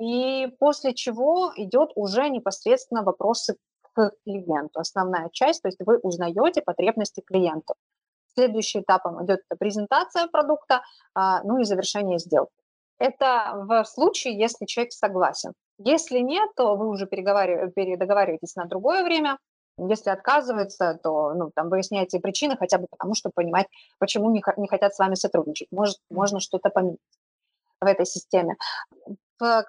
и 0.00 0.48
после 0.58 0.94
чего 0.94 1.52
идет 1.56 1.90
уже 1.94 2.30
непосредственно 2.30 3.02
вопросы 3.02 3.56
клиенту, 4.24 4.80
основная 4.80 5.28
часть, 5.32 5.62
то 5.62 5.68
есть 5.68 5.78
вы 5.84 5.98
узнаете 5.98 6.62
потребности 6.62 7.20
клиента. 7.20 7.74
Следующий 8.34 8.80
этапом 8.80 9.24
идет 9.24 9.40
презентация 9.58 10.26
продукта, 10.28 10.82
а, 11.14 11.42
ну 11.42 11.58
и 11.58 11.64
завершение 11.64 12.18
сделки. 12.18 12.52
Это 12.98 13.64
в 13.66 13.84
случае, 13.84 14.38
если 14.38 14.66
человек 14.66 14.92
согласен. 14.92 15.52
Если 15.78 16.18
нет, 16.18 16.50
то 16.54 16.76
вы 16.76 16.88
уже 16.88 17.06
передоговариваетесь 17.06 18.54
на 18.56 18.66
другое 18.66 19.02
время. 19.02 19.38
Если 19.78 20.10
отказывается, 20.10 20.98
то 21.02 21.32
ну, 21.32 21.50
там 21.54 21.70
выясняете 21.70 22.20
причины 22.20 22.56
хотя 22.58 22.76
бы 22.78 22.86
потому, 22.90 23.14
чтобы 23.14 23.32
понимать, 23.34 23.66
почему 23.98 24.30
не, 24.30 24.42
не 24.58 24.68
хотят 24.68 24.94
с 24.94 24.98
вами 24.98 25.14
сотрудничать. 25.14 25.68
Может, 25.70 25.96
можно 26.10 26.40
что-то 26.40 26.68
поменять 26.68 26.98
в 27.80 27.86
этой 27.86 28.06
системе 28.06 28.56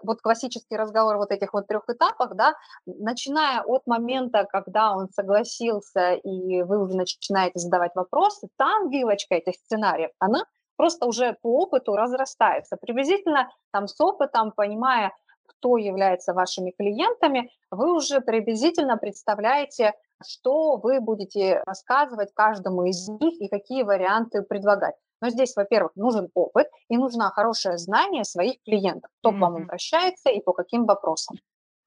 вот 0.04 0.22
классический 0.22 0.76
разговор 0.76 1.18
вот 1.18 1.32
этих 1.32 1.54
вот 1.54 1.68
трех 1.68 1.84
этапах, 1.88 2.36
да, 2.36 2.56
начиная 2.86 3.62
от 3.62 3.88
момента, 3.88 4.44
когда 4.44 4.94
он 4.94 5.10
согласился, 5.10 6.14
и 6.14 6.62
вы 6.64 6.84
уже 6.84 6.98
начинаете 6.98 7.60
задавать 7.60 7.96
вопросы, 7.96 8.50
там 8.58 8.90
вилочка 8.90 9.36
этих 9.36 9.56
сценариев, 9.56 10.12
она 10.20 10.44
просто 10.76 11.06
уже 11.06 11.38
по 11.42 11.62
опыту 11.62 11.96
разрастается. 11.96 12.78
Приблизительно 12.78 13.50
там 13.72 13.88
с 13.88 14.00
опытом, 14.02 14.52
понимая, 14.52 15.14
кто 15.46 15.78
является 15.78 16.34
вашими 16.34 16.72
клиентами, 16.72 17.52
вы 17.70 17.94
уже 17.94 18.20
приблизительно 18.20 18.98
представляете, 18.98 19.94
что 20.26 20.78
вы 20.78 21.00
будете 21.00 21.62
рассказывать 21.66 22.34
каждому 22.34 22.86
из 22.86 23.08
них 23.08 23.40
и 23.40 23.48
какие 23.48 23.84
варианты 23.84 24.42
предлагать. 24.42 24.96
Но 25.22 25.30
здесь, 25.30 25.56
во-первых, 25.56 25.92
нужен 25.96 26.30
опыт 26.34 26.68
и 26.90 26.98
нужно 26.98 27.30
хорошее 27.30 27.78
знание 27.78 28.24
своих 28.24 28.62
клиентов, 28.64 29.12
кто 29.20 29.30
mm-hmm. 29.30 29.38
к 29.38 29.42
вам 29.42 29.56
обращается 29.58 30.30
и 30.30 30.42
по 30.42 30.54
каким 30.54 30.86
вопросам. 30.86 31.38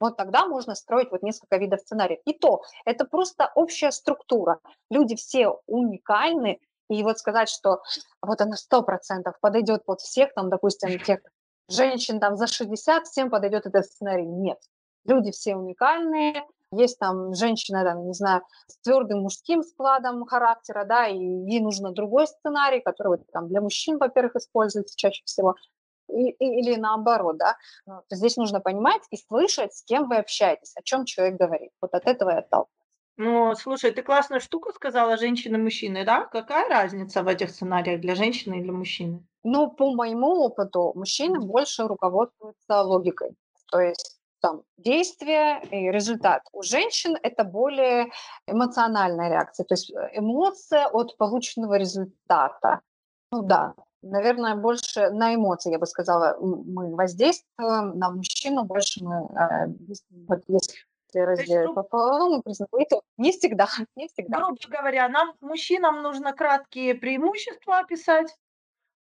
Вот 0.01 0.17
тогда 0.17 0.47
можно 0.47 0.75
строить 0.75 1.11
вот 1.11 1.23
несколько 1.23 1.57
видов 1.57 1.81
сценариев. 1.81 2.21
И 2.25 2.33
то, 2.33 2.63
это 2.85 3.05
просто 3.05 3.51
общая 3.55 3.91
структура. 3.91 4.61
Люди 4.91 5.17
все 5.17 5.61
уникальны, 5.67 6.61
и 6.91 7.03
вот 7.03 7.19
сказать, 7.19 7.49
что 7.49 7.81
вот 8.21 8.41
она 8.41 8.57
сто 8.57 8.83
процентов 8.83 9.35
подойдет 9.41 9.85
под 9.85 10.01
всех, 10.01 10.35
там, 10.35 10.51
допустим, 10.51 10.99
тех 11.01 11.21
женщин 11.69 12.21
там 12.21 12.37
за 12.37 12.47
60, 12.47 13.07
всем 13.07 13.31
подойдет 13.31 13.67
этот 13.67 13.87
сценарий. 13.87 14.27
Нет. 14.27 14.59
Люди 15.07 15.31
все 15.31 15.57
уникальные, 15.57 16.45
есть 16.77 16.99
там 16.99 17.35
женщина, 17.35 17.85
там, 17.85 18.07
не 18.07 18.15
знаю, 18.15 18.43
с 18.67 18.79
твердым 18.83 19.21
мужским 19.21 19.63
складом 19.63 20.25
характера, 20.27 20.85
да, 20.85 21.07
и 21.07 21.17
ей 21.17 21.61
нужно 21.61 21.93
другой 21.93 22.27
сценарий, 22.27 22.81
который 22.81 23.09
вот, 23.09 23.21
там 23.33 23.49
для 23.49 23.61
мужчин, 23.61 23.99
во-первых, 23.99 24.37
используется 24.37 24.97
чаще 24.97 25.23
всего, 25.25 25.55
и, 26.09 26.31
и, 26.31 26.61
или 26.61 26.77
наоборот, 26.77 27.39
да. 27.39 27.57
Ну, 27.87 28.03
здесь 28.11 28.37
нужно 28.37 28.61
понимать 28.61 29.03
и 29.11 29.17
слышать, 29.17 29.75
с 29.75 29.83
кем 29.85 30.09
вы 30.09 30.17
общаетесь, 30.17 30.73
о 30.77 30.83
чем 30.83 31.05
человек 31.05 31.39
говорит. 31.39 31.71
Вот 31.81 31.95
от 31.95 32.07
этого 32.07 32.31
я 32.31 32.39
отталкиваюсь. 32.39 32.71
Ну, 33.17 33.55
слушай, 33.55 33.93
ты 33.93 34.03
классную 34.03 34.41
штуку 34.41 34.73
сказала, 34.73 35.17
женщины 35.17 35.57
и 35.57 35.61
мужчины, 35.61 36.05
да? 36.05 36.27
Какая 36.27 36.69
разница 36.69 37.23
в 37.23 37.29
этих 37.29 37.51
сценариях 37.51 38.01
для 38.01 38.17
женщины 38.17 38.59
и 38.59 38.63
для 38.63 38.73
мужчины? 38.73 39.25
Ну, 39.45 39.71
по 39.71 39.95
моему 39.95 40.45
опыту, 40.45 40.93
мужчины 40.97 41.39
больше 41.39 41.87
руководствуются 41.87 42.83
логикой. 42.83 43.37
То 43.71 43.81
есть 43.81 44.14
там 44.45 44.63
действие 44.77 45.63
и 45.71 45.91
результат. 45.91 46.43
У 46.53 46.63
женщин 46.63 47.17
это 47.23 47.45
более 47.45 48.11
эмоциональная 48.47 49.31
реакция, 49.31 49.65
то 49.65 49.73
есть 49.73 49.91
э, 49.91 50.11
эмоция 50.13 50.87
от 50.89 51.17
полученного 51.17 51.79
результата. 51.79 52.81
Ну 53.33 53.41
да, 53.43 53.75
наверное, 54.03 54.55
больше 54.55 55.09
на 55.11 55.35
эмоции, 55.35 55.73
я 55.73 55.79
бы 55.79 55.87
сказала, 55.87 56.37
мы 56.41 56.95
воздействуем, 56.95 57.99
на 57.99 58.11
мужчину 58.11 58.65
больше 58.65 59.03
мы, 59.03 59.15
э, 59.15 59.67
вот 60.29 60.43
если 60.49 60.85
разделить 61.15 61.75
пополам, 61.75 62.43
не 63.17 63.33
всегда, 63.33 63.67
не 63.97 64.09
всегда. 64.09 64.41
Грубо 64.41 64.59
говоря, 64.69 65.09
нам, 65.09 65.33
мужчинам, 65.41 66.03
нужно 66.03 66.35
краткие 66.35 66.95
преимущества 66.95 67.79
описать, 67.79 68.37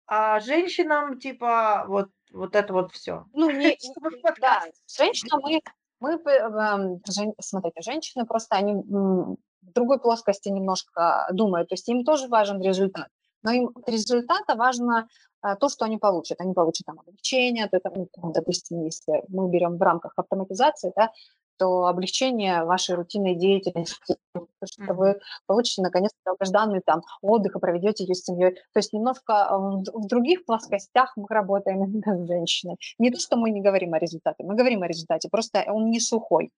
а 0.07 0.39
женщинам, 0.39 1.19
типа, 1.19 1.83
вот 1.89 2.09
вот 2.33 2.55
это 2.55 2.73
вот 2.73 2.91
все. 2.91 3.25
Ну, 3.33 3.49
не, 3.49 3.77
да, 4.41 4.63
женщина, 4.87 5.39
мы, 5.41 5.61
мы, 5.99 6.11
эм, 6.11 7.01
смотрите, 7.39 7.81
женщины 7.81 8.25
просто, 8.25 8.55
они 8.55 8.73
в 8.73 9.37
другой 9.61 9.99
плоскости 9.99 10.49
немножко 10.49 11.27
думают, 11.31 11.69
то 11.69 11.73
есть 11.73 11.87
им 11.87 12.03
тоже 12.03 12.27
важен 12.27 12.61
результат, 12.61 13.07
но 13.43 13.51
им 13.51 13.71
от 13.75 13.87
результата 13.87 14.55
важно 14.55 15.07
а, 15.43 15.57
то, 15.57 15.67
что 15.67 15.85
они 15.85 15.97
получат. 15.97 16.39
Они 16.39 16.53
получат 16.53 16.85
там 16.85 16.99
облегчение, 16.99 17.67
это, 17.69 17.91
ну, 17.93 18.07
допустим, 18.31 18.83
если 18.85 19.23
мы 19.27 19.49
берем 19.49 19.77
в 19.77 19.81
рамках 19.81 20.13
автоматизации, 20.15 20.93
да, 20.95 21.11
то 21.57 21.85
облегчение 21.85 22.63
вашей 22.63 22.95
рутинной 22.95 23.35
деятельности, 23.35 24.17
что 24.63 24.93
вы 24.93 25.19
получите 25.45 25.81
наконец 25.81 26.11
долгожданный 26.25 26.81
там 26.85 27.01
отдых 27.21 27.55
и 27.55 27.59
проведете 27.59 28.03
ее 28.03 28.15
с 28.15 28.23
семьей. 28.23 28.55
То 28.55 28.77
есть 28.77 28.93
немножко 28.93 29.49
в 29.51 30.07
других 30.07 30.45
плоскостях 30.45 31.13
мы 31.15 31.25
работаем 31.29 31.83
именно 31.83 32.17
с 32.23 32.27
женщиной. 32.27 32.77
Не 32.99 33.11
то, 33.11 33.19
что 33.19 33.35
мы 33.37 33.51
не 33.51 33.61
говорим 33.61 33.93
о 33.93 33.99
результате, 33.99 34.43
мы 34.43 34.55
говорим 34.55 34.83
о 34.83 34.87
результате, 34.87 35.29
просто 35.29 35.63
он 35.67 35.89
не 35.89 35.99
сухой. 35.99 36.51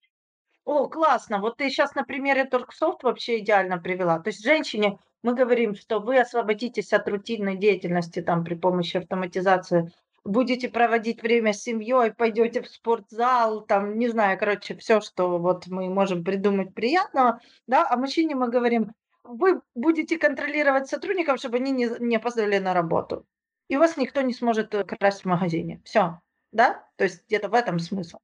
О, 0.65 0.87
классно. 0.87 1.39
Вот 1.39 1.57
ты 1.57 1.69
сейчас 1.69 1.93
на 1.93 2.03
примере 2.03 2.43
Торксофт 2.45 3.03
вообще 3.03 3.39
идеально 3.39 3.77
привела. 3.77 4.19
То 4.19 4.29
есть 4.29 4.43
женщине 4.43 4.97
мы 5.21 5.35
говорим, 5.35 5.75
что 5.75 5.99
вы 5.99 6.19
освободитесь 6.19 6.91
от 6.91 7.07
рутинной 7.07 7.55
деятельности 7.55 8.21
там 8.21 8.43
при 8.43 8.55
помощи 8.55 8.97
автоматизации, 8.97 9.91
будете 10.25 10.67
проводить 10.69 11.21
время 11.21 11.53
с 11.53 11.61
семьей, 11.61 12.11
пойдете 12.11 12.61
в 12.61 12.67
спортзал, 12.67 13.61
там, 13.61 13.97
не 13.97 14.09
знаю, 14.09 14.37
короче, 14.37 14.75
все, 14.75 14.99
что 14.99 15.37
вот 15.37 15.67
мы 15.67 15.87
можем 15.87 16.23
придумать 16.23 16.73
приятного, 16.73 17.39
да, 17.67 17.87
а 17.89 17.95
мужчине 17.95 18.35
мы 18.35 18.49
говорим, 18.49 18.93
вы 19.23 19.61
будете 19.75 20.17
контролировать 20.17 20.87
сотрудников, 20.87 21.39
чтобы 21.39 21.57
они 21.57 21.71
не, 21.71 21.89
не 21.99 22.17
опоздали 22.17 22.57
на 22.57 22.73
работу. 22.73 23.25
И 23.67 23.77
вас 23.77 23.97
никто 23.97 24.21
не 24.21 24.33
сможет 24.33 24.73
э, 24.75 24.83
красть 24.83 25.21
в 25.21 25.25
магазине. 25.25 25.81
Все, 25.83 26.19
да? 26.51 26.83
То 26.97 27.05
есть 27.05 27.25
где-то 27.27 27.49
в 27.49 27.53
этом 27.53 27.79
смысл. 27.79 28.19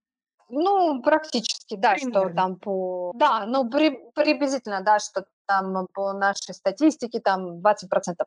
Ну, 0.50 1.02
практически, 1.02 1.76
да, 1.76 1.98
что 1.98 2.30
там 2.30 2.58
по... 2.58 3.14
Да, 3.16 3.46
ну, 3.46 3.70
при, 3.70 3.98
приблизительно, 4.14 4.82
да, 4.82 5.00
что 5.00 5.26
там 5.48 5.88
по 5.94 6.14
нашей 6.14 6.54
статистике 6.54 7.20
там 7.20 7.60
20%, 7.60 7.62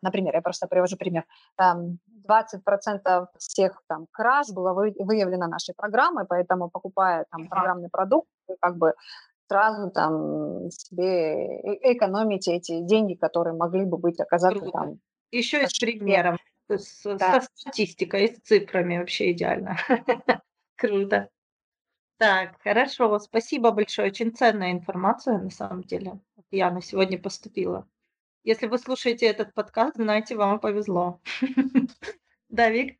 например, 0.01 0.35
я 0.35 0.41
просто 0.41 0.67
привожу 0.67 0.97
пример, 0.97 1.25
там 1.57 1.99
20% 2.29 3.27
всех 3.39 3.83
там 3.89 4.07
краж 4.11 4.49
было 4.51 4.73
вы, 4.73 4.95
выявлено 4.99 5.47
нашей 5.47 5.75
программой, 5.75 6.27
поэтому 6.27 6.71
покупая 6.71 7.27
там 7.31 7.49
программный 7.49 7.89
продукт, 7.91 8.29
вы 8.49 8.57
как 8.61 8.77
бы 8.77 8.95
сразу 9.49 9.91
там 9.91 10.71
себе 10.71 11.61
экономите 11.83 12.55
эти 12.55 12.81
деньги, 12.81 13.15
которые 13.15 13.55
могли 13.55 13.85
бы 13.85 13.99
быть 13.99 14.21
оказаться 14.21 14.59
Круто. 14.59 14.79
там. 14.79 15.01
Еще 15.31 15.65
и 15.65 15.67
с 15.67 15.79
примером, 15.79 16.39
с, 16.69 17.03
да. 17.05 17.41
со 17.41 17.49
статистикой, 17.55 18.29
с 18.29 18.47
цифрами 18.47 18.99
вообще 18.99 19.33
идеально. 19.33 19.77
Круто. 20.77 21.29
Так, 22.19 22.61
хорошо, 22.63 23.19
спасибо 23.19 23.73
большое. 23.73 24.09
Очень 24.09 24.33
ценная 24.33 24.73
информация, 24.73 25.39
на 25.39 25.51
самом 25.51 25.83
деле. 25.83 26.21
Я 26.51 26.71
на 26.71 26.81
сегодня 26.81 27.19
поступила. 27.19 27.87
Если 28.45 28.67
вы 28.67 28.79
слушаете 28.79 29.27
этот 29.27 29.55
подкаст, 29.55 29.97
знаете, 29.97 30.37
вам 30.37 30.61
повезло. 30.61 31.21
Да, 32.51 32.71
Вик? 32.71 32.99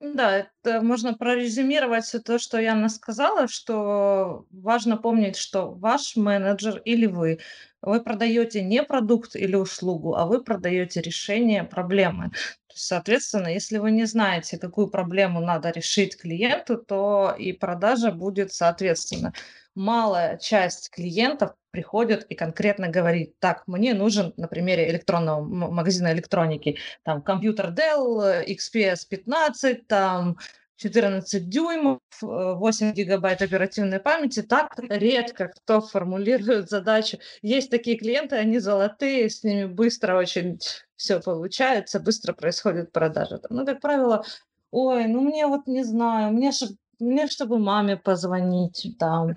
Да, 0.00 0.38
это 0.38 0.82
можно 0.82 1.14
прорезюмировать 1.14 2.04
все 2.04 2.18
то, 2.18 2.38
что 2.38 2.58
Яна 2.58 2.88
сказала, 2.88 3.46
что 3.46 4.46
важно 4.50 4.96
помнить, 4.96 5.36
что 5.36 5.70
ваш 5.72 6.16
менеджер 6.16 6.78
или 6.84 7.06
вы, 7.06 7.38
вы 7.82 8.02
продаете 8.02 8.62
не 8.62 8.82
продукт 8.82 9.36
или 9.36 9.54
услугу, 9.54 10.16
а 10.16 10.26
вы 10.26 10.42
продаете 10.42 11.00
решение 11.00 11.62
проблемы. 11.64 12.32
Соответственно, 12.74 13.48
если 13.48 13.78
вы 13.78 13.92
не 13.92 14.04
знаете, 14.06 14.58
какую 14.58 14.88
проблему 14.88 15.40
надо 15.40 15.70
решить 15.70 16.16
клиенту, 16.20 16.76
то 16.78 17.34
и 17.38 17.52
продажа 17.52 18.10
будет 18.12 18.52
соответственно. 18.52 19.32
Малая 19.74 20.36
часть 20.36 20.90
клиентов 20.90 21.54
приходит 21.76 22.24
и 22.30 22.34
конкретно 22.34 22.88
говорит, 22.88 23.38
так, 23.38 23.64
мне 23.66 23.92
нужен 23.92 24.32
на 24.38 24.48
примере 24.48 24.88
электронного 24.88 25.42
магазина 25.42 26.10
электроники, 26.14 26.78
там, 27.02 27.20
компьютер 27.20 27.74
Dell, 27.74 28.46
XPS 28.46 29.00
15, 29.10 29.86
там, 29.86 30.38
14 30.76 31.48
дюймов, 31.50 32.00
8 32.22 32.92
гигабайт 32.92 33.42
оперативной 33.42 34.00
памяти. 34.00 34.42
Так 34.42 34.74
редко 34.78 35.48
кто 35.48 35.82
формулирует 35.82 36.70
задачу. 36.70 37.18
Есть 37.42 37.70
такие 37.70 37.98
клиенты, 37.98 38.36
они 38.36 38.58
золотые, 38.58 39.28
с 39.28 39.44
ними 39.44 39.66
быстро 39.66 40.16
очень 40.16 40.58
все 40.96 41.20
получается, 41.20 42.00
быстро 42.00 42.32
происходит 42.32 42.92
продажа. 42.92 43.40
Ну, 43.50 43.66
как 43.66 43.80
правило, 43.80 44.24
ой, 44.70 45.06
ну 45.06 45.20
мне 45.20 45.46
вот 45.46 45.66
не 45.66 45.84
знаю, 45.84 46.32
мне, 46.32 46.52
мне 46.98 47.26
чтобы 47.26 47.58
маме 47.58 47.98
позвонить, 47.98 48.96
там, 48.98 49.36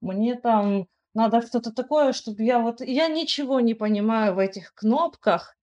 мне 0.00 0.36
там 0.36 0.86
надо 1.14 1.42
что-то 1.42 1.72
такое, 1.72 2.12
чтобы 2.12 2.42
я 2.42 2.60
вот, 2.60 2.80
я 2.80 3.08
ничего 3.08 3.60
не 3.60 3.74
понимаю 3.74 4.34
в 4.34 4.38
этих 4.38 4.74
кнопках, 4.74 5.56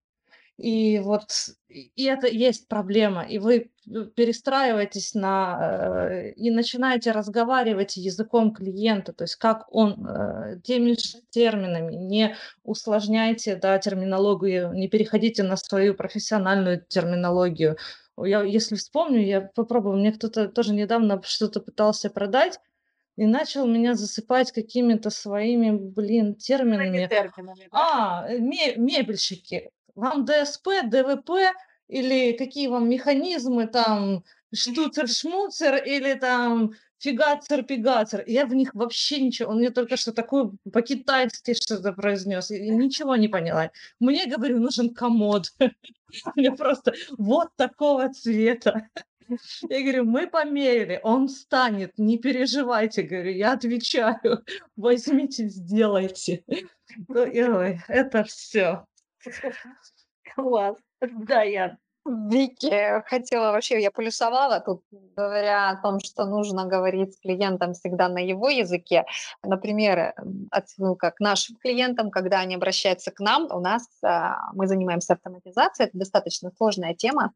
и 0.58 1.00
вот 1.00 1.30
и 1.70 2.06
это 2.06 2.28
есть 2.28 2.68
проблема, 2.68 3.22
и 3.22 3.38
вы 3.38 3.56
э, 3.86 4.06
перестраиваетесь 4.16 5.14
на 5.14 6.10
э, 6.10 6.32
и 6.32 6.50
начинаете 6.50 7.12
разговаривать 7.12 7.96
языком 7.96 8.52
клиента, 8.52 9.14
то 9.14 9.24
есть 9.24 9.36
как 9.36 9.68
он 9.70 10.04
э, 10.08 10.60
теми 10.64 10.94
же 10.94 11.20
терминами, 11.30 11.94
не 11.94 12.36
усложняйте 12.64 13.56
да, 13.56 13.78
терминологию, 13.78 14.74
не 14.74 14.88
переходите 14.88 15.44
на 15.44 15.58
свою 15.58 15.94
профессиональную 15.94 16.84
терминологию. 16.88 17.78
Я, 18.20 18.42
если 18.42 18.76
вспомню, 18.76 19.24
я 19.24 19.42
попробую, 19.42 19.98
мне 19.98 20.12
кто-то 20.12 20.48
тоже 20.48 20.74
недавно 20.74 21.22
что-то 21.24 21.60
пытался 21.60 22.10
продать, 22.10 22.60
и 23.18 23.26
начал 23.26 23.68
меня 23.68 23.96
засыпать 23.96 24.52
какими-то 24.52 25.10
своими, 25.10 25.72
блин, 25.72 26.36
терминами. 26.36 27.08
терминами 27.08 27.68
да? 27.72 28.24
А, 28.24 28.30
мебельщики 28.30 29.72
вам 29.96 30.26
ДСП, 30.26 30.68
ДВП 30.86 31.52
или 31.88 32.34
какие 32.34 32.68
вам 32.68 32.90
механизмы 32.90 33.68
там, 33.68 34.24
штуцер-шмуцер 34.54 35.84
или 35.84 36.14
там 36.14 36.72
фигацер-пигацер. 37.00 38.24
Я 38.28 38.46
в 38.46 38.54
них 38.54 38.74
вообще 38.74 39.22
ничего, 39.22 39.52
он 39.52 39.58
мне 39.58 39.72
только 39.72 39.98
что 39.98 40.14
такое 40.14 40.52
по-китайски 40.72 41.54
что-то 41.54 41.94
произнес, 41.94 42.52
и 42.52 42.70
ничего 42.70 43.16
не 43.16 43.28
поняла. 43.28 43.72
Мне, 44.00 44.26
говорю, 44.26 44.60
нужен 44.60 44.94
комод. 44.94 45.54
Мне 46.36 46.52
просто 46.52 46.94
вот 47.18 47.50
такого 47.56 48.10
цвета. 48.14 48.90
Я 49.70 49.82
говорю, 49.82 50.06
мы 50.06 50.28
померили, 50.28 51.00
он 51.04 51.30
станет, 51.30 51.98
не 51.98 52.18
переживайте, 52.18 53.04
говорю, 53.04 53.32
я 53.32 53.54
отвечаю, 53.54 54.44
возьмите, 54.76 55.48
сделайте. 55.48 56.44
Ну, 57.08 57.24
это 57.24 58.24
все. 58.24 58.86
Класс. 60.36 60.78
Да, 61.02 61.44
я 61.44 61.78
Вики, 62.08 63.04
хотела 63.06 63.52
вообще, 63.52 63.82
я 63.82 63.92
полюсовала 63.92 64.60
тут, 64.62 64.82
говоря 64.92 65.70
о 65.70 65.82
том, 65.82 66.00
что 66.00 66.26
нужно 66.26 66.66
говорить 66.66 67.14
с 67.14 67.20
клиентом 67.20 67.74
всегда 67.74 68.08
на 68.08 68.20
его 68.20 68.50
языке. 68.50 69.06
Например, 69.44 70.14
отсылка 70.50 71.12
к 71.12 71.20
нашим 71.20 71.58
клиентам, 71.58 72.10
когда 72.10 72.40
они 72.40 72.56
обращаются 72.56 73.12
к 73.12 73.20
нам, 73.20 73.48
у 73.52 73.60
нас, 73.60 73.88
а, 74.04 74.54
мы 74.54 74.68
занимаемся 74.68 75.14
автоматизацией, 75.14 75.90
это 75.90 75.98
достаточно 75.98 76.52
сложная 76.58 76.94
тема. 76.94 77.34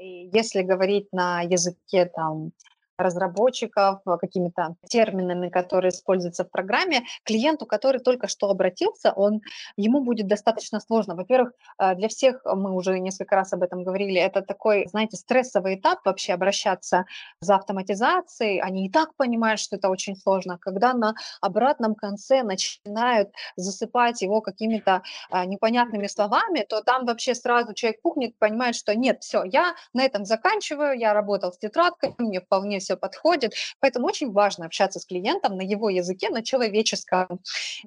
Если 0.00 0.62
говорить 0.62 1.12
на 1.12 1.42
языке 1.42 2.06
там 2.06 2.52
разработчиков, 3.00 4.00
э, 4.06 4.16
какими-то 4.18 4.76
терминами, 4.88 5.48
которые 5.48 5.90
используются 5.90 6.44
в 6.44 6.50
программе, 6.50 7.02
клиенту, 7.24 7.66
который 7.66 8.00
только 8.00 8.28
что 8.28 8.50
обратился, 8.50 9.12
он, 9.12 9.40
ему 9.76 10.00
будет 10.00 10.26
достаточно 10.26 10.80
сложно. 10.80 11.14
Во-первых, 11.14 11.52
э, 11.78 11.94
для 11.94 12.08
всех, 12.08 12.42
э, 12.44 12.54
мы 12.54 12.74
уже 12.74 12.98
несколько 13.00 13.36
раз 13.36 13.52
об 13.52 13.62
этом 13.62 13.84
говорили, 13.84 14.20
это 14.20 14.42
такой, 14.42 14.86
знаете, 14.88 15.16
стрессовый 15.16 15.74
этап 15.76 16.00
вообще 16.04 16.34
обращаться 16.34 17.04
за 17.40 17.56
автоматизацией. 17.56 18.60
Они 18.60 18.86
и 18.86 18.90
так 18.90 19.14
понимают, 19.16 19.60
что 19.60 19.76
это 19.76 19.88
очень 19.88 20.16
сложно. 20.16 20.58
Когда 20.58 20.92
на 20.94 21.14
обратном 21.40 21.94
конце 21.94 22.42
начинают 22.42 23.30
засыпать 23.56 24.22
его 24.22 24.40
какими-то 24.40 25.02
непонятными 25.46 26.06
словами, 26.06 26.64
то 26.68 26.82
там 26.82 27.06
вообще 27.06 27.34
сразу 27.34 27.74
человек 27.74 28.02
пухнет, 28.02 28.38
понимает, 28.38 28.74
что 28.74 28.94
нет, 28.94 29.22
все, 29.22 29.44
я 29.44 29.74
на 29.92 30.04
этом 30.04 30.24
заканчиваю, 30.24 30.98
я 30.98 31.12
работал 31.12 31.52
с 31.52 31.58
тетрадкой, 31.58 32.14
мне 32.18 32.40
вполне 32.40 32.80
все 32.90 32.96
подходит. 32.96 33.52
Поэтому 33.80 34.06
очень 34.06 34.32
важно 34.32 34.66
общаться 34.66 34.98
с 34.98 35.06
клиентом 35.06 35.56
на 35.56 35.62
его 35.62 35.88
языке, 35.88 36.30
на 36.30 36.42
человеческом. 36.42 37.40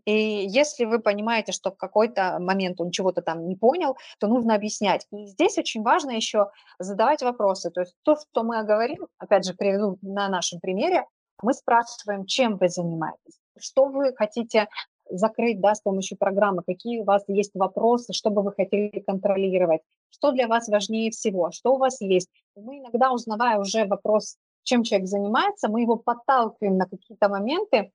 И 0.05 0.13
если 0.13 0.85
вы 0.85 0.99
понимаете, 0.99 1.51
что 1.51 1.71
в 1.71 1.77
какой-то 1.77 2.39
момент 2.39 2.79
он 2.79 2.91
чего-то 2.91 3.21
там 3.21 3.47
не 3.47 3.55
понял, 3.55 3.97
то 4.19 4.27
нужно 4.27 4.55
объяснять. 4.55 5.05
И 5.11 5.25
здесь 5.25 5.57
очень 5.57 5.83
важно 5.83 6.11
еще 6.11 6.49
задавать 6.79 7.21
вопросы. 7.21 7.69
То 7.69 7.81
есть 7.81 7.95
то, 8.03 8.15
что 8.15 8.43
мы 8.43 8.63
говорим, 8.63 9.07
опять 9.17 9.45
же, 9.45 9.53
приведу 9.53 9.97
на 10.01 10.29
нашем 10.29 10.59
примере, 10.59 11.05
мы 11.41 11.53
спрашиваем, 11.53 12.25
чем 12.25 12.57
вы 12.57 12.69
занимаетесь, 12.69 13.39
что 13.59 13.85
вы 13.85 14.13
хотите 14.15 14.67
закрыть 15.09 15.59
да, 15.59 15.75
с 15.75 15.81
помощью 15.81 16.17
программы, 16.17 16.63
какие 16.65 16.99
у 16.99 17.03
вас 17.03 17.23
есть 17.27 17.51
вопросы, 17.53 18.13
что 18.13 18.29
бы 18.29 18.41
вы 18.41 18.53
хотели 18.53 19.03
контролировать, 19.05 19.81
что 20.09 20.31
для 20.31 20.47
вас 20.47 20.67
важнее 20.69 21.11
всего, 21.11 21.51
что 21.51 21.73
у 21.73 21.77
вас 21.77 21.99
есть. 22.01 22.29
Мы 22.55 22.79
иногда, 22.79 23.11
узнавая 23.11 23.59
уже 23.59 23.85
вопрос 23.85 24.37
чем 24.63 24.83
человек 24.83 25.07
занимается, 25.07 25.69
мы 25.69 25.81
его 25.81 25.95
подталкиваем 25.95 26.77
на 26.77 26.85
какие-то 26.85 27.29
моменты, 27.29 27.91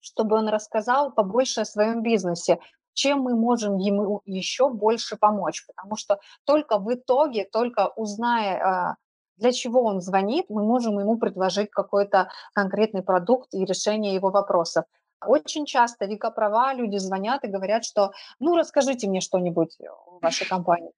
чтобы 0.00 0.36
он 0.36 0.48
рассказал 0.48 1.12
побольше 1.12 1.62
о 1.62 1.64
своем 1.64 2.02
бизнесе, 2.02 2.58
чем 2.94 3.20
мы 3.20 3.34
можем 3.34 3.76
ему 3.76 4.22
еще 4.24 4.70
больше 4.70 5.16
помочь. 5.16 5.64
Потому 5.66 5.96
что 5.96 6.18
только 6.44 6.78
в 6.78 6.92
итоге, 6.92 7.44
только 7.44 7.92
узная, 7.96 8.56
а, 8.56 8.96
для 9.36 9.52
чего 9.52 9.82
он 9.82 10.00
звонит, 10.00 10.46
мы 10.48 10.64
можем 10.64 10.98
ему 10.98 11.18
предложить 11.18 11.70
какой-то 11.70 12.30
конкретный 12.54 13.02
продукт 13.02 13.52
и 13.52 13.64
решение 13.64 14.14
его 14.14 14.30
вопросов. 14.30 14.84
Очень 15.24 15.66
часто, 15.66 16.06
Вика 16.06 16.30
права, 16.30 16.72
люди 16.74 16.96
звонят 16.96 17.44
и 17.44 17.48
говорят, 17.48 17.84
что 17.84 18.12
ну 18.38 18.56
расскажите 18.56 19.08
мне 19.08 19.20
что-нибудь 19.20 19.76
о 19.80 20.18
вашей 20.20 20.46
компании. 20.46 20.92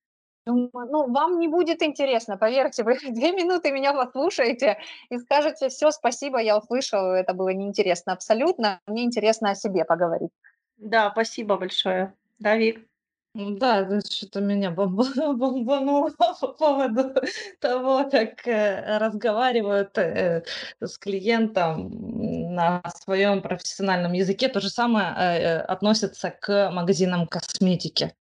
Думаю, 0.49 0.70
ну, 0.90 1.12
вам 1.12 1.40
не 1.40 1.46
будет 1.46 1.82
интересно, 1.82 2.38
поверьте, 2.38 2.82
вы 2.82 2.96
две 3.11 3.32
минуты 3.32 3.70
меня 3.70 3.92
послушаете 3.92 4.78
и 5.11 5.18
скажете, 5.18 5.68
все, 5.68 5.90
спасибо, 5.90 6.38
я 6.38 6.57
услышал, 6.57 7.12
это 7.12 7.34
было 7.34 7.51
неинтересно 7.51 8.14
абсолютно, 8.14 8.80
мне 8.86 9.05
интересно 9.05 9.51
о 9.51 9.55
себе 9.55 9.84
поговорить. 9.84 10.30
Да, 10.78 11.11
спасибо 11.11 11.59
большое. 11.59 12.14
Да, 12.38 12.57
Вик? 12.57 12.80
Да, 13.34 14.01
что-то 14.01 14.40
меня 14.40 14.70
бомба- 14.70 15.34
бомбануло 15.34 16.11
по 16.16 16.49
поводу 16.49 17.12
того, 17.61 18.09
как 18.11 18.49
э, 18.49 18.96
разговаривают 18.99 19.99
э, 19.99 20.44
с 20.80 20.96
клиентом 20.96 21.90
на 22.55 22.82
своем 23.03 23.42
профессиональном 23.42 24.14
языке. 24.14 24.49
То 24.49 24.61
же 24.61 24.70
самое 24.70 25.09
э, 25.09 25.59
относится 25.59 26.30
к 26.30 26.70
магазинам 26.70 27.26
косметики. 27.26 28.14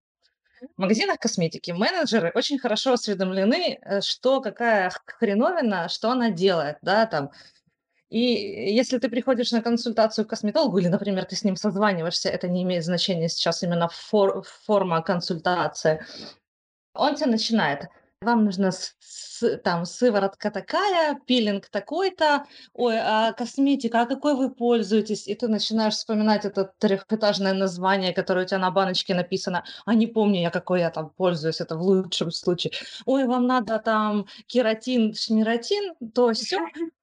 В 0.61 0.81
магазинах 0.81 1.19
косметики 1.19 1.71
менеджеры 1.71 2.31
очень 2.33 2.59
хорошо 2.59 2.93
осведомлены, 2.93 3.79
э, 3.81 4.01
что 4.01 4.41
какая 4.41 4.91
хреновина, 5.05 5.89
что 5.89 6.11
она 6.11 6.29
делает, 6.31 6.77
да, 6.81 7.05
там. 7.05 7.31
И 8.09 8.19
если 8.19 8.99
ты 8.99 9.09
приходишь 9.09 9.51
на 9.51 9.61
консультацию 9.61 10.25
к 10.25 10.29
косметологу 10.29 10.77
или, 10.77 10.87
например, 10.87 11.25
ты 11.25 11.35
с 11.35 11.43
ним 11.43 11.57
созваниваешься, 11.57 12.29
это 12.29 12.47
не 12.47 12.63
имеет 12.63 12.85
значения 12.85 13.27
сейчас 13.27 13.63
именно 13.63 13.89
фор- 13.89 14.43
форма 14.65 15.01
консультации, 15.01 16.05
он 16.93 17.15
тебе 17.15 17.31
начинает 17.31 17.89
вам 18.21 18.45
нужна 18.45 18.71
с- 18.71 19.57
там 19.63 19.85
сыворотка 19.85 20.49
такая, 20.49 21.19
пилинг 21.27 21.67
такой-то, 21.69 22.45
ой, 22.73 22.97
а 22.99 23.31
косметика, 23.33 24.01
а 24.01 24.05
какой 24.05 24.35
вы 24.35 24.49
пользуетесь? 24.49 25.27
И 25.27 25.35
ты 25.35 25.47
начинаешь 25.47 25.93
вспоминать 25.93 26.45
это 26.45 26.71
трехэтажное 26.79 27.53
название, 27.53 28.13
которое 28.13 28.45
у 28.45 28.47
тебя 28.47 28.59
на 28.59 28.71
баночке 28.71 29.13
написано, 29.13 29.63
а 29.85 29.93
не 29.93 30.07
помню 30.07 30.41
я, 30.41 30.49
какой 30.49 30.79
я 30.79 30.89
там 30.89 31.11
пользуюсь, 31.11 31.61
это 31.61 31.75
в 31.77 31.81
лучшем 31.81 32.31
случае. 32.31 32.73
Ой, 33.05 33.25
вам 33.25 33.45
надо 33.45 33.77
там 33.79 34.25
кератин, 34.47 35.13
шмератин, 35.13 35.93
то 36.13 36.33
все. 36.33 36.59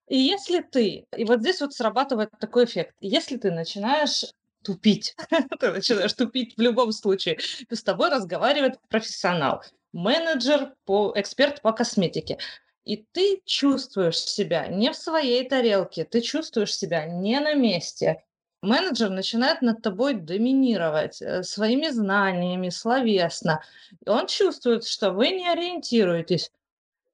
И 0.08 0.18
если 0.18 0.60
ты, 0.60 1.06
и 1.16 1.24
вот 1.24 1.40
здесь 1.40 1.60
вот 1.60 1.72
срабатывает 1.72 2.30
такой 2.40 2.64
эффект, 2.64 2.94
если 3.00 3.36
ты 3.36 3.52
начинаешь 3.52 4.24
тупить, 4.64 5.14
ты 5.60 5.70
начинаешь 5.70 6.12
тупить 6.12 6.56
в 6.56 6.60
любом 6.60 6.90
случае, 6.90 7.38
с 7.70 7.82
тобой 7.82 8.10
разговаривает 8.10 8.80
профессионал 8.88 9.62
менеджер, 9.94 10.74
по, 10.84 11.12
эксперт 11.16 11.62
по 11.62 11.72
косметике. 11.72 12.38
И 12.84 12.96
ты 13.12 13.40
чувствуешь 13.46 14.18
себя 14.18 14.66
не 14.66 14.92
в 14.92 14.96
своей 14.96 15.48
тарелке, 15.48 16.04
ты 16.04 16.20
чувствуешь 16.20 16.76
себя 16.76 17.06
не 17.06 17.40
на 17.40 17.54
месте. 17.54 18.22
Менеджер 18.60 19.10
начинает 19.10 19.62
над 19.62 19.82
тобой 19.82 20.14
доминировать 20.14 21.22
э, 21.22 21.42
своими 21.42 21.88
знаниями, 21.88 22.68
словесно. 22.70 23.62
Он 24.06 24.26
чувствует, 24.26 24.84
что 24.84 25.12
вы 25.12 25.30
не 25.30 25.48
ориентируетесь. 25.48 26.50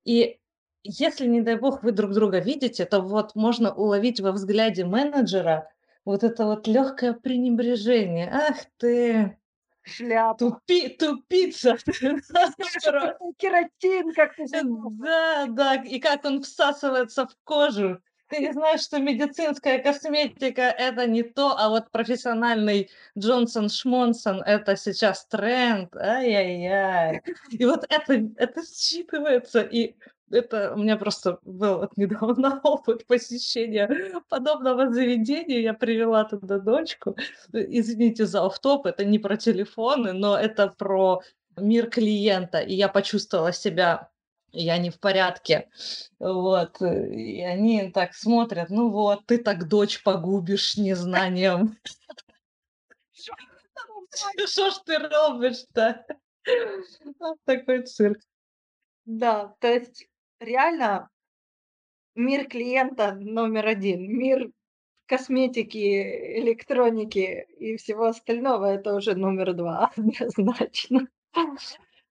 И 0.05 0.39
если, 0.83 1.27
не 1.27 1.41
дай 1.41 1.57
бог, 1.57 1.83
вы 1.83 1.93
друг 1.93 2.13
друга 2.13 2.39
видите, 2.39 2.85
то 2.85 3.01
вот 3.01 3.35
можно 3.35 3.73
уловить 3.73 4.21
во 4.21 4.33
взгляде 4.33 4.85
менеджера 4.85 5.71
вот 6.05 6.25
это 6.25 6.47
вот 6.47 6.67
легкое 6.67 7.13
пренебрежение. 7.13 8.31
Ах 8.33 8.57
ты, 8.79 9.37
Шляпа. 9.91 10.39
Тупи, 10.39 10.89
тупица. 10.89 11.77
Кератин, 13.39 14.13
как 14.15 14.37
ты 14.37 14.45
Э, 14.53 14.63
Да, 14.63 15.47
да, 15.49 15.75
и 15.75 15.99
как 15.99 16.25
он 16.25 16.43
всасывается 16.43 17.27
в 17.27 17.37
кожу. 17.45 18.01
Ты 18.29 18.39
не 18.39 18.53
знаешь, 18.53 18.83
что 18.83 19.01
медицинская 19.01 19.81
косметика 19.83 20.63
это 20.63 21.09
не 21.09 21.25
то, 21.25 21.57
а 21.59 21.69
вот 21.69 21.91
профессиональный 21.91 22.89
Джонсон 23.19 23.69
Шмонсон 23.69 24.41
это 24.43 24.77
сейчас 24.77 25.27
тренд. 25.27 25.95
Ай-яй-яй. 25.97 27.23
И 27.51 27.65
вот 27.65 27.85
это, 27.89 28.31
это 28.37 28.61
считывается, 28.61 29.67
и 29.69 29.97
это 30.31 30.73
у 30.75 30.79
меня 30.79 30.97
просто 30.97 31.39
был 31.43 31.79
вот 31.79 31.97
недавно 31.97 32.61
опыт 32.65 33.07
посещения 33.07 34.23
подобного 34.29 34.93
заведения. 34.93 35.61
Я 35.61 35.75
привела 35.75 36.25
туда 36.25 36.59
дочку. 36.59 37.17
Извините 37.53 38.27
за 38.27 38.47
офф-топ, 38.47 38.87
это 38.87 39.05
не 39.05 39.19
про 39.19 39.37
телефоны, 39.37 40.13
но 40.13 40.39
это 40.39 40.69
про 40.69 41.23
мир 41.57 41.91
клиента. 41.91 42.61
И 42.61 42.75
я 42.75 42.89
почувствовала 42.89 43.53
себя, 43.53 44.11
я 44.53 44.79
не 44.79 44.91
в 44.91 44.99
порядке. 44.99 45.69
Вот. 46.19 46.81
И 46.81 47.43
они 47.43 47.91
так 47.91 48.15
смотрят, 48.15 48.71
ну 48.71 48.91
вот, 48.91 49.27
ты 49.27 49.39
так 49.39 49.69
дочь 49.69 50.03
погубишь 50.03 50.77
незнанием. 50.77 51.79
Что 54.47 54.71
ж 54.71 54.75
ты 54.85 54.99
робишь-то? 54.99 56.05
Такой 57.45 57.83
цирк. 57.83 58.21
Да, 59.05 59.55
то 59.61 59.69
есть 59.69 60.10
реально 60.41 61.11
мир 62.15 62.47
клиента 62.49 63.13
номер 63.15 63.67
один, 63.67 64.01
мир 64.19 64.51
косметики, 65.07 66.41
электроники 66.41 67.47
и 67.59 67.77
всего 67.77 68.07
остального 68.07 68.67
это 68.67 68.95
уже 68.95 69.15
номер 69.17 69.55
два 69.55 69.93
однозначно. 69.97 71.09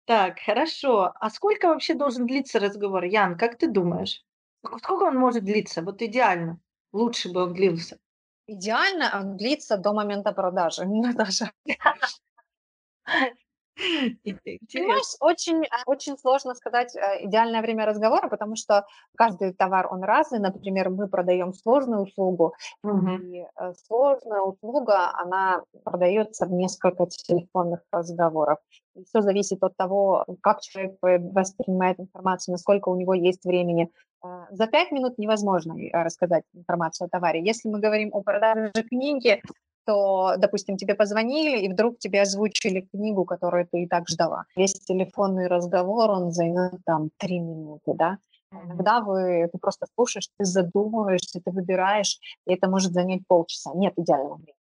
Так, 0.06 0.40
хорошо. 0.40 1.14
А 1.20 1.30
сколько 1.30 1.68
вообще 1.68 1.94
должен 1.94 2.26
длиться 2.26 2.60
разговор? 2.60 3.04
Ян, 3.04 3.38
как 3.38 3.58
ты 3.58 3.68
думаешь? 3.68 4.24
Ск- 4.66 4.80
Сколько 4.80 5.04
он 5.04 5.18
может 5.18 5.44
длиться? 5.44 5.82
Вот 5.84 6.02
идеально. 6.02 6.60
Лучше 6.92 7.32
бы 7.32 7.44
он 7.44 7.54
длился. 7.54 8.00
Идеально 8.48 9.12
он 9.14 9.38
длится 9.38 9.78
до 9.78 9.94
момента 9.94 10.32
продажи, 10.32 10.86
Наташа. 10.88 11.52
И-. 14.24 14.60
Понимаешь, 14.74 15.16
очень, 15.20 15.66
а, 15.66 15.84
очень 15.86 16.18
сложно 16.18 16.54
сказать 16.56 16.96
э, 16.96 17.26
идеальное 17.26 17.62
время 17.62 17.86
разговора, 17.86 18.28
потому 18.28 18.56
что 18.56 18.86
каждый 19.16 19.54
товар, 19.54 19.88
он 19.92 20.04
разный. 20.04 20.40
Например, 20.40 20.90
мы 20.90 21.08
продаем 21.08 21.54
сложную 21.54 22.04
услугу, 22.04 22.54
Мгм. 22.84 23.22
и 23.22 23.40
э, 23.42 23.74
сложная 23.88 24.42
услуга, 24.42 25.12
она 25.14 25.64
продается 25.84 26.46
в 26.46 26.52
несколько 26.52 27.06
телефонных 27.06 27.80
разговоров. 27.92 28.60
Все 29.08 29.22
зависит 29.22 29.64
от 29.64 29.76
того, 29.78 30.26
как 30.42 30.62
человек 30.62 30.98
воспринимает 31.02 32.00
информацию, 32.00 32.54
насколько 32.54 32.90
у 32.90 32.96
него 32.96 33.14
есть 33.14 33.46
времени. 33.46 33.90
Э, 34.24 34.46
За 34.52 34.68
пять 34.68 34.92
минут 34.92 35.18
невозможно 35.18 35.74
э, 35.80 35.90
рассказать 36.04 36.44
информацию 36.54 37.06
о 37.06 37.10
товаре. 37.10 37.42
Если 37.44 37.70
мы 37.70 37.80
говорим 37.80 38.10
о 38.14 38.22
продаже 38.22 38.72
книги, 38.90 39.42
то, 39.90 40.36
допустим, 40.38 40.78
тебе 40.78 40.94
позвонили, 40.94 41.66
и 41.66 41.68
вдруг 41.68 41.98
тебе 41.98 42.22
озвучили 42.22 42.82
книгу, 42.82 43.26
которую 43.26 43.66
ты 43.66 43.84
и 43.84 43.88
так 43.88 44.08
ждала. 44.08 44.46
Весь 44.56 44.74
телефонный 44.74 45.48
разговор, 45.48 46.12
он 46.12 46.32
займет 46.32 46.74
там 46.86 47.10
три 47.18 47.40
минуты, 47.40 47.94
да. 47.96 48.20
Иногда 48.52 49.02
вы, 49.02 49.50
ты 49.52 49.58
просто 49.58 49.88
слушаешь, 49.96 50.30
ты 50.38 50.46
задумываешься, 50.46 51.42
ты 51.44 51.50
выбираешь, 51.50 52.20
и 52.46 52.54
это 52.54 52.70
может 52.70 52.94
занять 52.94 53.22
полчаса. 53.28 53.72
Нет 53.74 53.94
идеального 53.98 54.36
времени. 54.36 54.56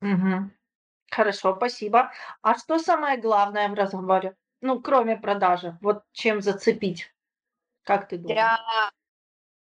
Мгм. 0.00 0.52
Хорошо, 1.12 1.54
спасибо. 1.54 2.10
А 2.42 2.58
что 2.58 2.78
самое 2.78 3.20
главное 3.20 3.68
в 3.68 3.74
разговоре? 3.74 4.34
Ну, 4.62 4.82
кроме 4.82 5.16
продажи. 5.16 5.78
Вот 5.80 6.02
чем 6.10 6.42
зацепить? 6.42 7.14
Как 7.84 8.08
ты 8.08 8.18
думаешь? 8.18 8.34
Для, 8.34 8.90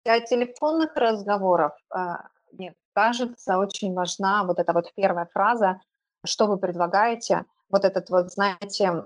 для 0.05 0.27
телефонных 0.27 0.95
разговоров, 0.95 1.73
а, 1.91 2.29
мне 2.53 2.75
кажется, 2.97 3.59
очень 3.59 3.93
важна 3.93 4.45
вот 4.45 4.59
эта 4.59 4.73
вот 4.73 4.91
первая 4.95 5.29
фраза, 5.35 5.81
что 6.25 6.47
вы 6.47 6.57
предлагаете, 6.57 7.45
вот 7.69 7.85
этот 7.85 8.09
вот, 8.09 8.33
знаете, 8.33 9.05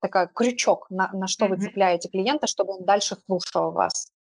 такой 0.00 0.28
крючок, 0.34 0.86
на, 0.90 1.10
на 1.14 1.26
что 1.26 1.46
вы 1.46 1.56
Мгм. 1.56 1.62
цепляете 1.62 2.10
клиента, 2.10 2.46
чтобы 2.46 2.74
он 2.74 2.84
дальше 2.84 3.16
слушал 3.24 3.72
вас. 3.72 4.12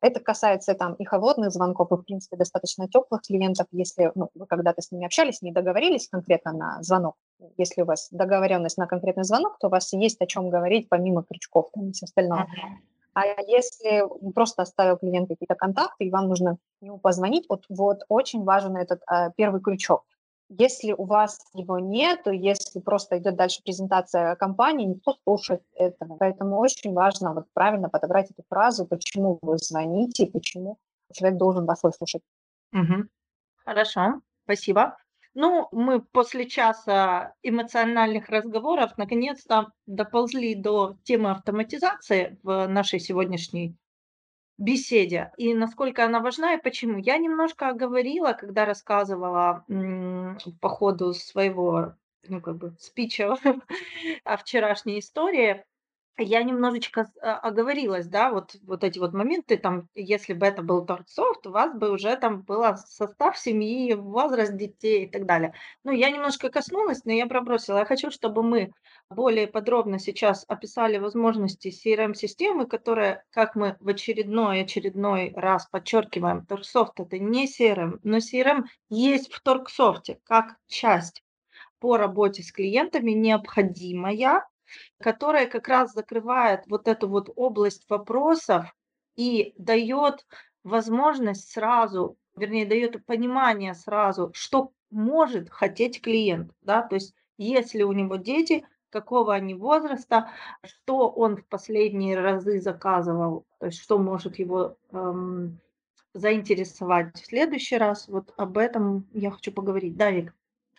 Это 0.00 0.20
касается 0.20 0.74
там 0.74 0.94
и 0.94 1.04
холодных 1.04 1.50
звонков, 1.50 1.92
и, 1.92 1.96
в 1.96 2.02
принципе, 2.02 2.36
достаточно 2.36 2.88
теплых 2.88 3.20
клиентов, 3.22 3.66
если 3.72 4.10
ну, 4.14 4.30
вы 4.34 4.46
когда-то 4.46 4.80
с 4.80 4.90
ними 4.90 5.04
общались, 5.04 5.42
не 5.42 5.52
договорились 5.52 6.08
конкретно 6.08 6.52
на 6.52 6.82
звонок. 6.82 7.16
Если 7.58 7.82
у 7.82 7.84
вас 7.84 8.08
договоренность 8.10 8.78
на 8.78 8.86
конкретный 8.86 9.24
звонок, 9.24 9.58
то 9.58 9.66
у 9.66 9.70
вас 9.70 9.92
есть 9.92 10.20
о 10.20 10.26
чем 10.26 10.48
говорить 10.48 10.88
помимо 10.88 11.24
крючков 11.24 11.70
там, 11.74 11.88
и 11.88 11.92
всего 11.92 12.06
остального. 12.06 12.40
Мгм. 12.40 12.82
А 13.14 13.24
если 13.46 14.02
просто 14.32 14.62
оставил 14.62 14.96
клиент 14.98 15.28
какие-то 15.28 15.54
контакты, 15.54 16.04
и 16.04 16.10
вам 16.10 16.28
нужно 16.28 16.58
ему 16.80 16.98
позвонить, 16.98 17.46
вот, 17.48 17.64
вот 17.68 18.00
очень 18.08 18.44
важен 18.44 18.76
этот 18.76 19.02
а, 19.06 19.30
первый 19.30 19.60
крючок. 19.60 20.04
Если 20.50 20.92
у 20.92 21.04
вас 21.04 21.38
его 21.54 21.78
нет, 21.78 22.20
если 22.26 22.80
просто 22.80 23.18
идет 23.18 23.36
дальше 23.36 23.62
презентация 23.64 24.36
компании, 24.36 24.86
никто 24.86 25.14
слушает 25.24 25.62
этого. 25.74 26.16
Поэтому 26.18 26.58
очень 26.58 26.92
важно 26.92 27.32
вот 27.32 27.46
правильно 27.54 27.88
подобрать 27.88 28.30
эту 28.30 28.42
фразу, 28.48 28.86
почему 28.86 29.38
вы 29.42 29.58
звоните, 29.58 30.26
почему 30.26 30.78
человек 31.12 31.38
должен 31.38 31.64
вас 31.64 31.82
выслушать. 31.82 32.22
Мгм. 32.72 33.08
Хорошо, 33.64 34.20
спасибо. 34.44 34.96
Ну, 35.34 35.68
мы 35.72 36.00
после 36.00 36.48
часа 36.48 37.34
эмоциональных 37.42 38.28
разговоров 38.28 38.96
наконец-то 38.96 39.72
доползли 39.86 40.54
до 40.54 40.96
темы 41.02 41.32
автоматизации 41.32 42.38
в 42.42 42.68
нашей 42.68 43.00
сегодняшней 43.00 43.76
беседе 44.58 45.32
и 45.36 45.52
насколько 45.52 46.04
она 46.04 46.20
важна 46.20 46.54
и 46.54 46.62
почему. 46.62 46.98
Я 46.98 47.18
немножко 47.18 47.68
оговорила, 47.68 48.32
когда 48.32 48.64
рассказывала 48.64 49.64
по 50.60 50.68
ходу 50.68 51.12
своего 51.12 51.94
ну, 52.28 52.40
как 52.40 52.56
бы, 52.56 52.74
спича 52.78 53.36
о 54.24 54.36
вчерашней 54.36 54.98
истории, 54.98 55.64
я 56.16 56.42
немножечко 56.42 57.10
а, 57.20 57.38
оговорилась, 57.38 58.06
да, 58.06 58.30
вот, 58.30 58.54
вот 58.62 58.84
эти 58.84 58.98
вот 58.98 59.12
моменты, 59.12 59.56
там, 59.56 59.88
если 59.94 60.32
бы 60.32 60.46
это 60.46 60.62
был 60.62 60.84
торгсофт, 60.86 61.46
у 61.46 61.50
вас 61.50 61.74
бы 61.74 61.90
уже 61.90 62.16
там 62.16 62.42
был 62.42 62.64
состав 62.76 63.36
семьи, 63.36 63.94
возраст 63.94 64.56
детей 64.56 65.04
и 65.04 65.08
так 65.08 65.26
далее. 65.26 65.54
Ну, 65.82 65.92
я 65.92 66.10
немножко 66.10 66.50
коснулась, 66.50 67.04
но 67.04 67.12
я 67.12 67.26
пробросила. 67.26 67.78
Я 67.78 67.84
хочу, 67.84 68.10
чтобы 68.10 68.42
мы 68.42 68.72
более 69.10 69.46
подробно 69.46 69.98
сейчас 69.98 70.44
описали 70.48 70.98
возможности 70.98 71.68
CRM-системы, 71.68 72.66
которая, 72.66 73.24
как 73.30 73.54
мы 73.54 73.76
в 73.80 73.88
очередной 73.88 74.62
очередной 74.62 75.32
раз 75.34 75.66
подчеркиваем, 75.66 76.46
торгсофт 76.46 77.00
это 77.00 77.18
не 77.18 77.46
CRM, 77.46 77.98
но 78.02 78.18
CRM 78.18 78.64
есть 78.88 79.32
в 79.32 79.40
торгсофте 79.42 80.20
как 80.24 80.56
часть 80.68 81.22
по 81.80 81.96
работе 81.96 82.42
с 82.42 82.52
клиентами 82.52 83.10
необходимая, 83.10 84.46
которая 85.00 85.46
как 85.46 85.68
раз 85.68 85.92
закрывает 85.92 86.62
вот 86.66 86.88
эту 86.88 87.08
вот 87.08 87.30
область 87.36 87.84
вопросов 87.88 88.74
и 89.16 89.54
дает 89.58 90.26
возможность 90.62 91.52
сразу, 91.52 92.16
вернее, 92.36 92.66
дает 92.66 93.04
понимание 93.06 93.74
сразу, 93.74 94.30
что 94.34 94.72
может 94.90 95.50
хотеть 95.50 96.00
клиент, 96.00 96.52
да, 96.62 96.82
то 96.82 96.94
есть 96.94 97.14
если 97.36 97.82
у 97.82 97.92
него 97.92 98.16
дети, 98.16 98.64
какого 98.90 99.34
они 99.34 99.54
возраста, 99.54 100.30
что 100.62 101.08
он 101.08 101.36
в 101.36 101.46
последние 101.46 102.18
разы 102.18 102.60
заказывал, 102.60 103.44
то 103.58 103.66
есть 103.66 103.80
что 103.80 103.98
может 103.98 104.38
его 104.38 104.76
эм, 104.92 105.58
заинтересовать 106.14 107.20
в 107.20 107.26
следующий 107.26 107.76
раз. 107.76 108.08
Вот 108.08 108.32
об 108.36 108.56
этом 108.56 109.06
я 109.12 109.32
хочу 109.32 109.52
поговорить. 109.52 109.96
Да, 109.96 110.10
Вик? 110.10 110.32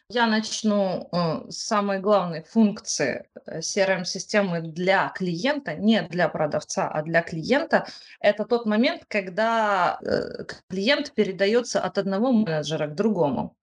Я 0.10 0.28
начну 0.28 1.10
э, 1.12 1.50
с 1.50 1.66
самой 1.66 2.00
главной 2.00 2.44
функции 2.44 3.28
э, 3.48 3.60
CRM-системы 3.60 4.62
для 4.62 5.10
клиента, 5.10 5.74
не 5.74 6.04
для 6.04 6.30
продавца, 6.30 6.88
а 6.88 7.02
для 7.02 7.24
клиента. 7.24 7.88
Это 8.20 8.46
тот 8.46 8.68
момент, 8.68 9.06
когда 9.08 9.98
э, 10.02 10.46
клиент 10.70 11.12
передается 11.16 11.82
от 11.82 11.98
одного 11.98 12.32
менеджера 12.32 12.86
к 12.86 12.94
другому. 12.94 13.58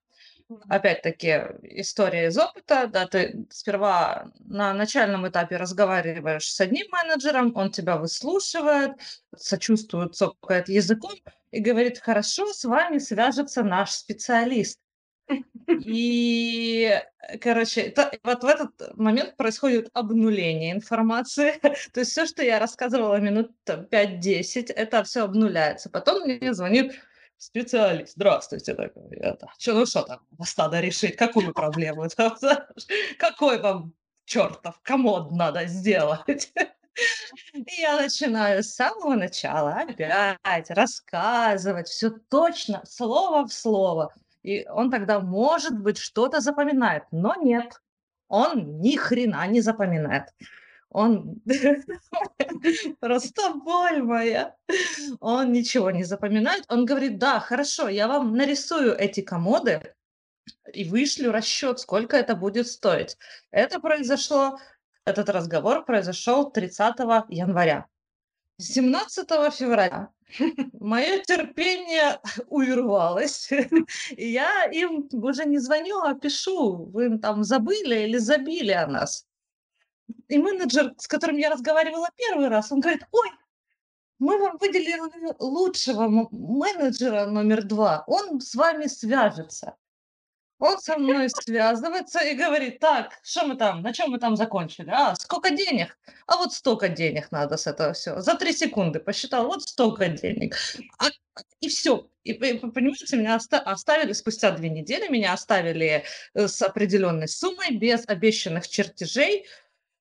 Опять-таки, 0.69 1.43
история 1.63 2.27
из 2.27 2.37
опыта, 2.37 2.89
да, 2.89 3.07
ты 3.07 3.47
сперва 3.51 4.33
на 4.41 4.75
начальном 4.75 5.29
этапе 5.29 5.57
разговариваешь 5.57 6.53
с 6.53 6.61
одним 6.61 6.89
менеджером, 6.91 7.53
он 7.57 7.71
тебя 7.71 7.97
выслушивает, 7.97 8.93
сочувствует, 9.37 10.17
цокает 10.17 10.69
языком 10.69 11.13
и 11.53 11.61
говорит, 11.61 12.01
хорошо, 12.01 12.53
с 12.53 12.65
вами 12.65 12.99
свяжется 12.99 13.63
наш 13.63 13.93
специалист. 13.93 14.82
И, 15.69 17.01
короче, 17.41 17.83
это, 17.83 18.13
вот 18.23 18.43
в 18.43 18.47
этот 18.47 18.97
момент 18.97 19.37
происходит 19.37 19.89
обнуление 19.93 20.73
информации. 20.73 21.59
То 21.93 22.01
есть 22.01 22.13
все, 22.13 22.27
что 22.27 22.43
я 22.43 22.59
рассказывала 22.59 23.17
минут 23.17 23.53
5-10, 23.67 24.73
это 24.73 25.03
все 25.05 25.25
обнуляется. 25.25 25.91
Потом 25.91 26.23
мне 26.23 26.55
звонит 26.55 26.95
специалист. 27.39 28.13
Здравствуйте, 28.15 28.75
такой. 28.75 29.17
Это, 29.17 29.49
что, 29.59 29.75
ну 29.75 29.87
что 29.87 30.03
там, 30.03 30.21
вас 30.39 30.57
надо 30.57 30.81
решить? 30.81 31.17
Какую 31.17 31.53
проблему? 31.53 32.07
Какой 33.19 33.61
вам 33.61 33.95
чертов 34.25 34.81
комод 34.83 35.33
надо 35.33 35.67
сделать? 35.67 36.53
И 37.55 37.81
я 37.81 38.01
начинаю 38.01 38.63
с 38.63 38.75
самого 38.75 39.15
начала 39.15 39.77
опять 39.77 40.71
рассказывать 40.71 41.89
все 41.89 42.11
точно, 42.11 42.83
слово 42.87 43.47
в 43.47 43.53
слово. 43.53 44.15
И 44.43 44.67
он 44.69 44.91
тогда, 44.91 45.21
может 45.21 45.79
быть, 45.79 45.99
что-то 45.99 46.41
запоминает, 46.41 47.05
но 47.11 47.35
нет, 47.37 47.81
он 48.29 48.81
ни 48.81 48.97
хрена 48.97 49.47
не 49.47 49.61
запоминает. 49.61 50.25
Он 50.89 51.41
просто 53.01 53.55
боль 53.55 54.03
моя. 54.03 54.57
Он 55.21 55.53
ничего 55.53 55.91
не 55.91 56.05
запоминает. 56.05 56.65
Он 56.69 56.85
говорит, 56.85 57.19
да, 57.19 57.41
хорошо, 57.41 57.89
я 57.89 58.09
вам 58.09 58.37
нарисую 58.37 58.95
эти 58.95 59.23
комоды 59.23 59.95
и 60.73 60.85
вышлю 60.85 61.33
расчет, 61.33 61.81
сколько 61.81 62.17
это 62.17 62.35
будет 62.37 62.67
стоить. 62.67 63.17
Это 63.51 63.81
произошло, 63.81 64.59
этот 65.05 65.29
разговор 65.31 65.85
произошел 65.85 66.51
30 66.51 66.97
января. 67.29 67.87
17 68.59 69.29
февраля 69.53 70.11
мое 70.81 71.23
терпение 71.23 72.21
увервалось, 72.49 73.51
и 74.11 74.29
я 74.29 74.65
им 74.65 75.09
уже 75.13 75.45
не 75.45 75.59
звоню, 75.59 76.01
а 76.01 76.15
пишу, 76.15 76.87
вы 76.87 77.19
там 77.19 77.45
забыли 77.45 78.01
или 78.05 78.19
забили 78.19 78.73
о 78.73 78.87
нас. 78.87 79.27
И 80.29 80.39
менеджер, 80.39 80.95
с 80.99 81.07
которым 81.07 81.37
я 81.37 81.51
разговаривала 81.51 82.09
первый 82.17 82.49
раз, 82.49 82.73
он 82.73 82.81
говорит, 82.81 83.07
ой, 83.13 83.29
мы 84.19 84.39
вам 84.39 84.57
выделили 84.59 84.99
лучшего 85.39 86.29
менеджера 86.31 87.27
номер 87.27 87.65
два, 87.65 88.05
он 88.07 88.41
с 88.41 88.55
вами 88.55 88.87
свяжется. 88.87 89.77
Он 90.63 90.79
со 90.79 90.97
мной 90.97 91.29
связывается 91.29 92.21
и 92.21 92.37
говорит, 92.37 92.79
так, 92.79 93.19
что 93.25 93.45
мы 93.45 93.57
там, 93.57 93.83
на 93.83 93.93
чем 93.93 94.13
мы 94.13 94.21
там 94.21 94.37
закончили? 94.37 94.91
А, 94.91 95.17
сколько 95.17 95.51
денег? 95.51 95.99
А 96.29 96.37
вот 96.37 96.53
столько 96.53 96.89
денег 96.89 97.33
надо 97.33 97.57
с 97.57 97.67
этого 97.67 97.95
всего. 97.95 98.21
За 98.21 98.37
три 98.37 98.53
секунды 98.53 99.01
посчитал, 99.01 99.47
вот 99.49 99.65
столько 99.65 100.07
денег. 100.07 100.57
А, 100.99 101.07
и 101.61 101.69
все. 101.69 102.09
И, 102.23 102.35
понимаете, 102.35 103.17
меня 103.17 103.35
оставили 103.35 104.13
спустя 104.13 104.53
две 104.53 104.71
недели, 104.71 105.09
меня 105.09 105.33
оставили 105.33 106.05
э, 106.35 106.47
с 106.47 106.63
определенной 106.63 107.27
суммой, 107.27 107.77
без 107.77 108.07
обещанных 108.07 108.69
чертежей. 108.69 109.47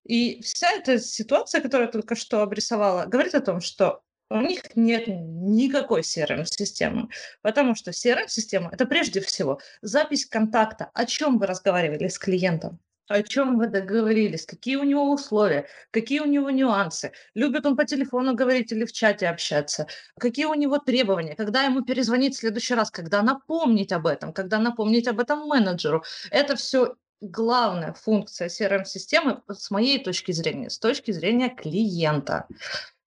И 0.05 0.43
вся 0.43 0.69
эта 0.73 0.99
ситуация, 0.99 1.61
которую 1.61 1.87
я 1.87 1.91
только 1.91 2.13
что 2.13 2.43
обрисовала, 2.43 3.07
говорит 3.07 3.33
о 3.33 3.41
том, 3.41 3.61
что 3.61 4.03
у 4.31 4.41
них 4.41 4.75
нет 4.75 5.03
никакой 5.07 6.01
CRM-системы, 6.01 7.09
потому 7.41 7.75
что 7.75 7.91
CRM-система– 7.91 8.69
это 8.71 8.85
прежде 8.85 9.19
всего 9.19 9.59
запись 9.81 10.25
контакта, 10.25 10.89
о 10.93 11.05
чем 11.05 11.37
вы 11.37 11.47
разговаривали 11.47 12.07
с 12.07 12.17
клиентом, 12.17 12.79
о 13.09 13.23
чем 13.23 13.57
вы 13.57 13.67
договорились, 13.67 14.45
какие 14.45 14.77
у 14.77 14.83
него 14.83 15.11
условия, 15.11 15.67
какие 15.91 16.21
у 16.21 16.25
него 16.25 16.49
нюансы, 16.49 17.11
любит 17.33 17.65
он 17.65 17.75
по 17.75 17.83
телефону 17.83 18.33
говорить 18.33 18.71
или 18.71 18.85
в 18.85 18.93
чате 18.93 19.27
общаться, 19.27 19.87
какие 20.17 20.45
у 20.45 20.53
него 20.53 20.77
требования, 20.77 21.35
когда 21.35 21.63
ему 21.63 21.81
перезвонить 21.81 22.35
в 22.35 22.39
следующий 22.39 22.75
раз, 22.75 22.89
когда 22.89 23.21
напомнить 23.21 23.91
об 23.91 24.07
этом, 24.07 24.31
когда 24.31 24.59
напомнить 24.59 25.07
об 25.09 25.19
этом 25.19 25.47
менеджеру. 25.47 26.05
Это 26.31 26.55
все 26.55 26.95
главная 27.19 27.93
функция 27.93 28.47
CRM-системы 28.47 29.41
с 29.49 29.69
моей 29.71 30.03
точки 30.03 30.31
зрения, 30.31 30.69
с 30.69 30.79
точки 30.79 31.11
зрения 31.11 31.49
клиента. 31.49 32.47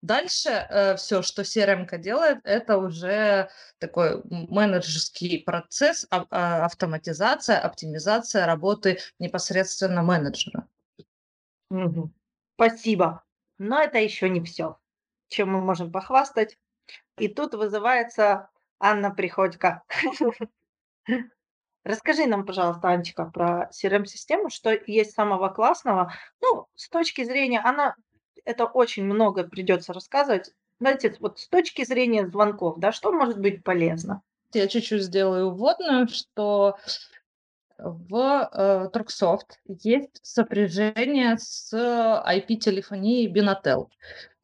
Дальше 0.04 0.50
э, 0.50 0.96
все, 0.96 1.22
что 1.22 1.40
CRM 1.40 1.88
делает, 1.96 2.40
это 2.44 2.76
уже 2.76 3.48
такой 3.78 4.20
менеджерский 4.24 5.42
процесс, 5.42 6.06
а, 6.10 6.26
а, 6.28 6.66
автоматизация, 6.66 7.58
оптимизация 7.58 8.44
работы 8.44 8.98
непосредственно 9.18 10.02
менеджера. 10.02 10.68
Угу. 11.70 12.12
Спасибо. 12.56 13.24
Но 13.56 13.80
это 13.80 13.96
еще 13.96 14.28
не 14.28 14.44
все, 14.44 14.78
чем 15.28 15.52
мы 15.52 15.62
можем 15.62 15.90
похвастать. 15.90 16.58
И 17.16 17.28
тут 17.28 17.54
вызывается 17.54 18.50
Анна 18.78 19.10
Приходько. 19.10 19.84
Расскажи 21.82 22.26
нам, 22.26 22.44
пожалуйста, 22.44 22.88
Анечка, 22.88 23.24
про 23.24 23.70
CRM-систему, 23.70 24.50
что 24.50 24.70
есть 24.86 25.12
самого 25.12 25.48
классного. 25.48 26.12
Ну, 26.42 26.66
с 26.74 26.90
точки 26.90 27.24
зрения, 27.24 27.60
она 27.60 27.96
это 28.44 28.66
очень 28.66 29.04
много 29.04 29.44
придется 29.44 29.92
рассказывать. 29.92 30.52
Знаете, 30.80 31.16
вот 31.20 31.38
с 31.38 31.48
точки 31.48 31.84
зрения 31.84 32.26
звонков, 32.26 32.78
да, 32.78 32.92
что 32.92 33.12
может 33.12 33.38
быть 33.38 33.62
полезно? 33.62 34.22
Я 34.52 34.68
чуть-чуть 34.68 35.02
сделаю 35.02 35.50
вводную, 35.50 36.08
что 36.08 36.76
в 37.78 38.50
э, 38.52 38.88
Торксофт 38.92 39.58
есть 39.66 40.20
сопряжение 40.22 41.36
с 41.38 41.72
IP-телефонией 41.74 43.32
Binatel. 43.32 43.88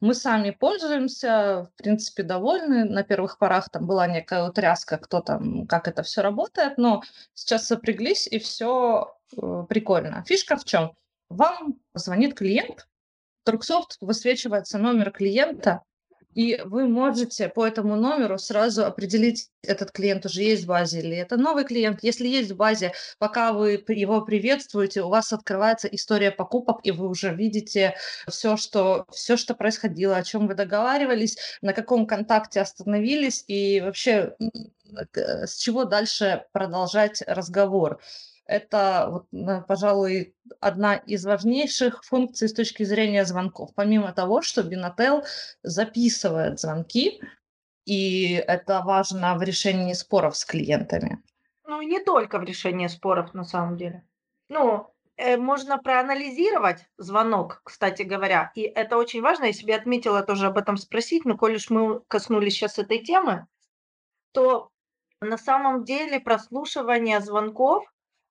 Мы 0.01 0.13
сами 0.13 0.51
пользуемся, 0.51 1.69
в 1.71 1.77
принципе, 1.77 2.23
довольны. 2.23 2.85
На 2.85 3.03
первых 3.03 3.37
порах 3.37 3.69
там 3.69 3.87
была 3.87 4.07
некая 4.07 4.47
утряска, 4.49 4.97
кто 4.97 5.21
там, 5.21 5.67
как 5.67 5.87
это 5.87 6.03
все 6.03 6.21
работает, 6.21 6.77
но 6.77 7.03
сейчас 7.33 7.67
сопряглись, 7.67 8.27
и 8.27 8.39
все 8.39 9.15
э, 9.37 9.65
прикольно. 9.69 10.23
Фишка 10.27 10.57
в 10.57 10.65
чем? 10.65 10.93
Вам 11.29 11.75
звонит 11.93 12.35
клиент, 12.35 12.87
Торксофт 13.43 13.97
высвечивается 14.01 14.77
номер 14.77 15.11
клиента, 15.11 15.81
и 16.33 16.61
вы 16.63 16.87
можете 16.87 17.49
по 17.49 17.65
этому 17.67 17.95
номеру 17.95 18.37
сразу 18.37 18.85
определить, 18.85 19.49
этот 19.63 19.91
клиент 19.91 20.25
уже 20.25 20.43
есть 20.43 20.63
в 20.63 20.67
базе 20.67 20.99
или 20.99 21.17
это 21.17 21.35
новый 21.35 21.65
клиент. 21.65 21.99
Если 22.03 22.27
есть 22.27 22.51
в 22.51 22.55
базе, 22.55 22.93
пока 23.19 23.51
вы 23.51 23.83
его 23.87 24.21
приветствуете, 24.21 25.01
у 25.01 25.09
вас 25.09 25.33
открывается 25.33 25.87
история 25.89 26.31
покупок, 26.31 26.79
и 26.83 26.91
вы 26.91 27.09
уже 27.09 27.35
видите 27.35 27.95
все, 28.29 28.55
что, 28.55 29.05
все, 29.11 29.35
что 29.35 29.55
происходило, 29.55 30.15
о 30.15 30.23
чем 30.23 30.47
вы 30.47 30.55
договаривались, 30.55 31.37
на 31.61 31.73
каком 31.73 32.07
контакте 32.07 32.61
остановились 32.61 33.43
и 33.47 33.81
вообще 33.81 34.35
с 35.13 35.55
чего 35.57 35.85
дальше 35.85 36.45
продолжать 36.51 37.21
разговор. 37.27 37.99
Это, 38.45 39.23
пожалуй, 39.67 40.35
одна 40.59 40.95
из 40.95 41.25
важнейших 41.25 42.03
функций 42.03 42.49
с 42.49 42.53
точки 42.53 42.83
зрения 42.83 43.25
звонков. 43.25 43.69
Помимо 43.75 44.11
того, 44.11 44.41
что 44.41 44.61
Binatel 44.61 45.23
записывает 45.63 46.59
звонки, 46.59 47.21
и 47.85 48.33
это 48.33 48.81
важно 48.81 49.35
в 49.35 49.43
решении 49.43 49.93
споров 49.93 50.35
с 50.35 50.45
клиентами. 50.45 51.23
Ну, 51.65 51.81
не 51.81 52.03
только 52.03 52.39
в 52.39 52.43
решении 52.43 52.87
споров, 52.87 53.33
на 53.33 53.43
самом 53.43 53.77
деле. 53.77 54.03
Ну, 54.49 54.93
э, 55.15 55.37
можно 55.37 55.77
проанализировать 55.77 56.85
звонок, 56.97 57.61
кстати 57.63 58.01
говоря, 58.01 58.51
и 58.55 58.61
это 58.61 58.97
очень 58.97 59.21
важно. 59.21 59.45
Я 59.45 59.53
себе 59.53 59.75
отметила 59.75 60.23
тоже 60.23 60.47
об 60.47 60.57
этом 60.57 60.77
спросить, 60.77 61.25
но 61.25 61.37
коль 61.37 61.55
уж 61.55 61.69
мы 61.69 62.01
коснулись 62.07 62.53
сейчас 62.53 62.77
этой 62.77 62.99
темы, 62.99 63.47
то 64.33 64.69
на 65.21 65.37
самом 65.37 65.85
деле 65.85 66.19
прослушивание 66.19 67.21
звонков 67.21 67.85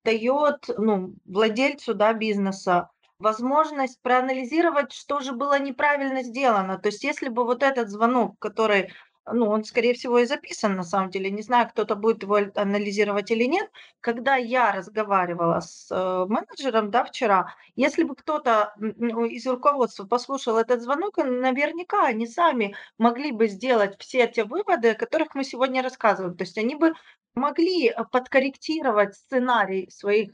дает 0.05 0.69
ну, 0.79 1.15
владельцу 1.25 1.95
да, 1.95 2.13
бизнеса 2.13 2.91
возможность 3.19 4.01
проанализировать, 4.01 4.93
что 4.93 5.21
же 5.21 5.33
было 5.33 5.59
неправильно 5.59 6.23
сделано. 6.23 6.79
То 6.79 6.89
есть 6.89 7.05
если 7.05 7.29
бы 7.29 7.45
вот 7.45 7.63
этот 7.63 7.91
звонок, 7.91 8.39
который 8.39 8.91
ну, 9.33 9.47
он, 9.49 9.65
скорее 9.65 9.95
всего, 9.95 10.19
и 10.19 10.27
записан 10.27 10.77
на 10.77 10.83
самом 10.83 11.11
деле. 11.11 11.31
Не 11.31 11.43
знаю, 11.43 11.69
кто-то 11.69 11.95
будет 11.95 12.23
его 12.23 12.39
анализировать 12.55 13.31
или 13.31 13.45
нет. 13.45 13.71
Когда 14.01 14.37
я 14.37 14.73
разговаривала 14.73 15.61
с 15.61 15.89
э, 15.91 16.27
менеджером, 16.29 16.91
да, 16.91 17.05
вчера, 17.05 17.55
если 17.77 18.03
бы 18.03 18.15
кто-то 18.15 18.73
ну, 18.79 19.25
из 19.25 19.47
руководства 19.47 20.07
послушал 20.07 20.59
этот 20.59 20.83
звонок, 20.83 21.19
наверняка 21.19 22.07
они 22.07 22.27
сами 22.27 22.75
могли 22.99 23.33
бы 23.33 23.49
сделать 23.49 23.97
все 24.01 24.27
те 24.27 24.45
выводы, 24.45 24.91
о 24.91 24.95
которых 24.95 25.35
мы 25.35 25.45
сегодня 25.45 25.83
рассказываем. 25.83 26.37
То 26.37 26.45
есть 26.45 26.59
они 26.59 26.75
бы 26.75 26.95
могли 27.35 27.89
э, 27.89 28.05
подкорректировать 28.11 29.15
сценарий 29.15 29.91
своих 29.91 30.33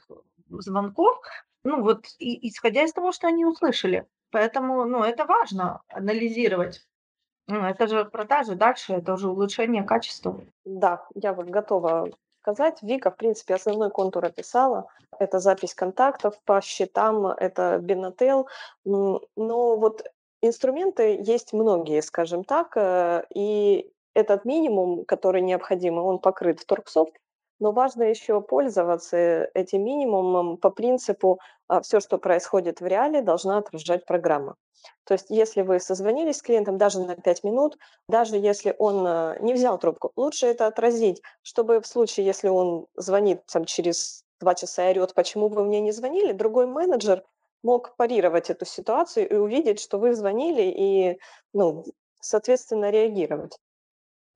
звонков, 0.49 1.19
ну 1.65 1.83
вот, 1.83 2.07
и, 2.19 2.49
исходя 2.49 2.83
из 2.83 2.93
того, 2.93 3.13
что 3.13 3.27
они 3.29 3.45
услышали. 3.45 4.07
Поэтому, 4.31 4.85
ну, 4.85 5.03
это 5.03 5.25
важно 5.25 5.83
анализировать. 5.89 6.87
Ну, 7.49 7.61
это 7.61 7.87
же 7.87 8.05
продажи 8.05 8.55
дальше, 8.55 8.95
это 8.95 9.15
уже 9.15 9.29
улучшение 9.29 9.85
качества. 9.85 10.41
Да, 10.65 11.07
я 11.15 11.33
вот 11.33 11.47
готова 11.47 12.09
сказать. 12.43 12.83
Вика, 12.83 13.11
в 13.11 13.17
принципе, 13.17 13.55
основной 13.55 13.91
контур 13.91 14.25
описала. 14.25 14.89
Это 15.19 15.39
запись 15.39 15.75
контактов 15.75 16.35
по 16.45 16.61
счетам, 16.61 17.27
это 17.27 17.79
Бинотел. 17.79 18.49
Но 18.85 19.21
вот 19.37 20.05
инструменты 20.43 21.21
есть 21.23 21.53
многие, 21.53 22.03
скажем 22.03 22.45
так, 22.45 22.77
э, 22.77 23.25
и 23.35 23.91
этот 24.17 24.47
минимум, 24.47 25.05
который 25.05 25.43
необходим, 25.43 25.99
он 25.99 26.19
покрыт 26.19 26.61
в 26.61 26.65
Торксофт, 26.65 27.13
но 27.59 27.73
важно 27.73 28.05
еще 28.05 28.41
пользоваться 28.41 29.49
этим 29.55 29.85
минимумом 29.85 30.57
по 30.57 30.71
принципу 30.71 31.39
а, 31.69 31.81
все, 31.81 32.01
что 32.01 32.19
происходит 32.19 32.81
в 32.81 32.87
реале, 32.87 33.23
должна 33.23 33.59
отражать 33.59 34.07
программа. 34.07 34.57
То 35.05 35.15
есть 35.15 35.27
если 35.31 35.63
вы 35.63 35.81
созвонились 35.81 36.37
с 36.39 36.43
клиентом 36.43 36.79
даже 36.79 37.01
на 37.01 37.17
5 37.17 37.45
минут, 37.45 37.79
даже 38.09 38.37
если 38.37 38.75
он 38.79 39.07
а, 39.07 39.37
не 39.41 39.53
взял 39.55 39.79
трубку, 39.79 40.13
лучше 40.17 40.47
это 40.47 40.67
отразить, 40.67 41.23
чтобы 41.43 41.81
в 41.81 41.87
случае, 41.87 42.27
если 42.27 42.49
он 42.49 42.87
звонит 42.97 43.45
там, 43.47 43.65
через 43.65 44.25
два 44.41 44.55
часа 44.55 44.91
и 44.91 44.91
орет, 44.91 45.15
почему 45.15 45.49
вы 45.49 45.65
мне 45.65 45.81
не 45.81 45.93
звонили, 45.93 46.33
другой 46.33 46.67
менеджер 46.67 47.23
мог 47.63 47.97
парировать 47.97 48.51
эту 48.51 48.65
ситуацию 48.65 49.29
и 49.29 49.35
увидеть, 49.35 49.81
что 49.81 49.99
вы 49.99 50.15
звонили 50.15 50.63
и, 50.63 51.19
ну, 51.53 51.85
соответственно, 52.21 52.91
реагировать. 52.91 53.59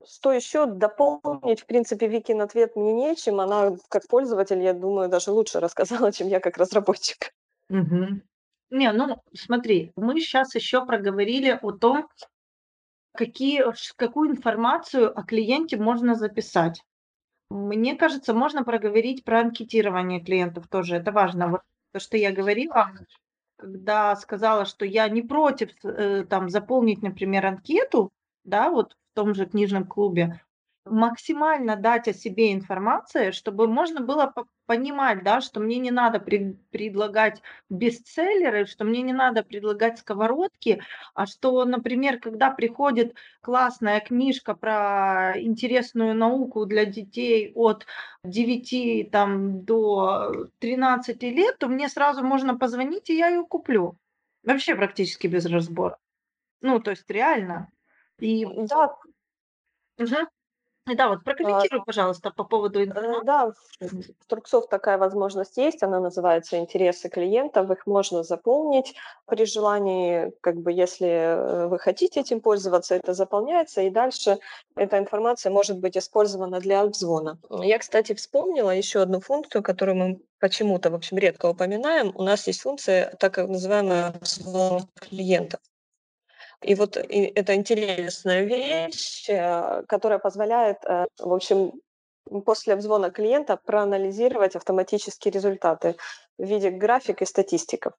Что 0.07 0.31
еще 0.31 0.65
дополнить? 0.65 1.61
В 1.61 1.65
принципе, 1.65 2.07
Викин 2.07 2.41
ответ 2.41 2.75
мне 2.75 2.93
нечем. 2.93 3.39
Она, 3.39 3.75
как 3.89 4.07
пользователь, 4.07 4.61
я 4.61 4.73
думаю, 4.73 5.09
даже 5.09 5.31
лучше 5.31 5.59
рассказала, 5.59 6.11
чем 6.11 6.27
я 6.27 6.39
как 6.39 6.57
разработчик. 6.57 7.33
Угу. 7.69 8.21
Не, 8.71 8.91
ну 8.93 9.21
смотри, 9.33 9.91
мы 9.95 10.19
сейчас 10.19 10.55
еще 10.55 10.85
проговорили 10.85 11.59
о 11.61 11.71
том, 11.71 12.07
какие, 13.13 13.65
какую 13.97 14.31
информацию 14.31 15.17
о 15.17 15.23
клиенте 15.23 15.77
можно 15.77 16.15
записать. 16.15 16.81
Мне 17.49 17.95
кажется, 17.95 18.33
можно 18.33 18.63
проговорить 18.63 19.25
про 19.25 19.41
анкетирование 19.41 20.21
клиентов 20.21 20.69
тоже. 20.69 20.95
Это 20.95 21.11
важно. 21.11 21.49
Вот 21.49 21.61
то, 21.91 21.99
что 21.99 22.15
я 22.15 22.31
говорила, 22.31 22.91
когда 23.57 24.15
сказала, 24.15 24.65
что 24.65 24.85
я 24.85 25.09
не 25.09 25.21
против 25.21 25.71
э, 25.83 26.23
там 26.23 26.49
заполнить, 26.49 27.01
например, 27.01 27.45
анкету, 27.45 28.09
да, 28.45 28.69
вот 28.69 28.95
в 29.11 29.15
том 29.15 29.33
же 29.35 29.45
книжном 29.45 29.85
клубе, 29.85 30.41
максимально 30.85 31.75
дать 31.75 32.07
о 32.07 32.13
себе 32.13 32.53
информации, 32.53 33.31
чтобы 33.31 33.67
можно 33.67 34.01
было 34.01 34.33
понимать, 34.65 35.23
да, 35.23 35.41
что 35.41 35.59
мне 35.59 35.77
не 35.77 35.91
надо 35.91 36.19
при, 36.19 36.57
предлагать 36.71 37.41
бестселлеры, 37.69 38.65
что 38.65 38.83
мне 38.83 39.01
не 39.01 39.13
надо 39.13 39.43
предлагать 39.43 39.99
сковородки, 39.99 40.81
а 41.13 41.27
что, 41.27 41.65
например, 41.65 42.19
когда 42.19 42.49
приходит 42.49 43.15
классная 43.41 43.99
книжка 43.99 44.55
про 44.55 45.33
интересную 45.35 46.15
науку 46.15 46.65
для 46.65 46.85
детей 46.85 47.51
от 47.53 47.85
9 48.23 49.11
там, 49.11 49.63
до 49.63 50.47
13 50.59 51.21
лет, 51.23 51.59
то 51.59 51.67
мне 51.67 51.89
сразу 51.89 52.23
можно 52.23 52.57
позвонить, 52.57 53.09
и 53.09 53.17
я 53.17 53.27
ее 53.27 53.45
куплю. 53.45 53.97
Вообще 54.43 54.75
практически 54.75 55.27
без 55.27 55.45
разбора. 55.45 55.97
Ну, 56.61 56.79
то 56.79 56.91
есть 56.91 57.09
реально. 57.09 57.69
И 58.19 58.45
да. 58.45 58.95
Угу. 59.99 60.27
Да, 60.87 61.09
вот 61.09 61.23
прокомментируй, 61.23 61.83
пожалуйста, 61.85 62.31
по 62.31 62.43
поводу 62.43 62.79
э, 62.79 62.85
информации. 62.85 63.25
Да, 63.25 63.51
в 63.79 64.25
Турксофт 64.27 64.69
такая 64.69 64.97
возможность 64.97 65.57
есть, 65.57 65.83
она 65.83 65.99
называется 65.99 66.57
«Интересы 66.57 67.07
клиентов», 67.07 67.69
их 67.69 67.85
можно 67.85 68.23
заполнить 68.23 68.95
при 69.27 69.45
желании, 69.45 70.33
как 70.41 70.57
бы 70.57 70.71
если 70.71 71.07
э, 71.07 71.67
вы 71.67 71.77
хотите 71.77 72.21
этим 72.21 72.41
пользоваться, 72.41 72.95
это 72.95 73.13
заполняется, 73.13 73.81
и 73.83 73.91
дальше 73.91 74.39
эта 74.75 74.97
информация 74.97 75.51
может 75.51 75.77
быть 75.77 75.97
использована 75.97 76.59
для 76.59 76.81
обзвона. 76.81 77.37
Я, 77.61 77.77
кстати, 77.77 78.13
вспомнила 78.13 78.71
еще 78.71 79.01
одну 79.01 79.19
функцию, 79.21 79.61
которую 79.61 79.97
мы 79.97 80.19
почему-то, 80.39 80.89
в 80.89 80.95
общем, 80.95 81.17
редко 81.17 81.45
упоминаем. 81.45 82.11
У 82.15 82.23
нас 82.23 82.47
есть 82.47 82.61
функция, 82.61 83.15
так 83.19 83.37
называемая 83.37 84.07
обзвон 84.07 84.87
клиентов. 84.95 85.59
И 86.61 86.75
вот 86.75 86.97
это 86.97 87.55
интересная 87.55 88.43
вещь, 88.43 89.29
э, 89.29 89.83
которая 89.87 90.19
позволяет, 90.19 90.77
э, 90.85 91.07
в 91.19 91.33
общем, 91.33 91.73
после 92.45 92.73
обзвона 92.73 93.09
клиента 93.09 93.57
проанализировать 93.57 94.55
автоматические 94.55 95.31
результаты 95.31 95.95
в 96.37 96.45
виде 96.45 96.69
график 96.69 97.21
и 97.21 97.25
статистиков. 97.25 97.93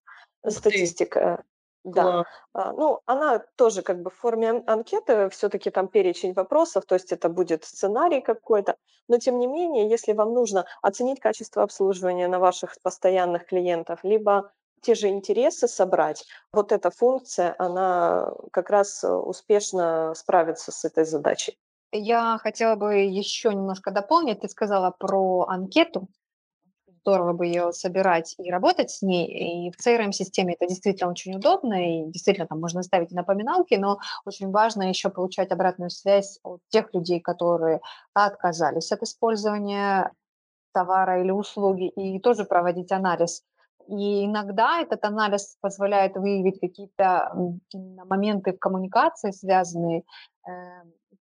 Статистика. 0.46 1.42
Да. 1.84 2.24
А, 2.52 2.72
ну, 2.72 3.00
она 3.06 3.44
тоже 3.56 3.82
как 3.82 4.02
бы 4.02 4.10
в 4.10 4.14
форме 4.14 4.62
анкеты, 4.66 5.28
все-таки 5.30 5.70
там 5.70 5.88
перечень 5.88 6.32
вопросов, 6.32 6.84
то 6.86 6.94
есть 6.94 7.10
это 7.10 7.28
будет 7.28 7.64
сценарий 7.64 8.20
какой-то, 8.20 8.76
но 9.08 9.18
тем 9.18 9.40
не 9.40 9.48
менее, 9.48 9.88
если 9.88 10.12
вам 10.12 10.32
нужно 10.32 10.64
оценить 10.80 11.18
качество 11.18 11.64
обслуживания 11.64 12.28
на 12.28 12.38
ваших 12.38 12.76
постоянных 12.82 13.46
клиентов, 13.46 13.98
либо 14.04 14.52
те 14.82 14.94
же 14.94 15.08
интересы 15.08 15.68
собрать, 15.68 16.24
вот 16.52 16.72
эта 16.72 16.90
функция, 16.90 17.54
она 17.58 18.30
как 18.52 18.68
раз 18.68 19.02
э, 19.02 19.08
успешно 19.08 20.12
справится 20.14 20.72
с 20.72 20.84
этой 20.84 21.04
задачей. 21.04 21.56
Я 21.92 22.38
хотела 22.38 22.74
бы 22.74 22.96
еще 22.96 23.50
немножко 23.50 23.90
дополнить. 23.90 24.40
Ты 24.40 24.48
сказала 24.48 24.90
про 24.90 25.46
анкету. 25.48 26.08
Здорово 27.04 27.32
бы 27.32 27.46
ее 27.46 27.72
собирать 27.72 28.34
и 28.38 28.50
работать 28.50 28.90
с 28.90 29.02
ней. 29.02 29.68
И 29.68 29.70
в 29.72 29.76
CRM-системе 29.76 30.54
это 30.54 30.68
действительно 30.68 31.10
очень 31.10 31.34
удобно, 31.34 31.74
и 31.74 32.10
действительно 32.10 32.46
там 32.46 32.60
можно 32.60 32.82
ставить 32.82 33.10
напоминалки, 33.10 33.74
но 33.74 33.98
очень 34.24 34.50
важно 34.50 34.88
еще 34.88 35.10
получать 35.10 35.50
обратную 35.50 35.90
связь 35.90 36.38
от 36.44 36.60
тех 36.68 36.94
людей, 36.94 37.20
которые 37.20 37.80
отказались 38.14 38.92
от 38.92 39.02
использования 39.02 40.12
товара 40.72 41.20
или 41.20 41.30
услуги, 41.30 41.88
и 41.88 42.18
тоже 42.20 42.44
проводить 42.44 42.92
анализ 42.92 43.42
и 43.88 44.26
иногда 44.26 44.80
этот 44.80 45.04
анализ 45.04 45.56
позволяет 45.60 46.16
выявить 46.16 46.60
какие-то 46.60 47.32
моменты 48.06 48.52
в 48.52 48.58
коммуникации, 48.58 49.30
связанные 49.30 50.04
э, 50.46 50.50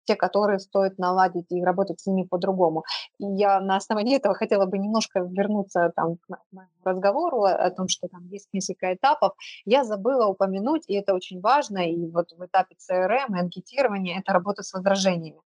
те, 0.05 0.16
которые 0.16 0.59
стоит 0.59 0.97
наладить 0.97 1.51
и 1.51 1.64
работать 1.64 1.99
с 1.99 2.07
ними 2.07 2.24
по-другому. 2.24 2.84
И 3.19 3.26
я 3.26 3.60
на 3.60 3.76
основании 3.76 4.18
этого 4.18 4.34
хотела 4.34 4.65
бы 4.65 4.77
немножко 4.77 5.19
вернуться 5.19 5.91
там, 5.95 6.18
к 6.18 6.38
моему 6.52 6.69
разговору 6.84 7.44
о 7.44 7.69
том, 7.72 7.88
что 7.88 8.07
там 8.07 8.27
есть 8.27 8.49
несколько 8.53 8.94
этапов. 8.94 9.34
Я 9.65 9.84
забыла 9.84 10.27
упомянуть, 10.27 10.84
и 10.88 10.94
это 10.95 11.14
очень 11.14 11.40
важно, 11.41 11.90
и 11.90 12.10
вот 12.10 12.31
в 12.31 12.45
этапе 12.45 12.76
CRM 12.76 13.36
и 13.36 13.40
анкетирования 13.40 14.19
это 14.19 14.34
работа 14.34 14.64
с 14.64 14.73
возражениями. 14.73 15.41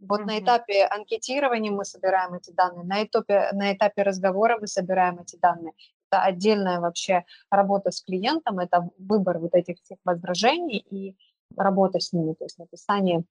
Вот 0.00 0.20
mm-hmm. 0.20 0.24
на 0.26 0.38
этапе 0.38 0.84
анкетирования 0.84 1.72
мы 1.72 1.84
собираем 1.84 2.34
эти 2.34 2.52
данные, 2.52 2.84
на 2.84 3.02
этапе, 3.02 3.50
на 3.52 3.72
этапе 3.72 4.02
разговора 4.02 4.58
мы 4.60 4.68
собираем 4.68 5.18
эти 5.18 5.36
данные. 5.36 5.72
Это 6.10 6.22
отдельная 6.22 6.80
вообще 6.80 7.24
работа 7.50 7.90
с 7.90 8.02
клиентом, 8.02 8.58
это 8.58 8.88
выбор 8.98 9.38
вот 9.38 9.54
этих 9.54 9.76
всех 9.82 9.98
возражений 10.04 10.78
и 10.90 11.16
работа 11.56 12.00
с 12.00 12.12
ними, 12.12 12.34
то 12.34 12.44
есть 12.44 12.58
написание 12.58 13.24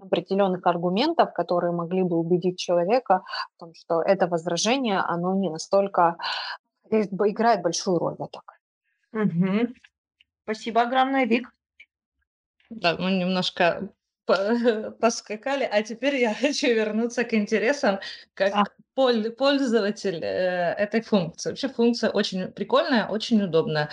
определенных 0.00 0.66
аргументов, 0.66 1.32
которые 1.32 1.72
могли 1.72 2.02
бы 2.02 2.16
убедить 2.16 2.58
человека 2.58 3.22
в 3.56 3.60
том, 3.60 3.74
что 3.74 4.00
это 4.00 4.26
возражение, 4.26 4.98
оно 4.98 5.34
не 5.34 5.50
настолько 5.50 6.16
играет 6.90 7.62
большую 7.62 7.98
роль. 7.98 8.14
Вот 8.18 8.30
так. 8.30 8.60
Угу. 9.12 9.74
Спасибо 10.44 10.82
огромное, 10.82 11.24
Вик. 11.26 11.52
Да, 12.70 12.96
мы 12.98 13.10
немножко 13.12 13.88
поскакали, 15.00 15.68
а 15.70 15.82
теперь 15.82 16.16
я 16.16 16.34
хочу 16.40 16.68
вернуться 16.68 17.24
к 17.24 17.34
интересам 17.34 18.00
как 18.34 18.54
а. 18.54 18.64
пользователь 18.94 20.22
э, 20.22 20.74
этой 20.74 21.00
функции. 21.00 21.50
Вообще 21.50 21.68
функция 21.68 22.10
очень 22.10 22.48
прикольная, 22.52 23.06
очень 23.06 23.42
удобная 23.42 23.90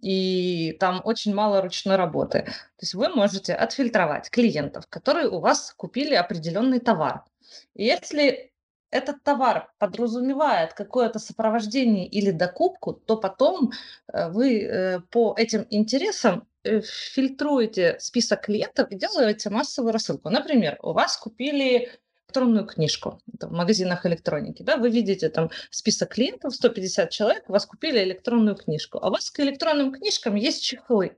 и 0.00 0.76
там 0.80 1.00
очень 1.04 1.34
мало 1.34 1.62
ручной 1.62 1.96
работы. 1.96 2.42
То 2.42 2.82
есть 2.82 2.94
вы 2.94 3.08
можете 3.08 3.54
отфильтровать 3.54 4.28
клиентов, 4.30 4.86
которые 4.88 5.28
у 5.28 5.40
вас 5.40 5.72
купили 5.76 6.14
определенный 6.14 6.78
товар. 6.78 7.24
И 7.74 7.84
если 7.84 8.52
этот 8.90 9.22
товар 9.22 9.72
подразумевает 9.78 10.74
какое-то 10.74 11.18
сопровождение 11.18 12.06
или 12.06 12.30
докупку, 12.30 12.92
то 12.92 13.16
потом 13.16 13.72
э, 14.12 14.28
вы 14.28 14.62
э, 14.62 15.00
по 15.10 15.34
этим 15.38 15.66
интересам 15.70 16.46
фильтруете 16.82 17.96
список 18.00 18.42
клиентов 18.42 18.90
и 18.90 18.96
делаете 18.96 19.50
массовую 19.50 19.92
рассылку. 19.92 20.30
Например, 20.30 20.78
у 20.82 20.92
вас 20.92 21.16
купили 21.16 21.90
электронную 22.34 22.66
книжку 22.66 23.20
в 23.26 23.52
магазинах 23.52 24.06
электроники. 24.06 24.62
Да, 24.62 24.76
вы 24.76 24.90
видите 24.90 25.28
там 25.28 25.50
список 25.70 26.14
клиентов, 26.14 26.54
150 26.54 27.10
человек, 27.10 27.44
у 27.48 27.52
вас 27.52 27.66
купили 27.66 28.02
электронную 28.02 28.56
книжку, 28.56 28.98
а 29.00 29.08
у 29.08 29.12
вас 29.12 29.30
к 29.30 29.40
электронным 29.40 29.92
книжкам 29.92 30.34
есть 30.34 30.64
чехлы. 30.64 31.16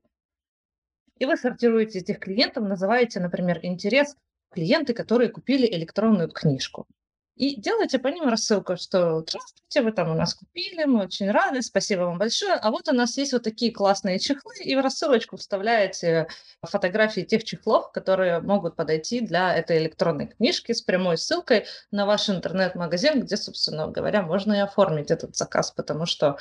И 1.19 1.25
вы 1.25 1.37
сортируете 1.37 2.01
этих 2.01 2.19
клиентов, 2.19 2.65
называете, 2.65 3.21
например, 3.21 3.61
интерес 3.63 4.17
клиенты, 4.53 4.93
которые 4.93 5.31
купили 5.31 5.67
электронную 5.67 6.31
книжку 6.31 6.87
и 7.37 7.61
делайте 7.61 7.99
по 7.99 8.09
ним 8.09 8.29
рассылку, 8.29 8.77
что 8.79 9.21
здравствуйте, 9.21 9.83
вы 9.83 9.93
там 9.93 10.11
у 10.11 10.15
нас 10.15 10.35
купили, 10.35 10.85
мы 10.85 11.05
очень 11.05 11.31
рады, 11.31 11.61
спасибо 11.61 12.03
вам 12.03 12.19
большое. 12.19 12.55
А 12.55 12.71
вот 12.71 12.89
у 12.89 12.93
нас 12.93 13.19
есть 13.19 13.35
вот 13.35 13.43
такие 13.43 13.73
классные 13.73 14.19
чехлы, 14.19 14.55
и 14.65 14.75
в 14.75 14.81
рассылочку 14.81 15.37
вставляете 15.37 16.29
фотографии 16.63 17.21
тех 17.21 17.45
чехлов, 17.45 17.93
которые 17.93 18.41
могут 18.41 18.75
подойти 18.75 19.21
для 19.21 19.55
этой 19.55 19.77
электронной 19.79 20.29
книжки 20.29 20.73
с 20.73 20.81
прямой 20.81 21.19
ссылкой 21.19 21.67
на 21.91 22.07
ваш 22.07 22.31
интернет-магазин, 22.31 23.21
где, 23.21 23.37
собственно 23.37 23.87
говоря, 23.89 24.23
можно 24.23 24.55
и 24.55 24.59
оформить 24.59 25.11
этот 25.11 25.37
заказ, 25.37 25.73
потому 25.73 26.07
что 26.07 26.39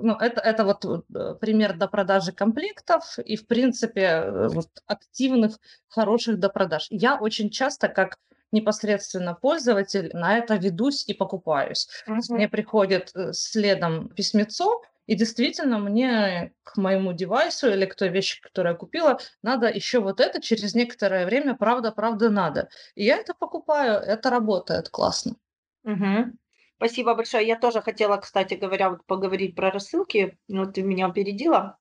ну, 0.00 0.14
это, 0.14 0.40
это 0.40 0.64
вот 0.64 0.84
э, 0.84 1.34
пример 1.40 1.76
допродажи 1.76 2.30
комплектов 2.30 3.18
и, 3.18 3.34
в 3.34 3.48
принципе, 3.48 4.02
э, 4.02 4.48
вот 4.48 4.68
активных, 4.86 5.58
хороших 5.88 6.38
допродаж. 6.38 6.86
Я 6.90 7.16
очень 7.16 7.50
часто, 7.50 7.88
как 7.88 8.16
непосредственно 8.52 9.34
пользователь, 9.34 10.10
на 10.12 10.38
это 10.38 10.54
ведусь 10.56 11.04
и 11.06 11.14
покупаюсь. 11.14 11.88
Mm-hmm. 12.06 12.20
Мне 12.30 12.48
приходит 12.48 13.12
э, 13.14 13.32
следом 13.32 14.08
письмецо, 14.08 14.82
и 15.08 15.14
действительно, 15.14 15.78
мне 15.78 16.52
к 16.64 16.76
моему 16.76 17.14
девайсу 17.14 17.70
или 17.70 17.86
к 17.86 17.94
той 17.94 18.10
вещи, 18.10 18.42
которую 18.42 18.74
я 18.74 18.78
купила, 18.78 19.18
надо 19.42 19.66
еще 19.68 20.00
вот 20.00 20.20
это 20.20 20.40
через 20.40 20.74
некоторое 20.74 21.24
время, 21.24 21.54
правда, 21.54 21.92
правда, 21.92 22.28
надо. 22.28 22.68
И 22.94 23.04
я 23.04 23.16
это 23.16 23.32
покупаю, 23.32 23.94
это 23.94 24.28
работает 24.28 24.90
классно. 24.90 25.36
Угу. 25.84 26.32
Спасибо 26.76 27.14
большое. 27.14 27.46
Я 27.46 27.58
тоже 27.58 27.80
хотела, 27.80 28.18
кстати 28.18 28.54
говоря, 28.54 28.90
вот 28.90 29.04
поговорить 29.06 29.56
про 29.56 29.70
рассылки. 29.70 30.38
Вот 30.46 30.74
ты 30.74 30.82
меня 30.82 31.06
опередила. 31.06 31.78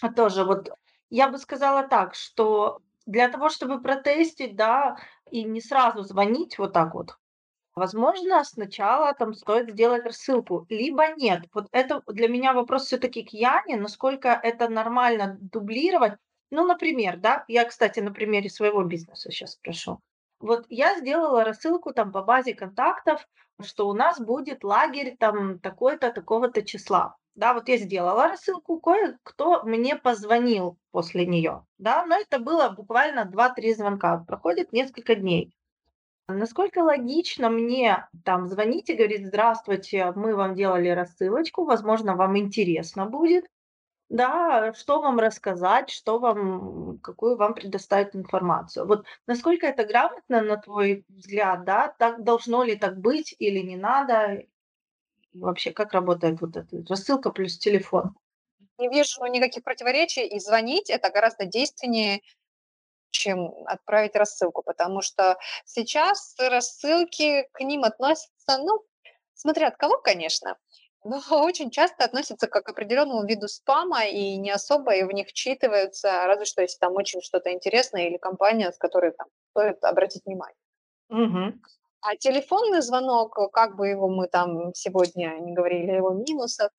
А 0.00 0.10
тоже 0.10 0.44
вот 0.44 0.70
я 1.10 1.28
бы 1.28 1.36
сказала 1.36 1.86
так, 1.86 2.14
что 2.14 2.80
для 3.04 3.28
того, 3.28 3.50
чтобы 3.50 3.82
протестить, 3.82 4.56
да, 4.56 4.96
и 5.30 5.44
не 5.44 5.60
сразу 5.60 6.02
звонить 6.02 6.58
вот 6.58 6.72
так 6.72 6.94
вот. 6.94 7.16
Возможно, 7.74 8.44
сначала 8.44 9.14
там 9.14 9.32
стоит 9.32 9.70
сделать 9.70 10.04
рассылку, 10.04 10.66
либо 10.68 11.14
нет. 11.16 11.44
Вот 11.54 11.66
это 11.72 12.02
для 12.08 12.28
меня 12.28 12.52
вопрос 12.52 12.86
все-таки 12.86 13.22
к 13.22 13.30
Яне, 13.30 13.76
насколько 13.76 14.28
это 14.28 14.68
нормально 14.68 15.38
дублировать. 15.40 16.14
Ну, 16.50 16.66
например, 16.66 17.16
да, 17.18 17.44
я, 17.46 17.64
кстати, 17.64 18.00
на 18.00 18.12
примере 18.12 18.50
своего 18.50 18.82
бизнеса 18.82 19.30
сейчас 19.30 19.52
спрошу. 19.52 20.00
Вот 20.40 20.66
я 20.68 20.98
сделала 20.98 21.44
рассылку 21.44 21.92
там 21.92 22.12
по 22.12 22.22
базе 22.22 22.54
контактов, 22.54 23.26
что 23.62 23.88
у 23.88 23.94
нас 23.94 24.18
будет 24.20 24.64
лагерь 24.64 25.16
там 25.18 25.60
такой-то, 25.60 26.10
такого-то 26.10 26.62
числа. 26.62 27.16
Да, 27.36 27.54
вот 27.54 27.68
я 27.68 27.76
сделала 27.78 28.28
рассылку, 28.28 28.80
кое-кто 28.80 29.62
мне 29.64 29.96
позвонил 29.96 30.78
после 30.90 31.26
нее, 31.26 31.64
да, 31.78 32.04
но 32.04 32.16
это 32.16 32.38
было 32.40 32.68
буквально 32.70 33.24
2-3 33.24 33.74
звонка, 33.74 34.18
проходит 34.18 34.72
несколько 34.72 35.14
дней. 35.14 35.52
Насколько 36.28 36.80
логично 36.80 37.50
мне 37.50 38.08
там 38.24 38.46
звонить 38.48 38.90
и 38.90 38.94
говорить, 38.94 39.26
здравствуйте, 39.26 40.12
мы 40.16 40.36
вам 40.36 40.54
делали 40.54 40.88
рассылочку, 40.90 41.64
возможно, 41.64 42.16
вам 42.16 42.38
интересно 42.38 43.06
будет, 43.06 43.46
да, 44.10 44.72
что 44.74 45.02
вам 45.02 45.18
рассказать, 45.20 45.90
что 45.90 46.18
вам, 46.18 46.98
какую 47.00 47.36
вам 47.36 47.54
предоставить 47.54 48.16
информацию. 48.16 48.86
Вот 48.86 49.06
насколько 49.26 49.66
это 49.66 49.84
грамотно, 49.86 50.42
на 50.42 50.56
твой 50.58 51.04
взгляд, 51.08 51.64
да, 51.64 51.94
так 51.98 52.24
должно 52.24 52.64
ли 52.64 52.76
так 52.76 52.98
быть 52.98 53.34
или 53.38 53.60
не 53.60 53.76
надо, 53.76 54.44
вообще, 55.32 55.72
как 55.72 55.92
работает 55.92 56.40
вот 56.40 56.56
эта 56.56 56.84
рассылка 56.88 57.30
плюс 57.30 57.58
телефон? 57.58 58.14
Не 58.78 58.88
вижу 58.88 59.24
никаких 59.26 59.62
противоречий, 59.62 60.26
и 60.26 60.38
звонить 60.40 60.90
это 60.90 61.10
гораздо 61.10 61.44
действеннее, 61.44 62.20
чем 63.10 63.52
отправить 63.66 64.16
рассылку, 64.16 64.62
потому 64.62 65.02
что 65.02 65.36
сейчас 65.64 66.34
рассылки 66.38 67.46
к 67.52 67.60
ним 67.60 67.84
относятся, 67.84 68.58
ну, 68.58 68.80
смотря 69.34 69.68
от 69.68 69.76
кого, 69.76 69.98
конечно, 69.98 70.56
но 71.04 71.20
очень 71.30 71.70
часто 71.70 72.04
относятся 72.04 72.46
как 72.46 72.64
к 72.64 72.68
определенному 72.70 73.26
виду 73.26 73.48
спама 73.48 74.04
и 74.04 74.36
не 74.36 74.50
особо 74.50 74.94
и 74.94 75.02
в 75.02 75.12
них 75.12 75.28
вчитываются, 75.28 76.26
разве 76.26 76.44
что 76.44 76.62
если 76.62 76.78
там 76.78 76.94
очень 76.94 77.22
что-то 77.22 77.52
интересное 77.52 78.08
или 78.08 78.16
компания, 78.16 78.70
с 78.70 78.78
которой 78.78 79.12
там 79.12 79.28
стоит 79.50 79.82
обратить 79.84 80.24
внимание. 80.26 80.56
Угу. 81.08 81.60
А 82.02 82.16
телефонный 82.16 82.80
звонок, 82.82 83.38
как 83.52 83.76
бы 83.76 83.88
его 83.88 84.08
мы 84.08 84.26
там 84.28 84.72
сегодня 84.74 85.36
не 85.40 85.52
говорили, 85.52 85.92
его 85.92 86.10
минусах, 86.10 86.70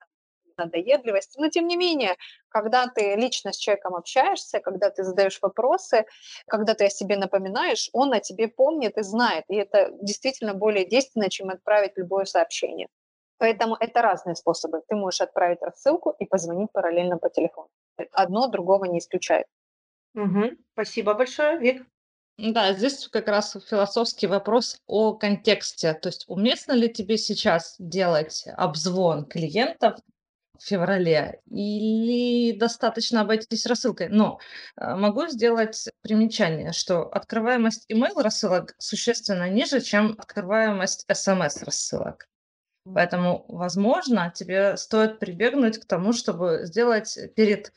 надоедливости, 0.57 1.39
но 1.39 1.49
тем 1.49 1.68
не 1.68 1.77
менее, 1.77 2.15
когда 2.49 2.88
ты 2.88 3.15
лично 3.15 3.53
с 3.53 3.57
человеком 3.57 3.95
общаешься, 3.95 4.60
когда 4.60 4.89
ты 4.89 5.03
задаешь 5.03 5.39
вопросы, 5.41 6.06
когда 6.48 6.73
ты 6.73 6.85
о 6.85 6.89
себе 6.89 7.18
напоминаешь, 7.18 7.89
он 7.93 8.14
о 8.14 8.19
тебе 8.19 8.48
помнит 8.48 8.98
и 8.98 9.03
знает, 9.03 9.45
и 9.48 9.56
это 9.56 9.91
действительно 10.02 10.53
более 10.53 10.85
действенно, 10.85 11.30
чем 11.30 11.49
отправить 11.49 11.93
любое 11.95 12.26
сообщение. 12.26 12.88
Поэтому 13.38 13.76
это 13.80 14.03
разные 14.03 14.35
способы. 14.35 14.81
Ты 14.88 14.95
можешь 14.95 15.22
отправить 15.22 15.61
рассылку 15.61 16.11
и 16.19 16.26
позвонить 16.26 16.72
параллельно 16.72 17.18
по 17.18 17.30
телефону. 17.30 17.69
Одно 18.11 18.48
другого 18.48 18.85
не 18.85 18.99
исключает. 18.99 19.48
Угу. 20.14 20.57
Спасибо 20.73 21.14
большое, 21.14 21.57
Вик. 21.57 21.90
Да, 22.43 22.73
здесь 22.73 23.07
как 23.07 23.27
раз 23.27 23.55
философский 23.69 24.26
вопрос 24.26 24.80
о 24.88 25.13
контексте. 25.13 25.93
То 25.93 26.09
есть 26.09 26.26
уместно 26.27 26.72
ли 26.72 26.91
тебе 26.91 27.19
сейчас 27.19 27.76
делать 27.77 28.45
обзвон 28.57 29.26
клиентов 29.26 29.99
в 30.57 30.65
феврале 30.65 31.39
или 31.45 32.57
достаточно 32.57 33.22
обойтись 33.22 33.68
рассылкой? 33.68 34.09
Но 34.09 34.39
э, 34.76 34.95
могу 34.95 35.27
сделать 35.27 35.88
примечание, 36.01 36.72
что 36.72 37.03
открываемость 37.03 37.85
email 37.91 38.19
рассылок 38.23 38.73
существенно 38.80 39.47
ниже, 39.47 39.80
чем 39.80 40.15
открываемость 40.18 41.05
смс 41.13 41.61
рассылок. 41.61 42.27
Поэтому, 42.91 43.45
возможно, 43.49 44.31
тебе 44.34 44.77
стоит 44.77 45.19
прибегнуть 45.19 45.77
к 45.77 45.85
тому, 45.85 46.11
чтобы 46.11 46.61
сделать 46.63 47.19
перед 47.35 47.72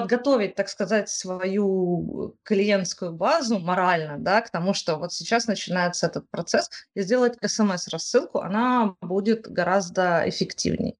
подготовить, 0.00 0.54
так 0.54 0.68
сказать, 0.68 1.08
свою 1.08 2.36
клиентскую 2.44 3.12
базу 3.12 3.58
морально, 3.58 4.18
да, 4.18 4.40
к 4.40 4.50
тому, 4.50 4.74
что 4.74 4.96
вот 4.96 5.12
сейчас 5.12 5.46
начинается 5.46 6.06
этот 6.06 6.30
процесс, 6.30 6.70
и 6.94 7.00
сделать 7.00 7.36
смс-рассылку, 7.44 8.38
она 8.40 8.94
будет 9.00 9.48
гораздо 9.48 10.22
эффективнее. 10.28 10.94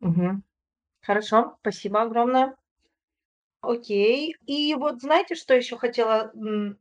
Угу. 0.00 0.42
Хорошо, 1.02 1.56
спасибо 1.60 2.02
огромное. 2.02 2.56
Окей. 3.60 4.36
И 4.46 4.74
вот 4.74 5.00
знаете, 5.00 5.34
что 5.34 5.54
еще 5.54 5.76
хотела? 5.76 6.32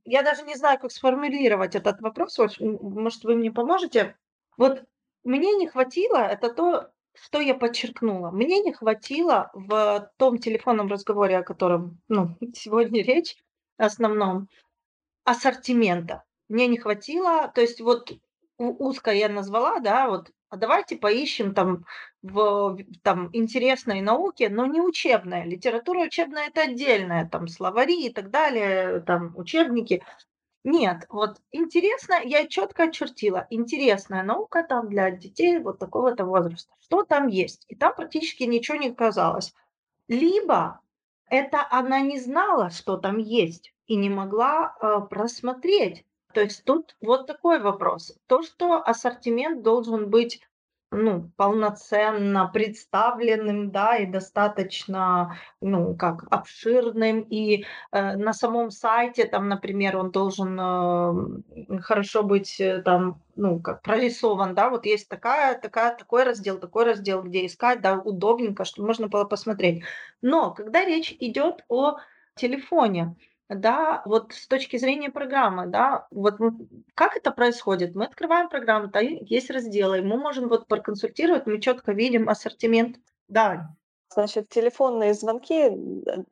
Я 0.03 0.23
даже 0.23 0.43
не 0.43 0.55
знаю, 0.55 0.79
как 0.79 0.91
сформулировать 0.91 1.75
этот 1.75 1.99
вопрос. 2.01 2.37
Может, 2.59 3.23
вы 3.23 3.35
мне 3.35 3.51
поможете? 3.51 4.15
Вот 4.57 4.83
мне 5.23 5.53
не 5.55 5.67
хватило, 5.67 6.17
это 6.17 6.53
то, 6.53 6.91
что 7.15 7.39
я 7.39 7.55
подчеркнула. 7.55 8.31
Мне 8.31 8.59
не 8.59 8.73
хватило 8.73 9.49
в 9.53 10.11
том 10.17 10.37
телефонном 10.37 10.87
разговоре, 10.87 11.37
о 11.37 11.43
котором 11.43 11.99
ну, 12.07 12.37
сегодня 12.53 13.03
речь, 13.03 13.37
основном, 13.77 14.47
ассортимента. 15.23 16.23
Мне 16.47 16.67
не 16.67 16.77
хватило, 16.77 17.51
то 17.53 17.61
есть 17.61 17.81
вот 17.81 18.11
узко 18.57 19.11
я 19.11 19.29
назвала, 19.29 19.79
да, 19.79 20.07
вот 20.09 20.31
а 20.49 20.57
давайте 20.57 20.95
поищем 20.95 21.53
там 21.53 21.85
в 22.21 22.77
там 23.01 23.29
интересной 23.33 24.01
науке, 24.01 24.47
но 24.49 24.65
не 24.65 24.79
учебная. 24.79 25.43
Литература 25.43 26.05
учебная 26.05 26.47
это 26.47 26.61
отдельная, 26.61 27.27
там 27.27 27.47
словари 27.47 28.05
и 28.05 28.13
так 28.13 28.29
далее, 28.29 29.01
там 29.01 29.35
учебники. 29.35 30.03
Нет, 30.65 31.05
вот 31.09 31.37
интересно, 31.51 32.15
я 32.23 32.47
четко 32.47 32.83
очертила, 32.83 33.47
интересная 33.49 34.23
наука 34.23 34.65
там 34.67 34.89
для 34.89 35.11
детей 35.11 35.59
вот 35.59 35.79
такого-то 35.79 36.25
возраста. 36.25 36.73
Что 36.81 37.03
там 37.03 37.27
есть? 37.27 37.65
И 37.69 37.75
там 37.75 37.95
практически 37.95 38.43
ничего 38.43 38.77
не 38.77 38.93
казалось. 38.93 39.53
Либо 40.09 40.81
это 41.29 41.65
она 41.71 42.01
не 42.01 42.19
знала, 42.19 42.69
что 42.71 42.97
там 42.97 43.19
есть, 43.19 43.73
и 43.87 43.95
не 43.95 44.09
могла 44.09 44.75
э, 44.81 45.01
просмотреть 45.09 46.03
то 46.35 46.41
есть 46.41 46.65
тут 46.65 46.97
вот 46.99 47.27
такой 47.27 47.61
вопрос. 47.61 48.13
То, 48.27 48.43
что 48.43 48.85
ассортимент 48.85 49.63
должен 49.63 50.09
быть 50.09 50.41
ну, 50.95 51.31
полноценно 51.35 52.49
представленным, 52.53 53.71
да, 53.71 53.97
и 53.97 54.05
достаточно, 54.05 55.37
ну, 55.61 55.95
как 55.95 56.25
обширным, 56.31 57.21
и 57.21 57.65
э, 57.91 58.15
на 58.17 58.33
самом 58.33 58.71
сайте, 58.71 59.25
там, 59.25 59.49
например, 59.49 59.97
он 59.97 60.11
должен 60.11 60.59
э, 60.59 61.79
хорошо 61.81 62.23
быть, 62.23 62.59
э, 62.59 62.81
там, 62.81 63.21
ну, 63.35 63.59
как 63.59 63.81
прорисован, 63.81 64.55
да, 64.55 64.69
вот 64.69 64.85
есть 64.85 65.09
такая, 65.09 65.59
такая, 65.59 65.95
такой 65.95 66.23
раздел, 66.23 66.57
такой 66.57 66.85
раздел, 66.85 67.21
где 67.21 67.45
искать, 67.45 67.81
да, 67.81 67.99
удобненько, 67.99 68.65
чтобы 68.65 68.87
можно 68.87 69.07
было 69.07 69.25
посмотреть. 69.25 69.83
Но 70.21 70.51
когда 70.53 70.85
речь 70.85 71.15
идет 71.19 71.63
о 71.67 71.97
телефоне, 72.35 73.15
да, 73.49 74.01
вот 74.05 74.33
с 74.33 74.47
точки 74.47 74.77
зрения 74.77 75.09
программы, 75.09 75.67
да, 75.67 76.07
вот 76.11 76.37
как 76.95 77.15
это 77.15 77.31
происходит? 77.31 77.95
Мы 77.95 78.05
открываем 78.05 78.49
программу, 78.49 78.89
там 78.89 79.03
есть 79.03 79.49
разделы, 79.49 80.01
мы 80.01 80.17
можем 80.17 80.47
вот 80.47 80.67
проконсультировать, 80.67 81.45
мы 81.45 81.61
четко 81.61 81.91
видим 81.91 82.27
ассортимент. 82.29 82.97
Да, 83.27 83.75
Значит, 84.13 84.49
телефонные 84.49 85.13
звонки, 85.13 85.71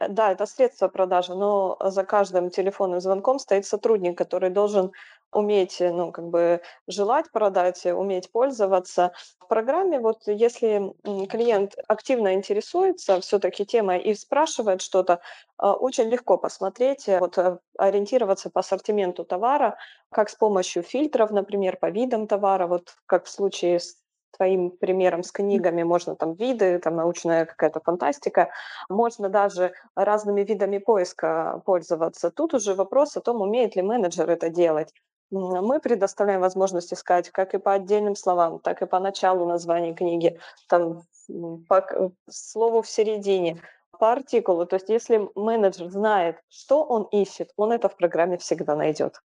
да, 0.09 0.31
это 0.31 0.45
средство 0.45 0.87
продажи, 0.87 1.33
но 1.35 1.77
за 1.81 2.03
каждым 2.05 2.49
телефонным 2.49 3.01
звонком 3.01 3.39
стоит 3.39 3.65
сотрудник, 3.65 4.17
который 4.17 4.49
должен 4.51 4.91
уметь, 5.33 5.81
э, 5.81 5.91
ну, 5.91 6.11
как 6.11 6.25
бы 6.29 6.61
желать 6.87 7.31
продать, 7.31 7.85
э, 7.85 7.93
уметь 7.93 8.31
пользоваться. 8.31 9.11
В 9.39 9.47
программе 9.47 9.99
вот 9.99 10.27
если 10.27 10.93
клиент 11.27 11.75
активно 11.87 12.35
интересуется 12.35 13.19
все-таки 13.21 13.65
темой 13.65 13.99
и 14.01 14.13
спрашивает 14.13 14.81
что-то, 14.81 15.19
очень 15.57 16.09
легко 16.09 16.37
посмотреть, 16.37 17.09
э, 17.09 17.19
вот 17.19 17.37
ориентироваться 17.77 18.49
по 18.51 18.59
ассортименту 18.59 19.25
товара, 19.25 19.77
как 20.11 20.29
с 20.29 20.35
помощью 20.35 20.83
фильтров, 20.83 21.31
например, 21.31 21.77
по 21.77 21.89
видам 21.89 22.27
товара, 22.27 22.67
вот 22.67 22.95
как 23.07 23.25
в 23.25 23.29
случае 23.29 23.79
с 23.79 23.97
твоим 24.35 24.71
примером 24.71 25.23
с 25.23 25.31
книгами, 25.31 25.83
можно 25.83 26.15
там 26.15 26.33
виды, 26.33 26.79
там 26.79 26.95
научная 26.95 27.45
какая-то 27.45 27.79
фантастика, 27.79 28.49
можно 28.89 29.29
даже 29.29 29.73
разными 29.95 30.41
видами 30.41 30.77
поиска 30.79 31.61
пользоваться. 31.65 32.31
Тут 32.31 32.53
уже 32.53 32.73
вопрос 32.73 33.17
о 33.17 33.21
том, 33.21 33.41
умеет 33.41 33.75
ли 33.75 33.81
менеджер 33.81 34.29
это 34.29 34.49
делать. 34.49 34.93
Мы 35.31 35.79
предоставляем 35.79 36.41
возможность 36.41 36.93
искать 36.93 37.29
как 37.31 37.55
и 37.55 37.57
по 37.57 37.73
отдельным 37.73 38.15
словам, 38.15 38.59
так 38.59 38.81
и 38.81 38.85
по 38.85 38.99
началу 38.99 39.47
названия 39.47 39.93
книги, 39.93 40.39
там, 40.67 41.01
по 41.67 42.11
слову 42.29 42.81
в 42.81 42.87
середине, 42.87 43.61
по 43.97 44.11
артикулу. 44.11 44.65
То 44.65 44.75
есть 44.75 44.89
если 44.89 45.27
менеджер 45.35 45.89
знает, 45.89 46.37
что 46.49 46.83
он 46.83 47.03
ищет, 47.11 47.51
он 47.57 47.71
это 47.71 47.89
в 47.89 47.95
программе 47.95 48.37
всегда 48.37 48.75
найдет. 48.75 49.21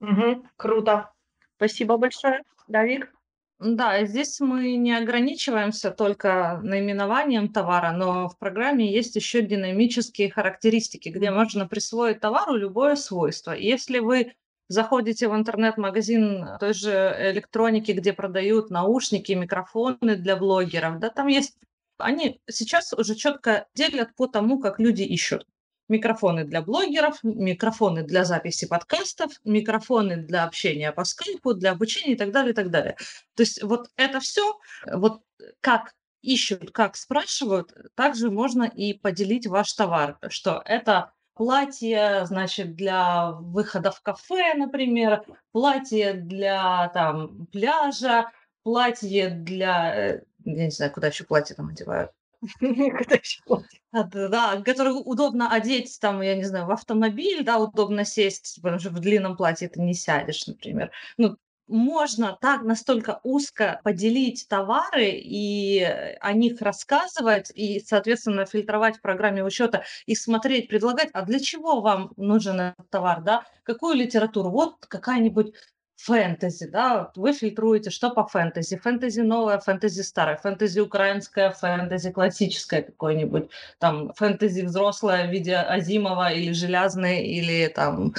Угу, 0.00 0.44
круто. 0.56 1.10
Спасибо 1.56 1.96
большое. 1.96 2.42
Давик? 2.68 3.12
Да, 3.60 4.04
здесь 4.04 4.38
мы 4.38 4.76
не 4.76 4.96
ограничиваемся 4.96 5.90
только 5.90 6.60
наименованием 6.62 7.52
товара, 7.52 7.90
но 7.90 8.28
в 8.28 8.38
программе 8.38 8.92
есть 8.92 9.16
еще 9.16 9.42
динамические 9.42 10.30
характеристики, 10.30 11.08
где 11.08 11.32
можно 11.32 11.66
присвоить 11.66 12.20
товару 12.20 12.54
любое 12.54 12.94
свойство. 12.94 13.50
Если 13.50 13.98
вы 13.98 14.34
заходите 14.68 15.28
в 15.28 15.34
интернет-магазин 15.34 16.46
той 16.60 16.72
же 16.72 17.16
электроники, 17.32 17.90
где 17.90 18.12
продают 18.12 18.70
наушники, 18.70 19.32
микрофоны 19.32 20.14
для 20.14 20.36
блогеров, 20.36 21.00
да, 21.00 21.10
там 21.10 21.26
есть 21.26 21.56
они 21.98 22.40
сейчас 22.48 22.92
уже 22.92 23.16
четко 23.16 23.66
делят 23.74 24.14
по 24.14 24.28
тому, 24.28 24.60
как 24.60 24.78
люди 24.78 25.02
ищут 25.02 25.48
микрофоны 25.88 26.44
для 26.44 26.62
блогеров, 26.62 27.18
микрофоны 27.22 28.02
для 28.02 28.24
записи 28.24 28.66
подкастов, 28.66 29.32
микрофоны 29.44 30.16
для 30.16 30.44
общения 30.44 30.92
по 30.92 31.04
скайпу, 31.04 31.54
для 31.54 31.72
обучения 31.72 32.14
и 32.14 32.16
так 32.16 32.30
далее, 32.30 32.52
и 32.52 32.54
так 32.54 32.70
далее. 32.70 32.96
То 33.34 33.42
есть 33.42 33.62
вот 33.62 33.88
это 33.96 34.20
все, 34.20 34.58
вот 34.92 35.22
как 35.60 35.94
ищут, 36.22 36.72
как 36.72 36.96
спрашивают, 36.96 37.72
также 37.94 38.30
можно 38.30 38.64
и 38.64 38.92
поделить 38.92 39.46
ваш 39.46 39.72
товар, 39.72 40.18
что 40.28 40.62
это 40.64 41.12
платье, 41.34 42.26
значит, 42.26 42.74
для 42.74 43.30
выхода 43.30 43.92
в 43.92 44.00
кафе, 44.02 44.54
например, 44.54 45.22
платье 45.52 46.14
для 46.14 46.88
там 46.88 47.46
пляжа, 47.52 48.30
платье 48.64 49.30
для, 49.30 49.96
э, 49.96 50.22
я 50.44 50.64
не 50.64 50.70
знаю, 50.70 50.92
куда 50.92 51.06
еще 51.06 51.24
платье 51.24 51.54
там 51.54 51.68
одевают, 51.68 52.10
А, 53.92 54.02
да, 54.04 54.60
который 54.64 54.92
удобно 54.92 55.50
одеть, 55.50 55.98
там, 56.00 56.20
я 56.20 56.34
не 56.36 56.44
знаю, 56.44 56.66
в 56.66 56.70
автомобиль, 56.70 57.42
да, 57.42 57.58
удобно 57.58 58.04
сесть, 58.04 58.58
потому 58.62 58.78
что 58.78 58.90
в 58.90 59.00
длинном 59.00 59.34
платье 59.36 59.68
ты 59.68 59.80
не 59.80 59.94
сядешь, 59.94 60.46
например. 60.46 60.90
Ну, 61.16 61.36
можно 61.68 62.36
так 62.40 62.62
настолько 62.62 63.20
узко 63.24 63.80
поделить 63.84 64.46
товары 64.48 65.10
и 65.10 65.82
о 66.20 66.32
них 66.34 66.60
рассказывать, 66.60 67.50
и, 67.54 67.80
соответственно, 67.80 68.44
фильтровать 68.46 68.98
в 68.98 69.00
программе 69.02 69.42
учета 69.42 69.84
и 70.06 70.14
смотреть, 70.14 70.68
предлагать, 70.68 71.08
а 71.14 71.22
для 71.22 71.40
чего 71.40 71.80
вам 71.80 72.12
нужен 72.16 72.60
этот 72.60 72.88
товар, 72.90 73.22
да, 73.22 73.44
какую 73.64 73.96
литературу, 73.96 74.50
вот 74.50 74.76
какая-нибудь 74.86 75.52
фэнтези, 75.98 76.66
да, 76.68 77.10
вы 77.16 77.32
фильтруете, 77.32 77.90
что 77.90 78.10
по 78.10 78.24
фэнтези. 78.26 78.76
Фэнтези 78.76 79.20
новое, 79.20 79.58
фэнтези 79.58 80.02
старое, 80.02 80.36
фэнтези 80.36 80.80
украинское, 80.80 81.50
фэнтези 81.50 82.12
классическое 82.12 82.82
какое-нибудь, 82.82 83.50
там, 83.78 84.12
фэнтези 84.14 84.62
взрослое 84.62 85.26
в 85.26 85.30
виде 85.30 85.56
Азимова 85.56 86.32
или 86.32 86.52
Железной, 86.52 87.24
или 87.24 87.66
там 87.66 88.14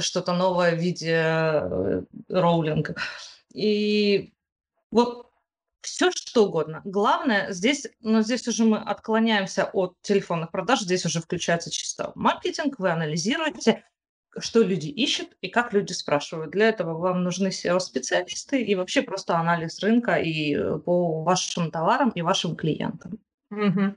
что-то 0.00 0.32
новое 0.34 0.74
в 0.74 0.78
виде 0.80 1.14
э, 1.14 2.02
Роулинга. 2.28 2.96
И 3.52 4.32
вот 4.90 5.30
все 5.82 6.10
что 6.10 6.46
угодно. 6.46 6.82
Главное, 6.84 7.52
здесь, 7.52 7.86
но 8.00 8.22
здесь 8.22 8.48
уже 8.48 8.64
мы 8.64 8.78
отклоняемся 8.78 9.70
от 9.72 9.94
телефонных 10.02 10.50
продаж, 10.50 10.80
здесь 10.80 11.04
уже 11.04 11.20
включается 11.20 11.70
чисто 11.70 12.10
маркетинг, 12.16 12.78
вы 12.78 12.90
анализируете, 12.90 13.84
что 14.38 14.62
люди 14.62 14.88
ищут 14.88 15.36
и 15.40 15.48
как 15.48 15.72
люди 15.72 15.92
спрашивают. 15.92 16.50
Для 16.50 16.68
этого 16.68 16.98
вам 16.98 17.22
нужны 17.22 17.48
SEO-специалисты 17.48 18.62
и 18.62 18.74
вообще 18.74 19.02
просто 19.02 19.36
анализ 19.36 19.80
рынка 19.80 20.16
и 20.16 20.54
э, 20.54 20.78
по 20.78 21.22
вашим 21.22 21.70
товарам 21.70 22.10
и 22.10 22.22
вашим 22.22 22.56
клиентам. 22.56 23.18
Угу. 23.50 23.94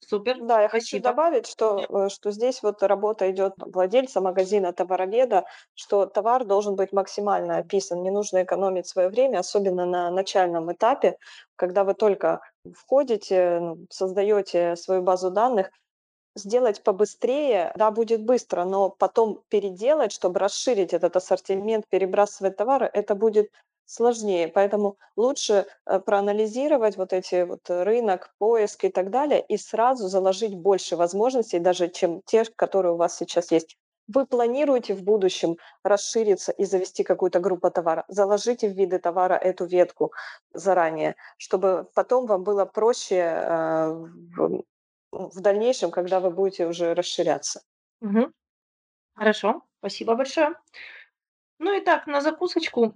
Супер. 0.00 0.38
Да, 0.40 0.62
я 0.62 0.68
хочу 0.68 0.98
добавить, 0.98 1.46
что, 1.46 1.86
э, 1.88 2.08
что 2.08 2.30
здесь 2.30 2.62
вот 2.62 2.82
работа 2.82 3.30
идет 3.30 3.54
владельца 3.58 4.20
магазина, 4.20 4.72
товароведа, 4.72 5.44
что 5.74 6.06
товар 6.06 6.44
должен 6.44 6.74
быть 6.74 6.92
максимально 6.92 7.58
описан. 7.58 8.02
Не 8.02 8.10
нужно 8.10 8.42
экономить 8.42 8.88
свое 8.88 9.08
время, 9.08 9.38
особенно 9.38 9.86
на 9.86 10.10
начальном 10.10 10.72
этапе, 10.72 11.16
когда 11.56 11.84
вы 11.84 11.94
только 11.94 12.40
входите, 12.74 13.60
ну, 13.60 13.86
создаете 13.90 14.74
свою 14.76 15.02
базу 15.02 15.30
данных, 15.30 15.70
сделать 16.40 16.82
побыстрее, 16.82 17.72
да, 17.76 17.90
будет 17.90 18.24
быстро, 18.24 18.64
но 18.64 18.90
потом 18.90 19.42
переделать, 19.48 20.12
чтобы 20.12 20.40
расширить 20.40 20.92
этот 20.92 21.16
ассортимент, 21.16 21.86
перебрасывать 21.88 22.56
товары, 22.56 22.90
это 22.92 23.14
будет 23.14 23.50
сложнее. 23.90 24.48
Поэтому 24.48 24.96
лучше 25.16 25.66
э, 25.86 25.98
проанализировать 26.00 26.96
вот 26.96 27.12
эти 27.12 27.42
вот 27.42 27.60
рынок, 27.68 28.32
поиск 28.38 28.84
и 28.84 28.88
так 28.88 29.10
далее, 29.10 29.40
и 29.40 29.56
сразу 29.56 30.08
заложить 30.08 30.54
больше 30.54 30.96
возможностей, 30.96 31.58
даже 31.58 31.88
чем 31.88 32.22
те, 32.24 32.44
которые 32.56 32.94
у 32.94 32.96
вас 32.96 33.16
сейчас 33.16 33.50
есть. 33.50 33.76
Вы 34.12 34.26
планируете 34.26 34.94
в 34.94 35.02
будущем 35.02 35.56
расшириться 35.84 36.52
и 36.52 36.64
завести 36.64 37.04
какую-то 37.04 37.38
группу 37.38 37.70
товара, 37.70 38.04
заложите 38.08 38.68
в 38.68 38.72
виды 38.72 38.98
товара 38.98 39.34
эту 39.34 39.66
ветку 39.66 40.12
заранее, 40.52 41.14
чтобы 41.36 41.86
потом 41.94 42.26
вам 42.26 42.42
было 42.42 42.64
проще 42.64 43.16
э, 43.16 44.06
в 45.12 45.40
дальнейшем, 45.40 45.90
когда 45.90 46.20
вы 46.20 46.30
будете 46.30 46.66
уже 46.66 46.94
расширяться. 46.94 47.62
Мгм. 48.00 48.32
Хорошо, 49.14 49.62
спасибо 49.78 50.14
большое. 50.14 50.54
Ну 51.58 51.76
и 51.76 51.80
так, 51.82 52.06
на 52.06 52.20
закусочку 52.20 52.94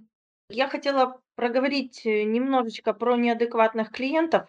я 0.49 0.67
хотела 0.67 1.21
проговорить 1.35 2.05
э, 2.05 2.23
немножечко 2.23 2.93
про 2.93 3.15
неадекватных 3.15 3.91
клиентов. 3.91 4.47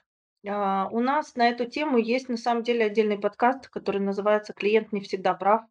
А, 0.48 0.88
У 0.90 1.00
нас 1.00 1.34
на 1.34 1.48
эту 1.48 1.66
тему 1.66 1.98
есть 1.98 2.28
на 2.28 2.36
самом 2.36 2.62
деле 2.62 2.86
отдельный 2.86 3.18
подкаст, 3.18 3.68
который 3.68 4.00
называется 4.00 4.52
«Клиент 4.52 4.92
не 4.92 5.00
всегда 5.00 5.34
прав». 5.34 5.62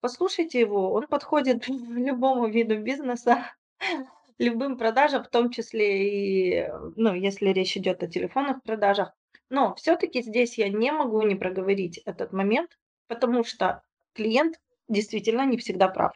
Послушайте 0.00 0.60
его, 0.60 0.92
он 0.92 1.06
подходит 1.06 1.66
любому 1.68 2.48
виду 2.48 2.78
бизнеса, 2.78 3.52
любым 4.38 4.76
продажам, 4.76 5.24
в 5.24 5.28
том 5.28 5.50
числе 5.50 6.08
и, 6.08 6.54
э, 6.56 6.78
ну, 6.96 7.14
если 7.14 7.48
речь 7.48 7.76
идет 7.76 8.02
о 8.02 8.06
телефонных 8.06 8.62
продажах. 8.62 9.12
Но 9.54 9.72
все-таки 9.76 10.20
здесь 10.20 10.58
я 10.58 10.68
не 10.68 10.90
могу 10.90 11.22
не 11.22 11.36
проговорить 11.36 11.98
этот 11.98 12.32
момент, 12.32 12.76
потому 13.06 13.44
что 13.44 13.82
клиент 14.12 14.56
действительно 14.88 15.46
не 15.46 15.58
всегда 15.58 15.86
прав. 15.86 16.12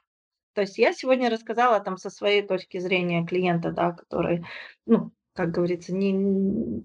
То 0.54 0.62
есть 0.62 0.76
я 0.76 0.92
сегодня 0.92 1.30
рассказала 1.30 1.78
там 1.78 1.98
со 1.98 2.10
своей 2.10 2.42
точки 2.42 2.78
зрения 2.78 3.24
клиента, 3.24 3.70
да, 3.70 3.92
который, 3.92 4.44
ну, 4.86 5.12
как 5.34 5.52
говорится, 5.52 5.94
не, 5.94 6.84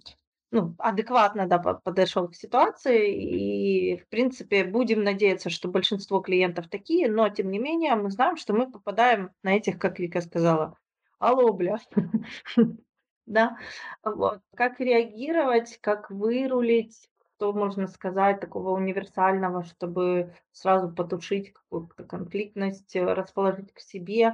ну, 0.52 0.76
адекватно 0.78 1.48
да, 1.48 1.58
подошел 1.58 2.28
к 2.28 2.36
ситуации. 2.36 3.96
И, 3.96 3.98
в 3.98 4.08
принципе, 4.10 4.64
будем 4.64 5.04
надеяться, 5.04 5.50
что 5.50 5.70
большинство 5.70 6.20
клиентов 6.20 6.70
такие, 6.70 7.10
но, 7.10 7.30
тем 7.30 7.50
не 7.50 7.58
менее, 7.58 7.96
мы 7.96 8.12
знаем, 8.12 8.38
что 8.38 8.54
мы 8.54 8.70
попадаем 8.72 9.32
на 9.42 9.56
этих, 9.56 9.80
как 9.80 9.98
Вика 9.98 10.22
сказала, 10.22 10.78
алло, 11.18 11.52
бля. 11.52 11.80
Да, 13.26 13.58
вот. 14.04 14.42
Как 14.56 14.80
реагировать, 14.80 15.78
как 15.82 16.12
вырулить, 16.12 17.10
что 17.38 17.54
можно 17.54 17.88
сказать 17.88 18.40
такого 18.40 18.72
универсального, 18.72 19.64
чтобы 19.64 20.34
сразу 20.52 20.92
потушить 20.92 21.54
какую-то 21.54 22.04
конфликтность, 22.04 22.96
э, 22.96 23.04
расположить 23.04 23.74
к 23.74 23.80
себе. 23.80 24.34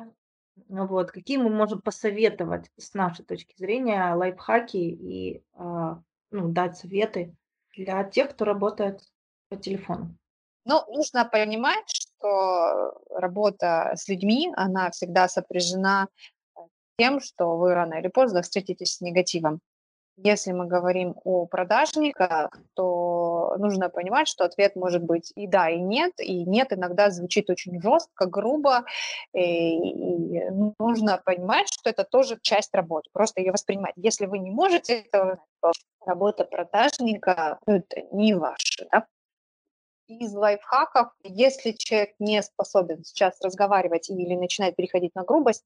Ну 0.67 0.87
вот. 0.87 1.11
Какие 1.11 1.37
мы 1.37 1.49
можем 1.49 1.81
посоветовать 1.81 2.71
с 2.77 2.93
нашей 2.93 3.25
точки 3.25 3.55
зрения 3.57 4.13
лайфхаки 4.13 4.77
и 4.77 5.43
а, 5.53 6.01
ну, 6.31 6.49
дать 6.49 6.77
советы 6.77 7.35
для 7.75 8.03
тех, 8.03 8.31
кто 8.31 8.45
работает 8.45 9.01
по 9.49 9.55
телефону? 9.55 10.17
Ну, 10.65 10.83
нужно 10.89 11.25
понимать, 11.25 11.85
что 11.87 12.93
работа 13.09 13.93
с 13.95 14.07
людьми, 14.09 14.51
она 14.55 14.91
всегда 14.91 15.27
сопряжена 15.27 16.07
тем, 16.99 17.19
что 17.21 17.57
вы 17.57 17.73
рано 17.73 17.95
или 17.95 18.09
поздно 18.09 18.41
встретитесь 18.41 18.95
с 18.95 19.01
негативом. 19.01 19.61
Если 20.21 20.51
мы 20.51 20.65
говорим 20.65 21.15
о 21.23 21.45
продажниках, 21.45 22.51
то 22.73 23.55
нужно 23.57 23.89
понимать, 23.89 24.27
что 24.27 24.43
ответ 24.43 24.75
может 24.75 25.01
быть 25.01 25.31
и 25.33 25.47
да, 25.47 25.69
и 25.69 25.79
нет. 25.79 26.11
И 26.19 26.43
нет 26.43 26.73
иногда 26.73 27.09
звучит 27.09 27.49
очень 27.49 27.81
жестко, 27.81 28.25
грубо. 28.25 28.83
И, 29.33 29.77
и 29.77 30.49
нужно 30.77 31.21
понимать, 31.23 31.67
что 31.71 31.89
это 31.89 32.03
тоже 32.03 32.37
часть 32.41 32.75
работы. 32.75 33.09
Просто 33.13 33.39
ее 33.39 33.53
воспринимать. 33.53 33.93
Если 33.95 34.25
вы 34.25 34.39
не 34.39 34.51
можете 34.51 35.03
этого, 35.03 35.39
то 35.61 35.71
работа 36.05 36.43
продажника 36.43 37.59
ну, 37.65 37.75
это 37.75 38.01
не 38.11 38.33
ваша. 38.33 38.87
Да? 38.91 39.05
Из 40.09 40.33
лайфхаков, 40.33 41.13
если 41.23 41.71
человек 41.71 42.15
не 42.19 42.43
способен 42.43 43.05
сейчас 43.05 43.39
разговаривать 43.41 44.09
или 44.09 44.35
начинает 44.35 44.75
переходить 44.75 45.15
на 45.15 45.23
грубость, 45.23 45.63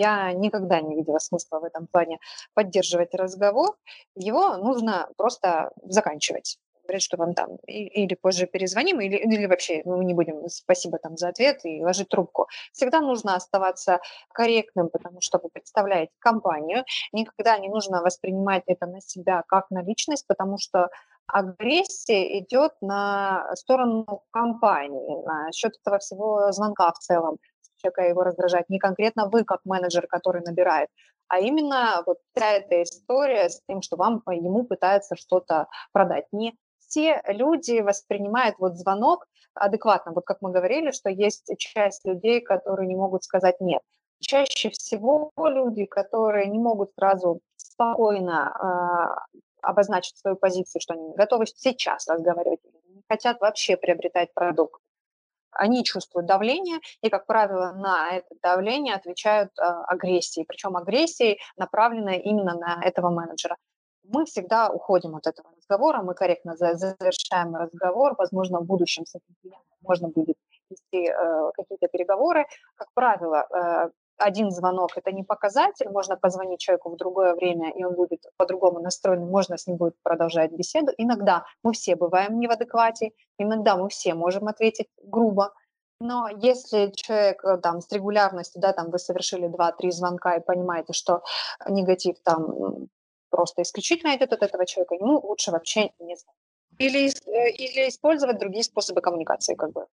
я 0.00 0.32
никогда 0.32 0.80
не 0.80 0.96
видела 0.96 1.18
смысла 1.18 1.60
в 1.60 1.64
этом 1.64 1.86
плане 1.86 2.18
поддерживать 2.54 3.14
разговор. 3.14 3.76
Его 4.16 4.56
нужно 4.56 5.08
просто 5.16 5.70
заканчивать 5.84 6.58
говорить, 6.90 7.04
что 7.04 7.16
вам 7.16 7.34
там 7.34 7.56
или 7.66 8.14
позже 8.14 8.46
перезвоним, 8.46 9.00
или, 9.00 9.16
или 9.16 9.46
вообще 9.46 9.82
мы 9.84 10.04
не 10.04 10.14
будем, 10.14 10.48
спасибо 10.48 10.98
там 10.98 11.16
за 11.16 11.28
ответ 11.28 11.64
и 11.64 11.84
ложить 11.84 12.08
трубку. 12.08 12.48
Всегда 12.72 13.00
нужно 13.00 13.36
оставаться 13.36 14.00
корректным, 14.32 14.88
потому 14.88 15.20
что 15.20 15.38
вы 15.38 15.50
представляете 15.50 16.12
компанию. 16.18 16.84
Никогда 17.12 17.58
не 17.58 17.68
нужно 17.68 18.02
воспринимать 18.02 18.64
это 18.66 18.86
на 18.86 19.00
себя 19.00 19.44
как 19.46 19.70
на 19.70 19.82
личность, 19.82 20.26
потому 20.26 20.58
что 20.58 20.88
агрессия 21.28 22.40
идет 22.40 22.72
на 22.80 23.54
сторону 23.54 24.24
компании, 24.32 25.24
на 25.24 25.52
счет 25.52 25.72
этого 25.80 25.98
всего 25.98 26.50
звонка 26.50 26.90
в 26.92 26.98
целом 26.98 27.38
человека 27.80 28.02
его 28.02 28.22
раздражает, 28.22 28.68
не 28.68 28.78
конкретно 28.78 29.28
вы 29.28 29.44
как 29.44 29.60
менеджер, 29.64 30.06
который 30.06 30.42
набирает, 30.42 30.88
а 31.28 31.38
именно 31.38 32.02
вот 32.06 32.18
вся 32.34 32.52
эта 32.54 32.82
история 32.82 33.48
с 33.48 33.62
тем, 33.68 33.82
что 33.82 33.96
вам 33.96 34.20
ему 34.26 34.64
пытаются 34.64 35.14
что-то 35.14 35.68
продать. 35.92 36.26
Не 36.32 36.56
все 36.80 37.22
люди 37.28 37.80
воспринимают 37.80 38.56
вот 38.58 38.76
звонок 38.76 39.26
адекватно. 39.54 40.12
Вот 40.12 40.24
как 40.24 40.38
мы 40.40 40.50
говорили, 40.50 40.90
что 40.90 41.08
есть 41.08 41.48
часть 41.56 42.04
людей, 42.04 42.40
которые 42.40 42.88
не 42.88 42.96
могут 42.96 43.22
сказать 43.22 43.60
«нет». 43.60 43.80
Чаще 44.18 44.70
всего 44.70 45.30
люди, 45.38 45.86
которые 45.86 46.46
не 46.48 46.58
могут 46.58 46.90
сразу 46.94 47.40
спокойно 47.56 48.52
э, 48.52 49.36
обозначить 49.62 50.18
свою 50.18 50.36
позицию, 50.36 50.82
что 50.82 50.94
они 50.94 51.14
готовы 51.14 51.46
сейчас 51.46 52.08
разговаривать, 52.08 52.60
не 52.88 53.02
хотят 53.08 53.40
вообще 53.40 53.76
приобретать 53.76 54.34
продукт 54.34 54.82
они 55.52 55.84
чувствуют 55.84 56.26
давление, 56.26 56.78
и, 57.02 57.08
как 57.08 57.26
правило, 57.26 57.72
на 57.72 58.10
это 58.10 58.28
давление 58.42 58.94
отвечают 58.94 59.50
э, 59.58 59.62
агрессией, 59.62 60.46
причем 60.46 60.76
агрессией, 60.76 61.38
направленной 61.56 62.18
именно 62.18 62.54
на 62.54 62.80
этого 62.82 63.10
менеджера. 63.10 63.56
Мы 64.04 64.24
всегда 64.24 64.70
уходим 64.70 65.14
от 65.16 65.26
этого 65.26 65.50
разговора, 65.56 66.02
мы 66.02 66.14
корректно 66.14 66.56
завершаем 66.56 67.54
разговор, 67.54 68.14
возможно, 68.18 68.60
в 68.60 68.66
будущем 68.66 69.06
с 69.06 69.14
этим 69.14 69.34
клиентом 69.40 69.70
можно 69.82 70.08
будет 70.08 70.36
вести 70.68 71.08
э, 71.08 71.50
какие-то 71.54 71.88
переговоры. 71.88 72.46
Как 72.76 72.88
правило, 72.94 73.46
э, 73.50 73.90
один 74.20 74.50
звонок– 74.50 74.90
это 74.96 75.12
не 75.12 75.22
показатель, 75.22 75.88
можно 75.88 76.16
позвонить 76.16 76.60
человеку 76.60 76.90
в 76.90 76.96
другое 76.96 77.34
время, 77.34 77.70
и 77.70 77.84
он 77.84 77.94
будет 77.94 78.26
по-другому 78.36 78.80
настроен, 78.80 79.26
можно 79.26 79.56
с 79.56 79.66
ним 79.66 79.76
будет 79.76 79.94
продолжать 80.02 80.52
беседу. 80.52 80.92
Иногда 80.98 81.44
мы 81.62 81.72
все 81.72 81.96
бываем 81.96 82.38
не 82.38 82.46
в 82.46 82.50
адеквате, 82.50 83.12
иногда 83.38 83.76
мы 83.76 83.88
все 83.88 84.14
можем 84.14 84.48
ответить 84.48 84.88
грубо, 85.02 85.52
но 86.00 86.28
если 86.28 86.90
человек 86.94 87.44
э, 87.44 87.58
там 87.58 87.80
с 87.82 87.92
регулярностью, 87.92 88.60
да, 88.60 88.72
там 88.72 88.90
вы 88.90 88.98
совершили 88.98 89.48
2-3 89.48 89.90
звонка 89.90 90.36
и 90.36 90.40
понимаете, 90.40 90.94
что 90.94 91.22
негатив 91.68 92.16
там 92.22 92.88
просто 93.28 93.62
исключительно 93.62 94.16
идет 94.16 94.32
от 94.32 94.42
этого 94.42 94.64
человека, 94.66 94.94
ему 94.94 95.20
лучше 95.20 95.50
вообще 95.50 95.90
не 95.98 96.16
знать. 96.16 96.36
Или, 96.78 97.08
э, 97.08 97.50
или 97.50 97.88
использовать 97.88 98.38
другие 98.38 98.64
способы 98.64 99.02
коммуникации, 99.02 99.54
как 99.54 99.72
бы. 99.72 99.86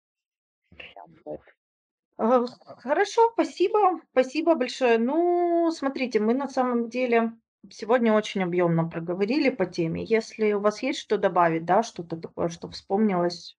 А, 2.18 2.46
хорошо, 2.78 3.32
спасибо, 3.34 4.00
спасибо 4.12 4.56
большое. 4.56 4.98
Ну, 4.98 5.72
смотрите, 5.72 6.20
мы 6.20 6.34
на 6.34 6.48
самом 6.48 6.90
деле 6.90 7.34
сегодня 7.70 8.14
очень 8.14 8.44
объемно 8.44 8.88
проговорили 8.88 9.50
по 9.50 9.66
теме. 9.66 10.04
Если 10.04 10.54
у 10.54 10.60
вас 10.60 10.82
есть 10.82 11.00
что 11.00 11.18
добавить, 11.18 11.66
да, 11.66 11.84
что-то 11.84 12.16
такое, 12.18 12.50
что 12.50 12.70
вспомнилось, 12.70 13.58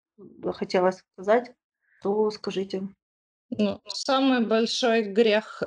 хотелось 0.54 1.02
сказать, 1.12 1.52
то 2.02 2.30
скажите. 2.30 2.88
Ну, 3.50 3.80
самый 3.86 4.44
большой 4.46 5.02
грех 5.02 5.62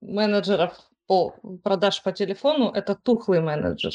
менеджеров 0.00 0.74
по 1.06 1.34
продаж 1.62 2.02
по 2.02 2.12
телефону– 2.12 2.70
это 2.70 2.94
тухлый 2.94 3.40
менеджер. 3.40 3.92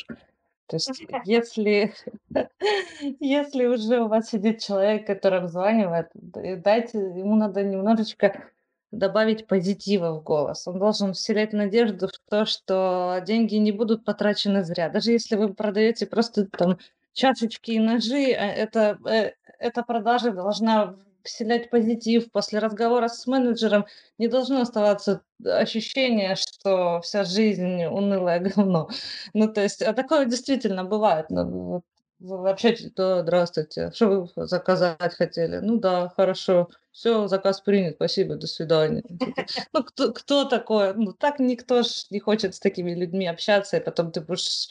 То 0.68 0.78
есть 0.78 0.90
если, 1.26 1.94
если 3.20 3.66
уже 3.66 4.02
у 4.02 4.08
вас 4.08 4.30
сидит 4.30 4.60
человек, 4.60 5.06
который 5.08 5.40
обзванивает, 5.40 6.10
дайте, 6.14 6.98
ему 6.98 7.36
надо 7.36 7.64
немножечко 7.64 8.50
добавить 8.92 9.48
позитива 9.48 10.12
в 10.12 10.24
голос. 10.24 10.68
Он 10.68 10.78
должен 10.78 11.14
вселять 11.14 11.52
надежду 11.52 12.08
в 12.08 12.30
то, 12.30 12.46
что 12.46 13.22
деньги 13.26 13.56
не 13.56 13.72
будут 13.72 14.06
потрачены 14.06 14.64
зря. 14.64 14.90
Даже 14.90 15.12
если 15.12 15.36
вы 15.36 15.54
продаете 15.54 16.06
просто 16.06 16.46
там 16.46 16.78
чашечки 17.14 17.72
и 17.72 17.80
ножи, 17.80 18.34
а 18.34 18.46
это, 18.46 19.00
э, 19.06 19.32
эта 19.58 19.84
продажа 19.84 20.32
должна 20.32 20.96
вселять 21.24 21.70
позитив. 21.70 22.32
После 22.32 22.60
разговора 22.60 23.08
с 23.08 23.26
менеджером 23.28 23.86
не 24.18 24.28
должно 24.28 24.62
оставаться 24.62 25.22
ощущение, 25.44 26.36
что 26.36 27.02
вся 27.02 27.24
жизнь 27.24 27.86
унылое 27.86 28.40
говно. 28.56 28.90
Ну, 29.34 29.52
то 29.52 29.62
есть, 29.62 29.82
а 29.82 29.94
такое 29.94 30.26
действительно 30.26 30.84
бывает. 30.84 31.28
Ну, 31.30 31.84
вы 32.24 32.38
вообще, 32.38 32.74
то 32.90 33.22
здравствуйте, 33.22 33.92
что 33.94 34.30
вы 34.36 34.48
заказать 34.48 35.14
хотели? 35.14 35.58
Ну 35.58 35.78
да, 35.78 36.08
хорошо, 36.16 36.70
все, 36.92 37.28
заказ 37.28 37.60
принят, 37.60 37.96
спасибо, 37.96 38.36
до 38.36 38.48
свидания. 38.48 39.04
Ну, 39.74 39.84
кто, 39.84 40.14
кто 40.14 40.46
такое? 40.46 40.94
Ну, 40.94 41.12
так 41.12 41.40
никто 41.40 41.84
ж 41.84 42.06
не 42.12 42.20
хочет 42.20 42.56
с 42.56 42.60
такими 42.60 42.94
людьми 42.94 43.28
общаться, 43.28 43.76
и 43.76 43.84
потом 43.84 44.12
ты 44.12 44.22
будешь 44.22 44.70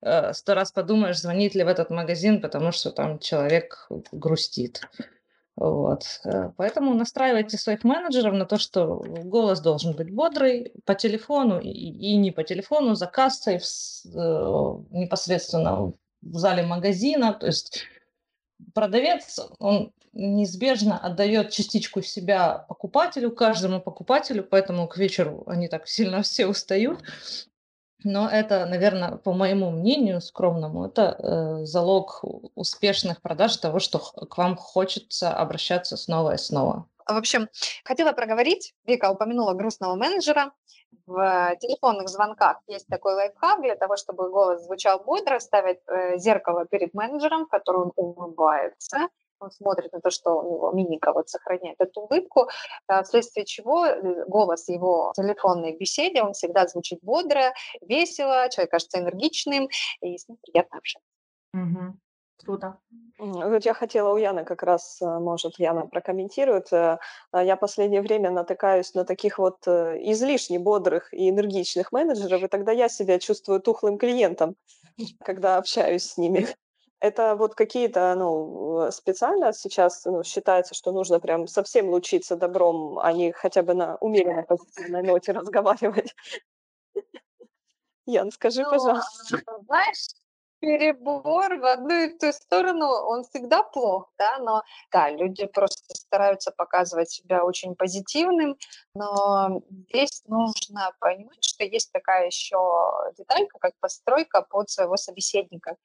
э, 0.00 0.32
сто 0.32 0.54
раз 0.54 0.72
подумаешь, 0.72 1.20
звонить 1.20 1.54
ли 1.54 1.62
в 1.62 1.68
этот 1.68 1.90
магазин, 1.90 2.40
потому 2.40 2.72
что 2.72 2.90
там 2.90 3.20
человек 3.20 3.86
грустит. 4.10 4.80
Вот. 5.58 6.20
Э, 6.24 6.52
поэтому 6.56 6.94
настраивайте 6.94 7.58
своих 7.58 7.82
менеджеров 7.82 8.34
на 8.34 8.46
то, 8.46 8.58
что 8.58 9.04
голос 9.24 9.60
должен 9.60 9.94
быть 9.96 10.14
бодрый 10.14 10.72
по 10.84 10.94
телефону 10.94 11.58
и, 11.58 11.68
и 11.68 12.16
не 12.16 12.30
по 12.30 12.44
телефону, 12.44 12.94
за 12.94 13.06
кассой, 13.06 13.58
в, 13.58 13.64
э, 13.64 14.96
непосредственно 14.96 15.92
в 16.22 16.38
зале 16.38 16.62
магазина. 16.62 17.32
То 17.32 17.46
есть 17.46 17.84
продавец, 18.72 19.40
он 19.58 19.92
неизбежно 20.12 20.96
отдает 20.96 21.50
частичку 21.50 22.02
себя 22.02 22.64
покупателю, 22.68 23.32
каждому 23.32 23.80
покупателю, 23.80 24.44
поэтому 24.44 24.86
к 24.86 24.96
вечеру 24.96 25.42
они 25.46 25.66
так 25.66 25.88
сильно 25.88 26.22
все 26.22 26.46
устают. 26.46 27.02
Но 28.04 28.28
это, 28.28 28.64
наверное, 28.66 29.16
по 29.16 29.32
моему 29.32 29.70
мнению 29.70 30.20
скромному, 30.20 30.86
это 30.86 31.16
э, 31.18 31.64
залог 31.64 32.22
успешных 32.54 33.20
продаж 33.20 33.56
того, 33.56 33.80
что 33.80 33.98
к 33.98 34.38
вам 34.38 34.56
хочется 34.56 35.34
обращаться 35.34 35.96
снова 35.96 36.34
и 36.34 36.38
снова. 36.38 36.86
В 37.06 37.16
общем, 37.16 37.48
хотела 37.84 38.12
проговорить, 38.12 38.74
Вика 38.84 39.10
упомянула 39.10 39.54
грустного 39.54 39.96
менеджера. 39.96 40.52
В 41.06 41.56
телефонных 41.60 42.08
звонках 42.08 42.58
есть 42.66 42.86
такой 42.86 43.14
лайфхак 43.14 43.62
для 43.62 43.76
того, 43.76 43.96
чтобы 43.96 44.30
голос 44.30 44.62
звучал 44.62 45.02
бодро, 45.02 45.38
ставить 45.38 45.78
э, 45.86 46.18
зеркало 46.18 46.66
перед 46.66 46.94
менеджером, 46.94 47.48
он 47.50 47.92
улыбается, 47.96 49.08
он 49.40 49.50
смотрит 49.50 49.92
на 49.92 50.00
то, 50.00 50.10
что 50.10 50.40
у 50.40 50.50
него 50.50 50.72
мимика 50.72 51.12
вот 51.12 51.28
сохраняет 51.28 51.80
эту 51.80 52.02
улыбку, 52.02 52.48
а, 52.86 53.02
вследствие 53.02 53.46
чего 53.46 53.86
э, 53.86 54.24
голос 54.26 54.68
его 54.68 55.12
телефонной 55.16 55.76
беседе, 55.76 56.22
он 56.22 56.32
всегда 56.32 56.66
звучит 56.66 57.00
бодро, 57.02 57.52
весело, 57.80 58.48
человек 58.50 58.70
кажется 58.70 58.98
энергичным, 58.98 59.68
и 60.00 60.16
с 60.16 60.28
ним 60.28 60.38
приятно 60.42 60.78
общаться. 60.78 61.08
Угу. 61.54 61.98
Круто. 62.44 62.78
Вот 63.18 63.64
я 63.64 63.74
хотела 63.74 64.12
у 64.12 64.16
Яны 64.16 64.44
как 64.44 64.62
раз, 64.62 65.02
э, 65.02 65.18
может, 65.18 65.58
Яна 65.58 65.86
прокомментирует. 65.86 66.72
Э, 66.72 66.98
я 67.32 67.56
последнее 67.56 68.00
время 68.00 68.30
натыкаюсь 68.30 68.94
на 68.94 69.04
таких 69.04 69.38
вот 69.38 69.66
излишне 69.66 70.58
бодрых 70.58 71.12
и 71.12 71.28
энергичных 71.30 71.90
менеджеров, 71.90 72.42
и 72.42 72.48
тогда 72.48 72.72
я 72.72 72.88
себя 72.88 73.18
чувствую 73.18 73.60
тухлым 73.60 73.98
клиентом, 73.98 74.56
когда 75.24 75.56
общаюсь 75.56 76.04
с 76.04 76.16
ними. 76.16 76.46
Это 77.00 77.36
вот 77.36 77.54
какие-то, 77.54 78.14
ну, 78.16 78.86
э, 78.86 78.90
специально 78.90 79.52
сейчас 79.52 80.04
ну, 80.04 80.24
считается, 80.24 80.74
что 80.74 80.90
нужно 80.90 81.20
прям 81.20 81.46
совсем 81.46 81.90
лучиться 81.90 82.36
добром, 82.36 82.98
а 82.98 83.12
не 83.12 83.30
хотя 83.32 83.62
бы 83.62 83.74
на 83.74 83.96
умеренной 84.00 84.44
позитивной 84.44 85.02
ноте 85.02 85.32
разговаривать. 85.32 86.14
Ян, 88.06 88.32
скажи, 88.32 88.62
Ну, 88.62 88.70
пожалуйста. 88.70 89.42
а, 89.46 89.58
знаешь, 89.66 90.08
перебор 90.60 91.58
в 91.60 91.64
одну 91.64 91.94
и 91.94 92.18
ту 92.18 92.32
сторону, 92.32 92.86
он 92.86 93.22
всегда 93.22 93.62
плох, 93.62 94.10
да, 94.18 94.38
но 94.38 94.62
да, 94.90 95.10
люди 95.10 95.46
просто 95.46 95.94
стараются 95.94 96.50
показывать 96.50 97.10
себя 97.10 97.44
очень 97.44 97.76
позитивным, 97.76 98.56
но 98.94 99.62
здесь 99.70 100.22
нужно 100.26 100.90
понимать, 100.98 101.44
что 101.44 101.64
есть 101.64 101.92
такая 101.92 102.26
еще 102.26 102.58
деталька, 103.16 103.58
как 103.60 103.74
постройка 103.78 104.42
под 104.42 104.68
своего 104.68 104.96
собеседника. 104.96 105.76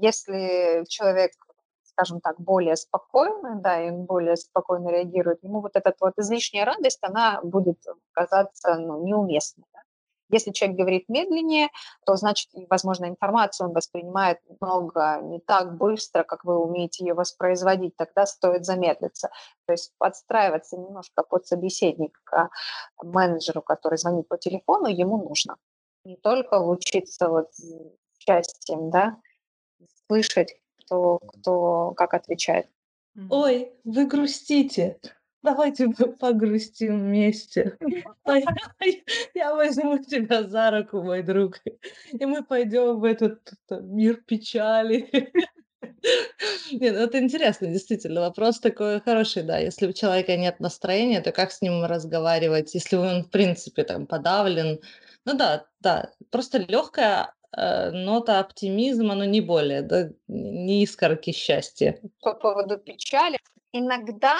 Если 0.00 0.84
человек, 0.88 1.32
скажем 1.82 2.20
так, 2.20 2.40
более 2.40 2.76
спокойный, 2.76 3.60
да, 3.60 3.82
и 3.82 3.90
он 3.90 4.04
более 4.04 4.36
спокойно 4.36 4.88
реагирует, 4.88 5.42
ему 5.42 5.60
вот 5.60 5.72
эта 5.74 5.94
вот 6.00 6.14
излишняя 6.18 6.64
радость, 6.64 7.00
она 7.02 7.40
будет 7.42 7.84
казаться 8.12 8.76
ну, 8.76 9.04
неуместной. 9.04 9.64
Да? 9.72 9.80
Если 10.30 10.52
человек 10.52 10.78
говорит 10.78 11.08
медленнее, 11.08 11.68
то 12.06 12.14
значит, 12.14 12.48
возможно, 12.68 13.06
информацию 13.06 13.68
он 13.68 13.74
воспринимает 13.74 14.38
много 14.60 15.18
не 15.22 15.40
так 15.40 15.76
быстро, 15.76 16.22
как 16.22 16.44
вы 16.44 16.56
умеете 16.56 17.04
ее 17.04 17.14
воспроизводить, 17.14 17.96
тогда 17.96 18.26
стоит 18.26 18.64
замедлиться. 18.64 19.30
То 19.66 19.72
есть 19.72 19.92
подстраиваться 19.98 20.76
немножко 20.76 21.24
под 21.24 21.46
собеседника 21.46 22.50
менеджеру, 23.02 23.60
который 23.60 23.98
звонит 23.98 24.28
по 24.28 24.38
телефону, 24.38 24.86
ему 24.86 25.18
нужно. 25.18 25.56
Не 26.04 26.16
только 26.16 26.60
учиться 26.60 27.28
вот 27.28 27.50
счастьем, 28.18 28.90
да, 28.90 29.16
слышать, 30.10 30.56
кто, 30.84 31.18
кто 31.18 31.92
как 31.92 32.14
отвечает. 32.14 32.66
Ой, 33.28 33.72
вы 33.84 34.06
грустите. 34.06 34.98
Давайте 35.42 35.86
мы 35.86 36.12
погрустим 36.18 37.00
вместе. 37.00 37.78
Я 39.34 39.54
возьму 39.54 39.98
тебя 39.98 40.42
за 40.42 40.70
руку, 40.70 41.02
мой 41.02 41.22
друг, 41.22 41.60
и 42.12 42.26
мы 42.26 42.42
пойдем 42.42 42.98
в 42.98 43.04
этот 43.04 43.40
мир 43.70 44.16
печали. 44.26 45.08
Нет, 46.72 46.94
ну 46.94 47.00
это 47.00 47.18
интересно, 47.18 47.68
действительно. 47.68 48.20
Вопрос 48.20 48.60
такой 48.60 49.00
хороший, 49.00 49.42
да. 49.44 49.58
Если 49.58 49.86
у 49.86 49.92
человека 49.92 50.36
нет 50.36 50.60
настроения, 50.60 51.20
то 51.20 51.32
как 51.32 51.52
с 51.52 51.62
ним 51.62 51.84
разговаривать, 51.84 52.74
если 52.74 52.96
он, 52.96 53.24
в 53.24 53.30
принципе, 53.30 53.84
там 53.84 54.06
подавлен? 54.06 54.80
Ну 55.24 55.34
да, 55.34 55.66
да. 55.80 56.10
Просто 56.30 56.58
легкая 56.58 57.34
э, 57.56 57.90
нота 57.90 58.40
оптимизма, 58.40 59.14
но 59.14 59.24
не 59.24 59.40
более, 59.40 59.82
да, 59.82 60.10
не 60.28 60.82
искорки 60.82 61.32
счастья. 61.32 62.00
По 62.20 62.34
поводу 62.34 62.78
печали. 62.78 63.38
Иногда 63.72 64.36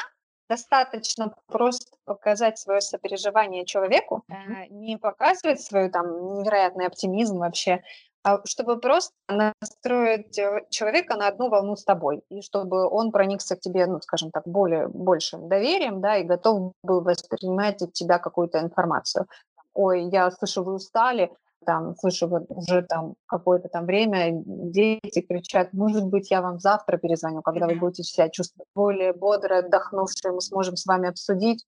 достаточно 0.48 1.32
просто 1.46 1.96
показать 2.04 2.58
свое 2.58 2.80
сопереживание 2.80 3.64
человеку, 3.64 4.24
э, 4.28 4.66
не 4.70 4.96
показывать 4.96 5.60
свой 5.60 5.90
там 5.90 6.38
невероятный 6.38 6.86
оптимизм 6.86 7.38
вообще, 7.38 7.82
а 8.22 8.40
чтобы 8.44 8.78
просто 8.78 9.14
настроить 9.28 10.38
э, 10.38 10.66
человека 10.68 11.16
на 11.16 11.28
одну 11.28 11.48
волну 11.48 11.76
с 11.76 11.84
тобой, 11.84 12.22
и 12.28 12.42
чтобы 12.42 12.86
он 12.86 13.12
проникся 13.12 13.56
к 13.56 13.60
тебе, 13.60 13.86
ну, 13.86 14.00
скажем 14.00 14.30
так, 14.30 14.42
более, 14.46 14.88
большим 14.88 15.48
доверием, 15.48 16.00
да, 16.00 16.16
и 16.18 16.24
готов 16.24 16.72
был 16.82 17.00
воспринимать 17.00 17.80
от 17.80 17.92
тебя 17.94 18.18
какую-то 18.18 18.60
информацию. 18.60 19.26
Ой, 19.72 20.02
я 20.10 20.30
слышу, 20.32 20.64
вы 20.64 20.74
устали, 20.74 21.30
там, 21.64 21.94
слышу, 21.96 22.28
вот 22.28 22.44
уже 22.48 22.82
там 22.82 23.14
какое-то 23.26 23.68
там 23.68 23.86
время 23.86 24.32
дети 24.44 25.20
кричат, 25.20 25.72
может 25.72 26.04
быть, 26.06 26.30
я 26.30 26.42
вам 26.42 26.58
завтра 26.58 26.96
перезвоню, 26.96 27.42
когда 27.42 27.66
вы 27.66 27.74
будете 27.74 28.02
себя 28.02 28.28
чувствовать 28.28 28.68
более 28.74 29.12
бодро, 29.12 29.58
отдохнувшие, 29.58 30.32
мы 30.32 30.40
сможем 30.40 30.76
с 30.76 30.86
вами 30.86 31.08
обсудить. 31.08 31.64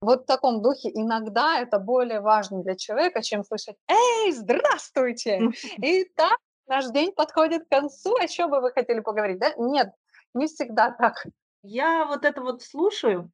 Вот 0.00 0.22
в 0.22 0.26
таком 0.26 0.62
духе 0.62 0.90
иногда 0.92 1.58
это 1.58 1.78
более 1.78 2.20
важно 2.20 2.62
для 2.62 2.76
человека, 2.76 3.22
чем 3.22 3.44
слышать 3.44 3.76
«Эй, 3.88 4.32
здравствуйте!» 4.32 5.40
Итак, 5.78 6.38
наш 6.66 6.86
день 6.90 7.12
подходит 7.12 7.64
к 7.64 7.68
концу, 7.68 8.14
о 8.16 8.26
чем 8.26 8.50
бы 8.50 8.60
вы 8.60 8.72
хотели 8.72 9.00
поговорить? 9.00 9.38
Да? 9.38 9.54
Нет, 9.56 9.92
не 10.34 10.46
всегда 10.46 10.90
так. 10.90 11.26
Я 11.62 12.04
вот 12.04 12.24
это 12.24 12.42
вот 12.42 12.62
слушаю 12.62 13.30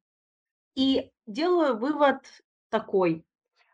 и 0.75 1.11
делаю 1.27 1.77
вывод 1.77 2.19
такой 2.69 3.25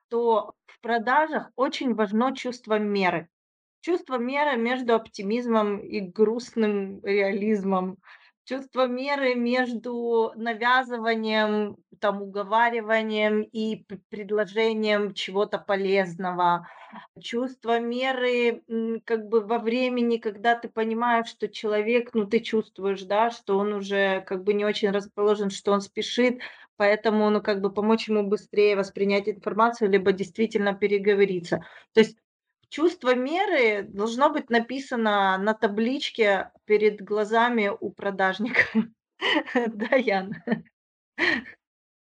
что 0.09 0.53
в 0.65 0.81
продажах 0.81 1.51
очень 1.55 1.93
важно 1.93 2.35
чувство 2.35 2.79
меры. 2.79 3.29
Чувство 3.81 4.17
меры 4.17 4.57
между 4.57 4.95
оптимизмом 4.95 5.77
и 5.77 5.99
грустным 5.99 6.99
реализмом. 7.03 7.97
Чувство 8.43 8.87
меры 8.87 9.35
между 9.35 10.31
навязыванием, 10.35 11.77
там, 11.99 12.23
уговариванием 12.23 13.43
и 13.43 13.85
предложением 14.09 15.13
чего-то 15.13 15.59
полезного. 15.59 16.67
Чувство 17.21 17.79
меры 17.79 18.63
как 19.05 19.27
бы 19.27 19.41
во 19.41 19.59
времени, 19.59 20.17
когда 20.17 20.55
ты 20.55 20.67
понимаешь, 20.67 21.27
что 21.27 21.47
человек, 21.47 22.09
ну 22.15 22.25
ты 22.25 22.39
чувствуешь, 22.39 23.03
да, 23.03 23.29
что 23.29 23.59
он 23.59 23.73
уже 23.73 24.21
как 24.21 24.43
бы 24.43 24.53
не 24.53 24.65
очень 24.65 24.89
расположен, 24.89 25.51
что 25.51 25.71
он 25.71 25.81
спешит, 25.81 26.39
поэтому, 26.79 27.29
ну, 27.29 27.41
как 27.41 27.59
бы 27.59 27.73
помочь 27.73 28.07
ему 28.07 28.23
быстрее 28.23 28.77
воспринять 28.77 29.27
информацию, 29.27 29.89
либо 29.89 30.13
действительно 30.13 30.73
переговориться. 30.73 31.65
То 31.93 31.99
есть 31.99 32.17
чувство 32.69 33.15
меры 33.15 33.83
должно 33.83 34.29
быть 34.29 34.49
написано 34.49 35.37
на 35.37 35.53
табличке 35.53 36.51
перед 36.65 37.01
глазами 37.01 37.69
у 37.79 37.91
продажника. 37.91 38.61
Да, 39.67 39.97
Ян? 39.97 40.33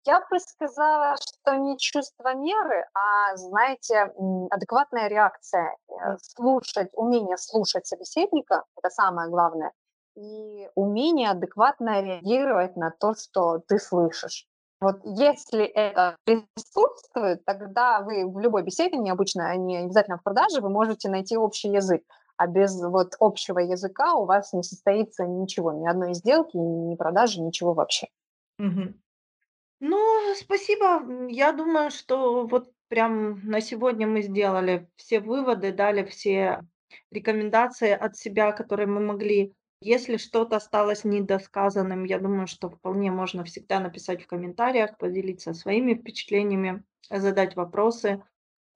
Я 0.05 0.21
бы 0.31 0.39
сказала, 0.39 1.17
что 1.17 1.55
не 1.57 1.79
чувство 1.79 2.35
меры, 2.35 2.87
а, 2.93 3.37
знаете, 3.37 4.13
адекватная 4.51 5.09
реакция. 5.09 5.75
Э, 5.89 6.19
слушать, 6.21 6.91
умение 6.93 7.39
слушать 7.39 7.87
собеседника– 7.87 8.65
это 8.77 8.91
самое 8.91 9.31
главное. 9.31 9.73
И 10.17 10.69
умение 10.75 11.31
адекватно 11.31 12.03
реагировать 12.03 12.77
на 12.77 12.91
то, 12.91 13.15
что 13.15 13.61
ты 13.67 13.79
слышишь. 13.79 14.47
Вот 14.81 15.01
если 15.05 15.65
это 15.65 16.17
присутствует, 16.25 17.45
тогда 17.45 18.01
вы 18.01 18.27
в 18.31 18.39
любой 18.39 18.63
беседе, 18.63 18.97
необычно, 18.97 19.57
не 19.57 19.79
обязательно 19.79 20.19
в 20.19 20.23
продаже, 20.23 20.61
вы 20.61 20.71
можете 20.71 21.09
найти 21.09 21.37
общий 21.37 21.69
язык. 21.69 22.03
А 22.37 22.47
без 22.47 22.81
вот 22.81 23.15
общего 23.19 23.59
языка 23.59 24.15
у 24.15 24.25
вас 24.25 24.53
не 24.53 24.63
состоится 24.63 25.27
ничего, 25.27 25.73
ни 25.73 25.89
одной 25.89 26.15
сделки, 26.15 26.57
ни 26.57 26.95
продажи, 26.95 27.41
ничего 27.41 27.75
вообще. 27.75 28.07
Угу. 28.61 28.95
Ну, 29.81 30.35
спасибо. 30.37 31.29
Я 31.29 31.53
думаю, 31.53 31.91
что 31.91 32.47
вот 32.47 32.71
прям 32.89 33.45
на 33.45 33.61
сегодня 33.61 34.07
мы 34.07 34.23
сделали 34.23 34.89
все 34.95 35.19
выводы, 35.19 35.73
дали 35.73 36.05
все 36.05 36.61
рекомендации 37.11 37.91
от 37.91 38.17
себя, 38.17 38.53
которые 38.53 38.87
мы 38.87 39.01
могли 39.01 39.53
если 39.81 40.17
что-то 40.17 40.57
осталось 40.57 41.05
недосказанным, 41.05 42.05
я 42.05 42.19
думаю, 42.19 42.47
что 42.47 42.69
вполне 42.69 43.11
можно 43.11 43.45
всегда 43.45 43.79
написать 43.79 44.23
в 44.23 44.27
комментариях, 44.27 44.97
поделиться 44.99 45.55
своими 45.55 45.95
впечатлениями, 45.95 46.83
задать 47.11 47.55
вопросы. 47.55 48.23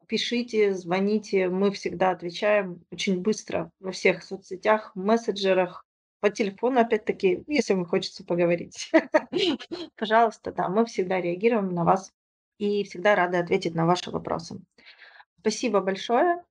Пишите, 0.07 0.75
звоните, 0.75 1.49
мы 1.49 1.73
всегда 1.73 2.11
отвечаем 2.11 2.85
очень 2.91 3.21
быстро 3.21 3.71
во 3.81 3.91
всех 3.93 4.23
соцсетях, 4.23 4.93
мессенджерах. 4.95 5.85
по 6.21 6.31
телефону, 6.31 6.81
опять-таки, 6.81 7.43
если 7.49 7.75
вам 7.75 7.85
хочется 7.85 8.25
поговорить. 8.25 8.93
Пожалуйста, 9.97 10.53
да, 10.53 10.69
мы 10.69 10.85
всегда 10.87 11.21
реагируем 11.21 11.71
на 11.71 11.85
вас 11.85 12.13
и 12.59 12.85
всегда 12.85 13.17
рады 13.17 13.39
ответить 13.39 13.75
на 13.75 13.87
ваши 13.87 14.11
вопросы. 14.11 14.61
Спасибо 15.41 15.81
большое. 15.81 16.45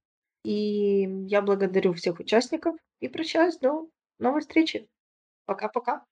И 0.44 1.08
я 1.28 1.42
благодарю 1.42 1.94
всех 1.94 2.20
участников 2.20 2.76
и 3.00 3.08
прощаюсь 3.08 3.58
до 3.58 3.88
новой 4.22 4.42
встречи. 4.42 4.88
Пока-пока. 5.46 6.06